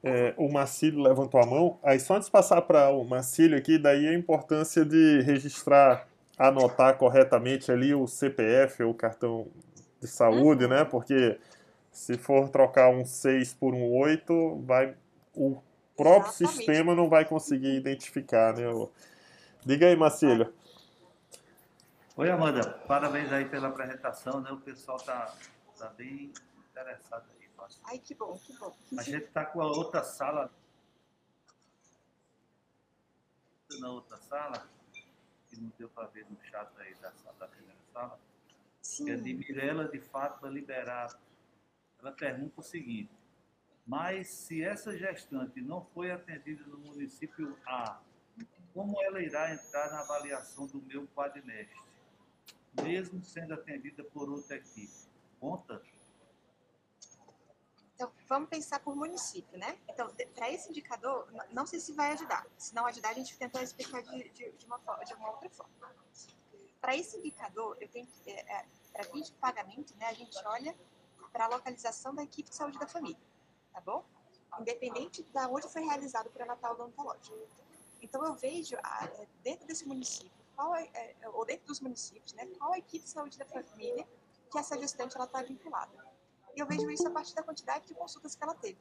é, 0.02 0.34
o 0.36 0.52
Marcílio 0.52 1.02
levantou 1.02 1.40
a 1.40 1.46
mão. 1.46 1.78
Aí 1.82 1.98
só 1.98 2.14
antes 2.16 2.26
de 2.26 2.32
passar 2.32 2.62
para 2.62 2.90
o 2.90 3.04
Marcílio 3.04 3.56
aqui, 3.58 3.78
daí 3.78 4.06
a 4.06 4.14
importância 4.14 4.84
de 4.84 5.20
registrar, 5.22 6.06
anotar 6.38 6.96
corretamente 6.96 7.72
ali 7.72 7.94
o 7.94 8.06
CPF 8.06 8.82
ou 8.82 8.90
o 8.90 8.94
cartão 8.94 9.48
de 10.00 10.06
saúde, 10.06 10.68
né? 10.68 10.84
Porque 10.84 11.38
se 11.90 12.18
for 12.18 12.48
trocar 12.50 12.90
um 12.90 13.04
6 13.04 13.54
por 13.54 13.74
um 13.74 13.90
8, 13.96 14.60
vai, 14.64 14.94
o 15.34 15.56
próprio 15.96 16.30
Exatamente. 16.30 16.56
sistema 16.56 16.94
não 16.94 17.08
vai 17.08 17.24
conseguir 17.24 17.74
identificar, 17.76 18.54
né? 18.54 18.68
O- 18.68 18.90
Diga 19.64 19.86
aí, 19.86 19.96
Marcílio. 19.96 20.52
Oi, 22.16 22.30
Amanda. 22.30 22.68
Parabéns 22.86 23.32
aí 23.32 23.46
pela 23.46 23.68
apresentação, 23.68 24.40
né? 24.40 24.50
O 24.50 24.58
pessoal 24.58 24.98
tá, 24.98 25.34
tá 25.78 25.88
bem 25.96 26.32
interessado 26.70 27.24
aí. 27.30 27.43
Ai, 27.84 27.98
que 27.98 28.14
bom, 28.14 28.38
que 28.38 28.56
bom. 28.58 28.74
A 28.98 29.02
gente 29.02 29.26
tá 29.28 29.44
com 29.44 29.60
a 29.60 29.66
outra 29.66 30.02
sala. 30.02 30.50
Na 33.78 33.90
outra 33.90 34.16
sala, 34.16 34.68
que 35.48 35.60
não 35.60 35.72
deu 35.78 35.88
para 35.88 36.06
ver 36.08 36.26
no 36.30 36.38
chat 36.44 36.70
aí 36.78 36.94
da, 36.96 37.12
sala, 37.12 37.36
da 37.38 37.48
primeira 37.48 37.80
sala, 37.92 38.20
que 38.80 39.10
é 39.10 39.16
de 39.16 39.30
Sim, 39.30 39.34
Mirella 39.34 39.88
de 39.88 39.98
Fátima 39.98 40.48
Liberato. 40.48 41.18
Ela 41.98 42.12
pergunta 42.12 42.60
o 42.60 42.62
seguinte: 42.62 43.10
mas 43.86 44.28
se 44.28 44.62
essa 44.62 44.96
gestante 44.96 45.60
não 45.60 45.84
foi 45.84 46.10
atendida 46.10 46.64
no 46.64 46.78
município 46.78 47.58
A, 47.66 48.00
como 48.72 49.00
ela 49.02 49.20
irá 49.20 49.52
entrar 49.52 49.90
na 49.90 50.00
avaliação 50.00 50.66
do 50.66 50.80
meu 50.82 51.06
quadrimestre, 51.08 51.80
mesmo 52.82 53.22
sendo 53.22 53.54
atendida 53.54 54.02
por 54.02 54.28
outra 54.30 54.56
equipe? 54.56 54.92
Conta? 55.38 55.82
Então 57.94 58.10
vamos 58.28 58.48
pensar 58.48 58.80
por 58.80 58.96
município, 58.96 59.56
né? 59.56 59.78
Então, 59.88 60.10
para 60.34 60.50
esse 60.50 60.68
indicador, 60.68 61.28
não 61.52 61.64
sei 61.64 61.78
se 61.78 61.92
vai 61.92 62.12
ajudar. 62.12 62.44
Se 62.58 62.74
não 62.74 62.86
ajudar, 62.86 63.10
a 63.10 63.14
gente 63.14 63.36
tenta 63.38 63.62
explicar 63.62 64.02
de, 64.02 64.28
de, 64.30 64.50
de 64.50 64.66
uma, 64.66 64.78
forma, 64.80 65.04
de 65.04 65.14
uma 65.14 65.30
outra 65.30 65.48
forma. 65.50 65.72
Para 66.80 66.96
esse 66.96 67.16
indicador, 67.16 67.76
eu 67.80 67.88
tenho 67.88 68.08
é, 68.26 68.32
é, 68.32 68.66
para 68.92 69.04
fim 69.04 69.22
de 69.22 69.32
pagamento, 69.32 69.96
né, 69.96 70.06
a 70.06 70.12
gente 70.12 70.36
olha 70.46 70.76
para 71.32 71.46
a 71.46 71.48
localização 71.48 72.14
da 72.14 72.22
equipe 72.22 72.50
de 72.50 72.54
saúde 72.54 72.78
da 72.78 72.86
família, 72.86 73.18
tá 73.72 73.80
bom? 73.80 74.04
Independente 74.60 75.22
da 75.32 75.48
onde 75.48 75.68
foi 75.68 75.82
realizado 75.82 76.26
o 76.26 76.30
pré-natal 76.30 76.74
odontológico. 76.74 77.36
Então, 78.02 78.24
eu 78.24 78.34
vejo 78.34 78.76
ah, 78.82 79.08
é, 79.18 79.26
dentro 79.42 79.66
desse 79.66 79.86
município, 79.86 80.44
qual 80.54 80.74
é, 80.74 80.84
é, 80.94 81.28
ou 81.28 81.44
dentro 81.44 81.66
dos 81.66 81.80
municípios, 81.80 82.32
né, 82.34 82.46
qual 82.58 82.72
a 82.72 82.78
equipe 82.78 83.04
de 83.04 83.10
saúde 83.10 83.38
da 83.38 83.46
família 83.46 84.06
que 84.50 84.58
essa 84.58 84.78
gestante 84.78 85.16
está 85.18 85.42
vinculada. 85.42 86.03
E 86.56 86.60
eu 86.60 86.66
vejo 86.66 86.88
isso 86.90 87.06
a 87.06 87.10
partir 87.10 87.34
da 87.34 87.42
quantidade 87.42 87.86
de 87.86 87.94
consultas 87.94 88.34
que 88.34 88.42
ela 88.42 88.54
teve. 88.54 88.78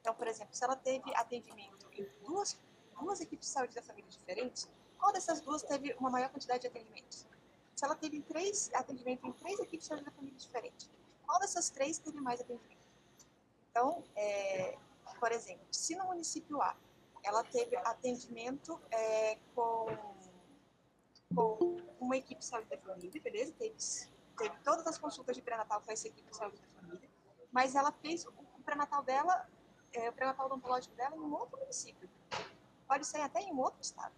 Então, 0.00 0.14
por 0.14 0.26
exemplo, 0.26 0.54
se 0.54 0.64
ela 0.64 0.76
teve 0.76 1.14
atendimento 1.14 1.86
em 1.92 2.06
duas, 2.24 2.58
duas 3.00 3.20
equipes 3.20 3.46
de 3.46 3.52
saúde 3.52 3.74
da 3.74 3.82
família 3.82 4.10
diferentes, 4.10 4.68
qual 4.98 5.12
dessas 5.12 5.40
duas 5.40 5.62
teve 5.62 5.94
uma 5.98 6.10
maior 6.10 6.30
quantidade 6.30 6.62
de 6.62 6.66
atendimentos? 6.66 7.26
Se 7.74 7.84
ela 7.84 7.94
teve 7.94 8.20
três 8.22 8.70
atendimento 8.74 9.26
em 9.26 9.32
três 9.32 9.60
equipes 9.60 9.80
de 9.80 9.86
saúde 9.86 10.04
da 10.04 10.10
família 10.10 10.36
diferentes, 10.36 10.90
qual 11.24 11.38
dessas 11.38 11.70
três 11.70 11.98
teve 11.98 12.20
mais 12.20 12.40
atendimento? 12.40 12.78
Então, 13.70 14.02
é, 14.16 14.76
por 15.20 15.30
exemplo, 15.30 15.64
se 15.70 15.94
no 15.94 16.06
município 16.06 16.60
A 16.60 16.76
ela 17.22 17.44
teve 17.44 17.76
atendimento 17.76 18.80
é, 18.90 19.36
com, 19.54 19.86
com 21.34 21.76
uma 22.00 22.16
equipe 22.16 22.40
de 22.40 22.46
saúde 22.46 22.68
da 22.68 22.78
família, 22.78 23.20
beleza? 23.20 23.52
Teve, 23.58 23.76
teve 24.38 24.56
todas 24.64 24.86
as 24.86 24.98
consultas 24.98 25.36
de 25.36 25.42
pré-natal 25.42 25.80
com 25.82 25.92
essa 25.92 26.08
equipe 26.08 26.28
de 26.30 26.36
saúde 26.36 26.56
da 26.56 26.66
família, 26.68 26.77
mas 27.52 27.74
ela 27.74 27.92
fez 27.92 28.24
o, 28.26 28.30
o 28.30 28.62
pré-natal 28.64 29.02
dela, 29.02 29.48
é, 29.92 30.08
o 30.08 30.12
pré-natal 30.12 30.46
odontológico 30.46 30.94
dela 30.94 31.16
em 31.16 31.20
um 31.20 31.32
outro 31.32 31.58
município. 31.58 32.08
Pode 32.86 33.06
ser 33.06 33.20
até 33.20 33.40
em 33.40 33.52
um 33.52 33.58
outro 33.60 33.80
estado, 33.80 34.12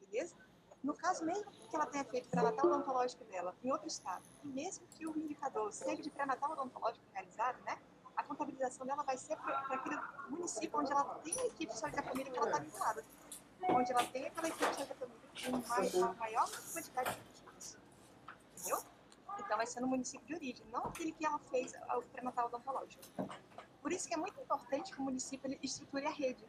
beleza? 0.00 0.34
No 0.82 0.94
caso, 0.94 1.24
mesmo 1.24 1.50
que 1.50 1.74
ela 1.74 1.86
tenha 1.86 2.04
feito 2.04 2.26
o 2.26 2.30
pré-natal 2.30 2.66
odontológico 2.66 3.24
dela 3.24 3.54
em 3.62 3.72
outro 3.72 3.88
estado, 3.88 4.22
e 4.42 4.48
mesmo 4.48 4.86
que 4.88 5.06
o 5.06 5.16
indicador 5.16 5.72
seja 5.72 6.02
de 6.02 6.10
pré-natal 6.10 6.52
odontológico 6.52 7.04
realizado, 7.12 7.58
né? 7.64 7.78
A 8.16 8.22
contabilização 8.22 8.86
dela 8.86 9.02
vai 9.02 9.16
ser 9.16 9.36
para 9.38 9.58
aquele 9.74 9.98
município 10.28 10.78
onde 10.78 10.92
ela 10.92 11.04
tem 11.16 11.38
a 11.40 11.46
equipe 11.46 11.72
de 11.72 11.78
saúde 11.78 11.96
da 11.96 12.02
família 12.02 12.30
que 12.30 12.38
ela 12.38 12.46
está 12.46 12.58
vinculada. 12.60 13.04
Onde 13.66 13.92
ela 13.92 14.04
tem 14.06 14.26
aquela 14.26 14.48
equipe 14.48 14.70
de 14.70 14.74
saúde 14.76 14.88
da 14.88 14.94
família 14.94 15.20
com 15.44 15.68
mai- 15.68 16.10
a 16.10 16.12
maior 16.14 16.50
quantidade 16.72 17.10
de 17.10 17.16
atendimentos. 17.16 17.78
Entendeu? 18.56 18.78
Então 19.54 19.58
vai 19.58 19.66
ser 19.68 19.80
no 19.80 19.86
município 19.86 20.26
de 20.26 20.34
origem, 20.34 20.66
não 20.72 20.86
aquele 20.86 21.12
que 21.12 21.24
ela 21.24 21.38
fez 21.38 21.72
o 21.96 22.02
pré-natal 22.02 22.46
odontológico. 22.48 23.04
Por 23.80 23.92
isso 23.92 24.08
que 24.08 24.14
é 24.14 24.16
muito 24.16 24.40
importante 24.40 24.92
que 24.92 24.98
o 24.98 25.02
município 25.02 25.46
ele 25.46 25.60
estruture 25.62 26.04
a 26.04 26.10
rede, 26.10 26.44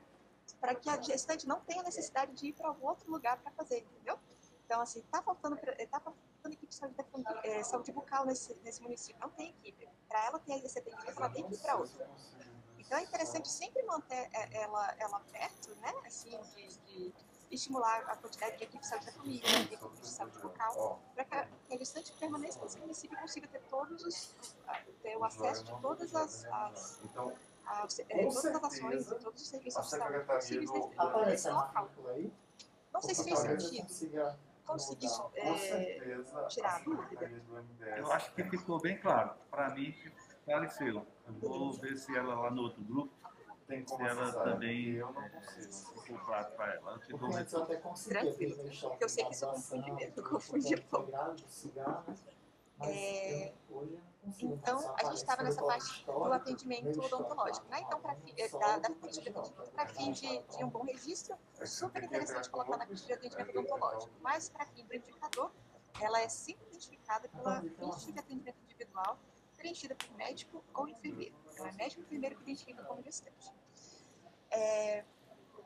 para 0.60 0.74
que 0.74 0.90
a 0.90 1.00
gestante 1.00 1.48
não 1.48 1.60
tenha 1.60 1.84
necessidade 1.84 2.34
de 2.34 2.48
ir 2.48 2.54
para 2.54 2.72
outro 2.72 3.12
lugar 3.12 3.38
para 3.38 3.52
fazer, 3.52 3.82
entendeu? 3.82 4.18
Então, 4.66 4.82
assim, 4.82 5.04
tá 5.12 5.22
faltando, 5.22 5.56
tá 5.56 6.00
faltando 6.00 6.16
equipe 6.46 6.66
de 6.66 6.74
saúde, 6.74 6.96
eh, 7.44 7.64
saúde 7.64 7.92
bucal 7.92 8.26
nesse, 8.26 8.56
nesse 8.64 8.82
município, 8.82 9.22
não 9.22 9.30
tem 9.30 9.50
equipe. 9.50 9.88
Para 10.08 10.26
ela 10.26 10.40
ter 10.40 10.66
esse 10.66 10.80
atendimento, 10.80 11.16
ela 11.16 11.30
tem 11.30 11.48
que 11.48 11.54
ir 11.54 11.60
para 11.60 11.76
outro. 11.76 12.04
Então, 12.80 12.98
é 12.98 13.04
interessante 13.04 13.48
sempre 13.48 13.84
manter 13.84 14.28
eh, 14.34 14.64
ela, 14.64 14.96
ela 14.98 15.20
perto, 15.32 15.76
né, 15.76 15.94
assim, 16.08 16.32
de, 16.56 16.68
de 16.88 17.14
estimular 17.52 18.02
a 18.08 18.16
quantidade 18.16 18.58
de 18.58 18.64
equipe 18.64 18.80
de 18.80 18.88
saúde 18.88 19.06
da 19.06 19.12
família, 19.12 19.42
de 19.42 19.74
equipe 19.74 20.02
de 20.02 20.08
saúde 20.08 20.38
bucal, 20.40 21.02
para 21.16 21.26
que 21.26 21.74
a 21.74 21.78
gestante 21.78 22.12
permaneça 22.14 22.60
nesse 22.62 22.80
município 22.80 23.18
e 23.18 23.22
consiga 23.22 23.48
ter 23.48 23.62
todos 23.70 24.04
os, 24.04 24.36
ter 25.02 25.16
o 25.18 25.24
acesso 25.24 25.64
de 25.64 25.82
todas 25.82 26.16
as, 26.16 26.46
as, 26.46 27.00
as, 27.66 28.00
Com 28.00 28.30
todas 28.30 28.46
as 28.46 28.64
ações 28.64 29.12
e 29.12 29.16
todos 29.16 29.42
os 29.42 29.48
serviços 29.48 29.84
de 29.84 29.90
saúde 29.90 30.20
possíveis 30.26 30.72
do... 30.72 30.92
nesse, 31.26 31.50
local. 31.50 31.90
Não 32.94 33.02
sei 33.02 33.16
se 33.16 33.24
fez 33.24 33.40
sentido. 33.40 34.38
conseguir 34.66 35.10
Com 35.10 35.30
é, 35.36 36.24
tirar 36.50 36.76
a 36.76 36.80
dúvida. 36.80 37.44
Eu 37.98 38.12
acho 38.12 38.34
que 38.34 38.44
ficou 38.44 38.80
bem 38.80 38.98
claro. 39.00 39.36
Para 39.52 39.70
mim, 39.76 39.94
esclareceu. 40.46 41.06
Eu 41.28 41.34
vou 41.34 41.74
ver 41.74 41.98
se 41.98 42.16
ela 42.16 42.36
lá 42.36 42.52
no 42.52 42.64
outro 42.64 42.84
grupo, 42.84 43.12
tem 43.68 43.80
se 43.82 43.86
como 43.94 44.06
ela 44.08 44.22
acessar, 44.24 44.44
também 44.44 44.92
eu 44.94 45.12
não 45.12 45.30
consigo. 45.30 46.02
ficou 46.04 46.20
claro 46.26 46.56
para 46.56 46.74
ela. 46.76 46.92
Ela 46.92 47.00
ficou 47.00 47.20
Porque 47.20 47.26
muito 47.34 47.42
antes 47.42 47.54
eu 47.54 47.64
até 47.64 47.76
conseguia 47.78 48.20
Tranquilo, 48.22 48.56
ter 48.56 48.80
porque 48.82 49.04
eu 49.04 49.10
sei 49.10 49.26
que 49.26 49.34
isso 49.34 49.48
confunde 49.48 49.92
mesmo, 49.92 50.24
confunde 50.24 50.78
pouco. 50.84 51.12
É, 52.82 53.54
Então, 54.40 54.94
a 54.98 55.04
gente 55.06 55.16
estava 55.18 55.44
nessa 55.44 55.64
parte 55.64 56.06
do 56.06 56.34
atendimento 56.34 57.02
odontológico, 57.02 57.68
né? 57.70 57.80
Então, 57.82 58.00
pra, 58.02 58.16
fi- 58.16 58.34
eh, 58.38 58.50
da, 58.50 58.78
da 58.80 58.90
para 59.74 59.88
fim 59.88 60.12
de, 60.12 60.40
de 60.44 60.64
um 60.64 60.70
bom 60.70 60.84
registro, 60.84 61.38
super 61.66 62.04
interessante 62.04 62.50
colocar 62.50 62.78
na 62.78 62.88
ficha 62.88 63.06
de 63.06 63.14
atendimento 63.14 63.50
odontológico. 63.52 64.14
Mas, 64.22 64.50
para 64.50 64.66
fim 64.68 64.86
do 64.86 64.96
indicador, 64.96 65.54
ela 66.00 66.22
é 66.22 66.28
sempre 66.30 66.68
identificada 66.68 67.30
pela 67.30 67.64
ficha 67.80 68.12
de 68.12 68.20
atendimento 68.20 68.62
individual 68.64 69.20
preenchida 69.56 69.96
por 69.96 70.12
médico 70.14 70.64
ou 70.74 70.88
enfermeiro. 70.88 71.36
Então, 71.56 71.66
é 71.66 71.72
médico 71.72 72.02
enfermeiro 72.02 72.36
que 72.36 72.44
identifica 72.44 72.84
como 72.84 73.02
gestante. 73.02 73.54
É, 74.52 75.06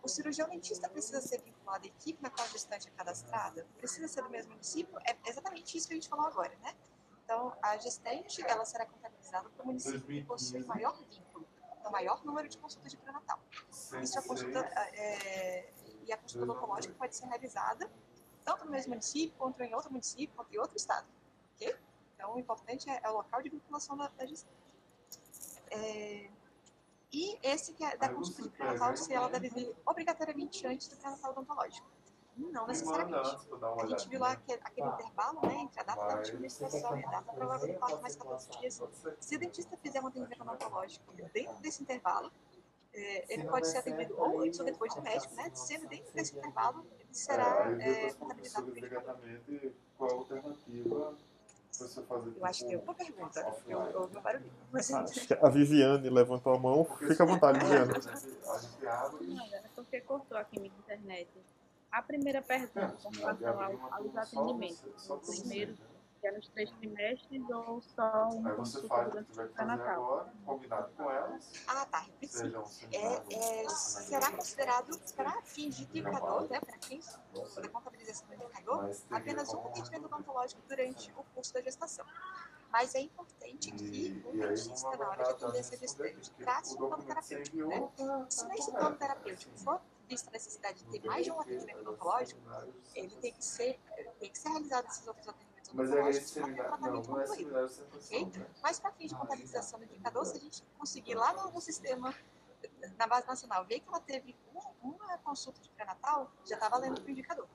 o 0.03 0.07
cirurgião 0.07 0.47
dentista 0.47 0.87
precisa 0.87 1.19
ser 1.19 1.41
vinculado 1.41 1.83
à 1.83 1.87
equipe 1.87 2.21
na 2.21 2.29
qual 2.29 2.47
a 2.47 2.49
gestante 2.51 2.87
é 2.87 2.91
cadastrada? 2.91 3.67
Precisa 3.77 4.07
ser 4.07 4.21
do 4.21 4.29
mesmo 4.29 4.51
município? 4.51 4.95
É 5.03 5.17
exatamente 5.27 5.75
isso 5.75 5.87
que 5.87 5.93
a 5.93 5.97
gente 5.97 6.07
falou 6.07 6.27
agora, 6.27 6.55
né? 6.61 6.75
Então, 7.23 7.55
a 7.61 7.75
gestante, 7.77 8.41
ela 8.45 8.63
será 8.65 8.85
contabilizada 8.85 9.49
para 9.49 9.63
o 9.63 9.65
município 9.65 10.01
que 10.01 10.23
possui 10.23 10.63
maior 10.63 10.95
vínculo, 11.09 11.47
então, 11.79 11.91
maior 11.91 12.23
número 12.23 12.47
de 12.47 12.57
consultas 12.57 12.91
de 12.91 12.97
pré-natal. 12.97 13.39
Isso 14.01 14.17
a 14.17 14.21
consulta, 14.21 14.59
é, 14.93 15.71
e 16.05 16.13
a 16.13 16.17
consulta 16.17 16.51
odontológica 16.51 16.93
pode 16.95 17.15
ser 17.15 17.25
realizada 17.25 17.89
tanto 18.43 18.65
no 18.65 18.71
mesmo 18.71 18.91
município, 18.91 19.35
quanto 19.37 19.61
em 19.61 19.73
outro 19.73 19.91
município, 19.91 20.35
quanto 20.35 20.53
em 20.53 20.57
outro 20.59 20.77
estado? 20.77 21.07
Então, 22.15 22.35
o 22.35 22.39
importante 22.39 22.89
é, 22.89 22.99
é 23.03 23.09
o 23.09 23.13
local 23.13 23.41
de 23.41 23.49
vinculação 23.49 23.95
da, 23.95 24.07
da 24.07 24.25
gestante. 24.25 24.58
É, 25.71 26.29
e 27.11 27.39
esse 27.41 27.73
que 27.73 27.83
é 27.83 27.97
da 27.97 28.09
consulta 28.09 28.43
de 28.43 28.49
pré-natal, 28.49 28.95
se 28.95 29.13
ela 29.13 29.29
deve 29.29 29.49
vir 29.49 29.75
obrigatoriamente 29.85 30.65
antes 30.67 30.87
do 30.87 30.97
pré-natal 30.97 31.31
odontológico. 31.31 31.87
Não 32.37 32.67
necessariamente. 32.67 33.37
A 33.81 33.85
gente 33.87 34.07
viu 34.07 34.19
lá 34.19 34.31
aquele, 34.31 34.61
aquele 34.63 34.87
intervalo 34.87 35.41
né, 35.45 35.55
entre 35.55 35.79
a 35.81 35.83
data 35.83 36.07
da 36.07 36.15
última 36.17 36.39
menstruação 36.39 36.97
e 36.97 37.03
a 37.03 37.09
data 37.09 37.33
provável 37.33 37.73
do 37.73 37.79
parto, 37.79 38.01
mais 38.01 38.15
14 38.15 38.49
dias. 38.51 38.81
Se 39.19 39.35
o 39.35 39.39
dentista 39.39 39.75
fizer 39.77 40.01
um 40.01 40.07
atendimento 40.07 40.41
odontológico 40.41 41.11
dentro 41.33 41.59
desse 41.59 41.81
intervalo, 41.81 42.31
eh, 42.93 43.25
ele 43.27 43.43
pode 43.45 43.67
ser 43.67 43.79
atendido 43.79 44.15
ou 44.17 44.41
antes 44.41 44.59
ou 44.59 44.65
depois 44.65 44.93
do 44.95 45.01
médico, 45.01 45.33
né? 45.35 45.51
Sendo 45.53 45.87
dentro 45.87 46.13
desse 46.13 46.37
intervalo, 46.37 46.85
ele 46.99 47.13
será 47.13 47.69
eh, 47.81 48.13
contabilizado 48.13 48.71
qual 49.97 50.11
alternativa 50.11 51.17
você 51.87 52.01
fazer 52.03 52.33
Eu 52.37 52.45
acho 52.45 52.65
que 52.67 52.73
é 52.73 52.77
outra 52.77 52.93
pergunta. 52.93 53.55
Eu 53.67 54.01
ouvi 54.01 54.17
um 54.17 54.21
barulhinho. 54.21 54.51
Mas, 54.71 54.91
Acho 54.93 55.27
que 55.27 55.33
a 55.33 55.49
Viviane 55.49 56.09
levantou 56.09 56.53
a 56.53 56.59
mão. 56.59 56.85
Fica 56.85 57.23
à 57.23 57.25
vontade, 57.25 57.59
Viviane. 57.59 57.93
Não, 59.21 59.45
é 59.55 59.63
porque 59.75 60.01
cortou 60.01 60.37
aqui 60.37 60.59
minha 60.59 60.73
internet. 60.77 61.27
A 61.91 62.01
primeira 62.03 62.41
pergunta 62.41 62.95
com 63.01 63.09
relação 63.09 63.61
ao- 63.61 63.93
aos 63.93 64.15
atendimentos. 64.15 65.09
O 65.09 65.17
primeiro, 65.17 65.75
que 66.19 66.27
é 66.27 66.31
nos 66.31 66.47
três 66.49 66.69
trimestres 66.71 67.49
ou 67.49 67.81
só 67.81 68.29
um 68.29 68.47
Aí 68.47 68.55
você 68.55 68.87
faz 68.87 69.07
o 69.07 69.11
que 69.11 69.17
durante 69.17 69.23
tiver 69.23 69.45
o 69.45 69.49
que 69.49 69.55
fazer 69.55 69.77
pré-natal? 69.77 70.03
agora, 70.03 70.33
combinado 70.45 70.91
com 70.95 71.11
elas, 71.11 71.51
ah, 71.67 71.85
tá. 71.85 71.99
Repetindo. 71.99 72.63
É, 72.91 73.63
é, 73.63 73.69
será 73.69 74.31
considerado 74.31 74.99
para 75.15 75.41
fins 75.43 75.75
de 75.75 75.83
indicador, 75.83 76.49
né, 76.49 76.59
para 76.59 76.77
fins 76.79 77.19
da 77.55 77.69
contabilização 77.69 78.27
do 78.27 78.33
indicador, 78.35 78.89
apenas 79.11 79.53
um 79.53 79.67
atendimento 79.67 80.05
odontológico 80.05 80.61
durante 80.67 81.11
o 81.11 81.23
curso 81.35 81.53
da 81.53 81.61
gestação. 81.61 82.05
Mas 82.71 82.93
é 82.93 82.99
importante 82.99 83.71
que 83.71 83.83
E, 83.83 84.23
o 84.27 84.31
dentista, 84.31 84.95
na 84.97 85.09
hora 85.09 85.23
de 85.23 85.31
atender 85.31 85.57
responder, 85.57 85.79
gestante, 85.79 86.31
trace 86.31 86.73
o 86.73 86.75
um 86.75 86.77
plano 86.77 86.97
documento 86.97 87.19
que 87.19 87.23
você 87.23 87.35
terapêutico, 87.35 87.67
né? 87.67 88.25
Se 88.29 88.47
nesse 88.47 88.71
plano 88.71 88.95
terapêutico 88.95 89.57
for 89.57 89.81
vista 90.07 90.29
a 90.29 90.33
necessidade 90.33 90.83
de 90.83 90.99
ter 90.99 91.07
mais 91.07 91.23
de 91.23 91.31
um 91.31 91.39
atendimento 91.39 91.81
odontológico, 91.81 92.41
ele 92.95 93.15
tem 93.17 93.31
que 93.33 93.45
ser, 93.45 93.79
tem 94.19 94.31
que 94.31 94.37
ser 94.37 94.49
realizado 94.49 94.87
esses 94.87 95.07
outros 95.07 95.27
atendimentos 95.27 95.48
Mas 95.73 95.91
é 95.91 96.11
seminário, 96.13 96.57
não, 96.57 96.77
tratamento 96.77 97.09
não 97.09 97.19
é 97.19 97.25
concluído. 97.25 97.35
seminário 97.35 97.69
sem 97.69 97.85
função, 97.85 98.21
Ok? 98.21 98.39
né? 98.39 98.47
Mas 98.61 98.79
para 98.79 98.91
fins 98.91 99.09
de 99.09 99.15
contabilização 99.15 99.79
do 99.79 99.85
indicador, 99.85 100.25
se 100.25 100.37
a 100.37 100.39
gente 100.39 100.63
conseguir 100.77 101.15
lá 101.15 101.33
no, 101.33 101.51
no 101.51 101.61
sistema, 101.61 102.13
na 102.97 103.07
base 103.07 103.27
nacional, 103.27 103.65
ver 103.65 103.79
que 103.79 103.87
ela 103.87 103.99
teve 104.01 104.35
uma, 104.51 104.63
uma 104.81 105.17
consulta 105.19 105.61
de 105.61 105.69
pré-natal, 105.69 106.31
já 106.45 106.55
está 106.55 106.69
valendo 106.69 106.99
para 107.01 107.07
o 107.07 107.11
indicador. 107.11 107.47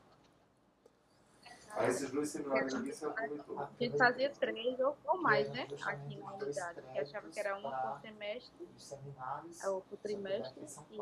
Aí 1.77 1.89
esses 1.91 2.09
dois 2.13 2.29
seminários 2.29 2.73
aqui 2.73 2.93
você 2.93 3.05
aproveitou. 3.05 3.59
A 3.59 3.69
gente 3.81 3.99
fazia 3.99 4.31
três 4.31 4.79
ou, 4.79 4.97
ou 5.07 5.21
mais, 5.21 5.51
né? 5.51 5.67
Aqui 5.85 6.17
na 6.17 6.33
unidade. 6.35 6.83
Que 6.83 6.99
achava 7.01 7.29
que 7.29 7.41
era 7.41 7.59
uma 7.59 7.77
por 7.77 8.01
semestre, 8.01 8.69
ou 9.67 9.81
por 9.81 9.99
trimestre. 9.99 10.65
E 10.91 10.99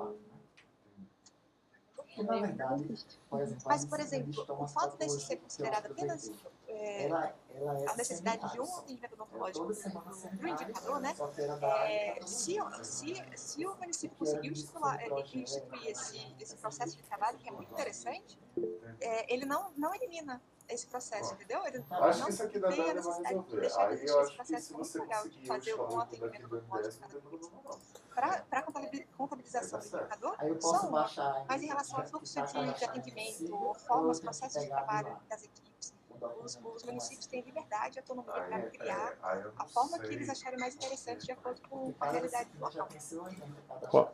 Verdade, 2.16 3.06
por 3.28 3.40
exemplo, 3.40 3.62
Mas, 3.66 3.84
por 3.84 4.00
exemplo, 4.00 4.46
o 4.48 4.68
fato 4.68 4.96
desse 4.98 5.20
ser 5.20 5.36
considerado 5.36 5.86
apenas 5.86 6.30
é, 6.68 7.06
ela, 7.06 7.34
ela 7.54 7.80
é 7.80 7.88
a 7.88 7.96
necessidade 7.96 8.52
de 8.52 8.60
um 8.60 8.76
atendimento 8.76 9.16
Toda 9.16 9.22
odontológico 9.22 9.66
do 10.36 10.48
indicador, 10.48 11.00
né? 11.00 11.14
É, 11.86 12.20
se, 12.26 12.56
se, 12.82 13.24
se 13.36 13.66
o 13.66 13.74
município 13.76 14.16
conseguiu 14.16 14.52
estimular, 14.52 15.00
é, 15.00 15.08
instituir 15.34 15.88
esse, 15.88 16.34
esse 16.38 16.56
processo 16.56 16.96
de 16.96 17.02
trabalho, 17.02 17.38
que 17.38 17.48
é 17.48 17.52
muito 17.52 17.72
interessante, 17.72 18.38
é, 19.00 19.32
ele 19.32 19.44
não, 19.46 19.72
não 19.76 19.94
elimina 19.94 20.40
esse 20.68 20.86
processo, 20.86 21.34
entendeu? 21.34 21.66
Ele 21.66 21.84
Acho 21.90 22.18
não 22.18 22.26
que 22.26 22.32
isso 22.32 22.42
aqui 22.42 22.58
da 22.58 22.68
a 22.68 22.70
Dani 22.70 22.82
vai 22.82 22.94
necessidade 22.94 23.28
de 23.28 23.34
resolver. 23.34 23.60
deixar 23.60 23.86
de 23.86 23.86
Aí 23.86 23.94
existir 23.94 24.10
eu 24.12 24.20
esse 24.20 24.20
acho 24.20 24.30
que 24.30 24.36
processo 24.36 24.66
se 24.66 24.72
muito 24.72 24.86
você 24.86 25.00
de 25.00 25.06
conseguir 25.06 25.46
fazer 25.46 25.74
um 25.74 26.00
atendimento 26.00 26.46
odontológico 26.46 28.01
Para 28.14 28.62
contabilização 29.16 29.78
do 29.78 29.86
indicador, 29.86 30.36
só 30.60 30.90
baixar. 30.90 31.44
Mas 31.48 31.62
em 31.62 31.66
relação 31.66 32.00
ao 32.00 32.06
fluxo 32.06 32.40
de, 32.42 32.74
de 32.74 32.84
atendimento, 32.84 33.74
formas, 33.86 34.20
processos 34.20 34.62
de 34.62 34.68
trabalho 34.68 35.16
das 35.28 35.44
equipes, 35.44 35.71
os, 36.42 36.58
os 36.62 36.82
municípios 36.84 37.26
têm 37.26 37.42
liberdade 37.42 37.96
e 37.96 38.00
autonomia 38.00 38.32
Aí, 38.34 38.48
para 38.48 38.58
é, 38.58 38.70
criar 38.70 39.52
a 39.56 39.64
forma 39.66 39.98
sei. 39.98 40.00
que 40.00 40.14
eles 40.14 40.28
acharem 40.28 40.58
mais 40.58 40.74
interessante 40.74 41.26
de 41.26 41.32
acordo 41.32 41.60
com 41.68 41.94
a 42.00 42.10
realidade 42.10 42.50
do 42.50 42.60
local. 42.60 42.88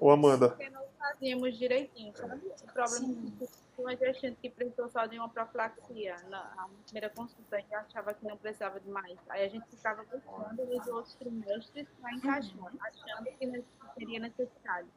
Ô, 0.00 0.06
ô, 0.06 0.10
Amanda, 0.10 0.50
porque 0.50 0.70
nós 0.70 0.86
fazíamos 0.98 1.56
direitinho, 1.56 2.16
sabe? 2.16 2.46
O 2.46 2.72
problema 2.72 3.06
é 3.06 3.46
que 3.46 3.48
uma 3.78 3.96
gestante 3.96 4.36
que 4.42 4.50
precisou 4.50 4.88
só 4.88 5.06
de 5.06 5.18
uma 5.18 5.28
profilaxia 5.28 6.16
na, 6.28 6.68
primeira 6.84 7.10
consulta, 7.10 7.60
gente 7.60 7.74
achava 7.74 8.12
que 8.12 8.26
não 8.26 8.36
precisava 8.36 8.80
de 8.80 8.88
mais. 8.88 9.18
Aí 9.28 9.44
a 9.44 9.48
gente 9.48 9.68
ficava 9.68 10.02
buscando 10.02 10.64
nos 10.64 10.86
outros 10.88 11.14
trimestres 11.14 11.86
para 12.00 12.12
encaixar, 12.12 12.72
achando 12.80 13.26
que 13.38 13.46
ne- 13.46 13.64
teria 13.94 14.18
necessidade. 14.18 14.88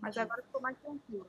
Mas 0.00 0.16
agora 0.16 0.42
ficou 0.42 0.60
mais 0.60 0.76
tranquilo. 0.78 1.26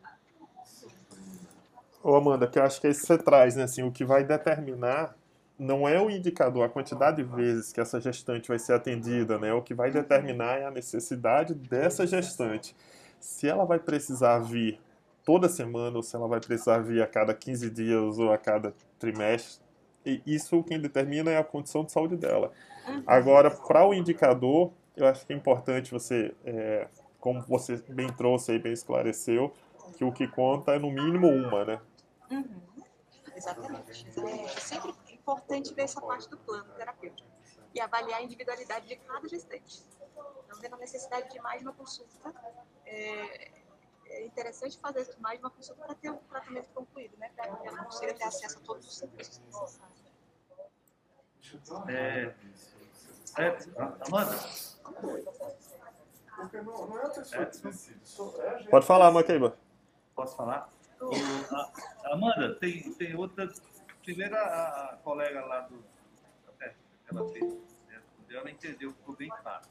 ô, 2.01 2.15
Amanda, 2.15 2.47
que 2.47 2.57
eu 2.60 2.64
acho 2.64 2.80
que 2.80 2.88
é 2.88 2.91
isso 2.91 3.01
que 3.01 3.07
você 3.07 3.18
traz, 3.18 3.55
né? 3.55 3.64
Assim, 3.64 3.84
o 3.84 3.91
que 3.91 4.05
vai 4.05 4.23
determinar 4.23 5.15
não 5.57 5.88
é 5.88 6.01
o 6.01 6.09
indicador, 6.09 6.65
a 6.65 6.69
quantidade 6.69 7.17
de 7.17 7.23
vezes 7.23 7.71
que 7.71 7.80
essa 7.80 7.99
gestante 8.01 8.47
vai 8.47 8.59
ser 8.59 8.73
atendida, 8.73 9.38
né? 9.38 9.53
O 9.53 9.61
que 9.61 9.73
vai 9.73 9.91
determinar 9.91 10.59
é 10.59 10.65
a 10.65 10.71
necessidade 10.71 11.53
dessa 11.53 12.05
gestante. 12.07 12.75
Se 13.19 13.47
ela 13.47 13.65
vai 13.65 13.80
precisar 13.80 14.39
vir 14.39 14.80
toda 15.23 15.47
semana 15.47 15.95
ou 15.97 16.03
se 16.03 16.15
ela 16.15 16.27
vai 16.27 16.39
precisar 16.39 16.80
vir 16.80 17.01
a 17.01 17.07
cada 17.07 17.34
15 17.34 17.69
dias 17.69 18.19
ou 18.19 18.31
a 18.31 18.38
cada 18.38 18.73
trimestre, 18.99 19.63
e 20.05 20.21
isso 20.25 20.61
quem 20.63 20.80
determina 20.80 21.31
é 21.31 21.38
a 21.38 21.43
condição 21.43 21.84
de 21.84 21.91
saúde 21.91 22.17
dela. 22.17 22.51
Agora, 23.07 23.49
para 23.49 23.88
o 23.88 23.93
indicador, 23.93 24.71
eu 24.97 25.07
acho 25.07 25.25
que 25.25 25.31
é 25.31 25.35
importante 25.35 25.91
você, 25.91 26.34
é, 26.43 26.88
como 27.19 27.41
você 27.41 27.81
bem 27.88 28.07
trouxe 28.07 28.51
aí, 28.51 28.59
bem 28.59 28.73
esclareceu, 28.73 29.53
que 29.97 30.03
o 30.03 30.11
que 30.11 30.27
conta 30.27 30.73
é 30.73 30.80
no 30.80 30.91
mínimo 30.91 31.27
uma, 31.27 31.63
né? 31.63 31.80
Uhum. 32.30 32.43
Exatamente. 33.35 34.05
É 34.15 34.59
sempre 34.59 34.93
importante 35.27 35.73
ver 35.73 35.83
essa 35.83 36.01
parte 36.01 36.29
do 36.29 36.37
plano 36.37 36.65
terapêutico 36.75 37.27
e 37.73 37.79
avaliar 37.79 38.19
a 38.19 38.23
individualidade 38.23 38.85
de 38.87 38.95
cada 38.97 39.27
gestante. 39.27 39.81
Então, 40.45 40.59
vendo 40.59 40.75
a 40.75 40.77
necessidade 40.77 41.31
de 41.31 41.39
mais 41.39 41.61
uma 41.61 41.73
consulta, 41.73 42.33
é, 42.85 43.51
é 44.07 44.25
interessante 44.25 44.77
fazer 44.77 45.15
mais 45.19 45.39
uma 45.39 45.49
consulta 45.49 45.81
para 45.85 45.95
ter 45.95 46.11
o 46.11 46.17
tratamento 46.17 46.69
concluído, 46.69 47.17
né? 47.17 47.31
Para 47.35 47.55
que 47.55 47.67
ela 47.67 47.83
consiga 47.85 48.13
ter 48.13 48.25
acesso 48.25 48.59
a 48.59 48.61
todos 48.61 48.85
os 48.85 48.97
serviços 48.97 49.39
necessários. 49.39 50.03
É, 51.87 52.33
é, 53.37 53.57
Amanda, 54.07 54.35
é. 57.33 58.69
Pode 58.69 58.85
falar, 58.85 59.11
Maqueiba. 59.11 59.57
posso 60.15 60.35
falar? 60.35 60.69
O- 61.01 61.11
a- 61.55 61.71
Amanda, 62.13 62.55
tem, 62.55 62.93
tem 62.93 63.15
outra. 63.15 63.51
Primeiro, 64.03 64.35
a, 64.35 64.91
a 64.91 64.97
colega 64.97 65.45
lá 65.45 65.61
do. 65.61 65.84
até 66.49 66.75
ela 67.09 67.30
fez, 67.30 67.53
né, 67.88 68.01
ela 68.30 68.51
entendeu, 68.51 68.93
ficou 68.93 69.15
bem 69.15 69.30
claro. 69.30 69.65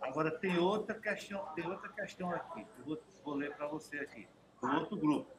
Agora 0.00 0.30
tem 0.30 0.58
outra 0.58 0.98
questão, 0.98 1.46
tem 1.54 1.66
outra 1.66 1.88
questão 1.88 2.30
aqui, 2.30 2.64
que 2.64 2.80
eu 2.80 2.84
vou, 2.84 3.02
vou 3.24 3.34
ler 3.34 3.54
para 3.56 3.66
você 3.68 4.00
aqui, 4.00 4.28
do 4.60 4.70
outro 4.70 4.96
grupo. 4.96 5.30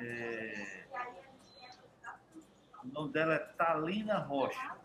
É, 0.00 0.86
o 2.82 2.88
nome 2.88 3.12
dela 3.12 3.34
é 3.34 3.38
Talina 3.38 4.18
Rocha. 4.18 4.76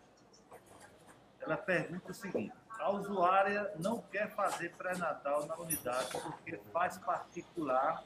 Ela 1.40 1.56
pergunta 1.56 2.10
o 2.10 2.14
seguinte: 2.14 2.54
a 2.78 2.90
usuária 2.90 3.72
não 3.78 4.02
quer 4.02 4.34
fazer 4.34 4.74
pré-natal 4.76 5.46
na 5.46 5.56
unidade 5.56 6.10
porque 6.10 6.58
faz 6.72 6.98
particular 6.98 8.04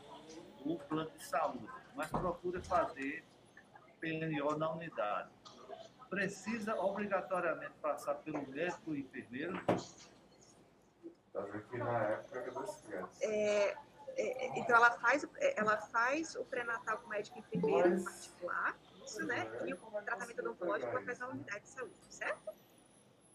o 0.64 0.78
plano 0.78 1.10
de 1.10 1.24
saúde, 1.24 1.68
mas 1.94 2.08
procura 2.08 2.62
fazer 2.62 3.24
PNO 4.04 4.58
na 4.58 4.70
unidade. 4.70 5.30
Precisa 6.10 6.76
obrigatoriamente 6.76 7.72
passar 7.80 8.16
pelo 8.16 8.46
médico 8.48 8.90
ou 8.90 8.96
enfermeiro? 8.96 9.58
Tá 11.32 11.40
vendo 11.40 11.64
que 11.68 11.78
na 11.78 12.02
época 12.02 12.38
era 12.38 12.50
dois 12.52 12.76
crianças. 12.82 13.22
É, 13.22 13.76
é, 14.16 14.58
então 14.58 14.76
ela 14.76 14.90
faz, 14.92 15.26
ela 15.40 15.76
faz 15.78 16.36
o 16.36 16.44
pré-natal 16.44 16.98
com 16.98 17.08
médico 17.08 17.38
enfermeiro 17.38 17.88
em 17.88 18.04
particular, 18.04 18.76
isso, 19.04 19.26
né? 19.26 19.50
E 19.66 19.74
o 19.74 20.02
tratamento 20.02 20.38
odontológico 20.40 20.90
ela 20.90 21.02
faz 21.02 21.18
na 21.18 21.28
unidade 21.28 21.60
de 21.62 21.68
saúde, 21.68 21.94
certo? 22.10 22.52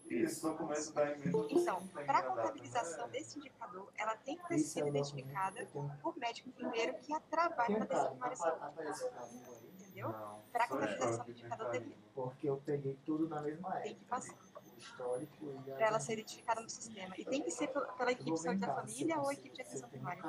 E 0.08 0.22
esse 0.22 0.42
documento 0.42 0.92
da 0.92 1.16
Então, 1.16 1.86
para 1.88 2.18
a 2.18 2.22
contabilização 2.22 3.06
né? 3.06 3.12
desse 3.12 3.38
indicador, 3.38 3.92
ela 3.96 4.16
tem 4.16 4.36
que 4.36 4.48
ter 4.48 4.56
Isso 4.56 4.78
é 4.78 4.82
sido 4.82 4.86
o 4.86 4.88
identificada 4.88 5.66
por 6.02 6.18
médico 6.18 6.48
enfermeiro 6.48 6.94
que 6.94 7.12
a 7.12 7.20
trabalha 7.20 7.78
na 7.78 7.84
decisão 7.84 8.18
de 8.18 8.36
saúde, 8.36 9.79
entendeu? 9.90 10.08
Não, 10.08 10.40
Para 10.52 10.64
a 10.64 10.68
carinho. 10.68 11.70
deve 11.72 11.94
porque 12.14 12.48
eu 12.48 12.60
peguei 12.64 12.96
tudo 13.04 13.28
na 13.28 13.40
mesma 13.40 13.70
Tem 13.72 13.82
que 13.82 13.88
época. 13.90 14.06
passar. 14.08 14.34
O 14.34 14.78
histórico 14.82 15.62
e 15.66 15.70
para 15.72 15.86
ela 15.86 16.00
ser 16.00 16.14
identificada 16.14 16.60
no 16.62 16.70
sistema. 16.70 17.14
E 17.18 17.24
tem 17.24 17.42
que 17.42 17.50
ser 17.50 17.68
pela 17.68 18.12
equipe 18.12 18.30
de 18.32 18.40
saúde 18.40 18.60
da 18.60 18.74
família 18.74 19.18
ou 19.18 19.30
equipe 19.30 19.54
de 19.54 19.62
atenção 19.62 19.88
primária. 19.88 20.22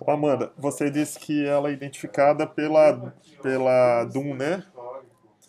Ô, 0.00 0.10
Amanda, 0.10 0.52
você 0.56 0.90
disse 0.90 1.18
que 1.18 1.44
ela 1.44 1.68
é 1.68 1.72
identificada 1.72 2.46
pela, 2.46 3.12
pela 3.42 4.04
DUM, 4.04 4.34
né? 4.34 4.64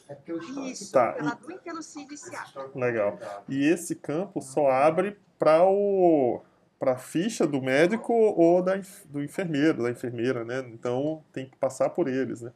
É 0.08 0.16
o 0.32 0.38
histórico 0.38 0.62
Isso, 0.62 0.92
Tá, 0.92 1.14
pela 1.14 1.36
DUM 1.36 1.52
e 1.52 1.60
pelo 1.60 1.84
CID-CA. 1.84 2.72
Legal. 2.74 3.20
E 3.48 3.64
esse 3.64 3.96
campo 3.96 4.42
só 4.42 4.70
abre 4.70 5.20
para 5.38 5.64
o 5.66 6.42
para 6.80 6.94
a 6.94 6.98
ficha 6.98 7.46
do 7.46 7.62
médico 7.62 8.14
ou 8.14 8.64
da, 8.64 8.80
do 9.06 9.22
enfermeiro, 9.22 9.84
da 9.84 9.92
enfermeira, 9.92 10.46
né? 10.46 10.60
Então 10.74 11.22
tem 11.34 11.46
que 11.48 11.58
passar 11.58 11.90
por 11.90 12.08
eles, 12.08 12.42
né? 12.42 12.54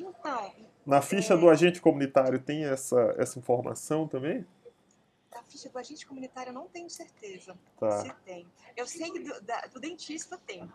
Então, 0.00 0.52
Na 0.86 1.02
ficha 1.02 1.36
do 1.36 1.48
agente 1.48 1.80
comunitário 1.80 2.38
tem 2.38 2.64
essa, 2.64 3.14
essa 3.18 3.38
informação 3.38 4.08
também? 4.08 4.44
Ficha 5.50 5.68
do 5.68 5.78
agente 5.78 6.06
comunitário 6.06 6.50
eu 6.50 6.54
não 6.54 6.68
tenho 6.68 6.88
certeza 6.88 7.58
Tá. 7.78 8.02
se 8.02 8.12
tem. 8.24 8.46
Eu 8.76 8.86
sei 8.86 9.10
que 9.10 9.18
do, 9.20 9.40
da- 9.42 9.66
do 9.66 9.80
dentista 9.80 10.38
tem. 10.38 10.70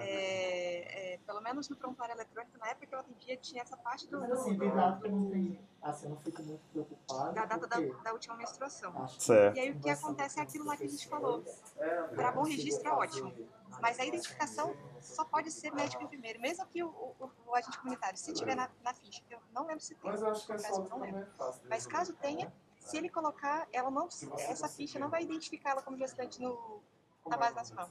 É, 0.00 1.14
é, 1.14 1.18
pelo 1.18 1.40
menos 1.40 1.68
no 1.68 1.76
prontuário 1.76 2.14
eletrônico, 2.14 2.58
na 2.58 2.68
época 2.68 2.86
que 2.86 2.94
eu 2.94 2.98
atendia, 2.98 3.36
tinha 3.36 3.62
essa 3.62 3.76
parte 3.76 4.06
do, 4.08 4.18
Mas 4.20 4.32
assim, 4.32 4.56
data 4.58 5.06
eu 5.06 5.12
não. 5.12 5.58
Assim, 5.82 6.06
eu 6.06 6.10
não 6.10 6.16
fico 6.18 6.42
muito 6.42 6.62
preocupado. 6.72 7.32
da 7.34 7.44
data 7.44 7.66
da, 7.66 7.80
da 7.80 8.12
última 8.12 8.36
menstruação. 8.36 9.08
Certo. 9.18 9.56
E 9.56 9.60
aí 9.60 9.70
o 9.70 9.80
que 9.80 9.90
acontece 9.90 10.38
é 10.38 10.42
aquilo 10.42 10.64
lá 10.64 10.76
que 10.76 10.84
a 10.84 10.88
gente 10.88 11.08
falou. 11.08 11.44
É, 11.76 12.02
Para 12.14 12.32
bom 12.32 12.42
registro 12.44 12.88
é 12.88 12.92
ótimo. 12.92 13.32
Mas 13.80 13.98
a 13.98 14.04
identificação 14.04 14.76
só 15.00 15.24
pode 15.24 15.50
ser 15.50 15.72
médico 15.72 16.02
enfermeiro, 16.04 16.40
mesmo 16.40 16.64
que 16.66 16.82
o, 16.84 16.88
o, 16.88 17.30
o 17.46 17.54
agente 17.54 17.78
comunitário, 17.78 18.16
se 18.18 18.32
tiver 18.32 18.54
na, 18.54 18.70
na 18.82 18.94
ficha. 18.94 19.22
Eu 19.30 19.40
não 19.52 19.66
lembro 19.66 19.80
se 19.82 19.94
tem. 19.96 20.10
Mas 20.10 20.20
eu 20.20 20.28
acho 20.28 20.46
que 20.46 20.52
Confesso 20.52 20.74
outra 20.80 20.96
não 20.96 21.04
também 21.06 21.20
é 21.22 21.68
Mas 21.68 21.86
caso 21.86 22.12
tenha, 22.14 22.52
se 22.84 22.96
ele 22.96 23.08
colocar, 23.08 23.68
ela 23.72 23.90
não, 23.90 24.06
essa 24.06 24.68
ficha 24.68 24.98
não 24.98 25.08
vai 25.08 25.22
identificar 25.22 25.70
ela 25.70 25.82
como 25.82 25.96
gestante 25.96 26.40
no, 26.40 26.82
na 27.26 27.36
base 27.36 27.54
nacional. 27.54 27.90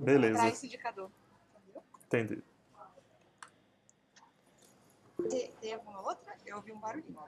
Beleza. 0.00 0.38
para 0.38 0.48
esse 0.48 0.66
indicador. 0.66 1.10
Entendeu? 1.54 1.82
Entendi. 2.06 2.42
Tem, 5.28 5.52
tem 5.60 5.74
alguma 5.74 6.00
outra? 6.00 6.36
Eu 6.46 6.56
ouvi 6.56 6.72
um 6.72 6.78
barulhinho. 6.78 7.18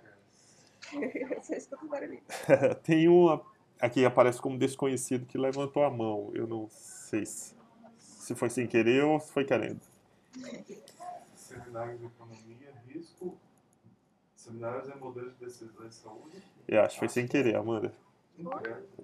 Você 1.36 1.56
escuta 1.56 1.84
o 1.84 1.88
barulhinho. 1.88 2.22
Tem 2.82 3.08
uma 3.08 3.44
aqui 3.80 4.04
aparece 4.04 4.40
como 4.40 4.58
desconhecido 4.58 5.26
que 5.26 5.38
levantou 5.38 5.82
a 5.82 5.90
mão. 5.90 6.30
Eu 6.34 6.46
não 6.46 6.68
sei 6.70 7.24
se, 7.24 7.56
se 7.98 8.34
foi 8.34 8.50
sem 8.50 8.66
querer 8.66 9.04
ou 9.04 9.18
se 9.18 9.32
foi 9.32 9.44
querendo. 9.44 9.80
Seminários 11.34 11.98
de 11.98 12.06
economia, 12.06 12.49
seminários 14.50 14.88
e 14.88 14.98
modelos 14.98 15.32
de 15.38 15.44
decisão 15.44 15.86
em 15.86 15.90
saúde. 15.90 16.42
Eu 16.66 16.80
acho 16.82 16.94
que 16.94 16.98
foi 16.98 17.08
sem 17.08 17.26
querer, 17.26 17.56
Amanda. 17.56 17.92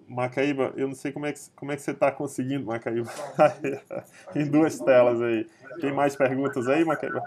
Macaíba, 0.08 0.72
eu 0.76 0.88
não 0.88 0.94
sei 0.94 1.12
como 1.12 1.26
é 1.26 1.32
que, 1.32 1.40
como 1.54 1.70
é 1.72 1.76
que 1.76 1.82
você 1.82 1.90
está 1.90 2.10
conseguindo, 2.10 2.64
Macaíba. 2.66 3.10
em 4.34 4.50
duas 4.50 4.78
telas 4.78 5.20
aí. 5.20 5.48
Tem 5.80 5.92
mais 5.92 6.16
perguntas 6.16 6.66
aí, 6.68 6.84
Macaíba? 6.84 7.22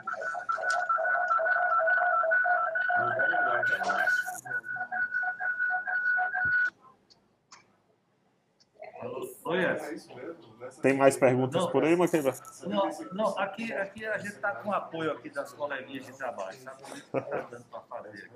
Oi, 9.46 9.64
É 9.66 9.72
Edson. 9.72 9.92
isso 9.94 10.16
mesmo? 10.16 10.59
Tem 10.82 10.94
mais 10.96 11.18
perguntas 11.18 11.64
Não. 11.64 11.72
por 11.72 11.84
aí, 11.84 11.96
Macaíba? 11.96 12.34
Não, 12.68 12.90
não 13.14 13.38
aqui, 13.40 13.72
aqui 13.74 14.06
a 14.06 14.18
gente 14.18 14.36
está 14.36 14.56
com 14.56 14.72
apoio 14.72 15.12
aqui 15.12 15.30
das 15.30 15.52
coleguinhas 15.54 16.06
de 16.06 16.14
trabalho, 16.14 16.58
sabe? 16.62 16.84
Está 16.84 17.20
dando 17.20 17.66
para 17.66 17.82
fazer. 17.82 18.32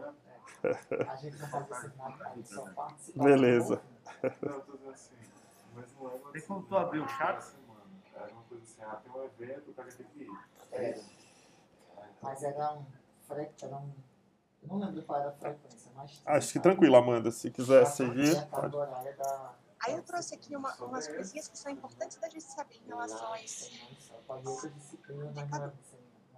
A 1.07 1.15
gente 1.15 1.37
não 1.39 2.67
faz. 2.73 3.11
Beleza. 3.15 3.81
Assim, 4.93 5.15
mas 5.75 5.85
não 5.99 6.07
é 6.09 6.13
uma 6.15 6.31
Tem 6.31 6.41
como 6.41 6.63
tu 6.63 6.77
abrir 6.77 6.99
o 6.99 7.07
chat? 7.07 7.43
É 8.15 8.31
uma 8.31 8.43
coisa 8.43 8.63
assim, 8.63 8.81
ah, 8.83 8.95
tem 9.03 9.11
um 9.11 9.23
evento, 9.25 9.71
o 9.71 9.73
cara 9.73 9.89
tem 9.91 10.05
que 10.05 10.19
ir. 10.23 10.29
É. 10.71 10.99
Mas 12.21 12.43
era 12.43 12.73
um. 12.73 12.85
fre- 13.27 13.49
Era 13.61 13.75
um 13.75 13.91
eu 14.61 14.69
não 14.69 14.79
lembro 14.79 15.03
qual 15.03 15.19
era 15.19 15.29
a 15.29 15.33
frequência, 15.33 15.91
mas. 15.93 16.21
Acho 16.25 16.53
que 16.53 16.59
tranquilo, 16.59 16.95
Amanda. 16.95 17.31
Se 17.31 17.51
quiser 17.51 17.85
seguir, 17.85 18.37
A 18.37 18.45
carga 18.45 18.77
horária 18.77 19.13
da. 19.17 19.53
Aí 19.85 19.93
eu 19.95 20.03
trouxe 20.03 20.33
aqui 20.35 20.55
uma- 20.55 20.75
umas 20.77 21.07
coisinhas 21.07 21.47
que 21.47 21.57
são 21.57 21.71
importantes 21.71 22.17
da 22.17 22.29
gente 22.29 22.45
saber 22.45 22.75
em 22.75 22.87
relação 22.87 23.33
a 23.33 23.41
esse. 23.41 23.69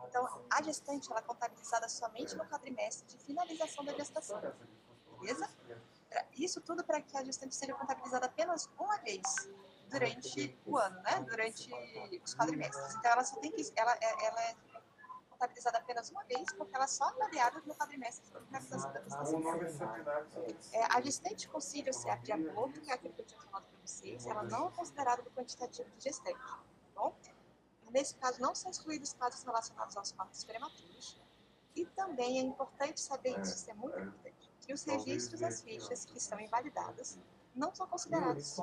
Então, 0.07 0.43
a 0.49 0.61
gestante 0.63 1.11
ela 1.11 1.19
é 1.19 1.23
contabilizada 1.23 1.87
somente 1.87 2.35
no 2.35 2.45
quadrimestre 2.45 3.05
de 3.07 3.23
finalização 3.23 3.83
da 3.85 3.93
gestação. 3.93 4.41
Beleza? 5.19 5.49
Isso 6.33 6.61
tudo 6.61 6.83
para 6.83 7.01
que 7.01 7.17
a 7.17 7.23
gestante 7.23 7.55
seja 7.55 7.73
contabilizada 7.73 8.25
apenas 8.25 8.69
uma 8.79 8.97
vez 8.99 9.21
durante 9.89 10.57
o 10.65 10.77
ano, 10.77 11.01
né? 11.01 11.19
Durante 11.21 11.71
os 12.23 12.33
quadrimestres. 12.33 12.95
Então, 12.95 13.11
ela 13.11 13.23
só 13.23 13.35
tem 13.37 13.51
que. 13.51 13.71
Ela, 13.75 13.95
ela 14.01 14.41
é 14.43 14.55
contabilizada 15.45 15.77
apenas 15.77 16.09
uma 16.09 16.23
vez, 16.23 16.51
porque 16.53 16.75
ela 16.75 16.85
é 16.85 16.87
só 16.87 17.05
avaliada 17.05 17.61
no 17.65 17.75
quadrimestre 17.75 18.25
de 18.25 18.45
finalização 18.45 18.91
da 18.91 18.99
é 18.99 20.77
É, 20.77 20.85
a 20.85 21.01
gestante 21.01 21.47
concílio 21.47 21.93
CEP 21.93 22.23
de 22.23 22.31
acordo, 22.31 22.81
que 22.81 22.89
é 22.89 22.93
aquilo 22.93 23.13
que 23.13 23.21
eu 23.21 23.25
tinha 23.25 23.41
falado 23.41 23.65
para 23.65 23.79
vocês, 23.85 24.25
ela 24.25 24.43
não 24.43 24.67
é 24.67 24.71
considerada 24.71 25.21
do 25.21 25.31
quantitativo 25.31 25.89
de 25.97 26.03
gestante, 26.03 26.39
tá 26.39 26.59
bom? 26.95 27.15
Nesse 27.91 28.15
caso, 28.15 28.41
não 28.41 28.53
são 28.53 28.71
excluídos 28.71 29.13
casos 29.13 29.43
relacionados 29.43 29.95
aos 29.95 30.11
partos 30.11 30.43
prematuros. 30.43 31.21
E 31.75 31.85
também 31.85 32.39
é 32.39 32.41
importante 32.41 32.99
saber 32.99 33.39
isso, 33.39 33.55
isso 33.55 33.69
é 33.69 33.73
muito 33.73 33.99
importante, 33.99 34.51
que 34.61 34.73
os 34.73 34.83
registros 34.83 35.41
das 35.41 35.61
fichas 35.61 36.05
que 36.05 36.17
estão 36.17 36.39
invalidadas 36.39 37.19
não 37.53 37.73
são 37.73 37.87
considerados 37.87 38.55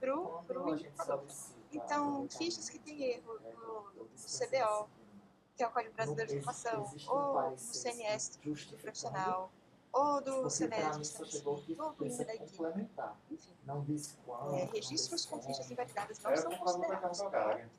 para 0.00 0.18
o 0.18 0.70
indicador. 0.70 1.24
Então, 1.72 2.28
fichas 2.28 2.68
que 2.68 2.78
têm 2.78 3.02
erro 3.02 3.38
no, 3.40 3.92
no 3.92 4.08
CBO, 4.16 4.88
que 5.60 5.64
é 5.64 5.66
o 5.66 5.70
Código 5.72 5.92
Brasileiro 5.94 6.30
de 6.30 6.38
Informação, 6.38 6.90
ou 7.06 7.50
do 7.50 7.58
CNS 7.58 8.38
do 8.42 8.76
profissional, 8.78 9.52
ou 9.92 10.20
do 10.22 10.42
Porque 10.42 10.68
pra 10.68 10.92
CNES 10.92 10.96
mim 10.96 11.02
do 11.02 11.04
só 11.04 11.24
chegou 11.24 11.58
estabelecido, 11.58 11.64
que 11.66 11.80
ou 11.82 11.90
do 11.90 11.94
precisa 11.96 12.22
INE 12.22 12.26
da 12.26 12.34
equipe. 12.34 13.04
Enfim, 13.30 13.56
é, 14.54 14.64
registros 14.72 15.26
com 15.26 15.42
fichas 15.42 15.70
invalidadas 15.70 16.18
não 16.20 16.30
É 16.30 16.36
são 16.36 16.56
considerados. 16.56 17.20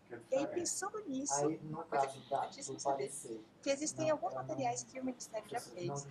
que 0.07 0.13
é 0.13 0.19
E 0.31 0.35
aí, 0.35 0.47
pensando 0.47 1.03
nisso, 1.07 1.33
Aí, 1.33 1.57
coisa 1.89 2.05
importantíssima 2.17 2.75
do 2.75 2.81
saber 2.81 3.11
que 3.61 3.69
existem 3.69 4.07
não, 4.07 4.13
alguns 4.13 4.33
materiais 4.33 4.83
que 4.83 4.99
o 4.99 5.05
Ministério 5.05 5.49
já 5.49 5.59
fez 5.59 6.07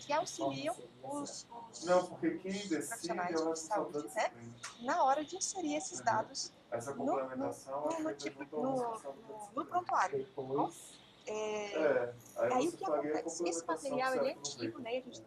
que 0.00 0.12
auxiliam 0.12 0.74
os, 1.02 1.46
os 1.70 1.84
Não, 1.84 2.02
decide 2.02 2.76
é 2.76 2.80
profissionais 2.80 3.42
de 3.42 3.58
saúde, 3.58 4.08
né? 4.14 4.32
na 4.80 5.04
hora 5.04 5.24
de 5.24 5.36
inserir 5.36 5.76
esses 5.76 6.00
dados 6.00 6.52
Essa 6.70 6.94
no, 6.94 6.96
complementação 6.96 7.84
no, 7.84 7.92
é 7.92 7.98
no, 8.00 8.14
tipo, 8.14 8.56
no, 8.56 8.98
no, 8.98 9.50
no 9.54 9.66
prontuário. 9.66 10.18
Depois, 10.18 11.03
É, 11.26 11.74
É, 11.74 12.14
aí, 12.36 12.52
Aí 12.52 12.68
o 12.68 12.72
que 12.72 12.84
acontece? 12.84 13.48
Esse 13.48 13.66
material 13.66 14.14
ele 14.14 14.30
é 14.30 14.34
antigo, 14.34 14.78
né? 14.78 14.90
A 14.90 15.00
gente 15.00 15.22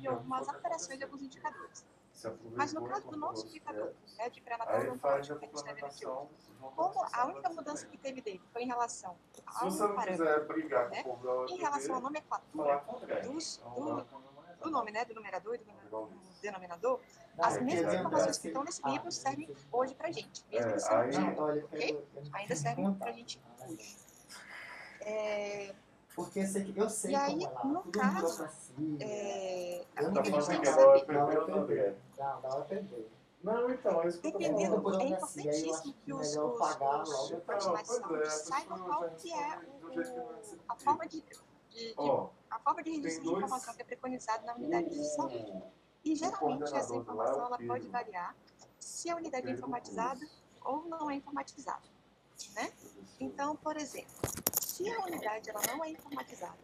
de 0.00 0.08
algumas 0.08 0.48
alterações 0.48 0.98
de 0.98 1.04
alguns 1.04 1.22
indicadores. 1.22 1.84
Mas 2.54 2.72
no 2.72 2.86
caso 2.86 3.08
do 3.08 3.16
nosso 3.16 3.46
indicador, 3.46 3.94
né, 4.18 4.28
de 4.28 4.40
pré-natal 4.42 4.76
Aí 4.76 4.98
faz 4.98 5.30
a 5.30 5.34
que 5.36 5.46
gente 5.46 5.64
teve 5.64 5.84
aqui, 5.84 6.04
como 6.04 7.04
a 7.12 7.24
única 7.24 7.48
da 7.48 7.54
mudança 7.54 7.86
que 7.86 7.96
teve 7.96 8.20
dele 8.20 8.42
foi 8.52 8.62
em 8.62 8.66
relação 8.66 9.16
ao 9.46 9.70
não 9.70 9.94
parâmetro, 9.94 10.26
quiser 10.26 10.46
brigar 10.46 10.90
com 10.90 10.96
né? 10.96 11.46
em 11.48 11.56
relação 11.56 11.94
à 11.96 12.00
nomenclatura 12.00 12.82
dos, 13.22 13.58
Então, 13.58 14.04
do, 14.04 14.64
do 14.64 14.70
nome, 14.70 14.92
né, 14.92 15.04
do 15.06 15.14
numerador 15.14 15.54
e 15.54 15.58
do, 15.58 16.10
denominador, 16.42 17.00
não, 17.38 17.44
as 17.44 17.56
eu 17.56 17.64
mesmas 17.64 17.84
queria 17.84 18.00
informações 18.00 18.38
que 18.38 18.48
estão 18.48 18.64
nesse 18.64 18.82
livro 18.86 19.10
servem 19.10 19.56
hoje 19.72 19.94
pra 19.94 20.10
gente, 20.10 20.44
mesmo 20.50 20.70
É, 20.70 20.74
antigos, 20.74 21.16
Não, 21.16 21.38
olha, 21.44 21.64
ok? 21.64 22.06
não 22.14 22.34
Ainda 22.34 22.56
servem 22.56 22.94
pra 22.94 23.12
gente 23.12 23.40
hoje. 23.66 24.09
É, 25.00 25.74
Porque 26.14 26.40
eu 26.40 26.46
sei, 26.46 26.64
que- 26.64 26.78
eu 26.78 26.90
sei 26.90 27.12
E 27.12 27.16
aí, 27.16 27.30
como 27.32 27.42
é 27.42 27.50
lá. 27.50 27.64
no 27.64 27.82
tudo 27.82 27.98
caso, 27.98 28.48
é, 29.00 29.84
Eu 29.96 30.08
o 30.08 30.12
não 30.12 30.22
que 30.22 30.28
a 30.28 30.32
Tá 30.32 30.72
falando 30.72 31.00
que 31.00 31.12
Da. 31.12 31.24
UFPB. 31.26 31.96
Não, 32.18 32.40
da 32.40 32.58
UFPB. 32.58 33.06
Não, 33.42 33.70
então, 33.70 34.02
é 34.02 34.08
isso 34.08 34.20
que 34.20 34.26
eu 34.26 34.32
tô 34.32 34.38
falando. 34.40 34.60
É 34.60 34.66
eu 34.66 34.76
importantíssimo 34.76 35.94
que 35.94 36.12
os, 36.12 36.36
os, 36.36 36.36
profissionais 36.36 37.88
de 37.88 37.94
Então, 37.94 38.02
pois 38.06 38.22
é, 38.22 38.26
saúde 38.26 38.26
a 38.26 38.30
saibam 38.30 38.78
qual 38.80 39.10
que 39.12 39.32
é 39.32 39.58
a 40.68 40.76
forma 40.76 41.08
de, 41.08 41.20
de- 41.22 41.94
de- 41.94 41.94
a 42.50 42.58
forma 42.58 42.82
de 42.82 42.90
registro 42.90 43.22
de 43.24 43.30
informação 43.30 43.74
que 43.74 43.80
é 43.82 43.84
preconizada 43.84 44.44
na 44.44 44.54
unidade 44.56 44.90
de 44.90 45.04
saúde. 45.14 45.62
E 46.04 46.14
geralmente 46.16 46.74
essa 46.74 46.94
informação 46.94 47.46
ela 47.46 47.58
pode 47.66 47.88
variar 47.88 48.34
se 48.78 49.08
a 49.08 49.16
unidade 49.16 49.48
é 49.48 49.52
informatizada 49.52 50.26
ou 50.62 50.84
não 50.84 51.10
é 51.10 51.14
informatizada. 51.14 51.88
Né? 52.54 52.70
Então, 53.18 53.54
por 53.56 53.76
exemplo, 53.76 54.10
se 54.80 54.90
a 54.90 55.04
unidade 55.04 55.50
ela 55.50 55.60
não 55.68 55.84
é 55.84 55.90
informatizada, 55.90 56.58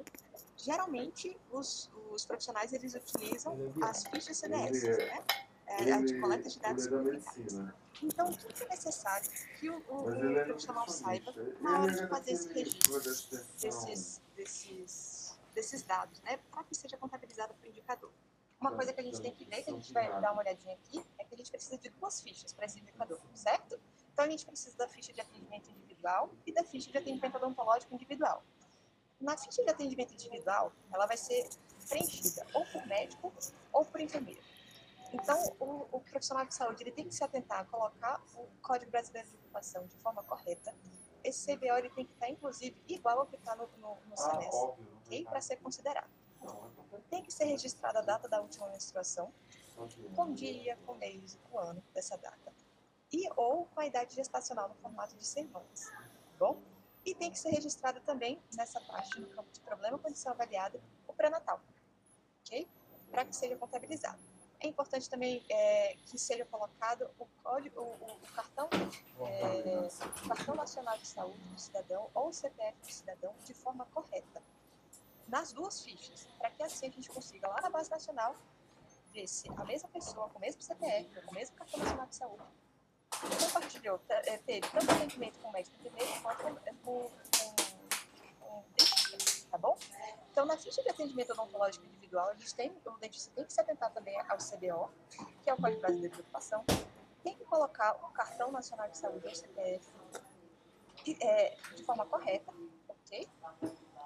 geralmente 0.57 1.37
os, 1.51 1.91
os 2.11 2.25
profissionais 2.25 2.73
eles 2.73 2.95
utilizam 2.95 3.59
as 3.83 4.05
fichas 4.05 4.39
CDS, 4.39 4.85
Ele 4.85 5.03
é- 5.03 5.15
né? 5.15 5.25
É, 5.69 5.93
a 5.93 6.01
de 6.01 6.21
coleta 6.21 6.49
de 6.49 6.61
dados 6.61 6.87
é 6.87 6.91
medicina. 6.91 7.75
Então, 8.01 8.31
o 8.31 8.37
que 8.37 8.63
é 8.63 8.69
necessário 8.69 9.29
que 9.59 9.69
o, 9.69 9.83
o, 9.89 10.05
o 10.05 10.39
é 10.39 10.45
profissional 10.45 10.89
saiba 10.89 11.35
na 11.61 11.83
hora 11.83 11.93
de 11.93 12.05
é 12.05 12.07
fazer 12.07 12.33
esse 12.33 12.53
registro 12.53 13.01
desses, 13.01 14.21
desses, 14.37 15.39
desses 15.53 15.83
dados, 15.83 16.23
né? 16.23 16.39
Para 16.53 16.63
que 16.63 16.75
seja 16.77 16.97
contabilizado 16.97 17.53
para 17.55 17.67
o 17.67 17.69
indicador. 17.69 18.13
Uma 18.61 18.77
coisa 18.77 18.93
que 18.93 19.01
a 19.01 19.03
gente 19.03 19.21
tem 19.21 19.33
que 19.33 19.45
ver, 19.45 19.65
que 19.65 19.71
a 19.71 19.73
gente 19.73 19.93
vai 19.93 20.09
dar 20.21 20.33
uma 20.33 20.41
olhadinha 20.43 20.75
aqui, 20.75 21.05
é 21.19 21.25
que 21.25 21.35
a 21.35 21.37
gente 21.37 21.51
precisa 21.51 21.77
de 21.77 21.91
duas 21.91 22.21
fichas 22.21 22.53
para 22.53 22.67
esse 22.67 22.79
indicador, 22.79 23.21
certo? 23.35 23.79
Então, 24.13 24.25
a 24.25 24.29
gente 24.29 24.47
precisa 24.47 24.77
da 24.77 24.89
ficha 24.89 25.13
de 25.13 25.21
atendimento 25.21 25.69
individual 25.69 25.86
e 26.47 26.53
da 26.53 26.65
ficha 26.65 26.91
de 26.91 26.99
atendimento 26.99 27.37
odontológico 27.37 27.95
individual. 27.95 28.43
Na 29.21 29.37
ficha 29.37 29.63
de 29.65 29.71
atendimento 29.71 30.13
individual, 30.13 30.73
ela 30.93 31.07
vai 31.07 31.17
ser 31.17 31.49
preenchida 31.89 32.47
ou 32.55 32.65
por 32.67 32.87
médico 32.87 33.33
ou 33.73 33.85
por 33.85 34.01
enfermeiro. 34.01 34.41
Então, 35.13 35.41
o, 35.59 35.87
o 35.97 36.01
profissional 36.01 36.45
de 36.45 36.55
saúde 36.55 36.83
ele 36.83 36.91
tem 36.91 37.09
que 37.09 37.15
se 37.15 37.25
atentar 37.25 37.61
a 37.61 37.65
colocar 37.65 38.23
o 38.35 38.47
Código 38.61 38.91
Brasileiro 38.91 39.29
de 39.29 39.37
Ocupação 39.37 39.87
de 39.87 39.97
forma 39.97 40.23
correta. 40.23 40.75
Esse 41.25 41.57
CBO 41.57 41.77
ele 41.79 41.91
tem 41.91 42.05
que 42.05 42.13
estar, 42.13 42.29
inclusive, 42.29 42.77
igual 42.89 43.21
ao 43.21 43.27
que 43.27 43.37
está 43.37 43.57
no, 43.57 43.67
no, 43.79 43.97
no 43.97 44.15
Ah, 44.19 45.31
Para 45.31 45.41
ser 45.41 45.57
considerado. 45.57 46.11
Tem 47.11 47.23
que 47.23 47.33
ser 47.33 47.45
registrada 47.45 48.01
a 48.01 48.03
data 48.03 48.29
da 48.29 48.41
última 48.41 48.69
menstruação, 48.69 49.33
com 50.15 50.33
dia, 50.33 50.77
com 50.85 50.95
mês 50.95 51.35
e 51.35 51.39
com 51.51 51.59
ano 51.59 51.83
dessa 51.95 52.17
data. 52.17 52.53
E 53.13 53.29
ou 53.37 53.67
com 53.67 53.81
a 53.81 53.87
idade 53.87 54.15
gestacional 54.15 54.69
no 54.69 54.75
formato 54.77 55.15
de 55.17 55.25
semanas, 55.27 55.91
tá 55.91 56.03
bom? 56.39 56.61
E 57.05 57.15
tem 57.15 57.31
que 57.31 57.39
ser 57.39 57.51
registrada 57.51 58.01
também 58.01 58.41
nessa 58.57 58.81
parte 58.81 59.21
no 59.21 59.29
campo 59.29 59.51
de 59.53 59.61
problema 59.61 59.99
condição 59.99 60.33
avaliada 60.33 60.81
o 61.07 61.13
pré-natal, 61.13 61.61
ok? 62.45 62.69
Para 63.11 63.25
que 63.25 63.35
seja 63.35 63.57
contabilizado. 63.57 64.19
É 64.59 64.67
importante 64.67 65.09
também 65.09 65.45
é, 65.49 65.95
que 66.07 66.19
seja 66.19 66.45
colocado 66.47 67.09
o 67.19 67.27
código, 67.45 67.81
o- 67.81 68.13
o 68.15 68.33
cartão, 68.35 68.69
é, 69.21 69.89
o 70.25 70.29
cartão 70.29 70.55
nacional 70.57 70.99
de 70.99 71.07
saúde 71.07 71.39
do 71.39 71.61
cidadão 71.61 72.11
ou 72.15 72.29
o 72.29 72.33
CPF 72.33 72.77
do 72.81 72.91
cidadão 72.93 73.35
de 73.45 73.55
forma 73.55 73.85
correta 73.87 74.43
nas 75.29 75.53
duas 75.53 75.81
fichas, 75.83 76.27
para 76.39 76.51
que 76.51 76.63
assim 76.63 76.87
a 76.89 76.91
gente 76.91 77.09
consiga 77.11 77.49
lá 77.49 77.61
na 77.61 77.69
base 77.71 77.91
nacional 77.91 78.35
ver 79.13 79.29
se 79.29 79.49
a 79.51 79.65
mesma 79.65 79.89
pessoa 79.91 80.29
com 80.31 80.39
o 80.39 80.41
mesmo 80.41 80.61
CPF, 80.63 81.21
com 81.23 81.31
o 81.31 81.35
mesmo 81.35 81.55
cartão 81.57 81.79
nacional 81.79 82.07
de 82.07 82.17
saúde, 82.17 82.43
compartilhou, 83.21 83.99
te- 83.99 84.13
eh, 84.13 84.39
teve 84.39 84.69
tanto 84.71 84.91
atendimento 84.91 85.39
com 85.41 85.49
o 85.49 85.53
médico 85.53 85.77
primeiro 85.79 86.23
quanto 86.23 86.43
com, 86.43 86.51
com, 86.85 87.11
com 88.41 88.65
dentista. 88.77 89.49
tá 89.51 89.59
bom? 89.59 89.77
Então, 90.31 90.45
na 90.45 90.57
ficha 90.59 90.83
de 90.83 90.91
atendimento 90.91 91.33
odontológico 91.33 91.87
individual, 91.87 92.29
a 92.29 92.35
gente 92.35 92.55
tem, 92.55 92.71
o 92.85 92.91
dentista 92.99 93.33
tem 93.35 93.45
que 93.45 93.53
se 93.53 93.61
atentar 93.61 93.91
também 93.93 94.19
ao 94.29 94.37
CBO, 94.37 94.91
que 95.43 95.49
é 95.51 95.55
o 95.55 95.57
Código 95.57 95.81
Brasileiro 95.81 96.15
de 96.15 96.21
Ocupação, 96.21 96.65
tem 97.23 97.35
que 97.35 97.45
colocar 97.45 97.93
o 98.05 98.11
cartão 98.13 98.53
nacional 98.53 98.89
de 98.89 98.99
saúde, 98.99 99.27
ou 99.27 99.35
CPF, 99.35 99.85
e, 101.07 101.17
é, 101.23 101.57
de 101.75 101.85
forma 101.85 102.05
correta, 102.07 102.53
ok? 102.89 103.29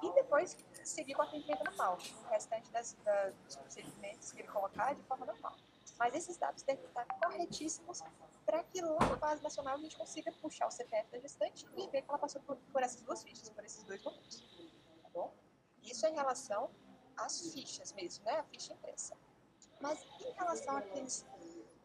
E 0.02 0.12
depois 0.14 0.56
seguir 0.84 1.14
com 1.14 1.22
o 1.22 1.24
atendimento 1.26 1.64
normal, 1.64 1.98
o 2.24 2.28
restante 2.30 2.70
das, 2.70 2.94
das, 3.04 3.34
dos 3.34 3.56
procedimentos 3.56 4.32
que 4.32 4.40
ele 4.40 4.48
colocar 4.48 4.94
de 4.94 5.02
forma 5.02 5.26
normal. 5.26 5.54
Mas 6.00 6.14
esses 6.14 6.38
dados 6.38 6.62
que 6.62 6.72
estar 6.72 7.04
corretíssimos 7.22 8.00
para 8.46 8.64
que 8.64 8.80
lá 8.80 9.06
na 9.06 9.16
base 9.16 9.42
nacional 9.42 9.74
a 9.74 9.78
gente 9.78 9.98
consiga 9.98 10.32
puxar 10.32 10.66
o 10.66 10.70
CPF 10.70 11.10
da 11.12 11.18
gestante 11.18 11.66
e 11.76 11.86
ver 11.88 12.00
que 12.00 12.08
ela 12.08 12.18
passou 12.18 12.40
por, 12.40 12.56
por 12.56 12.82
essas 12.82 13.02
duas 13.02 13.22
fichas, 13.22 13.50
por 13.50 13.62
esses 13.62 13.82
dois 13.84 14.02
momentos. 14.02 14.40
Tá 15.02 15.10
bom? 15.12 15.34
Isso 15.82 16.06
é 16.06 16.08
em 16.08 16.14
relação 16.14 16.70
às 17.18 17.52
fichas 17.52 17.92
mesmo, 17.92 18.24
né? 18.24 18.38
A 18.38 18.44
ficha 18.44 18.72
impressa. 18.72 19.14
Mas 19.78 20.02
em 20.20 20.32
relação 20.32 20.78
àqueles, 20.78 21.26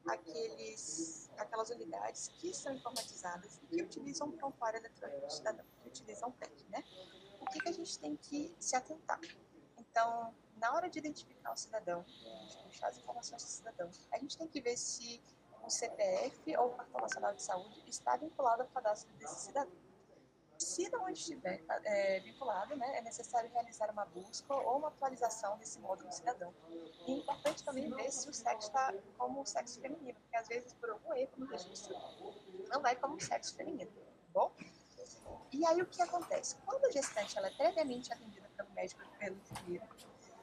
àqueles, 0.08 1.30
aquelas 1.38 1.70
unidades 1.72 2.30
que 2.40 2.54
são 2.54 2.74
informatizadas 2.74 3.60
e 3.64 3.68
que 3.68 3.84
utilizam 3.84 4.32
prontuário 4.32 4.80
eletrônico 4.80 5.26
do 5.26 5.34
cidadão, 5.34 5.66
que 5.82 5.90
utilizam 5.90 6.32
PEC, 6.32 6.66
né? 6.70 6.82
O 7.42 7.46
que, 7.48 7.60
que 7.60 7.68
a 7.68 7.74
gente 7.74 8.00
tem 8.00 8.16
que 8.16 8.56
se 8.60 8.78
atentar? 8.78 9.20
Então, 9.78 10.34
na 10.66 10.74
hora 10.74 10.90
de 10.90 10.98
identificar 10.98 11.52
o 11.54 11.56
cidadão, 11.56 12.04
de 12.04 12.58
puxar 12.64 12.88
as 12.88 12.98
informações 12.98 13.44
do 13.44 13.48
cidadão, 13.48 13.92
a 14.12 14.18
gente 14.18 14.36
tem 14.36 14.48
que 14.48 14.60
ver 14.60 14.76
se 14.76 15.22
o 15.64 15.70
CPF 15.70 16.58
ou 16.58 16.70
o 16.70 16.72
cartão 16.72 17.02
nacional 17.02 17.34
de 17.36 17.44
saúde 17.44 17.84
está 17.88 18.18
vinculado 18.18 18.64
ao 18.64 18.68
cadastro 18.70 19.14
desse 19.18 19.46
cidadão. 19.46 19.78
Se 20.58 20.90
não 20.90 21.08
estiver 21.10 21.64
é, 21.84 22.20
vinculado, 22.22 22.76
né, 22.78 22.98
é 22.98 23.02
necessário 23.02 23.52
realizar 23.52 23.92
uma 23.92 24.06
busca 24.06 24.56
ou 24.56 24.80
uma 24.80 24.88
atualização 24.88 25.56
desse 25.60 25.78
módulo 25.80 26.12
cidadão. 26.12 26.52
E 27.06 27.12
é 27.12 27.16
importante 27.18 27.64
também 27.64 27.92
ver 27.92 28.12
se 28.12 28.28
o 28.28 28.34
sexo 28.34 28.70
está 28.70 28.92
como 29.20 29.46
sexo 29.46 29.80
feminino, 29.80 30.20
porque 30.20 30.36
às 30.36 30.48
vezes, 30.48 30.74
por 30.74 30.90
algum 30.90 31.14
erro 31.14 31.32
no 31.38 31.46
registro, 31.46 31.94
não 32.70 32.82
vai 32.82 32.96
como 32.96 33.22
sexo 33.22 33.56
feminino, 33.56 33.92
tá 33.92 34.02
bom? 34.34 34.52
E 35.52 35.66
aí 35.66 35.82
o 35.82 35.86
que 35.86 36.02
acontece? 36.02 36.56
Quando 36.66 36.86
a 36.86 36.92
gestante 36.92 37.38
ela 37.38 37.48
é 37.48 37.52
previamente 37.52 38.12
atendida 38.12 38.50
pelo 38.58 38.70
médico 38.72 39.02
pelo 39.20 39.36
enfermeiro, 39.36 39.88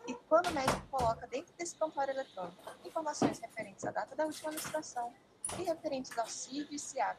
e 0.06 0.14
quando 0.28 0.46
o 0.46 0.52
médico 0.52 0.80
coloca 0.90 1.26
dentro 1.26 1.54
desse 1.56 1.74
prontuário 1.76 2.12
eletrônico 2.12 2.62
informações 2.84 3.38
referentes 3.38 3.84
à 3.84 3.90
data 3.90 4.14
da 4.14 4.24
última 4.24 4.50
menstruação 4.50 5.12
e 5.58 5.62
referentes 5.62 6.16
ao 6.18 6.26
CID 6.26 6.74
e 6.74 6.78
CIAP 6.78 7.18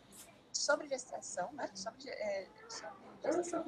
sobre 0.52 0.88
gestação, 0.88 1.52
né, 1.54 1.70
sobre, 1.74 2.10
é, 2.10 2.48
sobre 2.70 2.96
gestação 3.24 3.66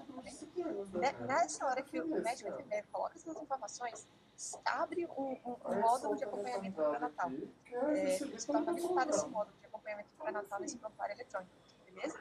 né, 0.94 1.12
nessa 1.22 1.66
hora 1.66 1.82
que 1.82 2.00
o 2.00 2.22
médico 2.22 2.50
enfermeiro 2.50 2.88
coloca 2.92 3.16
essas 3.18 3.36
informações, 3.36 4.08
abre 4.66 5.06
um, 5.08 5.40
um, 5.46 5.58
um 5.66 5.82
módulo 5.82 6.16
de 6.16 6.24
acompanhamento 6.24 6.76
pré-natal. 6.76 7.32
É, 7.72 8.18
se 8.18 8.48
torna 8.48 8.72
habilitado 8.72 9.10
esse 9.10 9.28
módulo 9.28 9.58
de 9.60 9.66
acompanhamento 9.66 10.10
pré-natal 10.18 10.60
nesse 10.60 10.78
prontuário 10.78 11.14
eletrônico, 11.14 11.52
beleza? 11.86 12.20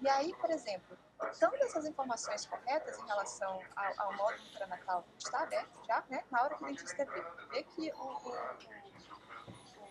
E 0.00 0.08
aí, 0.08 0.34
por 0.36 0.50
exemplo, 0.50 0.96
todas 1.38 1.60
essas 1.60 1.84
informações 1.86 2.46
corretas 2.46 2.98
em 2.98 3.06
relação 3.06 3.60
ao, 3.76 4.00
ao 4.00 4.16
módulo 4.16 4.50
pré-natal 4.52 5.04
está 5.18 5.40
aberto 5.40 5.84
já, 5.86 6.04
né? 6.08 6.24
Na 6.30 6.42
hora 6.42 6.56
que 6.56 6.64
o 6.64 6.66
dentista 6.66 7.04
vê, 7.04 7.22
vê 7.50 7.62
que 7.62 7.92
o, 7.92 7.96
o, 7.96 8.30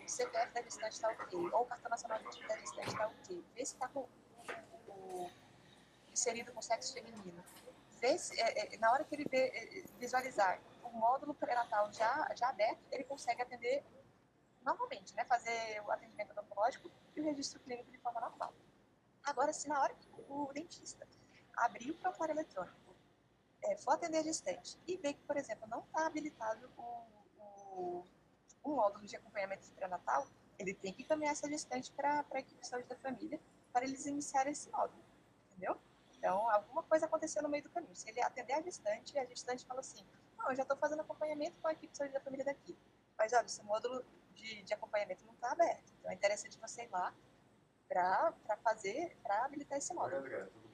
o 0.03 0.09
CPF 0.09 0.53
da 0.53 0.61
gestante 0.61 0.93
está 0.93 1.09
ok, 1.09 1.39
ou 1.51 1.61
o 1.61 1.65
cartão 1.65 1.89
nacional 1.89 2.19
da 2.19 2.31
gestante 2.57 2.89
está 2.89 3.07
ok, 3.07 3.45
vê 3.55 3.65
se 3.65 3.73
está 3.73 3.87
com 3.87 4.07
o, 4.87 5.31
inserido 6.11 6.51
com 6.51 6.61
sexo 6.61 6.93
feminino, 6.93 7.43
vê 7.99 8.17
se, 8.17 8.39
é, 8.39 8.75
é, 8.75 8.77
na 8.77 8.91
hora 8.91 9.03
que 9.03 9.15
ele 9.15 9.25
vê, 9.25 9.47
é, 9.47 9.83
visualizar 9.97 10.59
o 10.83 10.89
módulo 10.89 11.33
pré-natal 11.33 11.91
já, 11.91 12.29
já 12.35 12.49
aberto, 12.49 12.81
ele 12.91 13.03
consegue 13.03 13.41
atender 13.41 13.83
normalmente, 14.63 15.13
né? 15.15 15.25
Fazer 15.25 15.81
o 15.85 15.91
atendimento 15.91 16.31
odontológico 16.31 16.89
e 17.15 17.21
o 17.21 17.23
registro 17.25 17.59
clínico 17.59 17.91
de 17.91 17.97
forma 17.97 18.21
normal. 18.21 18.53
Agora, 19.23 19.53
se 19.53 19.67
na 19.67 19.81
hora 19.81 19.93
que 19.93 20.07
o 20.27 20.51
dentista 20.53 21.07
abrir 21.55 21.91
o 21.91 21.95
prontuário 21.95 22.33
eletrônico, 22.33 22.95
é, 23.63 23.77
for 23.77 23.91
atender 23.91 24.17
a 24.17 24.23
gestante 24.23 24.77
e 24.87 24.97
ver 24.97 25.13
que, 25.13 25.21
por 25.21 25.37
exemplo, 25.37 25.67
não 25.67 25.79
está 25.79 26.05
habilitado 26.05 26.69
o, 26.77 27.07
o, 27.39 28.05
um 28.65 28.75
módulo 28.75 29.05
de 29.05 29.15
acompanhamento 29.15 29.71
pré-natal, 29.73 30.27
ele 30.59 30.73
tem 30.73 30.93
que 30.93 31.03
encaminhar 31.03 31.31
essa 31.31 31.49
gestante 31.49 31.91
para 31.91 32.25
a 32.31 32.39
equipe 32.39 32.61
de 32.61 32.67
saúde 32.67 32.87
da 32.87 32.95
família 32.95 33.39
para 33.71 33.85
eles 33.85 34.05
iniciarem 34.05 34.51
esse 34.51 34.69
módulo, 34.69 35.03
entendeu? 35.51 35.79
Então, 36.17 36.49
alguma 36.49 36.83
coisa 36.83 37.05
aconteceu 37.05 37.41
no 37.43 37.49
meio 37.49 37.63
do 37.63 37.69
caminho. 37.69 37.95
Se 37.95 38.09
ele 38.09 38.21
atender 38.21 38.53
a 38.53 38.61
gestante, 38.61 39.17
a 39.17 39.25
gestante 39.25 39.65
fala 39.65 39.81
assim, 39.81 40.05
não, 40.37 40.49
eu 40.49 40.55
já 40.55 40.61
estou 40.61 40.77
fazendo 40.77 41.01
acompanhamento 41.01 41.57
com 41.61 41.67
a 41.67 41.73
equipe 41.73 41.91
de 41.91 41.97
saúde 41.97 42.13
da 42.13 42.21
família 42.21 42.45
daqui. 42.45 42.77
Mas, 43.17 43.33
olha, 43.33 43.45
esse 43.45 43.61
módulo 43.63 44.05
de, 44.33 44.61
de 44.61 44.73
acompanhamento 44.73 45.25
não 45.25 45.33
está 45.33 45.51
aberto. 45.51 45.91
Então, 45.99 46.11
é 46.11 46.13
interessante 46.13 46.57
você 46.59 46.83
ir 46.83 46.89
lá 46.91 47.13
para 47.89 48.57
fazer, 48.63 49.17
para 49.21 49.45
habilitar 49.45 49.77
esse 49.77 49.93
módulo. 49.93 50.21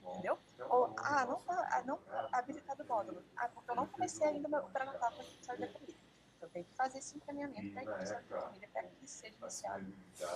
Entendeu? 0.03 0.38
Ou, 0.69 0.93
ah, 0.97 1.26
não 1.26 1.38
está 1.38 1.84
não 1.85 1.99
habilitado 2.31 2.84
o 2.84 2.88
módulo. 2.88 3.23
Ah, 3.35 3.49
porque 3.49 3.71
eu 3.71 3.76
não 3.76 3.88
comecei 3.88 4.27
ainda 4.27 4.61
o 4.61 4.69
pré-natal 4.69 5.11
para 5.11 5.53
a 5.53 5.57
da 5.57 5.67
família. 5.67 5.95
Então, 6.38 6.49
tem 6.49 6.63
que 6.63 6.73
fazer 6.76 6.99
esse 6.99 7.17
encaminhamento 7.17 7.71
para 7.71 7.81
a 7.81 7.84
equipe 7.84 8.09
da 8.09 8.21
família 8.41 8.69
para 8.71 8.84
que 8.84 9.07
seja 9.07 9.35
iniciado 9.41 9.93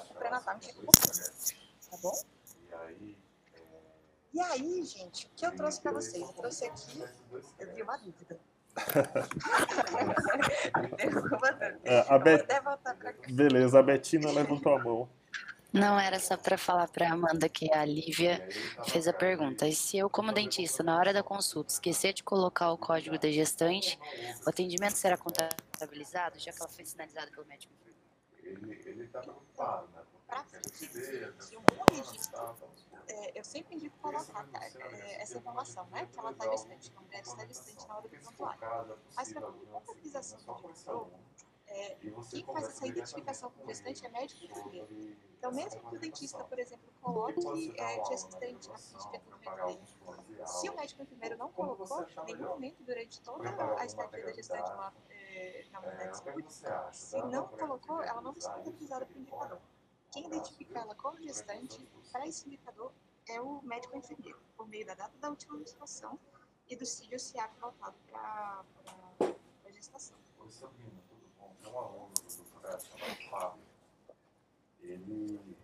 o 0.10 0.14
pré-natal 0.16 0.58
em 0.58 0.60
tempo 0.60 0.82
Tá 1.90 1.98
bom? 2.02 2.12
E 4.34 4.42
aí, 4.42 4.84
gente, 4.84 5.28
o 5.28 5.30
que 5.36 5.46
eu 5.46 5.56
trouxe 5.56 5.82
para 5.82 5.92
vocês? 5.92 6.22
Eu 6.22 6.34
trouxe 6.34 6.66
aqui, 6.66 7.04
eu 7.60 7.74
vi 7.74 7.84
uma 7.84 7.98
dúvida. 7.98 8.40
é, 11.84 12.00
a 12.12 12.18
Bet... 12.18 12.48
Beleza, 13.32 13.80
a 13.80 13.84
Betina 13.84 14.32
levantou 14.32 14.76
a 14.76 14.84
mão. 14.84 15.08
Não, 15.74 16.00
era 16.00 16.20
só 16.20 16.38
para 16.38 16.56
falar 16.56 16.88
para 16.88 17.12
Amanda 17.12 17.50
que 17.50 17.74
a 17.74 17.84
Lívia 17.84 18.48
fez 18.86 19.08
a 19.08 19.14
pergunta. 19.14 19.68
E 19.68 19.74
se 19.74 19.98
eu, 19.98 20.08
como 20.08 20.32
dentista, 20.32 20.84
na 20.84 20.96
hora 20.96 21.12
da 21.12 21.24
consulta, 21.24 21.74
esquecer 21.74 22.14
de 22.14 22.24
colocar 22.24 22.72
o 22.72 22.78
código 22.78 23.18
da 23.18 23.32
gestante, 23.32 24.00
o 24.46 24.50
atendimento 24.50 24.96
será 24.96 25.18
contabilizado, 25.18 26.38
já 26.38 26.52
que 26.52 26.60
ela 26.60 26.70
foi 26.70 26.86
sinalizada 26.86 27.32
pelo 27.32 27.48
médico? 27.48 27.74
Ele 28.44 29.04
está 29.04 29.22
preocupado, 29.22 29.88
né? 29.96 30.04
Para 30.28 30.44
de 30.44 31.58
um 31.58 31.62
bom 31.62 31.86
registro, 31.92 32.56
é, 33.08 33.40
eu 33.40 33.44
sempre 33.44 33.76
indico 33.76 33.98
colocar 34.00 34.46
tá, 34.48 34.60
é, 34.64 35.22
essa 35.22 35.38
informação, 35.38 35.86
né? 35.88 36.08
Que 36.12 36.20
ela 36.20 36.32
está 36.32 36.50
gestante, 36.52 36.92
que 36.92 36.98
a 36.98 37.02
mulher 37.02 37.22
está 37.22 37.46
gestante 37.46 37.88
na 37.88 37.98
hora 37.98 38.08
do 38.08 38.10
prontuário. 38.10 38.98
Mas 39.16 39.34
para 39.34 39.42
contabilização 39.42 40.38
de 40.38 40.50
um 40.50 40.54
é, 41.74 41.96
quem 42.30 42.46
faz 42.46 42.68
essa 42.68 42.88
identificação 42.88 43.50
com 43.52 43.64
o 43.64 43.68
gestante 43.68 44.06
é 44.06 44.10
médico 44.10 44.44
e 44.44 44.46
enfermeiro. 44.46 44.88
Então, 45.38 45.52
mesmo 45.52 45.82
que 45.82 45.96
o 45.96 46.00
dentista, 46.00 46.44
por 46.44 46.60
exemplo, 46.60 46.94
coloque 47.02 47.74
é, 47.80 48.06
gestante 48.06 48.70
na 48.70 48.78
ficha 48.78 49.10
de 49.10 49.18
atendimento 49.18 49.66
dele, 49.66 50.48
se 50.48 50.70
o 50.70 50.76
médico 50.76 51.02
enfermeiro 51.02 51.38
não 51.38 51.52
colocou, 51.52 52.06
em 52.28 52.36
nenhum 52.36 52.50
momento 52.50 52.84
durante 52.84 53.20
toda 53.22 53.50
a 53.80 53.86
estadia 53.86 54.24
da 54.24 54.32
gestante 54.32 54.70
lá, 54.70 54.94
é, 55.10 55.66
na 55.72 55.80
unidade 55.80 56.12
de 56.12 56.18
saúde, 56.18 56.54
se 56.92 57.18
não 57.24 57.48
colocou, 57.48 58.02
ela 58.04 58.22
não 58.22 58.32
vai 58.32 58.42
ser 58.42 58.52
contabilizada 58.52 59.06
para 59.06 59.18
o 59.18 59.20
indicador. 59.20 59.62
Quem 60.12 60.28
identifica 60.28 60.80
ela 60.80 60.94
como 60.94 61.20
gestante, 61.22 61.90
para 62.12 62.28
esse 62.28 62.46
indicador, 62.48 62.94
é 63.28 63.42
o 63.42 63.62
médico 63.64 63.98
enfermeiro, 63.98 64.40
por 64.56 64.68
meio 64.68 64.86
da 64.86 64.94
data 64.94 65.18
da 65.18 65.30
última 65.30 65.58
menstruação 65.58 66.20
e 66.70 66.76
do 66.76 66.86
CID 66.86 67.14
ou 67.14 67.20
CIAP 67.20 67.52
voltado 67.60 67.96
para 68.12 68.64
a 69.66 69.72
gestação 69.72 70.18
um 71.74 71.80
aluno 71.80 72.10
do 72.14 72.36
doutorado 72.36 72.84
chamado 72.84 73.30
Fábio. 73.30 73.64
Ele. 74.82 75.58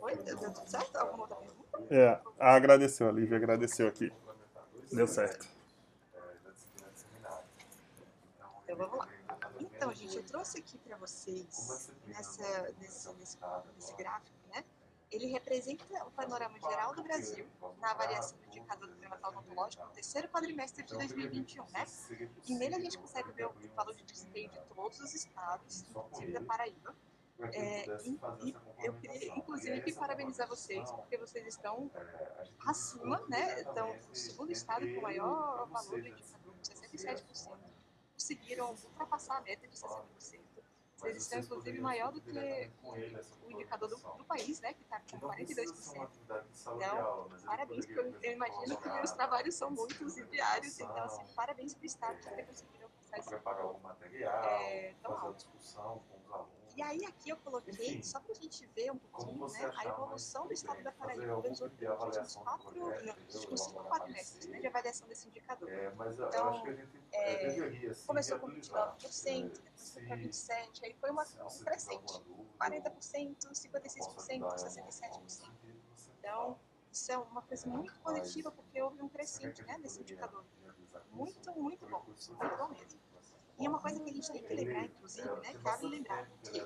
Oi, 0.00 0.16
deu 0.16 0.38
tudo 0.38 0.68
certo? 0.68 0.96
Alguma 0.96 1.22
outra 1.22 1.36
pergunta? 1.36 1.94
É, 1.94 2.20
agradeceu, 2.38 3.08
a 3.08 3.12
Lívia 3.12 3.36
agradeceu 3.36 3.88
aqui. 3.88 4.12
Deu 4.92 5.06
certo. 5.06 5.46
Então 8.64 8.76
vamos 8.76 8.98
lá. 8.98 9.08
Então, 9.58 9.94
gente, 9.94 10.16
eu 10.16 10.22
trouxe 10.24 10.58
aqui 10.58 10.78
para 10.78 10.96
vocês, 10.96 11.90
nessa, 12.06 12.72
nesse, 12.78 13.12
nesse, 13.14 13.38
nesse 13.76 13.96
gráfico? 13.96 14.39
Ele 15.10 15.26
representa 15.26 15.84
o 16.06 16.10
panorama 16.12 16.58
geral 16.60 16.94
do 16.94 17.02
Brasil 17.02 17.46
na 17.80 17.90
avaliação 17.90 18.38
do 18.38 18.46
indicador 18.46 18.88
do 18.88 18.96
pré-natal 18.96 19.32
odontológico 19.32 19.84
no 19.84 19.90
terceiro 19.90 20.28
quadrimestre 20.28 20.84
de 20.84 20.94
2021, 20.94 21.64
né? 21.70 21.84
E 22.46 22.54
nele 22.54 22.76
a 22.76 22.80
gente 22.80 22.96
consegue 22.96 23.32
ver 23.32 23.46
o 23.46 23.52
valor 23.74 23.94
de 23.94 24.04
desempenho 24.04 24.50
de 24.50 24.60
todos 24.74 25.00
os 25.00 25.12
estados, 25.12 25.82
inclusive 25.90 26.32
da 26.32 26.40
Paraíba. 26.42 26.94
É, 27.52 27.86
e, 28.04 28.54
eu 28.84 28.92
queria, 28.94 29.34
inclusive, 29.34 29.94
parabenizar 29.94 30.46
vocês, 30.46 30.90
porque 30.92 31.16
vocês 31.16 31.46
estão 31.46 31.90
acima, 32.66 33.20
né? 33.28 33.62
Então, 33.62 33.96
o 34.10 34.14
segundo 34.14 34.52
estado 34.52 34.86
com 34.92 35.00
o 35.00 35.02
maior 35.02 35.66
valor 35.68 36.02
do 36.02 36.06
indicador, 36.06 36.54
67%, 36.62 37.58
conseguiram 38.12 38.70
ultrapassar 38.70 39.38
a 39.38 39.40
meta 39.40 39.66
de 39.66 39.74
60%. 39.74 40.59
Eles 41.04 41.22
estão, 41.22 41.38
inclusive, 41.38 41.80
maior 41.80 42.12
do 42.12 42.20
que 42.20 42.30
o 42.30 43.50
indicador 43.50 43.88
do, 43.88 43.96
do 43.96 44.24
país, 44.24 44.60
né, 44.60 44.72
que 44.72 44.82
está 44.82 45.00
com 45.00 45.18
42%. 45.18 46.08
Então, 46.76 47.28
parabéns, 47.44 47.86
porque 47.86 48.00
eu, 48.00 48.20
eu 48.22 48.32
imagino 48.32 48.76
que 48.76 48.88
os 48.88 49.10
trabalhos 49.12 49.54
são 49.54 49.70
muitos 49.70 50.16
e 50.16 50.24
diários, 50.26 50.78
então, 50.78 51.04
assim, 51.04 51.34
parabéns 51.34 51.74
para 51.74 51.82
o 51.82 51.86
Estado 51.86 52.20
por 52.20 52.32
ter 52.32 52.46
conseguido 52.46 52.84
alcançar 52.84 53.18
esse 53.18 53.28
preparar 53.28 53.62
algum 53.62 53.80
material, 53.80 54.44
é, 54.44 54.94
fazer 55.02 55.14
alto. 55.14 55.36
discussão 55.36 56.02
com 56.08 56.18
os 56.18 56.32
alunos. 56.32 56.59
E 56.76 56.82
aí 56.82 57.04
aqui 57.04 57.30
eu 57.30 57.36
coloquei, 57.38 57.72
Enfim, 57.90 58.02
só 58.02 58.20
para 58.20 58.32
a 58.32 58.34
gente 58.34 58.64
ver 58.66 58.90
um 58.92 58.98
pouquinho, 58.98 59.46
né, 59.48 59.70
a 59.76 59.84
evolução 59.86 60.46
do 60.46 60.52
estado 60.52 60.82
da 60.82 60.92
Paraíba 60.92 61.26
nos 61.36 61.58
tipo 61.58 61.64
últimos 61.64 62.34
do 62.34 62.40
quatro, 62.40 62.74
não, 62.76 63.16
nos 63.24 63.34
últimos 63.34 63.60
cinco 63.64 63.84
quadrimestres 63.84 64.46
né, 64.46 64.60
de 64.60 64.66
avaliação 64.66 65.08
desse 65.08 65.28
indicador. 65.28 65.68
É, 65.68 65.86
Então, 66.28 66.48
acho 66.48 66.62
que 66.62 66.70
a 66.70 66.74
gente 66.74 67.00
é, 67.12 67.32
é, 67.32 67.48
deveria 67.48 67.94
sim, 67.94 68.06
Começou 68.06 68.38
com 68.38 68.46
viabilizar. 68.46 68.96
29%, 68.98 69.52
depois 69.62 69.92
foi 69.92 70.02
para 70.06 70.16
27%, 70.16 70.84
aí 70.84 70.94
foi 70.94 71.10
uma, 71.10 71.22
um 71.24 71.58
crescente. 71.64 72.12
alguma 72.14 72.36
dúvida, 72.36 72.54
40%, 72.58 73.36
posso 73.48 73.62
56%, 73.62 74.10
ajudar 74.10 74.32
em 74.34 74.42
algum- 74.42 74.46
algum 74.46 74.56
67%. 74.58 75.30
sentido, 75.30 75.82
você 75.96 76.10
Então, 76.18 76.60
isso 76.92 77.12
é 77.12 77.18
uma 77.18 77.42
coisa 77.42 77.68
muito 77.68 78.00
positiva, 78.00 78.50
porque 78.50 78.80
houve 78.82 79.02
um 79.02 79.08
crescente 79.08 79.62
né, 79.64 79.76
nesse 79.78 80.00
indicador. 80.00 80.44
Muito, 81.10 81.52
muito 81.52 81.86
bom. 81.88 82.04
Muito 82.06 82.56
bom 82.56 82.68
mesmo. 82.68 83.00
E 83.60 83.68
uma 83.68 83.78
coisa 83.78 84.00
que 84.00 84.08
a 84.08 84.12
gente 84.12 84.32
tem 84.32 84.42
que 84.42 84.54
lembrar, 84.54 84.84
inclusive, 84.86 85.28
né, 85.28 85.54
cabe 85.62 85.86
lembrar 85.86 86.26
que 86.42 86.58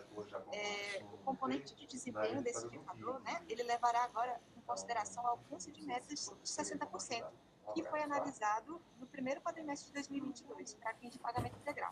é, 0.52 1.04
o 1.12 1.18
componente 1.18 1.74
de 1.74 1.86
desempenho 1.86 2.40
desse 2.40 2.64
indicador, 2.66 3.20
né, 3.22 3.42
ele 3.48 3.64
levará 3.64 4.04
agora 4.04 4.40
em 4.56 4.60
consideração 4.60 5.24
o 5.24 5.26
alcance 5.26 5.72
de 5.72 5.82
metas 5.82 6.08
de 6.08 6.48
60%, 6.48 7.26
que 7.74 7.82
foi 7.82 8.00
analisado 8.00 8.80
no 9.00 9.06
primeiro 9.08 9.40
quadrimestre 9.40 9.88
de 9.88 9.94
2022, 9.94 10.74
para 10.74 10.94
fim 10.94 11.08
de 11.08 11.18
pagamento 11.18 11.56
integral. 11.58 11.90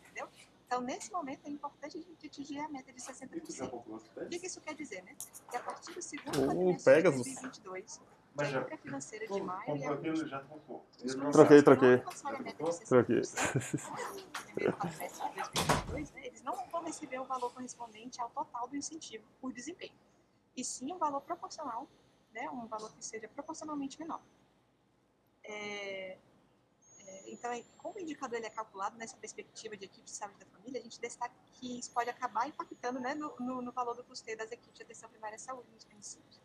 Entendeu? 0.00 0.26
Então, 0.66 0.80
nesse 0.80 1.12
momento, 1.12 1.46
é 1.46 1.50
importante 1.50 1.98
a 1.98 2.00
gente 2.00 2.26
atingir 2.26 2.60
a 2.60 2.68
meta 2.68 2.92
de 2.92 3.00
60%. 3.00 3.74
O 3.74 4.28
que 4.28 4.38
que 4.38 4.46
isso 4.46 4.60
quer 4.60 4.74
dizer, 4.74 5.02
né? 5.02 5.14
Que 5.50 5.56
a 5.56 5.60
partir 5.60 5.92
do 5.92 6.00
segundo 6.00 6.46
quadrimestre 6.46 6.76
de 6.76 6.84
Pegasus. 6.84 7.24
2022, 7.24 8.00
Mas 8.34 8.48
a 8.48 8.50
já 8.50 8.60
época 8.60 8.76
financeira 8.78 9.26
de 9.26 9.40
maio 9.40 9.62
e 9.62 9.66
comprou 9.66 9.94
aquilo 9.94 10.14
agosto, 10.14 10.28
já 10.28 10.40
trocou. 10.40 10.86
Troquei, 11.32 11.62
municípios 11.62 11.62
troquei. 11.62 11.98
Troquei. 12.86 13.20
60% 13.20 14.24
no 14.24 14.32
primeiro 14.44 14.76
quadrimestre 14.76 15.28
de 15.30 15.34
2022, 15.34 16.10
né, 16.12 16.26
eles 16.26 16.42
não 16.42 16.66
vão 16.68 16.84
receber 16.84 17.18
o 17.18 17.24
valor 17.24 17.52
correspondente 17.52 18.20
ao 18.20 18.30
total 18.30 18.68
do 18.68 18.76
incentivo 18.76 19.24
por 19.40 19.52
desempenho, 19.52 19.94
e 20.56 20.64
sim 20.64 20.92
um 20.92 20.98
valor 20.98 21.20
proporcional, 21.22 21.88
né, 22.32 22.48
um 22.50 22.66
valor 22.66 22.92
que 22.92 23.04
seja 23.04 23.28
proporcionalmente 23.28 23.98
menor. 23.98 24.20
É, 25.42 26.16
é, 27.10 27.30
então, 27.32 27.50
como 27.78 27.96
o 27.96 28.00
indicador 28.00 28.38
ele 28.38 28.46
é 28.46 28.50
calculado 28.50 28.96
nessa 28.96 29.16
perspectiva 29.16 29.76
de 29.76 29.84
equipe 29.86 30.04
de 30.04 30.10
saúde 30.10 30.38
da 30.38 30.46
família, 30.46 30.80
a 30.80 30.82
gente 30.82 31.00
destaca 31.00 31.34
que 31.54 31.78
isso 31.78 31.90
pode 31.90 32.08
acabar 32.08 32.48
impactando 32.48 33.00
né, 33.00 33.14
no, 33.14 33.34
no, 33.40 33.62
no 33.62 33.72
valor 33.72 33.94
do 33.94 34.04
custeio 34.04 34.38
das 34.38 34.52
equipes 34.52 34.76
de 34.76 34.82
atenção 34.82 35.08
primária 35.10 35.36
à 35.36 35.38
saúde 35.38 35.68
nos 35.72 35.84
municípios. 35.86 36.40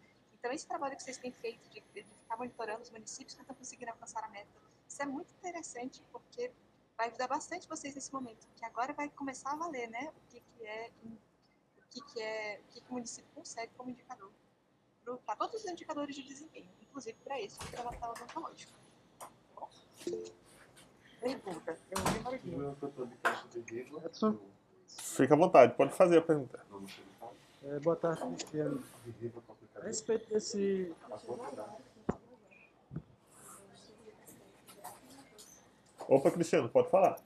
Então, 0.46 0.54
esse 0.54 0.68
trabalho 0.68 0.96
que 0.96 1.02
vocês 1.02 1.18
têm 1.18 1.32
feito 1.32 1.68
de, 1.70 1.82
de 1.92 2.04
ficar 2.04 2.38
monitorando 2.38 2.84
os 2.84 2.92
municípios 2.92 3.34
que 3.34 3.42
estão 3.42 3.56
conseguindo 3.56 3.90
alcançar 3.90 4.24
a 4.24 4.28
meta, 4.28 4.48
isso 4.88 5.02
é 5.02 5.06
muito 5.08 5.34
interessante, 5.34 6.04
porque 6.12 6.52
vai 6.96 7.08
ajudar 7.08 7.28
bastante 7.28 7.68
vocês 7.68 7.96
nesse 7.96 8.14
momento, 8.14 8.48
que 8.56 8.64
agora 8.64 8.94
vai 8.94 9.10
começar 9.10 9.54
a 9.54 9.56
valer, 9.56 9.90
né, 9.90 10.14
o 10.16 10.30
que, 10.30 10.40
que 10.40 10.68
é, 10.68 10.92
o 11.04 11.82
que, 11.90 12.00
que 12.00 12.22
é, 12.22 12.60
o 12.60 12.72
que, 12.72 12.80
que 12.80 12.90
o 12.92 12.94
município 12.94 13.28
consegue 13.34 13.74
como 13.76 13.90
indicador 13.90 14.32
para 15.26 15.36
todos 15.36 15.64
os 15.64 15.66
indicadores 15.66 16.16
de 16.16 16.22
desempenho, 16.22 16.70
inclusive 16.80 17.18
para 17.24 17.42
esse, 17.42 17.58
que 17.58 17.76
é 17.76 17.82
o 17.82 17.84
Natal 17.84 18.12
odontológico. 18.12 18.72
Tá 19.18 19.28
bom? 19.56 19.70
Pergunta, 21.22 21.80
eu. 21.90 21.98
Edson? 24.06 24.38
Fica 24.88 25.34
à 25.34 25.38
vontade, 25.38 25.74
pode 25.76 25.92
fazer 25.96 26.20
a 26.20 26.22
pergunta. 26.22 26.64
É, 27.68 27.80
boa 27.80 27.96
tarde, 27.96 28.22
Cristiano. 28.22 28.84
A 29.76 29.82
respeito 29.82 30.30
desse. 30.30 30.96
Opa, 36.08 36.30
Cristiano, 36.30 36.70
pode 36.70 36.92
falar. 36.92 37.20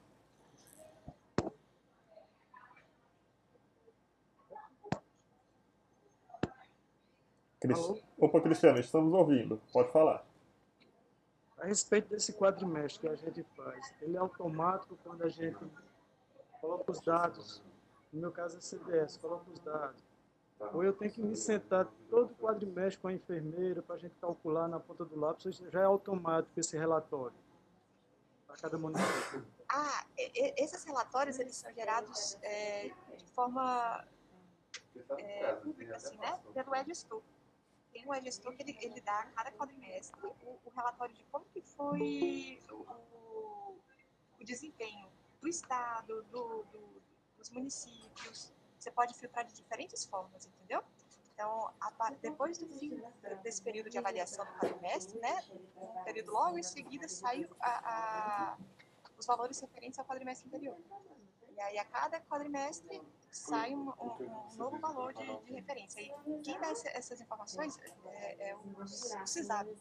Alô? 7.62 8.00
Opa, 8.18 8.40
Cristiano, 8.40 8.80
estamos 8.80 9.14
ouvindo. 9.14 9.62
Pode 9.74 9.92
falar. 9.92 10.26
A 11.58 11.66
respeito 11.66 12.08
desse 12.08 12.32
quadrimestre 12.32 13.02
que 13.02 13.14
a 13.14 13.16
gente 13.18 13.44
faz, 13.58 13.94
ele 14.02 14.16
é 14.16 14.20
automático 14.20 14.98
quando 15.04 15.22
a 15.24 15.30
gente 15.30 15.60
coloca 16.62 16.90
os 16.90 17.02
dados, 17.02 17.62
no 18.14 18.22
meu 18.22 18.32
caso 18.32 18.58
é 18.58 18.62
CDS, 18.62 19.18
coloca 19.18 19.52
os 19.52 19.60
dados. 19.60 20.09
Ou 20.74 20.84
eu 20.84 20.94
tenho 20.94 21.12
que 21.12 21.22
me 21.22 21.36
sentar 21.36 21.86
todo 22.10 22.36
quadrimestre 22.36 23.02
com 23.02 23.08
a 23.08 23.14
enfermeira 23.14 23.82
para 23.82 23.96
a 23.96 23.98
gente 23.98 24.16
calcular 24.20 24.68
na 24.68 24.80
ponta 24.80 25.06
do 25.06 25.18
lápis, 25.18 25.46
ou 25.62 25.70
já 25.72 25.80
é 25.82 25.86
automático 25.86 26.60
esse 26.60 26.78
relatório 26.78 27.36
para 28.46 28.58
cada 28.58 28.78
município. 28.78 29.46
Ah, 29.70 30.06
esses 30.18 30.84
relatórios, 30.84 31.40
eles 31.40 31.56
são 31.56 31.72
gerados 31.74 32.38
é, 32.42 32.90
de 33.18 33.26
forma 33.32 34.06
é, 35.18 35.54
pública, 35.56 35.96
assim, 35.96 36.18
né? 36.18 36.40
Pelo 36.54 36.76
Edgestor. 36.76 37.22
Tem 37.94 38.06
um 38.08 38.14
Edgestor 38.14 38.54
que 38.56 38.62
ele, 38.64 38.78
ele 38.82 39.02
dá 39.02 39.20
a 39.22 39.26
cada 39.28 39.52
quadrimestre 39.54 40.20
o, 40.26 40.60
o 40.66 40.72
relatório 40.76 41.16
de 41.16 41.24
como 41.32 41.46
que 41.46 41.62
foi 41.62 42.62
o, 42.70 42.76
o- 42.76 43.80
o 44.40 44.44
desempenho 44.44 45.08
do 45.42 45.48
Estado, 45.48 46.22
do, 46.24 46.64
do- 46.72 47.02
dos 47.38 47.50
municípios. 47.50 48.52
Você 48.80 48.90
pode 48.92 49.14
filtrar 49.14 49.46
de 49.46 49.54
diferentes 49.54 50.06
formas, 50.06 50.46
entendeu? 50.46 50.82
Então, 51.34 51.70
depois 52.22 52.58
do 52.58 52.68
fim 52.68 53.02
desse 53.44 53.62
período 53.62 53.90
de 53.90 53.98
avaliação 53.98 54.46
do 54.46 54.52
quadrimestre, 54.54 55.20
né? 55.20 55.44
Um 55.76 56.04
período 56.04 56.32
logo 56.32 56.58
em 56.58 56.64
seguida 56.64 57.08
sai 57.08 57.48
a- 57.60 58.54
a, 58.54 58.58
os 59.18 59.26
valores 59.26 59.60
referentes 59.60 60.00
ao 60.00 60.06
quadrimestre 60.06 60.48
anterior. 60.48 60.78
E 61.56 61.62
aí, 61.62 61.78
a 61.78 61.86
cada 61.86 62.20
quadrimestre, 62.22 63.02
sai 63.32 63.76
um, 63.76 63.90
um- 63.90 64.52
um 64.52 64.56
novo 64.56 64.80
valor 64.80 65.14
de, 65.14 65.26
de 65.46 65.54
referência. 65.54 66.02
E 66.02 66.42
quem 66.42 66.60
dá 66.60 66.70
essa- 66.70 66.90
essas 66.90 67.22
informações 67.22 67.78
é, 68.08 68.50
é 68.50 68.56
o, 68.56 68.60
o 68.82 68.88
CISAB. 69.28 69.76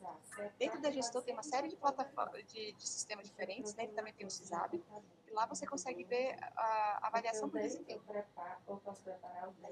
Dentro 0.58 0.80
da 0.80 0.90
gestor 0.90 1.22
tem 1.22 1.34
uma 1.34 1.42
série 1.42 1.68
de 1.68 1.76
plataformas, 1.76 2.44
de, 2.46 2.72
de 2.72 2.88
sistemas 2.88 3.26
diferentes, 3.26 3.74
né? 3.74 3.84
Ele 3.84 3.92
também 3.92 4.12
tem 4.12 4.26
o 4.26 4.30
CISAB. 4.30 4.82
E 5.26 5.30
lá 5.32 5.46
você 5.46 5.66
consegue 5.66 6.04
ver 6.04 6.36
a, 6.56 6.98
a 7.02 7.06
avaliação 7.08 7.48
do 7.48 7.58
desempenho. 7.58 8.02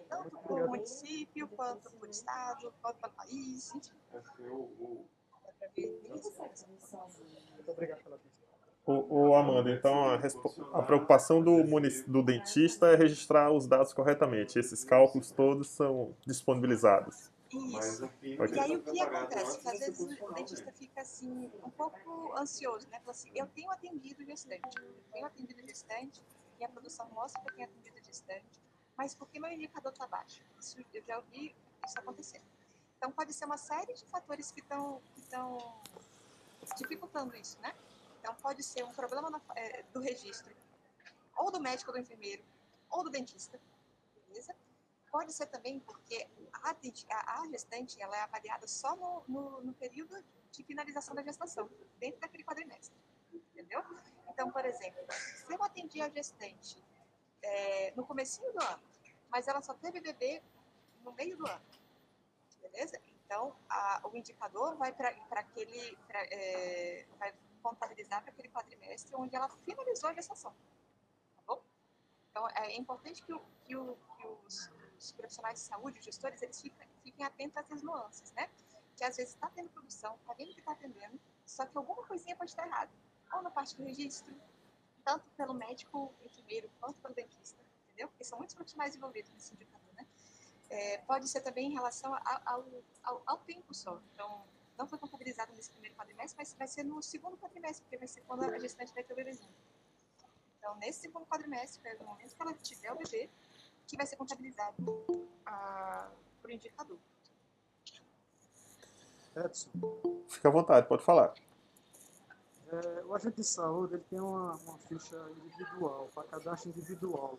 Tanto 0.09 0.39
por 0.39 0.69
município, 0.69 1.49
quanto 1.49 1.91
por 1.93 2.09
estado, 2.09 2.73
quanto 2.83 2.99
pelo 2.99 3.13
país, 3.13 3.75
enfim. 3.75 3.93
Ver 5.75 5.87
Muito 7.53 7.71
obrigado 7.71 8.03
pela 8.03 8.17
atenção. 8.17 8.36
O, 8.89 9.35
Amanda, 9.35 9.73
então 9.73 10.11
a, 10.11 10.15
a 10.79 10.83
preocupação 10.83 11.43
do, 11.43 11.65
do 12.07 12.23
dentista 12.23 12.87
é 12.87 12.95
registrar 12.95 13.51
os 13.51 13.67
dados 13.67 13.93
corretamente. 13.93 14.61
Esses 14.61 14.85
cálculos 14.85 15.33
todos 15.33 15.67
são 15.69 16.15
disponibilizados. 16.25 17.33
Isso. 17.53 18.05
Ok. 18.05 18.55
E 18.55 18.61
aí 18.61 18.77
o 18.77 18.83
que 18.83 19.01
acontece? 19.01 19.69
Às 19.69 19.79
vezes 19.81 20.01
o 20.21 20.33
dentista 20.35 20.71
fica 20.73 21.01
assim, 21.01 21.51
um 21.65 21.71
pouco 21.71 22.33
ansioso, 22.37 22.87
né? 22.89 23.01
Fala 23.01 23.11
assim, 23.11 23.31
eu 23.35 23.47
tenho 23.49 23.71
atendido 23.73 24.25
gestante, 24.25 24.79
eu 24.79 24.95
tenho 25.13 25.27
atendido 25.27 25.61
gestante, 25.67 26.23
minha 26.57 26.69
produção 26.69 27.09
mostra 27.13 27.41
que 27.43 27.51
eu 27.51 27.55
tenho 27.55 27.69
atendido 27.69 28.05
gestante, 28.05 28.61
mas 28.97 29.17
por 29.17 29.29
que 29.29 29.41
meu 29.41 29.51
indicador 29.51 29.91
está 29.91 30.07
baixo? 30.07 30.43
Isso, 30.61 30.79
eu 30.95 31.03
já 31.03 31.17
ouvi 31.17 31.55
isso 31.85 31.99
acontecer. 31.99 32.41
Então 32.99 33.11
pode 33.11 33.33
ser 33.33 33.47
uma 33.47 33.59
série 33.59 33.95
de 33.95 34.05
fatores 34.07 34.53
que 34.53 34.61
estão 34.61 35.01
dificultando 36.77 37.37
isso, 37.37 37.59
né? 37.61 37.75
Então 38.27 38.35
pode 38.43 38.61
ser 38.65 38.83
um 38.83 38.91
problema 38.93 39.31
na- 39.31 39.41
eh, 39.55 39.85
do 39.93 40.01
registro, 40.01 40.53
ou 41.37 41.49
do 41.49 41.61
médico, 41.61 41.93
ou 41.93 41.97
do 41.97 42.01
enfermeiro, 42.01 42.45
ou 42.91 43.05
do 43.05 43.09
dentista, 43.09 43.57
beleza? 44.27 44.53
Pode 45.13 45.33
ser 45.33 45.47
também 45.47 45.79
porque 45.79 46.27
a, 46.53 46.71
a- 46.71 47.43
a 47.43 47.47
gestante 47.47 48.03
ela 48.03 48.17
é 48.17 48.23
avaliada 48.23 48.67
só 48.67 48.97
no, 48.97 49.23
no, 49.29 49.61
no 49.63 49.73
período 49.75 50.25
de 50.51 50.65
finalização 50.65 51.15
da 51.15 51.23
gestação, 51.23 51.71
dentro 52.01 52.19
daquele 52.19 52.43
quadrimestre, 52.43 52.97
entendeu? 53.33 53.81
Então, 54.29 54.51
por 54.51 54.65
exemplo, 54.65 55.07
se 55.13 55.53
eu 55.55 55.63
atendi 55.63 56.03
a 56.03 56.09
gestante 56.09 56.83
eh, 57.45 57.93
no 57.95 58.05
comecinho 58.05 58.53
do 58.55 58.61
ano, 58.61 58.83
mas 59.29 59.47
ela 59.47 59.63
só 59.63 59.73
teve 59.75 60.01
bebê 60.01 60.43
no 61.05 61.13
meio 61.13 61.37
do 61.37 61.47
ano, 61.47 61.65
beleza? 62.61 63.01
Então, 63.25 63.57
a- 63.69 64.01
o 64.05 64.17
indicador 64.17 64.77
vai 64.77 64.93
para 64.93 65.11
aquele, 65.31 65.97
pra, 66.09 66.25
eh, 66.25 67.07
vai 67.21 67.33
contabilizar 67.69 68.23
para 68.23 68.31
aquele 68.33 68.49
quadrimestre 68.49 69.15
onde 69.17 69.35
ela 69.37 69.49
finalizou 69.49 70.11
a 70.11 70.15
gestação, 70.15 70.53
tá 71.37 71.43
bom? 71.47 71.63
Então, 72.31 72.49
é 72.51 72.77
importante 72.77 73.23
que, 73.23 73.33
o- 73.33 73.45
que 73.65 73.77
o- 73.77 73.97
que 74.17 74.27
os, 74.47 74.71
os 74.99 75.13
profissionais 75.13 75.59
de 75.61 75.65
saúde, 75.67 75.99
os 75.99 76.05
gestores, 76.05 76.41
eles 76.43 76.61
fiquem, 76.61 76.89
fiquem 77.03 77.25
atentos 77.25 77.57
a 77.57 77.61
essas 77.61 77.83
nuances, 77.83 78.33
né? 78.33 78.49
Que 78.97 79.05
às 79.05 79.17
vezes 79.17 79.35
está 79.35 79.49
tendo 79.51 79.69
produção, 79.71 80.15
está 80.17 80.33
vendo 80.35 80.53
que 80.55 80.61
está 80.61 80.73
atendendo, 80.73 81.19
só 81.45 81.67
que 81.67 81.77
alguma 81.77 82.03
coisinha 82.07 82.37
pode 82.37 82.51
estar 82.51 82.67
errada. 82.67 82.91
Ou 83.33 83.43
na 83.43 83.51
parte 83.51 83.77
do 83.77 83.85
registro, 83.85 84.35
tanto 85.05 85.29
pelo 85.37 85.55
médico 85.55 86.15
enfermeiro 86.25 86.71
quanto 86.81 86.99
pelo 87.01 87.15
dentista, 87.15 87.61
entendeu? 87.89 88.09
Porque 88.09 88.25
são 88.25 88.39
muitos 88.39 88.55
profissionais 88.55 88.95
envolvidos 88.97 89.31
nesse 89.33 89.55
indicador, 89.55 89.93
né? 89.95 90.07
É, 90.69 90.99
pode 90.99 91.29
ser 91.29 91.41
também 91.43 91.67
em 91.71 91.75
relação 91.75 92.13
ao, 92.15 92.65
ao, 93.05 93.23
ao 93.27 93.39
tempo 93.39 93.73
só. 93.75 94.01
Então, 94.13 94.45
não 94.77 94.87
foi 94.87 94.99
contabilizado 94.99 95.53
nesse 95.55 95.71
primeiro 95.71 95.97
quadrimestre, 95.97 96.37
mas 96.39 96.53
vai 96.55 96.69
ser 96.69 96.83
no 96.85 97.03
segundo 97.03 97.37
quadrimestre, 97.37 97.83
porque 97.85 97.97
vai 97.97 98.09
ser 98.09 98.21
quando 98.23 98.45
a 98.45 98.59
gestante 98.59 98.93
vai 98.95 99.03
ter 99.03 99.13
o 99.13 99.17
bebezinho. 99.17 99.55
Então, 100.59 100.77
nesse 100.77 101.01
segundo 101.01 101.27
quadrimestre, 101.27 101.81
que 101.81 101.89
é 101.89 101.99
no 101.99 102.07
momento 102.07 102.35
que 102.35 102.43
ela 102.43 102.55
tiver 102.55 102.93
o 102.93 102.97
bebê, 102.97 103.31
que 103.87 103.97
vai 103.97 104.07
ser 104.07 104.17
contabilizado 104.17 104.77
para 105.45 106.11
o 106.45 106.51
indicador. 106.51 106.99
Edson, 109.37 109.71
Fica 110.29 110.49
à 110.49 110.51
vontade, 110.51 110.89
pode 110.89 111.05
falar. 111.05 111.35
é, 112.73 113.05
o 113.05 113.15
agente 113.15 113.37
de 113.37 113.45
saúde 113.45 113.95
ele 113.95 114.05
tem 114.05 114.21
uma, 114.21 114.57
uma 114.57 114.79
ficha 114.79 115.17
individual, 115.45 116.11
para 116.15 116.25
cadastro 116.25 116.71
individual. 116.71 117.39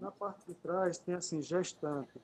Na 0.00 0.10
parte 0.10 0.44
de 0.46 0.54
trás 0.54 0.98
tem 0.98 1.14
assim, 1.14 1.40
gestante. 1.40 2.20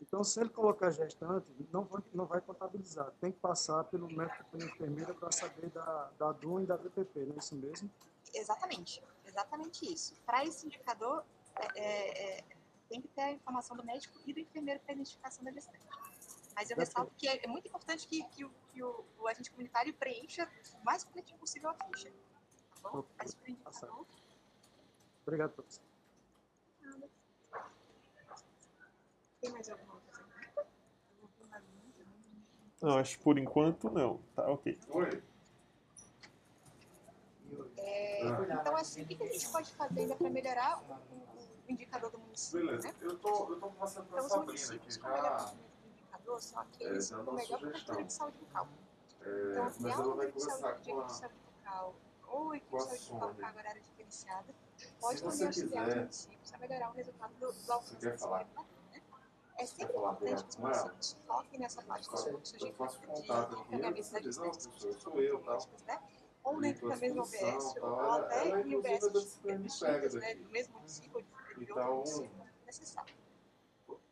Então, 0.00 0.22
se 0.22 0.40
ele 0.40 0.50
colocar 0.50 0.90
gestante, 0.90 1.46
não 1.72 1.84
vai, 1.84 2.02
não 2.12 2.26
vai 2.26 2.40
contabilizar. 2.40 3.10
Tem 3.20 3.32
que 3.32 3.38
passar 3.38 3.84
pelo 3.84 4.06
médico 4.08 4.44
pela 4.50 4.64
enfermeira 4.64 5.14
para 5.14 5.32
saber 5.32 5.70
da, 5.70 6.10
da 6.18 6.32
DUM 6.32 6.60
e 6.60 6.66
da 6.66 6.76
VPP, 6.76 7.26
não 7.26 7.34
é 7.34 7.38
isso 7.38 7.56
mesmo? 7.56 7.90
Exatamente, 8.32 9.02
exatamente 9.24 9.92
isso. 9.92 10.14
Para 10.26 10.44
esse 10.44 10.66
indicador, 10.66 11.24
é, 11.56 11.80
é, 11.80 12.38
é, 12.38 12.44
tem 12.88 13.00
que 13.00 13.08
ter 13.08 13.22
a 13.22 13.32
informação 13.32 13.76
do 13.76 13.84
médico 13.84 14.18
e 14.26 14.32
do 14.32 14.40
enfermeiro 14.40 14.80
para 14.80 14.92
a 14.92 14.94
identificação 14.94 15.44
da 15.44 15.52
gestante. 15.52 15.86
Mas 16.54 16.70
eu 16.70 16.76
ressalto 16.76 17.12
que 17.16 17.26
é, 17.26 17.44
é 17.44 17.48
muito 17.48 17.66
importante 17.66 18.06
que, 18.06 18.22
que, 18.24 18.44
o, 18.44 18.50
que 18.72 18.82
o, 18.82 19.04
o 19.18 19.26
agente 19.26 19.50
comunitário 19.50 19.92
preencha 19.94 20.48
o 20.80 20.84
mais 20.84 21.02
completinho 21.02 21.38
possível 21.38 21.70
a 21.70 21.74
ficha. 21.74 22.12
Tá 22.82 22.90
bom? 22.90 23.04
Mas 23.18 23.34
para 23.34 23.48
o 23.48 23.50
indicador, 23.50 24.06
Obrigado, 25.26 25.52
professor. 25.52 25.82
nada. 26.82 27.08
Tem 29.44 29.52
mais 29.52 29.68
alguma 29.68 29.92
coisa? 30.00 30.24
Não, 32.80 32.98
acho 32.98 33.18
que 33.18 33.24
por 33.24 33.38
enquanto 33.38 33.90
não. 33.90 34.22
Tá 34.34 34.48
ok. 34.50 34.78
Oi? 34.88 35.22
É, 37.76 38.26
então, 38.60 38.74
assim, 38.74 39.02
o 39.02 39.06
que 39.06 39.14
que 39.16 39.22
a 39.22 39.26
gente 39.30 39.46
pode 39.50 39.70
fazer 39.74 40.00
ainda 40.00 40.16
para 40.16 40.30
melhorar 40.30 40.82
o, 40.82 40.92
o- 41.14 41.28
o 41.68 41.70
indicador 41.70 42.10
do 42.10 42.18
município? 42.18 42.64
Beleza, 42.66 42.88
Né? 42.88 42.94
eu 43.02 43.18
tô, 43.18 43.28
eu 43.52 43.60
tô 43.60 43.68
conversando 43.68 44.06
com 44.08 44.16
a 44.16 44.18
Então, 44.22 44.24
os 44.26 44.32
Sabrina 44.32 44.52
aqui 44.64 44.66
municípios 44.86 44.96
com 44.96 45.08
já. 45.10 45.44
do 45.44 45.88
indicador 45.90 46.40
são 46.40 46.60
aqueles 46.62 47.12
É, 47.12 47.14
com 47.16 47.22
uma 47.22 47.32
melhor 47.34 47.60
cobertura 47.60 48.04
de 48.04 48.12
saúde 48.14 48.38
bucal. 48.38 48.68
É, 49.20 49.50
Então, 49.50 49.64
mas 49.64 49.74
se 49.76 49.86
há 49.86 49.90
ela 49.92 50.04
uma 50.06 50.16
vai 50.16 50.26
equipe 50.26 50.38
de 50.40 50.52
conversar 50.52 50.80
saúde, 50.84 50.90
a. 50.92 51.08
saúde 51.10 51.34
bucal 51.58 51.94
ou 52.28 52.54
equipe 52.54 52.70
com 52.70 52.76
a 52.76 52.78
de 52.80 52.84
saúde 52.86 53.12
bucal 53.12 53.28
com 53.28 53.34
carga 53.42 53.58
horária 53.58 53.82
diferenciada, 53.82 54.54
pode 55.00 55.18
Se 55.18 55.24
também 55.24 55.46
auxiliar 55.46 55.82
os 55.84 55.88
quiser- 55.88 56.00
municípios 56.00 56.52
a 56.54 56.58
melhorar 56.58 56.90
o 56.90 56.92
resultado 56.94 57.34
do, 57.34 57.52
do 57.52 57.72
alcance 57.72 57.96
quer 57.96 58.10
desse 58.12 58.24
falar? 58.24 58.42
indicador, 58.42 58.64
né? 58.64 58.70
É 59.56 59.66
sempre 59.66 59.96
importante 59.96 60.42
que 60.44 60.48
os 60.50 60.56
municípios 60.56 61.16
foquem 61.26 61.60
nessa 61.60 61.82
parte 61.82 62.10
dos 62.10 62.24
fluxos 62.24 62.58
de 62.58 62.68
encaminhamento 62.68 64.22
das 64.22 64.36
tal. 64.36 65.12
oncológicas, 65.12 65.82
né? 65.84 66.00
Ou 66.42 66.60
dentro 66.60 66.88
da 66.88 66.96
mesma 66.96 67.24
tal, 67.26 67.76
ou 67.80 68.12
até 68.12 68.48
em 68.48 68.72
é 68.74 68.76
UBS 68.76 69.12
distintas, 69.62 70.14
né? 70.14 70.34
Do 70.34 70.50
mesmo 70.50 70.76
ou 70.78 71.22
de, 71.22 71.26
Então, 71.60 72.04
necessário. 72.66 73.14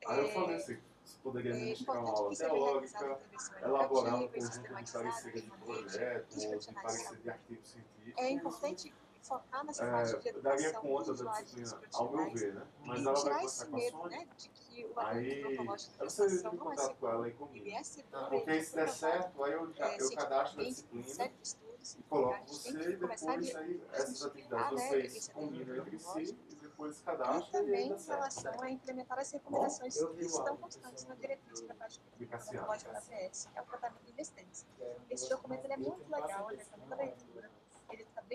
Aí 0.06 0.18
eu 0.18 0.26
É, 0.26 0.32
falei 0.32 0.56
assim, 0.56 0.78
você 1.04 1.18
poderia 1.22 1.52
é 1.52 1.54
ministrar 1.56 1.98
uma 2.02 2.10
aula 2.12 2.36
teórica, 2.36 3.20
elaborar 3.62 4.14
um 4.16 4.28
conjunto 4.28 4.60
de 4.60 4.92
parecer 4.92 5.32
de 5.32 5.50
projeto, 5.50 6.36
ou 6.46 6.58
de 6.58 6.72
parecer 6.74 7.16
de 7.18 7.30
artigo 7.30 7.64
científico. 7.66 8.20
É 8.20 8.30
importante 8.30 8.94
focar 9.22 9.64
nessa 9.64 9.86
parte 9.86 10.20
de 10.20 10.28
É, 10.28 10.32
daria 10.40 10.68
educação 10.68 10.82
dos 10.82 10.90
conta 10.90 11.04
da 11.04 11.12
usuários 11.12 11.52
dos 11.52 11.62
disciplina, 11.62 11.88
ao 11.94 12.10
meu 12.10 12.30
ver, 12.32 12.54
né? 12.54 12.66
Mas 12.80 12.98
e 12.98 13.02
ela 13.02 13.12
vai 13.12 13.22
tirar 13.22 13.44
esse 13.44 13.66
com 13.66 13.76
a 13.76 13.78
medo, 13.78 13.96
Sônia. 13.96 14.18
né, 14.18 14.28
de 14.36 14.48
que 14.48 14.84
o 14.84 14.94
sei 14.94 15.78
gestação 15.78 16.26
de 16.26 16.42
não 16.42 16.52
é 16.52 16.56
com 16.56 16.72
ela 16.72 16.86
seguro. 16.86 17.34
comigo. 17.34 17.66
Ele 17.66 17.74
é 17.74 17.82
seguro, 17.82 18.28
Porque 18.28 18.50
ele 18.50 18.64
se 18.64 18.74
der 18.74 18.88
certo, 18.88 19.44
aí 19.44 19.52
eu, 19.52 19.72
já, 19.72 19.88
é, 19.88 20.00
eu 20.00 20.10
cadastro 20.12 20.60
a 20.60 20.64
disciplina 20.64 21.28
de 21.28 21.62
e 21.98 22.02
coloco 22.04 22.34
a 22.34 22.40
você 22.46 22.68
e 22.70 22.96
depois 22.96 23.26
a 23.26 23.30
aí 23.32 23.82
essas 23.92 24.24
atividades 24.24 24.78
né, 24.78 24.88
vocês 24.88 25.28
combinam 25.28 25.76
entre 25.76 25.98
si 25.98 26.38
e 26.48 26.54
depois 26.54 27.00
cadastram 27.00 27.48
e 27.48 27.50
também 27.50 27.92
em 27.92 28.02
relação 28.04 28.60
a 28.60 28.70
implementar 28.70 29.18
as 29.18 29.30
recomendações 29.32 29.96
que 29.96 30.24
estão 30.24 30.56
constantes 30.56 31.04
na 31.06 31.14
diretriz 31.16 31.60
da 31.62 31.74
parte 31.74 32.00
oncológica 32.20 32.92
da 32.92 33.00
PS, 33.00 33.48
que 33.52 33.58
é 33.58 33.62
o 33.62 33.64
tratamento 33.64 34.04
de 34.04 34.12
gestantes. 34.12 34.66
Esse 35.10 35.28
documento 35.28 35.66
é 35.66 35.76
muito 35.76 36.08
legal, 36.08 36.50
ele 36.52 36.62
recomendo 36.62 36.92
a 36.92 36.96
leitura, 36.96 37.50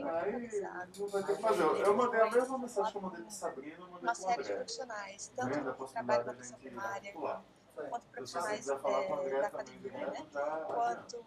bem 0.03 0.49
não 0.97 1.07
vai 1.07 1.23
ter 1.23 1.35
que 1.35 1.41
fazer. 1.41 1.63
Eu 1.63 1.95
mandei 1.95 2.21
a 2.21 2.31
mesma 2.31 2.57
mensagem 2.57 2.91
que 2.91 2.97
eu 2.97 3.01
mandei 3.01 3.21
para 3.21 3.31
Sabrina, 3.31 3.75
eu 3.75 3.81
mandei 3.81 3.91
uma 3.91 3.99
para 3.99 4.11
o 4.11 4.15
série 4.15 4.43
de 4.43 4.53
profissionais, 4.53 5.31
Vendo 5.35 5.69
a 5.69 5.73
tanto 5.73 5.85
que 5.85 5.93
trabalham 5.93 6.29
atenção 6.29 6.57
gente 6.57 6.69
primária, 6.69 7.13
quanto 7.13 8.07
profissionais 8.07 8.65
com 8.65 8.89
eh, 8.89 9.13
André 9.13 9.41
da 9.41 9.47
academia, 9.47 10.07
né? 10.07 10.27
quanto 10.65 11.25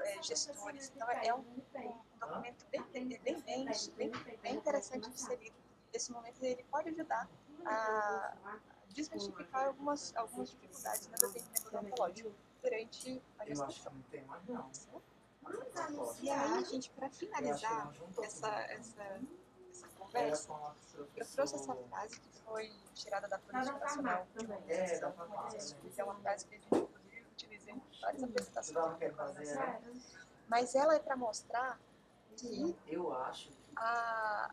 eh, 0.00 0.22
gestores. 0.22 0.92
Então, 0.94 1.10
é 1.10 1.34
um, 1.34 1.38
um 1.38 2.00
documento 2.20 2.66
bem, 2.70 2.82
bem, 2.92 3.18
bem, 3.18 3.40
bem, 3.96 4.12
bem, 4.42 4.54
interessante 4.54 5.10
de 5.10 5.20
ser 5.20 5.38
lido. 5.38 5.56
Nesse 5.92 6.12
momento, 6.12 6.42
ele 6.42 6.64
pode 6.70 6.88
ajudar 6.88 7.28
a 7.66 8.34
desmistificar 8.88 9.66
algumas, 9.66 10.14
algumas 10.16 10.50
dificuldades 10.50 11.08
no 11.08 11.14
atendimento 11.14 11.76
oncológico 11.76 12.32
durante 12.62 13.22
a 13.38 13.48
Eu 13.48 13.64
acho 13.64 13.82
que 13.82 13.94
não 13.94 14.02
tem 14.02 14.24
mais 14.24 14.46
não. 14.46 14.70
E 16.20 16.30
aí, 16.30 16.64
gente, 16.64 16.90
para 16.90 17.10
finalizar 17.10 17.92
essa, 18.22 18.48
essa, 18.48 19.20
essa 19.70 19.88
conversa, 19.98 20.52
eu 21.16 21.26
trouxe 21.26 21.54
essa 21.56 21.74
frase 21.74 22.20
que 22.20 22.28
foi 22.44 22.70
tirada 22.94 23.28
da 23.28 23.38
Política 23.38 23.78
Nacional 23.78 24.26
de 24.36 24.46
Comunicação, 24.46 25.12
que 25.92 26.00
é 26.00 26.04
uma 26.04 26.14
frase 26.16 26.46
que 26.46 26.54
a 26.54 26.58
gente, 26.58 26.76
inclusive, 26.76 27.26
utiliza 27.32 27.70
em 27.70 27.82
várias 28.00 28.22
apresentações 28.22 28.76
comunicação. 29.12 29.82
Mas 30.48 30.74
ela 30.74 30.94
é 30.94 30.98
para 30.98 31.16
mostrar 31.16 31.80
que 32.36 32.76
Eu 32.86 33.12
acho 33.12 33.48
que 33.50 33.61
a, 33.76 34.50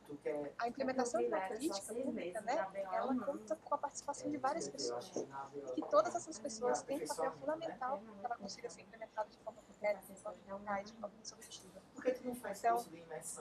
a 0.59 0.67
implementação 0.67 1.21
de 1.21 1.27
uma 1.27 1.41
política 1.41 1.93
pública, 1.93 2.41
né, 2.41 2.67
ela 2.93 3.15
conta 3.25 3.55
com 3.55 3.75
a 3.75 3.77
participação 3.77 4.29
de 4.29 4.37
várias 4.37 4.67
pessoas. 4.69 5.11
E 5.75 5.81
que 5.81 5.89
todas 5.89 6.15
essas 6.15 6.39
pessoas 6.39 6.81
têm 6.83 7.03
um 7.03 7.07
papel 7.07 7.31
fundamental 7.33 7.99
para 7.99 8.13
que 8.13 8.25
ela 8.25 8.37
consiga 8.37 8.69
ser 8.69 8.81
implementada 8.81 9.29
de 9.29 9.37
forma 9.39 9.61
concreta, 9.61 9.99
de 10.01 10.19
forma 10.21 10.37
eficaz, 10.39 10.87
de 10.87 10.93
forma 10.97 11.15
faz 12.35 12.59
Então, 12.59 12.85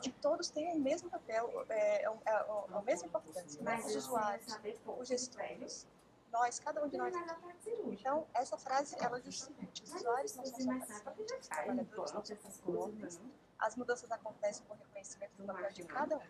que 0.03 0.11
todos 0.11 0.51
têm 0.51 0.73
o 0.73 0.81
mesmo 0.81 1.11
papel, 1.11 1.65
é, 1.69 2.03
é, 2.03 2.05
é, 2.05 2.45
a 2.73 2.83
mesma 2.83 3.07
importância, 3.07 3.63
né? 3.63 3.81
os 3.85 3.95
usuários, 3.95 4.59
os 4.99 5.09
gestores, 5.09 5.87
nós, 6.31 6.59
cada 6.59 6.85
um 6.85 6.89
de 6.89 6.99
nós 6.99 7.15
aqui. 7.15 7.77
Então, 7.87 8.27
essa 8.35 8.59
frase, 8.59 8.97
ela 9.01 9.21
diz 9.21 9.43
o 9.43 9.47
seguinte, 9.47 9.83
os 9.83 9.95
usuários 9.95 10.35
não 10.37 10.45
são 10.45 10.61
só 10.61 11.01
pacientes, 11.05 11.39
os 11.41 11.49
trabalhadores 11.49 12.13
não 12.13 12.25
são 12.25 12.37
consumidores, 12.37 13.21
as 13.59 13.76
mudanças 13.76 14.10
acontecem 14.10 14.64
por 14.66 14.76
reconhecimento 14.76 15.32
do 15.39 15.44
papel 15.47 15.72
de 15.72 15.85
cada 15.85 16.16
um. 16.16 16.22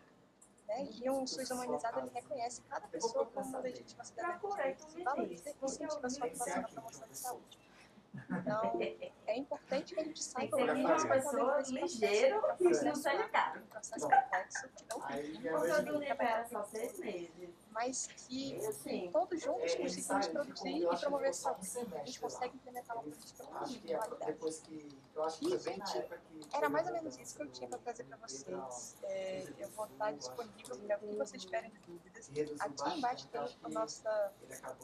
Né? 0.67 0.89
E 1.03 1.11
um 1.11 1.27
SUS 1.27 1.51
humanizado, 1.51 2.01
ele 2.01 2.11
reconhece 2.11 2.61
cada 2.63 2.87
pessoa 2.89 3.25
como 3.27 3.49
uma 3.49 3.59
legítima 3.61 4.05
cidadã 4.05 4.39
de 4.39 4.55
direitos 4.55 4.95
e 4.97 5.03
valoriza 5.03 5.49
e 5.51 5.65
incentiva 5.65 6.07
a 6.07 6.11
sua 6.11 6.27
atuação 6.27 6.63
na 6.63 6.69
promoção 6.69 7.09
da 7.09 7.15
saúde. 7.15 7.59
Então, 8.31 8.73
é 9.27 9.37
importante 9.37 9.95
que 9.95 10.01
a 10.01 10.05
gente 10.05 10.23
saiba 10.23 10.57
o 10.57 10.61
uma 10.61 10.75
que 10.97 11.07
vai 11.07 11.21
pessoa 11.23 11.55
fazer 11.55 11.73
nesse 11.81 11.95
ligeiro 12.01 12.43
que 12.57 12.65
não 12.65 12.95
seja 12.95 13.29
caro. 13.29 13.61
um 13.61 13.67
processo 13.67 14.09
complexo, 14.09 14.69
que 14.71 14.85
não 14.91 15.01
já 15.01 15.07
O 15.07 15.59
vai 15.59 15.69
seu 15.69 15.77
ver. 15.77 15.85
do 15.85 15.99
livro 15.99 16.23
era 16.23 16.45
só 16.47 16.65
seis 16.65 16.99
meses. 16.99 17.51
Mas 17.71 18.07
que 18.07 18.57
Assim, 18.67 19.11
todos 19.13 19.41
juntos 19.41 19.73
É, 19.73 19.77
conseguimos 19.77 20.29
produzir 20.29 20.83
e 20.83 20.97
promover 20.99 21.31
que 21.31 21.37
foi 21.37 21.53
só 21.53 21.57
um 21.57 21.63
saúde. 21.63 21.95
A 21.97 22.05
gente 22.05 22.21
consegue 22.21 22.57
implementar 22.57 22.97
uma 22.97 23.03
política 23.03 23.45
que 23.67 23.79
de 23.79 23.93
é 23.93 23.97
qualidade. 23.97 24.33
depois 24.33 24.61
que. 24.61 24.89
Eu 25.15 25.25
acho 25.25 25.39
que 25.39 25.47
E, 25.47 25.59
que. 25.59 26.57
Era 26.57 26.69
mais 26.69 26.87
ou 26.87 26.93
menos 26.93 27.19
isso 27.19 27.37
que 27.37 27.43
eu 27.43 27.51
tinha 27.51 27.69
para 27.69 27.79
trazer 27.79 28.05
para 28.05 28.17
vocês. 28.19 28.97
É, 29.05 29.47
eu 29.59 29.69
vou 29.71 29.87
estar 29.87 30.13
disponível 30.13 30.77
para 30.77 30.97
o 30.97 31.09
que 31.09 31.17
vocês 31.17 31.45
tiverem 31.45 31.73
dúvidas. 31.87 32.31
Aqui 32.61 32.99
embaixo 32.99 33.29
tem 33.29 33.41
a 33.41 33.69
nossa, 33.69 34.33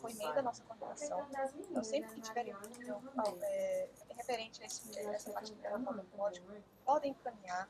o 0.02 0.08
e-mail 0.08 0.34
da 0.34 0.42
nossa 0.42 0.62
coordenação. 0.64 1.26
Então, 1.58 1.84
sempre 1.84 2.14
que 2.14 2.20
tiverem 2.20 2.54
dúvida 2.54 3.00
é, 3.42 3.88
referente 4.10 4.62
a 4.62 4.66
esse, 4.66 4.98
essa 4.98 5.30
parte 5.32 5.52
do 5.52 5.58
tratamento 5.60 6.00
oncológico, 6.00 6.46
podem 6.84 7.12
encaminhar, 7.12 7.68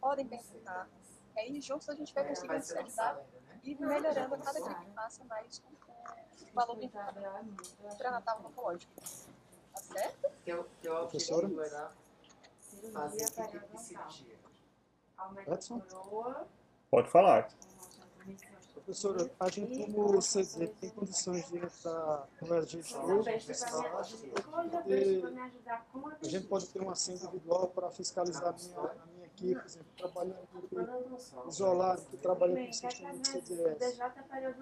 podem 0.00 0.26
perguntar. 0.26 0.88
E 1.34 1.40
aí, 1.40 1.60
juntos, 1.60 1.88
a 1.88 1.94
gente 1.94 2.12
vai 2.12 2.26
conseguindo 2.28 2.62
se 2.62 2.76
ajudar 2.76 3.20
e 3.62 3.74
melhorando 3.74 4.34
a 4.34 4.38
cada 4.38 4.60
dia 4.60 4.74
que 4.74 4.90
passa 4.90 5.24
mais 5.24 5.58
com 5.58 5.70
o 5.70 6.54
valor 6.54 6.76
do 6.76 7.96
pré-natal 7.96 8.42
oncológico. 8.44 8.92
Tá 8.96 9.80
certo? 9.80 10.30
Teu, 10.44 10.64
teu 10.80 10.96
Professora? 10.96 11.48
fazer 12.92 13.26
cirurgia? 13.78 14.38
Edson? 15.46 15.82
Pode 16.90 17.08
falar. 17.08 17.48
Professora, 18.74 19.30
a 19.38 19.48
gente 19.48 19.92
como 19.92 20.20
CD 20.20 20.66
tem 20.66 20.90
condições 20.90 21.48
de 21.48 21.58
entrar 21.58 22.28
no 22.40 22.54
agente 22.54 22.96
hoje, 22.96 23.30
nesse 23.30 23.64
cadastro, 23.64 24.28
porque 24.28 25.22
a 26.20 26.28
gente 26.28 26.46
pode 26.48 26.68
ter 26.68 26.80
uma 26.80 26.96
senha 26.96 27.16
individual 27.16 27.68
para 27.68 27.90
fiscalizar 27.92 28.48
a 28.48 28.52
minha, 28.52 28.94
a 29.42 29.52
minha 29.52 29.52
equipe, 29.52 29.60
por 29.60 29.66
exemplo, 29.66 29.92
trabalhando 29.96 31.48
isolado, 31.48 32.02
que 32.02 32.16
trabalha 32.16 32.66
com 32.66 32.72
sistema 32.72 33.12
de 33.12 33.28
CDS. 33.28 33.98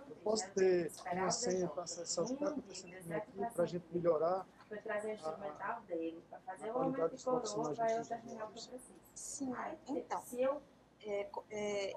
Eu 0.09 0.17
posso 0.23 0.51
ter 0.53 0.93
uma 1.13 1.31
senha 1.31 1.69
para 1.69 1.83
acessar 1.83 2.25
o 2.25 2.29
que 2.29 2.35
está 2.35 2.49
acontecendo 2.49 3.07
com 3.07 3.13
a 3.13 3.17
equipe, 3.17 3.55
para 3.55 3.63
a 3.63 3.67
gente 3.67 3.85
melhorar 3.93 4.47
Foi 4.69 4.79
trazer 4.79 5.09
o 5.09 5.15
instrumental 5.15 5.81
dele 5.83 6.25
para 6.29 6.41
fazer 6.41 6.71
o 6.71 6.79
aumento 6.79 7.17
de 7.17 7.25
coroa 7.25 7.75
para 7.75 7.93
eu 7.93 8.07
terminar 8.07 8.45
o 8.45 8.53
que 8.53 8.59
eu 8.59 8.63
preciso. 8.69 9.01
Sim, 9.15 9.53
então, 9.89 10.23
se 10.23 10.43
eu 10.43 10.63
é, 11.03 11.31
é, 11.51 11.93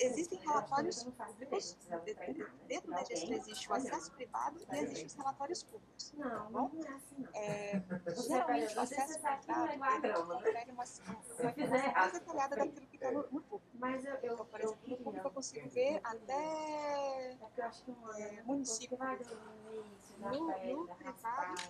existem 0.00 0.38
relatórios 0.40 1.04
públicos, 1.04 1.76
de- 2.04 2.14
de- 2.14 2.46
dentro 2.66 2.90
da 2.90 3.04
gestão 3.04 3.32
existe 3.36 3.70
o 3.70 3.74
acesso 3.74 4.12
privado 4.12 4.58
e 4.72 4.76
existem 4.78 5.06
os 5.06 5.14
relatórios 5.14 5.62
públicos. 5.62 6.12
Tá 6.18 6.38
bom? 6.50 6.70
é 6.84 6.88
assim. 6.92 7.26
É, 7.34 7.82
geralmente 8.22 8.76
o 8.76 8.80
acesso 8.80 9.12
é 9.26 9.36
privado 9.36 9.82
a 9.82 9.94
ele 9.94 10.08
né? 10.08 10.14
uma, 10.18 10.34
uma 10.34 11.92
mais 11.92 12.12
detalhada 12.12 12.56
daquilo 12.56 12.86
que 12.86 12.96
está 12.96 13.10
no, 13.12 13.22
no 13.30 13.40
público. 13.42 13.62
Mas 13.74 14.04
eu, 14.04 14.14
eu, 14.16 14.34
Então, 14.34 14.46
por 14.46 14.60
exemplo, 14.60 14.88
no 14.88 14.96
público 14.98 15.28
eu 15.28 15.32
consigo 15.32 15.68
ver 15.70 16.00
até 16.02 16.32
É 16.34 17.36
é, 18.18 18.38
ano, 18.40 18.44
município. 18.44 18.96
da 18.98 19.14
No, 20.18 20.46
no 20.86 20.94
privado, 20.96 21.62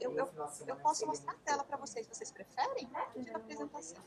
eu, 0.00 0.16
eu, 0.16 0.32
eu 0.66 0.76
posso 0.76 1.06
mostrar 1.06 1.32
a 1.32 1.36
tela 1.36 1.64
para 1.64 1.76
vocês. 1.76 2.06
Vocês 2.06 2.30
preferem? 2.32 2.88
De 3.16 3.30
apresentação. 3.30 4.02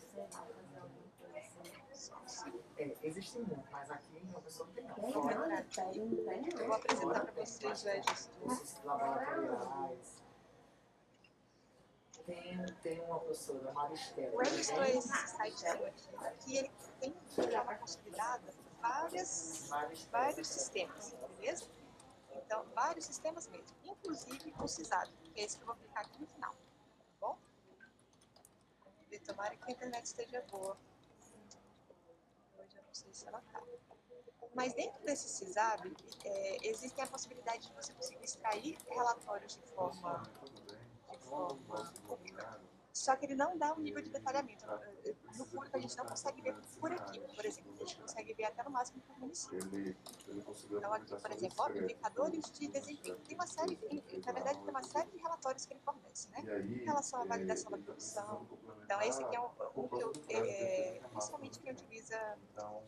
É, 2.77 2.95
existe 3.03 3.37
muito, 3.37 3.63
mas 3.71 3.89
aqui 3.91 4.19
uma 4.23 4.41
pessoa 4.41 4.67
não 4.67 4.73
tem 4.73 4.83
não. 4.83 4.95
Tem, 4.95 5.13
Fora 5.13 5.47
né? 5.47 5.65
Eu 6.59 6.67
vou 6.67 6.75
apresentar 6.75 7.19
para 7.21 7.45
vocês 7.45 7.83
o 7.83 7.87
registro. 7.87 8.39
cursos 8.41 8.83
laboratoriais. 8.83 10.23
Tem, 12.25 12.65
tem 12.81 13.01
uma 13.01 13.19
professora, 13.19 13.73
Maristela. 13.73 14.33
O 14.33 14.37
registro 14.39 14.81
é 14.81 14.95
esse 14.95 15.27
site 15.27 15.65
aqui, 15.67 16.57
ele 16.57 16.71
tem 16.99 17.13
uma 17.61 17.75
consolidada 17.75 18.53
várias, 18.83 19.69
vários 20.11 20.47
sistemas, 20.47 21.15
beleza? 21.37 21.65
Então, 22.35 22.65
vários 22.75 23.05
sistemas 23.05 23.47
mesmo, 23.47 23.75
inclusive 23.83 24.53
o 24.59 24.67
CISAB, 24.67 25.09
que 25.33 25.39
é 25.39 25.43
esse 25.45 25.57
que 25.57 25.63
eu 25.63 25.67
vou 25.67 25.75
aplicar 25.75 26.01
aqui 26.01 26.19
no 26.19 26.27
final, 26.27 26.51
tá 26.51 27.05
bom? 27.19 27.37
E 29.11 29.19
tomara 29.19 29.55
que 29.55 29.69
a 29.69 29.71
internet 29.71 30.05
esteja 30.05 30.41
boa. 30.51 30.77
Não 32.93 33.01
sei 33.01 33.11
se 33.11 33.27
ela 33.27 33.41
tá. 33.51 33.59
Mas 34.53 34.71
dentro 34.73 35.03
desse 35.03 35.27
CISAB, 35.27 35.95
é, 36.23 36.67
existe 36.67 37.01
a 37.01 37.07
possibilidade 37.07 37.67
de 37.67 37.73
você 37.73 37.91
conseguir 37.93 38.23
extrair 38.23 38.77
relatórios 38.87 39.57
de 39.57 39.65
forma, 39.73 40.21
de 41.11 41.17
forma 41.17 41.93
pública. 42.07 42.61
Só 42.93 43.15
que 43.15 43.25
ele 43.25 43.33
não 43.33 43.57
dá 43.57 43.73
um 43.73 43.79
nível 43.79 44.03
de 44.03 44.11
detalhamento. 44.11 44.63
No 45.35 45.47
público 45.47 45.75
a 45.75 45.79
gente 45.79 45.97
não 45.97 46.05
consegue 46.05 46.39
ver 46.43 46.55
por 46.79 46.91
aqui, 46.91 47.19
por 47.35 47.43
exemplo. 47.43 47.73
A 47.73 47.77
gente 47.77 47.99
consegue 47.99 48.33
ver 48.35 48.43
até 48.43 48.61
no 48.61 48.69
máximo 48.69 49.01
por 49.01 49.17
município. 49.17 49.97
Então 50.71 50.93
aqui, 50.93 51.19
por 51.19 51.31
exemplo, 51.31 51.55
ó, 51.57 51.71
indicadores 51.71 52.51
de 52.51 52.67
desempenho. 52.67 53.17
Tem 53.21 53.35
uma 53.35 53.47
série, 53.47 53.79
na 54.23 54.31
verdade, 54.31 54.59
tem 54.59 54.69
uma 54.69 54.83
série 54.83 55.09
de 55.09 55.17
relatórios 55.17 55.65
que 55.65 55.73
ele 55.73 55.81
fornece, 55.81 56.29
né? 56.29 56.61
Em 56.61 56.85
relação 56.85 57.23
à 57.23 57.25
validação 57.25 57.71
da 57.71 57.79
produção. 57.79 58.47
Então 58.83 59.01
esse 59.01 59.23
aqui 59.23 59.35
é 59.35 59.39
um, 59.39 59.49
um 59.77 59.87
que 59.87 60.01
eu, 60.01 60.11
é, 60.29 61.01
principalmente 61.11 61.59
quem 61.59 61.71
utiliza 61.71 62.37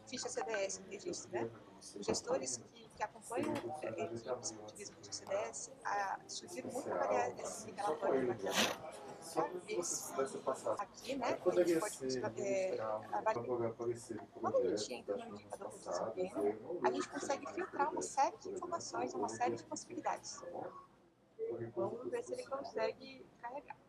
ficha 0.06 0.30
CDS 0.30 0.80
no 0.80 0.90
registro, 0.90 1.32
né? 1.32 1.50
Os 1.80 2.06
gestores 2.06 2.58
que, 2.58 2.90
que 2.90 3.04
acompanham 3.04 3.54
é, 3.82 4.04
equipes 4.04 4.52
que 4.52 4.64
utilizam 4.64 4.96
ficha 4.98 5.14
CDS, 5.14 5.72
a, 5.84 6.20
sugiro 6.28 6.72
muito 6.72 6.92
avaliar 6.92 7.40
esse 7.40 7.72
relatório 7.72 8.22
de 8.22 8.28
validação. 8.28 9.06
Para 10.16 10.42
passar. 10.42 10.74
Aqui, 10.74 11.16
né, 11.16 11.40
a 11.44 11.64
gente 11.64 11.80
pode 11.80 12.48
é, 12.48 12.80
avaliar. 13.12 13.74
Quando 14.40 14.58
a 14.58 14.78
gente 14.78 14.94
entra 14.94 15.18
no 15.18 15.26
indicador 15.26 15.72
de 15.72 15.80
desempenho, 15.80 16.60
não 16.62 16.88
a 16.88 16.92
gente 16.92 17.10
consegue 17.10 17.54
filtrar 17.54 17.92
uma 17.92 18.02
série 18.02 18.38
de 18.38 18.50
informações, 18.50 19.14
uma 19.14 19.30
série 19.30 19.56
de 19.56 19.64
possibilidades. 19.64 20.44
Vamos 21.76 22.10
ver 22.12 22.24
se 22.24 22.34
ele 22.34 22.46
consegue 22.46 23.26
carregar. 23.42 23.85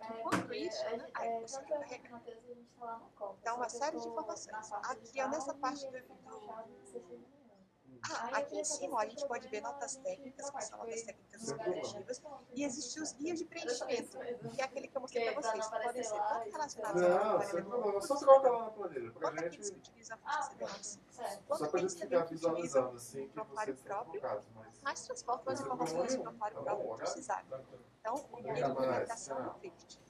Enquanto 0.00 0.54
isso, 0.54 0.84
né, 0.84 1.10
aí 1.14 1.40
você 1.40 1.60
carrega. 1.62 2.22
Então, 3.40 3.56
uma 3.56 3.68
série 3.68 3.98
de 3.98 4.08
informações. 4.08 4.72
Aqui, 4.72 5.26
nessa 5.28 5.54
parte 5.54 5.84
do, 5.86 6.00
do 6.00 7.37
ah, 8.10 8.38
aqui 8.38 8.56
em 8.58 8.64
cima 8.64 8.96
ó, 8.96 9.00
a 9.00 9.06
gente 9.06 9.26
pode 9.26 9.48
ver 9.48 9.60
notas 9.60 9.96
técnicas, 9.96 10.50
que 10.50 10.64
são 10.64 10.78
notas 10.78 11.02
técnicas 11.02 11.42
subjetivas, 11.42 12.22
e 12.54 12.64
existem 12.64 13.02
os 13.02 13.12
guias 13.12 13.38
de 13.38 13.44
preenchimento, 13.44 14.18
que 14.18 14.60
é 14.60 14.64
aquele 14.64 14.88
que 14.88 14.96
eu 14.96 15.00
mostrei 15.00 15.32
para 15.32 15.42
vocês, 15.42 15.66
que 15.66 15.82
podem 15.82 16.02
ser 16.02 16.18
tanto 16.18 16.50
relacionados 16.50 17.02
ao 17.02 17.08
Não, 17.08 17.18
trabalho 17.18 17.50
sem 17.50 17.62
problema, 17.62 17.76
eletrônico, 17.76 18.06
só 18.06 18.16
coloca 18.16 18.50
lá 18.50 18.64
na 18.64 18.70
planilha, 18.70 19.10
quanto 19.10 19.38
aqueles 19.38 19.70
que 19.70 19.76
gente, 19.76 19.90
utilizam 19.90 20.18
a 20.24 20.42
ficha 20.42 20.68
CDS, 20.68 21.00
quanto 21.46 21.64
aqueles 21.64 21.92
gente 21.92 22.02
também 22.02 22.18
que 22.18 22.24
utilizam 22.24 22.54
visualizando 22.54 22.96
assim 22.96 23.20
o 23.24 23.28
que 23.28 23.38
estão 23.40 23.46
próprio, 23.84 24.22
mas... 24.82 25.06
transportam 25.06 25.52
as 25.52 25.60
informações 25.60 26.16
do 26.16 26.22
proprietário 26.22 26.62
próprio 26.62 26.96
para 26.96 27.04
o 27.04 27.08
CISAB. 27.08 27.46
Então, 28.00 28.14
o 28.32 28.36
guia 28.36 28.54
de 28.54 28.62
implementação 28.62 29.42
do 29.42 29.54
FIFT, 29.60 29.98
tá 29.98 30.02
bom? 30.02 30.07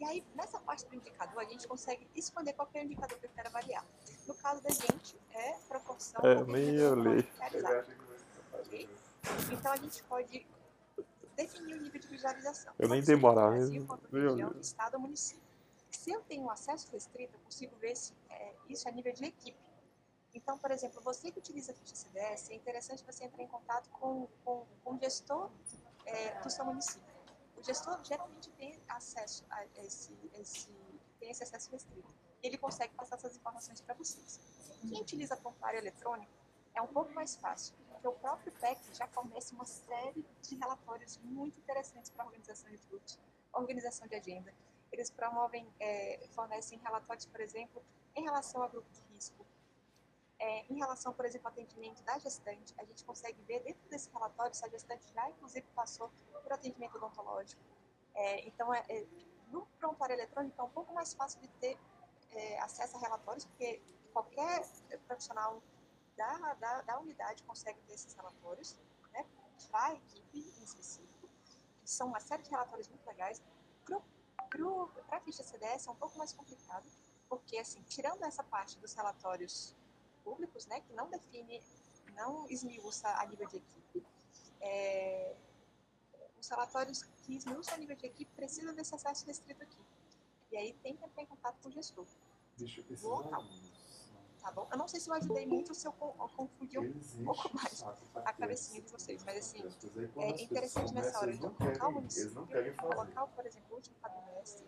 E 0.00 0.04
aí, 0.06 0.24
nessa 0.34 0.58
parte 0.60 0.86
do 0.86 0.96
indicador, 0.96 1.40
a 1.40 1.44
gente 1.44 1.68
consegue 1.68 2.08
escolher 2.14 2.54
qual 2.54 2.66
é 2.72 2.80
o 2.80 2.84
indicador 2.84 3.18
que 3.18 3.26
eu 3.26 3.30
quero 3.30 3.48
avaliar. 3.48 3.84
No 4.26 4.34
caso 4.34 4.62
da 4.62 4.70
gente, 4.70 5.14
é 5.34 5.52
proporção 5.68 6.22
É, 6.24 6.36
ao 6.36 6.46
nem 6.46 6.70
nível 6.72 6.86
eu 6.86 6.96
de 6.96 7.08
li. 7.08 7.22
visualizado. 7.22 7.86
Ok? 8.54 8.88
Então, 9.52 9.72
a 9.72 9.76
gente 9.76 10.02
pode 10.04 10.46
definir 11.36 11.74
o 11.74 11.80
nível 11.82 12.00
de 12.00 12.08
visualização. 12.08 12.72
Eu 12.78 12.88
nem 12.88 13.02
Brasil, 13.02 13.86
quanto 13.86 14.08
nem 14.10 14.22
eu 14.22 14.30
região, 14.30 14.52
estado 14.58 14.94
ou 14.94 15.00
município. 15.00 15.42
Se 15.90 16.10
eu 16.10 16.22
tenho 16.22 16.48
acesso 16.48 16.90
restrito, 16.92 17.36
eu 17.36 17.40
consigo 17.40 17.76
ver 17.76 17.94
se 17.94 18.14
é, 18.30 18.54
isso 18.70 18.88
a 18.88 18.92
nível 18.92 19.12
de 19.12 19.26
equipe. 19.26 19.58
Então, 20.32 20.56
por 20.56 20.70
exemplo, 20.70 21.02
você 21.02 21.30
que 21.30 21.40
utiliza 21.40 21.72
a 21.72 21.74
ficha 21.74 21.94
CDS, 21.94 22.50
é 22.50 22.54
interessante 22.54 23.04
você 23.04 23.24
entrar 23.24 23.42
em 23.42 23.48
contato 23.48 23.90
com, 23.90 24.26
com, 24.44 24.64
com 24.82 24.94
o 24.94 24.98
gestor 24.98 25.50
é, 26.06 26.40
do 26.40 26.48
seu 26.48 26.64
município. 26.64 27.09
O 27.60 27.62
gestor 27.62 28.02
geralmente 28.02 28.48
tem 28.52 28.82
acesso 28.88 29.44
a 29.50 29.66
esse, 29.84 30.16
esse, 30.32 30.70
tem 31.18 31.30
esse 31.30 31.42
acesso 31.42 31.70
restrito. 31.70 32.08
Ele 32.42 32.56
consegue 32.56 32.94
passar 32.94 33.16
essas 33.16 33.36
informações 33.36 33.82
para 33.82 33.94
vocês. 33.94 34.40
Quem 34.80 34.98
utiliza 34.98 35.36
prontuário 35.36 35.78
eletrônico 35.78 36.32
é 36.74 36.80
um 36.80 36.86
pouco 36.86 37.12
mais 37.12 37.36
fácil, 37.36 37.74
porque 37.90 38.08
o 38.08 38.12
próprio 38.12 38.50
PEC 38.52 38.80
já 38.94 39.06
fornece 39.08 39.52
uma 39.52 39.66
série 39.66 40.24
de 40.40 40.56
relatórios 40.56 41.18
muito 41.18 41.60
interessantes 41.60 42.10
para 42.10 42.24
organização 42.24 42.70
de 42.70 42.78
fluxo, 42.78 43.20
organização 43.52 44.08
de 44.08 44.14
agenda. 44.14 44.54
Eles 44.90 45.10
promovem, 45.10 45.70
é, 45.78 46.26
fornecem 46.30 46.78
relatórios, 46.78 47.26
por 47.26 47.42
exemplo, 47.42 47.84
em 48.16 48.24
relação 48.24 48.62
a 48.62 48.68
grupo 48.68 48.90
de 48.90 49.02
risco, 49.12 49.44
é, 50.40 50.64
em 50.70 50.78
relação, 50.78 51.12
por 51.12 51.26
exemplo, 51.26 51.48
ao 51.48 51.52
atendimento 51.52 52.02
da 52.02 52.18
gestante, 52.18 52.74
a 52.78 52.84
gente 52.84 53.04
consegue 53.04 53.40
ver 53.42 53.62
dentro 53.62 53.86
desse 53.90 54.10
relatório 54.10 54.54
se 54.54 54.64
a 54.64 54.68
gestante 54.68 55.06
já, 55.12 55.28
inclusive, 55.28 55.66
passou 55.74 56.10
por 56.42 56.50
atendimento 56.50 56.96
odontológico. 56.96 57.62
É, 58.14 58.48
então, 58.48 58.72
é, 58.72 58.82
é, 58.88 59.06
no 59.48 59.66
prontuário 59.78 60.14
eletrônico 60.14 60.58
é 60.58 60.64
um 60.64 60.70
pouco 60.70 60.94
mais 60.94 61.12
fácil 61.12 61.40
de 61.42 61.48
ter 61.60 61.78
é, 62.30 62.58
acesso 62.60 62.96
a 62.96 63.00
relatórios, 63.00 63.44
porque 63.44 63.82
qualquer 64.14 64.66
profissional 65.06 65.62
da, 66.16 66.54
da, 66.54 66.80
da 66.82 66.98
unidade 66.98 67.42
consegue 67.42 67.78
ter 67.82 67.92
esses 67.92 68.14
relatórios, 68.14 68.78
né, 69.12 69.26
para 69.70 69.88
a 69.88 69.94
equipe 69.94 70.38
em 70.38 70.64
específico. 70.64 71.28
São 71.84 72.08
uma 72.08 72.20
série 72.20 72.42
de 72.42 72.50
relatórios 72.50 72.88
muito 72.88 73.06
legais. 73.06 73.42
Para 73.84 75.16
a 75.18 75.20
ficha 75.20 75.42
CDS 75.42 75.86
é 75.86 75.90
um 75.90 75.96
pouco 75.96 76.16
mais 76.16 76.32
complicado, 76.32 76.88
porque, 77.28 77.58
assim, 77.58 77.82
tirando 77.82 78.22
essa 78.24 78.42
parte 78.42 78.78
dos 78.78 78.94
relatórios 78.94 79.76
públicos, 80.24 80.66
né, 80.66 80.80
que 80.80 80.92
não 80.92 81.08
define, 81.08 81.62
não 82.14 82.46
esmiuça 82.48 83.08
a 83.08 83.26
nível 83.26 83.46
de 83.48 83.56
equipe, 83.58 84.06
é, 84.60 85.34
os 86.38 86.48
relatórios 86.48 87.02
que 87.02 87.36
esmiuçam 87.36 87.74
a 87.74 87.78
nível 87.78 87.96
de 87.96 88.06
equipe 88.06 88.30
precisam 88.34 88.74
desse 88.74 88.94
acesso 88.94 89.26
restrito 89.26 89.62
aqui. 89.62 89.78
E 90.52 90.56
aí 90.56 90.72
tem 90.82 90.96
que 90.96 91.04
entrar 91.04 91.22
em 91.22 91.26
contato 91.26 91.56
com 91.62 91.68
o 91.68 91.72
gestor. 91.72 92.06
Deixa 92.56 92.80
eu 92.80 93.34
alunos. 93.34 93.90
Tá 94.40 94.50
bom? 94.50 94.66
Eu 94.72 94.78
não 94.78 94.88
sei 94.88 94.98
se 95.00 95.10
eu 95.10 95.14
ajudei 95.14 95.46
muito, 95.46 95.74
se 95.74 95.86
eu 95.86 95.92
con- 95.92 96.14
eu 96.18 96.28
confundi 96.30 96.78
um 96.78 96.84
Eles 96.84 97.14
pouco 97.22 97.50
mais 97.54 97.82
a 98.14 98.32
cabecinha 98.32 98.80
de 98.80 98.90
vocês, 98.90 99.22
mas 99.22 99.36
assim, 99.38 99.62
é 100.16 100.42
interessante 100.42 100.94
nessa 100.94 101.18
hora 101.18 101.32
de 101.32 101.40
não 101.42 101.52
colocar 101.54 101.88
o 101.88 101.92
município, 101.92 102.46
colocar, 102.80 103.26
por 103.26 103.46
exemplo, 103.46 103.68
o 103.72 103.74
último 103.74 103.96
quadrimestre, 104.00 104.66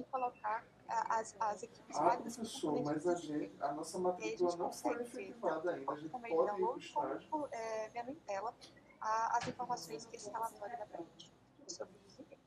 e 0.00 0.04
colocar 0.04 0.64
a- 0.88 1.18
as, 1.18 1.36
as 1.38 1.62
equipes 1.62 1.96
Ah, 1.96 2.16
professor, 2.16 2.82
mas 2.82 3.06
a, 3.06 3.14
gente, 3.14 3.62
a 3.62 3.72
nossa 3.72 3.96
a 3.96 4.00
matrícula 4.00 4.50
gente 4.50 4.58
não 4.60 4.72
foi 4.72 5.02
efetivada 5.02 5.70
ainda. 5.72 5.92
A 5.92 5.96
gente 5.96 6.10
como 6.10 6.22
pode 6.22 6.32
ir 6.32 6.36
para 6.36 6.42
o 6.42 6.46
download, 6.46 6.84
estágio. 6.86 7.30
como 7.30 7.48
é, 7.52 7.88
vendo 7.90 8.10
em 8.10 8.14
tela 8.16 8.54
a- 9.00 9.38
as 9.38 9.48
informações 9.48 10.04
que 10.06 10.16
esse 10.16 10.30
relatório 10.30 10.78
dá 10.78 10.86
pra 10.86 10.98
gente 10.98 11.32
sobre 11.68 11.96
o 11.96 12.00
desempenho. 12.00 12.40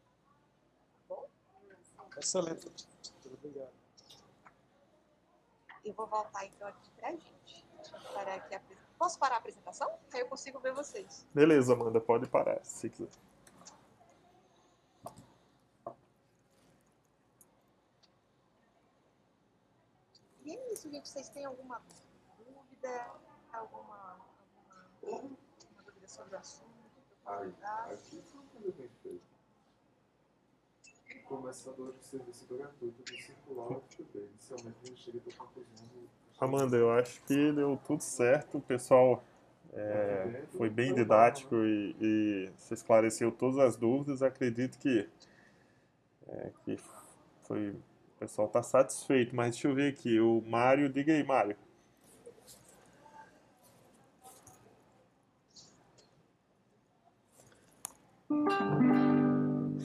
Tá 1.08 1.16
bom? 1.16 1.26
Excelente. 2.18 2.66
Muito 2.66 3.34
obrigado. 3.38 3.72
Eu 5.86 5.94
vou 5.94 6.08
voltar 6.08 6.46
então 6.46 6.68
aqui 6.68 6.90
pra 6.98 7.12
gente. 7.12 7.66
Deixa 7.78 7.98
eu 7.98 8.14
parar 8.14 8.36
aqui 8.36 8.56
a 8.56 8.62
Posso 8.98 9.20
parar 9.20 9.36
a 9.36 9.38
apresentação? 9.40 9.92
Aí 10.14 10.22
eu 10.22 10.28
consigo 10.30 10.60
ver 10.60 10.72
vocês. 10.74 11.26
Beleza, 11.34 11.74
Amanda, 11.74 12.00
pode 12.00 12.26
parar, 12.28 12.64
se 12.64 12.90
quiser. 12.90 13.10
isso, 20.46 20.82
gente. 20.94 21.10
Vocês 21.10 21.30
têm 21.30 21.45
alguma 21.45 21.82
dúvida? 22.38 23.11
Alguma, 23.52 23.52
alguma, 23.52 24.20
alguma 25.02 25.84
dúvida 25.86 26.07
sobre 26.07 26.36
o 26.36 26.40
assunto? 26.40 26.70
Ai, 27.26 27.53
aqui 27.91 28.20
isso 28.20 28.38
é 28.38 28.40
uma 28.40 28.49
coisa 28.49 28.72
bem 28.78 28.90
feita. 29.02 29.34
Começador 31.26 31.94
de 31.94 32.06
serviço 32.06 32.45
gratuito 32.45 33.02
do 33.02 33.18
circular 33.18 33.72
UFB. 33.72 34.28
Inicialmente 34.32 34.78
a 34.84 34.86
gente 34.88 35.02
chega 35.02 35.18
a 35.18 35.38
conclusão 35.38 35.88
do 35.88 36.10
Amanda, 36.40 36.76
eu 36.76 36.91
acho 36.91 37.24
que 37.24 37.52
deu 37.53 37.80
tudo 37.86 38.02
certo. 38.02 38.57
O 38.57 38.61
pessoal 38.61 39.24
é, 39.72 40.44
foi 40.57 40.70
bem 40.70 40.94
didático 40.94 41.56
e, 41.56 41.95
e 42.02 42.52
se 42.57 42.74
esclareceu 42.74 43.32
todas 43.32 43.57
as 43.60 43.78
dúvidas. 43.78 44.22
Acredito 44.22 44.78
que, 44.78 45.10
é, 46.28 46.52
que 46.65 46.78
foi, 47.44 47.76
pessoal 48.24 48.48
está 48.48 48.64
satisfeito. 48.64 49.36
Mas 49.36 49.52
deixa 49.52 49.68
eu 49.68 49.76
ver 49.76 49.94
aqui. 49.94 50.20
O 50.20 50.41
Mário, 50.41 50.90
diga 50.90 51.14
aí, 51.14 51.24
Mário. 51.24 51.58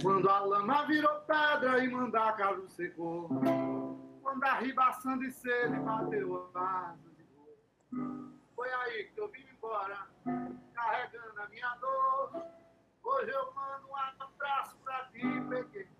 Quando 0.00 0.30
a 0.30 0.40
lama 0.40 0.86
virou 0.86 1.20
pedra 1.22 1.84
e 1.84 1.88
mandacaru 1.90 2.68
secou. 2.68 3.28
Quando 4.22 4.44
a 4.44 4.54
ribação 4.54 5.18
de 5.18 5.30
sede 5.32 5.76
bateu 5.80 6.50
asas 6.54 7.16
de 7.16 7.24
voo. 7.24 8.32
Foi 8.54 8.70
aí 8.70 9.10
que 9.12 9.20
eu 9.20 9.28
vim 9.28 9.44
embora, 9.52 10.06
carregando 10.74 11.40
a 11.40 11.48
minha 11.48 11.74
dor. 11.80 12.42
Hoje 13.02 13.30
eu 13.30 13.52
mando 13.54 13.88
um 13.88 13.96
abraço 13.96 14.76
pra 14.84 15.04
ti, 15.06 15.20
pequeno. 15.48 15.97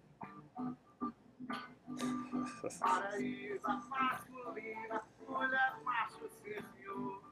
Paraíba 2.80 3.68
masculina, 3.88 5.02
mulher 5.28 5.80
macho, 5.84 6.28
senhor. 6.28 7.22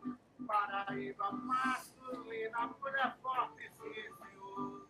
Paraíba 0.46 1.32
masculina, 1.32 2.66
mulher 2.80 3.16
forte, 3.22 3.70
senhor. 3.80 4.86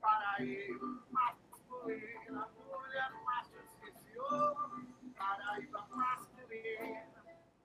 Paraíba 0.00 0.86
masculina, 1.10 2.48
mulher 2.54 3.12
macho, 3.24 3.62
senhor. 3.80 4.70
Paraíba 5.16 5.86
masculina, 5.90 7.22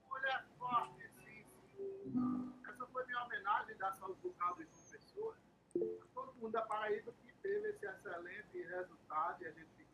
mulher 0.10 0.46
forte, 0.58 1.10
senhor. 1.10 2.54
Essa 2.68 2.86
foi 2.88 3.06
minha 3.06 3.24
homenagem 3.24 3.78
da 3.78 3.92
saúde 3.92 4.22
de 4.22 4.34
João 4.38 4.56
Pessoa. 4.56 5.36
Todo 6.16 6.34
mundo 6.36 6.52
da 6.52 6.62
Paraíba 6.62 7.12
que 7.12 7.34
teve 7.44 7.70
esse 7.70 7.86
excelente 7.86 8.64
resultado 8.64 9.44
e 9.44 9.48
a 9.48 9.52
gente. 9.52 9.87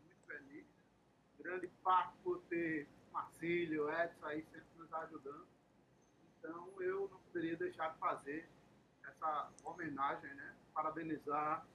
Grande 1.43 1.67
parte 1.83 2.17
por 2.23 2.41
ter 2.43 2.87
Marcílio, 3.11 3.89
Edson 3.91 4.25
aí 4.25 4.43
sempre 4.43 4.65
nos 4.77 4.91
ajudando. 4.93 5.45
Então 6.39 6.81
eu 6.81 7.09
não 7.09 7.19
poderia 7.19 7.57
deixar 7.57 7.89
de 7.89 7.99
fazer 7.99 8.49
essa 9.05 9.51
homenagem, 9.65 10.33
né? 10.35 10.55
Parabenizar 10.73 11.65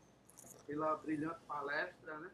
pela 0.66 0.96
brilhante 0.96 1.40
palestra, 1.46 2.18
né? 2.18 2.30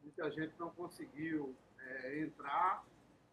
Muita 0.00 0.30
gente 0.30 0.54
não 0.58 0.70
conseguiu 0.70 1.56
é, 1.80 2.20
entrar, 2.20 2.84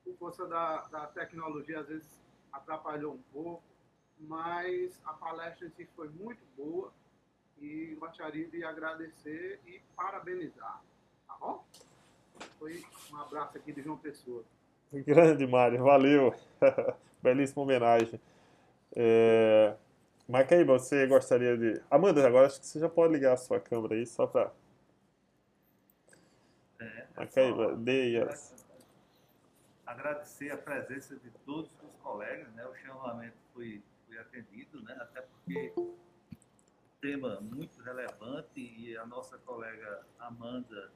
por 0.03 0.17
força 0.17 0.47
da, 0.47 0.81
da 0.87 1.07
tecnologia, 1.07 1.79
às 1.79 1.87
vezes 1.87 2.21
atrapalhou 2.51 3.13
um 3.13 3.21
pouco, 3.31 3.63
mas 4.19 4.99
a 5.05 5.13
palestra 5.13 5.67
em 5.67 5.71
si 5.71 5.85
foi 5.95 6.09
muito 6.09 6.43
boa 6.57 6.91
e 7.59 7.95
gostaria 7.99 8.47
de 8.47 8.63
agradecer 8.63 9.61
e 9.65 9.79
parabenizar, 9.95 10.81
tá 11.27 11.37
bom? 11.39 11.65
Foi 12.59 12.83
um 13.11 13.17
abraço 13.17 13.57
aqui 13.57 13.71
de 13.71 13.81
João 13.81 13.97
Pessoa. 13.97 14.43
Grande, 14.91 15.45
Mário. 15.47 15.83
Valeu. 15.83 16.33
Belíssima 17.21 17.63
homenagem. 17.63 18.19
É... 18.95 19.75
Macaíba, 20.27 20.79
você 20.79 21.05
gostaria 21.07 21.57
de... 21.57 21.81
Amanda, 21.91 22.25
agora 22.25 22.47
acho 22.47 22.59
que 22.59 22.65
você 22.65 22.79
já 22.79 22.89
pode 22.89 23.13
ligar 23.13 23.33
a 23.33 23.37
sua 23.37 23.59
câmera 23.59 23.95
aí, 23.95 24.05
só 24.05 24.25
para... 24.25 24.51
É, 26.79 27.07
Macaíba, 27.15 27.75
dê 27.75 28.23
agradecer 29.85 30.51
a 30.51 30.57
presença 30.57 31.15
de 31.17 31.29
todos 31.45 31.69
os 31.83 31.95
colegas, 32.01 32.51
né? 32.53 32.65
O 32.65 32.75
chamamento 32.75 33.37
foi, 33.53 33.81
foi 34.07 34.17
atendido, 34.17 34.81
né? 34.83 34.97
Até 34.99 35.21
porque 35.21 35.73
tema 36.99 37.39
muito 37.41 37.81
relevante 37.81 38.59
e 38.59 38.97
a 38.97 39.05
nossa 39.05 39.37
colega 39.39 40.05
Amanda 40.19 40.91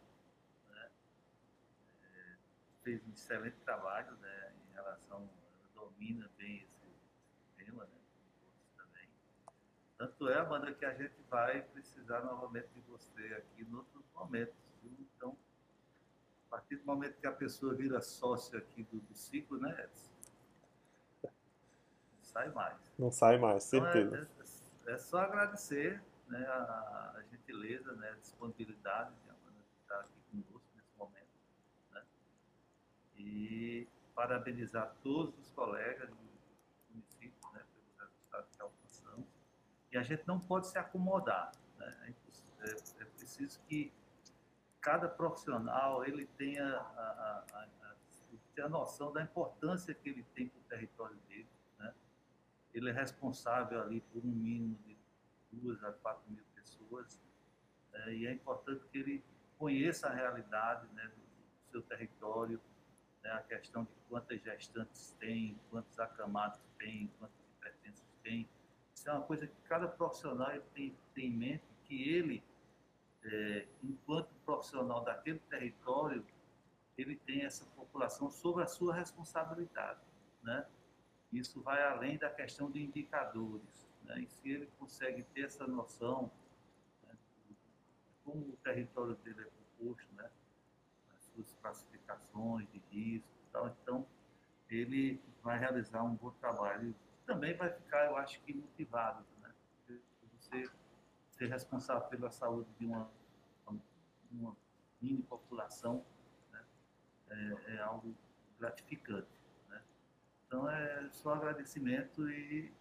fez 2.87 3.05
um 3.05 3.11
excelente 3.11 3.57
trabalho, 3.65 4.15
né? 4.21 4.53
Em 4.69 4.73
relação, 4.73 5.17
ela 5.19 5.69
domina 5.75 6.29
bem 6.37 6.63
esse 6.63 7.65
tema, 7.65 7.83
né? 7.83 7.99
Também. 8.77 9.09
Tanto 9.97 10.29
é, 10.29 10.39
Amanda, 10.39 10.73
que 10.73 10.85
a 10.85 10.93
gente 10.93 11.21
vai 11.29 11.61
precisar 11.63 12.21
novamente 12.21 12.69
de 12.73 12.79
você 12.83 13.21
aqui 13.33 13.63
em 13.63 13.75
outros 13.75 14.05
momentos, 14.15 14.55
viu? 14.81 14.93
Então, 15.01 15.37
a 16.47 16.51
partir 16.51 16.77
do 16.77 16.85
momento 16.85 17.19
que 17.19 17.27
a 17.27 17.31
pessoa 17.33 17.75
vira 17.75 17.99
sócio 17.99 18.57
aqui 18.57 18.83
do, 18.83 19.01
do 19.01 19.13
ciclo, 19.13 19.59
né, 19.59 19.83
Edson? 19.83 20.11
Não 21.25 22.23
sai 22.23 22.49
mais. 22.53 22.77
Não 22.97 23.11
sai 23.11 23.37
mais, 23.37 23.73
Então, 23.73 23.85
é- 23.85 23.91
certeza. 23.91 24.29
é, 24.87 24.91
é 24.93 24.97
só 24.97 25.19
agradecer 25.19 26.01
né, 26.29 26.45
a, 26.47 27.15
a 27.17 27.23
gentileza, 27.31 27.91
né, 27.97 28.11
a 28.11 28.15
disponibilidade 28.15 29.13
de 29.25 29.29
Amanda 29.29 29.57
estar 29.81 29.99
aqui 29.99 30.21
conosco 30.31 30.69
nesse 30.73 30.97
momento. 30.97 31.27
Né? 31.91 32.03
E 33.27 33.87
parabenizar 34.15 34.95
todos 35.03 35.37
os 35.37 35.51
colegas 35.51 36.09
do 36.09 36.15
município 36.89 37.51
né, 37.53 37.63
pelos 37.73 37.99
resultados 37.99 38.55
que 38.55 38.61
alcançamos. 38.61 39.27
E 39.91 39.97
a 39.97 40.03
gente 40.03 40.25
não 40.25 40.39
pode 40.39 40.67
se 40.67 40.77
acomodar. 40.77 41.51
Né? 41.77 41.95
É 42.07 42.27
É, 42.67 43.03
é 43.03 43.05
preciso 43.05 43.61
que 43.67 43.93
cada 44.81 45.07
profissional 45.07 46.03
ele 46.05 46.25
tenha 46.37 46.65
a, 46.65 46.79
a, 46.79 47.45
a, 47.53 48.65
a, 48.65 48.69
noção 48.69 49.11
da 49.13 49.21
importância 49.21 49.93
que 49.93 50.09
ele 50.09 50.23
tem 50.33 50.47
para 50.49 50.59
o 50.59 50.63
território 50.63 51.17
dele. 51.27 51.49
Né? 51.77 51.93
Ele 52.73 52.89
é 52.89 52.93
responsável 52.93 53.81
ali 53.81 54.01
por 54.01 54.23
um 54.25 54.31
mínimo 54.31 54.77
de 54.85 54.97
duas 55.51 55.83
a 55.83 55.91
quatro 55.91 56.23
mil 56.31 56.43
pessoas 56.55 57.21
né? 57.91 58.13
e 58.15 58.25
é 58.25 58.33
importante 58.33 58.83
que 58.91 58.97
ele 58.97 59.23
conheça 59.57 60.07
a 60.07 60.13
realidade 60.13 60.87
né, 60.93 61.11
do 61.15 61.71
seu 61.71 61.81
território, 61.81 62.61
né? 63.27 63.33
a 63.33 63.41
questão 63.41 63.83
de 63.83 63.91
quantas 64.09 64.41
gestantes 64.41 65.15
tem, 65.19 65.59
quantos 65.69 65.99
acamados 65.99 66.59
tem, 66.79 67.11
quantos 67.19 67.37
hipertensos 67.57 68.07
tem. 68.23 68.47
Isso 68.95 69.09
é 69.09 69.13
uma 69.13 69.21
coisa 69.21 69.45
que 69.45 69.61
cada 69.67 69.87
profissional 69.87 70.49
tem, 70.73 70.95
tem 71.13 71.25
em 71.27 71.33
mente 71.33 71.63
que 71.83 72.09
ele 72.09 72.43
é, 73.23 73.67
enquanto 73.83 74.33
profissional 74.45 75.03
daquele 75.03 75.39
território, 75.39 76.25
ele 76.97 77.15
tem 77.15 77.43
essa 77.43 77.65
população 77.75 78.29
sob 78.29 78.61
a 78.61 78.67
sua 78.67 78.95
responsabilidade, 78.95 79.99
né? 80.41 80.65
Isso 81.31 81.61
vai 81.61 81.83
além 81.83 82.17
da 82.17 82.29
questão 82.29 82.71
de 82.71 82.81
indicadores, 82.81 83.87
né? 84.03 84.21
E 84.21 84.27
se 84.27 84.49
ele 84.49 84.67
consegue 84.79 85.23
ter 85.23 85.41
essa 85.41 85.67
noção 85.67 86.31
né, 87.03 87.15
como 88.23 88.39
o 88.39 88.57
território 88.63 89.15
dele 89.17 89.41
é 89.41 89.49
composto, 89.77 90.07
né? 90.15 90.29
Suas 91.37 91.53
classificações 91.61 92.67
de 92.71 92.81
risco 92.89 93.29
e 93.47 93.51
tal, 93.51 93.67
então 93.67 94.07
ele 94.69 95.21
vai 95.43 95.59
realizar 95.59 96.03
um 96.03 96.15
bom 96.15 96.31
trabalho. 96.31 96.95
Também 97.25 97.55
vai 97.55 97.69
ficar, 97.69 98.05
eu 98.05 98.17
acho 98.17 98.41
que, 98.41 98.53
motivado, 98.53 99.23
né? 99.41 99.51
Você 100.39 100.69
ser 101.31 101.47
responsável 101.47 102.07
pela 102.07 102.31
saúde 102.31 102.69
de 102.79 102.85
uma, 102.85 103.09
uma 104.31 104.55
mini 104.99 105.21
população 105.21 106.03
né, 106.51 106.63
é, 107.29 107.75
é 107.75 107.79
algo 107.81 108.15
gratificante. 108.59 109.27
Né? 109.69 109.81
Então 110.47 110.69
é 110.69 111.09
só 111.11 111.35
agradecimento 111.35 112.27
e 112.29 112.73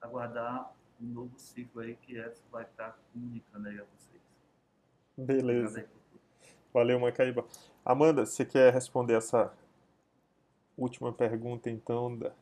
aguardar 0.00 0.74
um 1.00 1.06
novo 1.06 1.38
ciclo 1.38 1.80
aí 1.80 1.96
que 1.96 2.18
essa 2.18 2.42
vai 2.50 2.64
estar 2.64 2.98
comunicando 3.12 3.68
aí 3.68 3.80
a 3.80 3.84
vocês. 3.84 4.22
Beleza. 5.16 5.68
Obrigado 5.68 5.76
aí 5.76 5.84
por 5.84 6.02
tudo. 6.10 6.22
Valeu, 6.72 6.98
Macaíba. 6.98 7.44
Amanda, 7.84 8.24
você 8.24 8.44
quer 8.44 8.72
responder 8.72 9.14
essa 9.14 9.52
última 10.76 11.12
pergunta, 11.12 11.68
então, 11.68 12.16
da, 12.16 12.32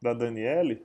da 0.00 0.14
Daniele? 0.14 0.84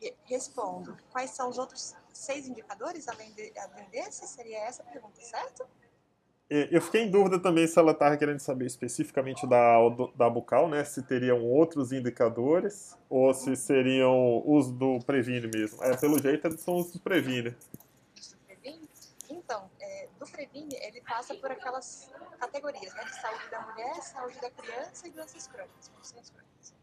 Re- 0.00 0.14
Respondo. 0.24 0.96
Quais 1.10 1.30
são 1.30 1.48
os 1.48 1.58
outros 1.58 1.94
seis 2.12 2.48
indicadores 2.48 3.06
além, 3.08 3.30
de, 3.32 3.52
além 3.58 3.88
desse? 3.90 4.26
Seria 4.26 4.58
essa 4.58 4.82
a 4.82 4.86
pergunta, 4.86 5.20
certo? 5.20 5.66
Eu 6.48 6.82
fiquei 6.82 7.02
em 7.02 7.10
dúvida 7.12 7.38
também 7.38 7.64
se 7.64 7.78
ela 7.78 7.92
estava 7.92 8.16
querendo 8.16 8.40
saber 8.40 8.66
especificamente 8.66 9.46
da, 9.46 9.76
da 10.16 10.28
bucal, 10.28 10.68
né? 10.68 10.82
Se 10.82 11.00
teriam 11.00 11.44
outros 11.44 11.92
indicadores 11.92 12.98
ou 13.08 13.32
se 13.32 13.54
seriam 13.54 14.42
os 14.44 14.68
do 14.68 14.98
Previne 15.06 15.46
mesmo. 15.46 15.80
É, 15.84 15.96
pelo 15.96 16.18
jeito 16.20 16.58
são 16.58 16.78
os 16.78 16.90
do 16.90 16.98
Previne. 16.98 17.54
Previne, 20.40 20.74
ele 20.80 21.02
passa 21.02 21.34
por 21.34 21.52
aquelas 21.52 22.10
categorias, 22.38 22.94
né? 22.94 23.04
De 23.04 23.14
saúde 23.20 23.50
da 23.50 23.60
mulher, 23.60 23.94
saúde 24.02 24.40
da 24.40 24.50
criança 24.50 25.06
e 25.06 25.10
doenças 25.10 25.46
crônicas, 25.46 25.88
condições 25.88 26.30
crônicas. 26.30 26.74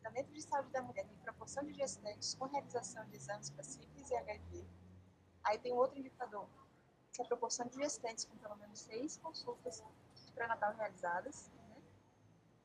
Então, 0.00 0.12
dentro 0.12 0.32
de 0.32 0.42
saúde 0.42 0.70
da 0.70 0.82
mulher, 0.82 1.06
tem 1.06 1.16
proporção 1.18 1.62
de 1.64 1.74
gestantes 1.74 2.34
com 2.34 2.46
realização 2.46 3.06
de 3.06 3.14
exames 3.14 3.50
para 3.50 3.62
sífilis 3.62 4.10
e 4.10 4.16
HIV. 4.16 4.66
Aí 5.44 5.58
tem 5.60 5.72
outro 5.72 5.96
indicador, 5.96 6.48
que 7.12 7.22
é 7.22 7.24
a 7.24 7.28
proporção 7.28 7.68
de 7.68 7.76
gestantes 7.76 8.24
com 8.24 8.36
pelo 8.38 8.56
menos 8.56 8.80
seis 8.80 9.16
consultas 9.18 9.80
de 10.16 10.32
pré-natal 10.32 10.74
realizadas. 10.74 11.52
Né? 11.68 11.82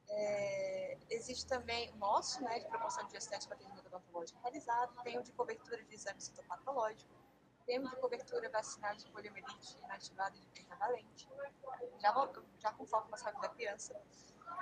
É, 0.09 0.97
existe 1.11 1.45
também 1.45 1.91
o 1.91 1.97
nosso, 1.97 2.43
né, 2.43 2.57
de 2.57 2.67
proporção 2.69 3.05
de 3.05 3.11
gestantes 3.11 3.45
com 3.45 3.53
atendimento 3.53 3.85
odontológico 3.85 4.39
realizado, 4.41 4.99
tem 5.03 5.15
o 5.19 5.21
de 5.21 5.31
cobertura 5.33 5.83
de 5.83 5.93
exame 5.93 6.19
citopatológico, 6.19 7.18
tem 7.69 7.77
o 7.77 7.87
de 7.87 7.95
cobertura 7.97 8.49
vacinal 8.49 8.95
de 8.95 9.05
poliomielite 9.11 9.77
inativada 9.77 10.35
de 10.35 10.47
pentavalente, 10.47 11.29
já, 11.99 12.11
já 12.57 12.73
com 12.73 12.83
foco 12.83 13.11
na 13.11 13.17
saúde 13.17 13.39
da 13.41 13.49
criança. 13.49 13.93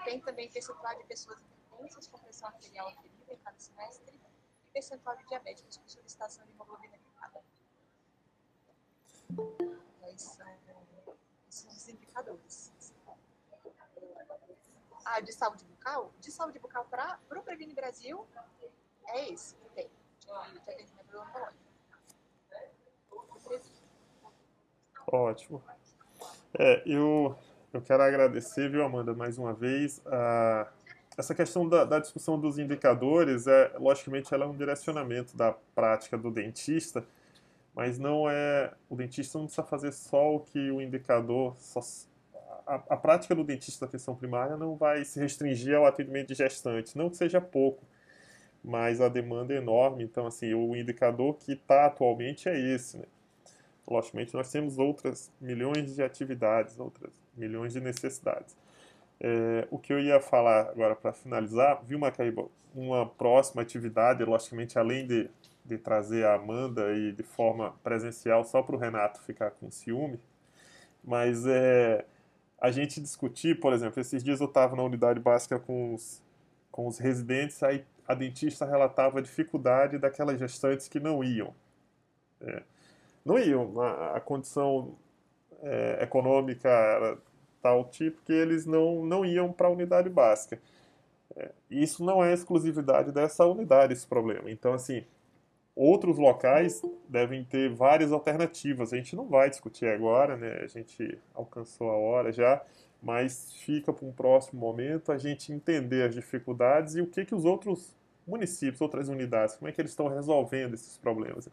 Tem 0.04 0.20
também 0.20 0.52
percentual 0.52 0.94
de 0.98 1.06
pessoas 1.06 1.40
intensas 1.72 2.06
com 2.10 2.18
pressão 2.20 2.50
arterial 2.50 2.90
aferida 2.90 3.34
em 3.34 3.38
cada 3.38 3.58
semestre 3.58 4.14
e 4.14 4.74
percentual 4.74 5.16
de 5.16 5.26
diabéticos 5.26 5.78
com 5.78 5.88
solicitação 5.88 6.46
de 6.46 6.52
hemoglobina 6.52 6.98
glicada. 6.98 7.42
Aí 10.04 10.20
são 10.20 10.46
esses 11.48 11.66
os 11.66 11.88
indicadores. 11.88 12.74
Ah, 15.06 15.22
de 15.22 15.32
saúde 15.32 15.64
bucal? 15.64 16.12
De 16.20 16.30
saúde 16.30 16.60
bucal 16.60 16.84
para 16.84 17.18
o 17.32 17.42
Previne 17.42 17.74
Brasil, 17.74 18.28
é 19.06 19.30
esse 19.30 19.56
que 19.56 19.70
tem, 19.70 19.90
de, 20.20 20.26
de 20.26 20.70
atendimento 20.70 21.18
odontológico. 21.18 21.66
Ótimo. 25.10 25.64
É, 26.57 26.82
eu, 26.86 27.36
eu 27.74 27.82
quero 27.82 28.03
agradecer, 28.03 28.69
viu, 28.69 28.84
Amanda, 28.84 29.14
mais 29.14 29.38
uma 29.38 29.53
vez. 29.53 30.02
A, 30.06 30.68
essa 31.18 31.34
questão 31.34 31.68
da, 31.68 31.86
da, 31.86 31.99
discussão 31.99 32.40
dos 32.40 32.60
indicadores, 32.60 33.48
é, 33.48 33.72
logicamente, 33.80 34.34
ela 34.34 34.45
é 34.45 34.48
um 34.48 34.56
direcionamento 34.56 35.36
da 35.36 35.53
prática 35.74 36.18
do 36.18 36.30
dentista, 36.30 37.06
mas 37.74 37.98
não 37.98 38.30
é. 38.30 38.74
O 38.90 38.95
dentista 38.95 39.38
não 39.38 39.45
precisa 39.45 39.65
fazer 39.65 39.91
só 39.91 40.36
o 40.36 40.40
que 40.41 40.72
o 40.72 40.82
indicador. 40.82 41.56
Só, 41.57 41.80
a, 42.65 42.76
a 42.90 42.98
prática 42.98 43.34
do 43.34 43.44
dentista 43.44 43.86
da 43.86 43.90
atenção 43.90 44.15
primária 44.15 44.57
não 44.57 44.76
vai 44.76 45.06
se 45.06 45.19
restringir 45.19 45.76
ao 45.76 45.86
atendimento 45.86 46.30
de 46.30 46.36
gestantes, 46.36 46.95
não 46.95 47.10
que 47.10 47.18
seja 47.18 47.40
pouco, 47.40 47.86
mas 48.64 48.99
a 48.99 49.07
demanda 49.10 49.53
é 49.53 49.57
enorme. 49.57 50.03
Então, 50.03 50.28
assim, 50.28 50.53
o 50.53 50.76
indicador 50.76 51.36
que 51.36 51.53
está 51.53 51.86
atualmente 51.86 52.49
é 52.49 52.60
esse, 52.60 52.98
né? 52.98 53.06
Logicamente, 53.88 54.34
nós 54.34 54.51
temos 54.51 54.77
outras 54.77 55.31
milhões 55.39 55.95
de 55.95 56.03
atividades, 56.03 56.77
outras 56.80 57.14
milhões 57.35 57.73
de 57.73 57.80
necessidades. 57.80 58.55
É, 59.19 59.68
o 59.72 59.80
que 59.80 59.93
eu 59.93 59.99
ia 59.99 60.19
falar 60.19 60.69
agora 60.69 60.95
para 60.95 61.14
finalizar, 61.14 61.81
viu, 61.84 61.97
Macaíba, 61.97 62.47
uma 62.76 63.05
próxima 63.05 63.61
atividade, 63.61 64.23
logicamente, 64.23 64.77
além 64.77 65.07
de, 65.07 65.30
de 65.65 65.77
trazer 65.77 66.26
a 66.26 66.35
Amanda 66.35 66.93
e 66.93 67.11
de 67.11 67.23
forma 67.23 67.73
presencial, 67.84 68.43
só 68.43 68.61
para 68.61 68.76
o 68.76 68.80
Renato 68.80 69.22
ficar 69.23 69.51
com 69.51 69.72
ciúme, 69.72 70.19
mas 71.03 71.45
é, 71.47 72.05
a 72.59 72.69
gente 72.69 72.99
discutir, 73.01 73.59
por 73.59 73.73
exemplo, 73.73 73.99
esses 73.99 74.23
dias 74.23 74.41
eu 74.41 74.47
estava 74.47 74.76
na 74.76 74.84
unidade 74.84 75.19
básica 75.19 75.57
com 75.59 75.93
os, 75.93 76.22
com 76.72 76.88
os 76.88 76.99
residentes, 76.99 77.64
aí 77.64 77.85
a 78.07 78.14
dentista 78.14 78.65
relatava 78.65 79.19
a 79.19 79.22
dificuldade 79.22 79.97
daquelas 79.97 80.38
gestantes 80.39 80.88
que 80.88 80.99
não 80.99 81.23
iam. 81.23 81.53
É, 82.41 82.64
não 83.28 83.38
iam. 83.38 83.80
A, 83.82 84.18
a 84.18 84.22
condição 84.22 84.95
é, 85.62 85.99
econômica 86.02 86.70
era 86.70 87.18
tal 87.62 87.86
tipo 87.86 88.22
que 88.24 88.34
eles 88.34 88.66
não, 88.66 89.06
não 89.06 89.26
iam 89.26 89.52
para 89.52 89.68
a 89.68 89.72
unidade 89.72 90.10
básica. 90.10 90.60
É, 91.36 91.52
isso 91.70 92.04
não 92.04 92.24
é 92.24 92.34
exclusividade 92.34 93.12
dessa 93.12 93.45
unidade, 93.45 93.94
esse 93.94 94.08
problema. 94.08 94.49
Então, 94.49 94.74
assim, 94.74 95.04
outros 95.76 96.18
locais 96.18 96.82
devem 97.08 97.44
ter 97.44 97.70
várias 97.70 98.12
alternativas. 98.12 98.94
A 98.94 98.98
gente 98.98 99.16
não 99.16 99.28
vai 99.28 99.49
discutir 99.49 99.88
agora, 99.88 100.38
né? 100.38 100.62
A 100.64 100.68
gente 100.68 101.20
alcançou 101.36 101.90
a 101.90 101.98
hora 101.98 102.32
já, 102.32 102.62
mas 103.02 103.54
fica 103.54 103.94
para 103.94 104.06
um 104.06 104.12
próximo 104.12 104.60
momento 104.60 105.12
a 105.12 105.18
gente 105.18 105.52
entender 105.52 106.08
as 106.08 106.16
dificuldades 106.16 106.95
e 106.95 107.02
o 107.02 107.08
que, 107.08 107.26
que 107.26 107.36
os 107.36 107.45
outros 107.45 107.95
municípios, 108.26 108.82
outras 108.82 109.08
unidades, 109.08 109.56
como 109.56 109.70
é 109.70 109.72
que 109.72 109.80
eles 109.80 109.91
estão 109.91 110.08
resolvendo 110.08 110.74
esses 110.74 110.98
problemas. 110.98 111.48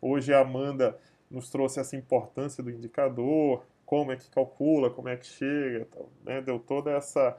Hoje 0.00 0.32
a 0.32 0.40
Amanda 0.40 0.98
nos 1.30 1.50
trouxe 1.50 1.80
essa 1.80 1.96
importância 1.96 2.62
do 2.62 2.70
indicador, 2.70 3.64
como 3.84 4.12
é 4.12 4.16
que 4.16 4.30
calcula, 4.30 4.90
como 4.90 5.08
é 5.08 5.16
que 5.16 5.26
chega, 5.26 5.86
né? 6.24 6.40
deu 6.40 6.58
toda 6.58 6.90
essa 6.90 7.36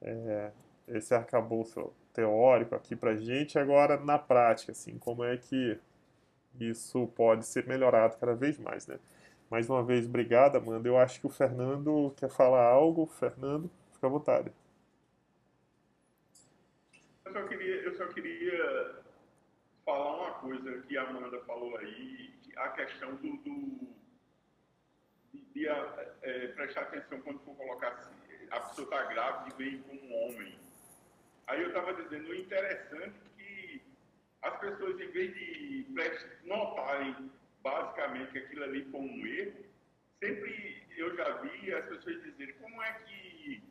é, 0.00 0.50
esse 0.86 1.14
arcabouço 1.14 1.92
teórico 2.12 2.74
aqui 2.74 2.96
para 2.96 3.16
gente. 3.16 3.58
Agora 3.58 3.98
na 3.98 4.18
prática, 4.18 4.72
assim, 4.72 4.98
como 4.98 5.24
é 5.24 5.36
que 5.36 5.78
isso 6.60 7.06
pode 7.08 7.46
ser 7.46 7.66
melhorado 7.66 8.16
cada 8.16 8.34
vez 8.34 8.58
mais, 8.58 8.86
né? 8.86 8.98
Mais 9.50 9.68
uma 9.70 9.82
vez, 9.82 10.06
obrigado, 10.06 10.56
Amanda. 10.56 10.88
Eu 10.88 10.98
acho 10.98 11.20
que 11.20 11.26
o 11.26 11.30
Fernando 11.30 12.12
quer 12.16 12.28
falar 12.28 12.64
algo. 12.64 13.06
Fernando, 13.06 13.70
fica 13.92 14.06
à 14.06 14.10
vontade. 14.10 14.52
Eu 17.24 17.32
só 17.32 17.42
queria, 17.46 17.74
eu 17.82 17.94
só 17.94 18.06
queria 18.08 18.97
falar 19.88 20.16
uma 20.16 20.32
coisa 20.34 20.82
que 20.82 20.98
a 20.98 21.02
Amanda 21.02 21.40
falou 21.46 21.74
aí, 21.78 22.30
a 22.56 22.68
questão 22.68 23.14
do, 23.14 23.38
do 23.38 23.88
de, 25.32 25.40
de 25.54 25.66
é, 25.66 26.48
prestar 26.48 26.82
atenção 26.82 27.22
quando 27.22 27.38
for 27.38 27.56
colocar 27.56 27.88
assim, 27.92 28.14
a 28.50 28.60
pessoa 28.60 28.84
está 28.84 29.04
grávida 29.04 29.54
e 29.54 29.64
vem 29.64 29.82
com 29.82 29.94
um 29.94 30.26
homem. 30.26 30.58
Aí 31.46 31.62
eu 31.62 31.68
estava 31.68 31.94
dizendo, 31.94 32.28
o 32.28 32.34
interessante 32.34 33.14
é 33.16 33.42
que 33.42 33.82
as 34.42 34.58
pessoas, 34.60 35.00
em 35.00 35.08
vez 35.08 35.34
de 35.34 35.86
notarem 36.44 37.30
basicamente 37.62 38.32
que 38.32 38.38
aquilo 38.40 38.64
ali 38.64 38.84
foi 38.90 39.00
um 39.00 39.26
erro, 39.26 39.64
sempre 40.22 40.82
eu 40.98 41.16
já 41.16 41.32
vi 41.38 41.72
as 41.72 41.86
pessoas 41.86 42.22
dizerem 42.24 42.54
como 42.56 42.82
é 42.82 42.92
que 42.92 43.62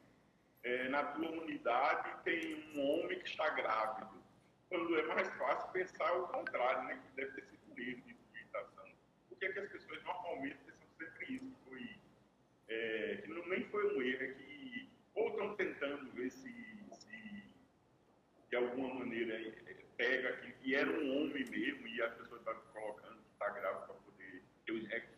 é, 0.63 0.89
na 0.89 1.03
tua 1.03 1.29
unidade 1.29 2.09
tem 2.23 2.55
um 2.73 3.03
homem 3.03 3.19
que 3.19 3.29
está 3.29 3.49
grávido 3.49 4.17
quando 4.69 4.97
é 4.97 5.03
mais 5.07 5.27
fácil 5.35 5.71
pensar 5.71 6.11
o 6.13 6.27
contrário, 6.27 6.83
né? 6.87 7.01
Que 7.03 7.15
deve 7.15 7.31
ter 7.33 7.45
sido 7.47 7.59
um 7.71 7.79
erro 7.79 8.01
de 8.01 8.13
digitação. 8.13 8.85
O 9.31 9.35
que 9.35 9.45
é 9.45 9.51
que 9.53 9.59
as 9.59 9.71
pessoas 9.71 10.03
normalmente 10.03 10.57
pensam 10.65 10.87
sempre 10.97 11.35
isso? 11.35 11.55
Foi, 11.67 11.95
é, 12.67 13.21
que 13.23 13.29
não, 13.29 13.47
nem 13.47 13.63
foi 13.65 13.95
um 13.95 14.01
erro, 14.01 14.23
é 14.23 14.27
que 14.27 14.89
ou 15.15 15.29
estão 15.29 15.55
tentando 15.55 16.11
ver 16.11 16.29
se, 16.29 16.53
se 16.91 17.43
de 18.49 18.55
alguma 18.55 18.93
maneira 18.93 19.33
é, 19.33 19.75
pega 19.97 20.37
que, 20.37 20.51
que 20.51 20.75
era 20.75 20.89
um 20.89 21.23
homem 21.23 21.43
mesmo 21.49 21.87
e 21.87 22.01
as 22.01 22.13
pessoas 22.13 22.39
estão 22.41 22.55
colocando 22.73 23.17
que 23.17 23.31
está 23.31 23.49
grávida 23.49 23.85
para 23.85 23.95
poder 23.95 24.43
ter 24.65 24.71
os 24.73 24.91
é, 24.91 25.17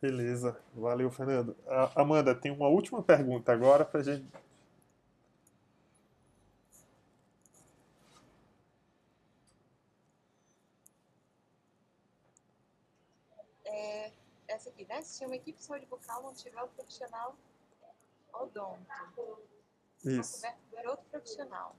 Beleza, 0.00 0.60
valeu, 0.72 1.10
Fernando. 1.10 1.56
Amanda, 1.96 2.32
tem 2.32 2.52
uma 2.52 2.68
última 2.68 3.02
pergunta 3.02 3.52
agora 3.52 3.84
para 3.84 4.00
gente 4.00 4.24
essa 14.58 14.70
aqui, 14.70 14.84
né? 14.86 15.00
Se 15.02 15.24
uma 15.24 15.36
equipe 15.36 15.58
de 15.58 15.64
saúde 15.64 15.86
bucal 15.86 16.22
não 16.22 16.34
tiver 16.34 16.62
o 16.62 16.68
profissional 16.68 17.36
odonto, 18.32 19.46
Isso. 20.04 20.42
por 20.70 20.86
outro 20.86 21.06
profissional, 21.06 21.76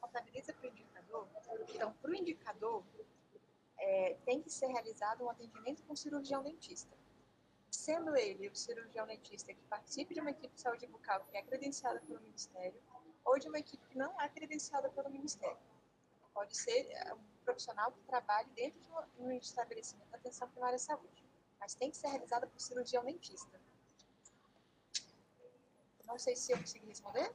contabiliza 0.00 0.52
para 0.52 0.68
o 0.68 0.70
indicador. 0.70 1.28
Então, 1.74 1.92
para 1.94 2.10
o 2.10 2.14
indicador, 2.14 2.84
é, 3.78 4.16
tem 4.24 4.42
que 4.42 4.50
ser 4.50 4.66
realizado 4.66 5.24
um 5.24 5.30
atendimento 5.30 5.82
com 5.84 5.96
cirurgião 5.96 6.42
dentista. 6.42 6.94
Sendo 7.70 8.14
ele 8.16 8.48
o 8.48 8.54
cirurgião 8.54 9.06
dentista 9.06 9.52
que 9.52 9.62
participe 9.62 10.14
de 10.14 10.20
uma 10.20 10.30
equipe 10.30 10.54
de 10.54 10.60
saúde 10.60 10.86
bucal 10.86 11.24
que 11.24 11.36
é 11.36 11.42
credenciada 11.42 12.00
pelo 12.00 12.20
Ministério, 12.20 12.80
ou 13.24 13.38
de 13.38 13.48
uma 13.48 13.58
equipe 13.58 13.84
que 13.88 13.98
não 13.98 14.20
é 14.20 14.28
credenciada 14.28 14.88
pelo 14.90 15.10
Ministério. 15.10 15.58
Pode 16.32 16.56
ser 16.56 16.86
é, 16.90 17.14
um 17.14 17.20
profissional 17.44 17.90
que 17.92 18.00
trabalhe 18.02 18.48
dentro 18.50 18.80
de 18.80 19.22
um 19.22 19.32
estabelecimento 19.32 20.08
de 20.08 20.16
atenção 20.16 20.48
primária 20.50 20.76
à 20.76 20.78
saúde 20.78 21.25
mas 21.60 21.74
tem 21.74 21.90
que 21.90 21.96
ser 21.96 22.08
realizada 22.08 22.46
por 22.46 22.60
cirurgião 22.60 23.04
dentista. 23.04 23.60
Não 26.06 26.18
sei 26.18 26.36
se 26.36 26.52
eu 26.52 26.58
consegui 26.58 26.86
responder. 26.86 27.32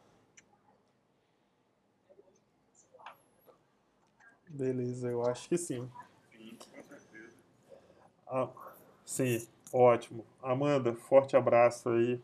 Beleza, 4.47 5.09
eu 5.09 5.25
acho 5.25 5.47
que 5.47 5.57
sim. 5.57 5.89
Ah, 8.27 8.49
sim, 9.05 9.47
ótimo. 9.73 10.25
Amanda, 10.41 10.93
forte 10.93 11.35
abraço 11.35 11.89
aí 11.89 12.21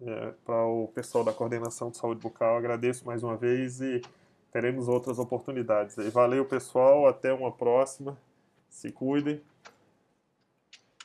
é, 0.00 0.32
para 0.44 0.66
o 0.66 0.88
pessoal 0.88 1.24
da 1.24 1.32
Coordenação 1.32 1.90
de 1.90 1.96
Saúde 1.96 2.20
Bucal. 2.20 2.56
Agradeço 2.56 3.04
mais 3.06 3.22
uma 3.22 3.36
vez 3.36 3.80
e 3.80 4.00
teremos 4.52 4.88
outras 4.88 5.18
oportunidades. 5.18 5.96
Valeu, 6.12 6.44
pessoal. 6.44 7.06
Até 7.06 7.32
uma 7.32 7.52
próxima. 7.52 8.18
Se 8.68 8.90
cuidem. 8.90 9.42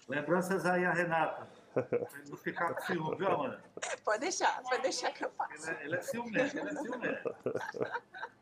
Lembranças 0.07 0.65
aí 0.65 0.85
a 0.85 0.93
Renata. 0.93 1.47
Pra 1.73 2.19
ele 2.19 2.29
não 2.29 2.37
ficar 2.37 2.73
com 2.73 2.81
ciúme, 2.81 3.17
viu, 3.17 3.27
Amanda? 3.27 3.61
Pode 4.03 4.19
deixar, 4.19 4.61
pode 4.63 4.81
deixar 4.81 5.11
que 5.11 5.25
eu 5.25 5.31
faço. 5.31 5.69
Ele 5.69 5.77
é, 5.77 5.85
ele 5.85 5.95
é 5.95 6.01
ciumento, 6.01 6.57
ele 6.57 6.69
é 6.69 6.75
ciumento. 6.75 7.35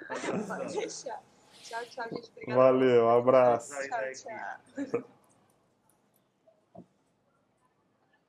Pode 0.07 0.73
deixar. 0.77 1.21
Tchau, 1.51 1.83
tchau, 1.85 2.09
gente. 2.09 2.29
Obrigada. 2.29 2.61
Valeu, 2.61 3.05
um 3.05 3.17
abraço. 3.17 3.73
Tchau, 3.87 3.99
tchau. 4.13 5.03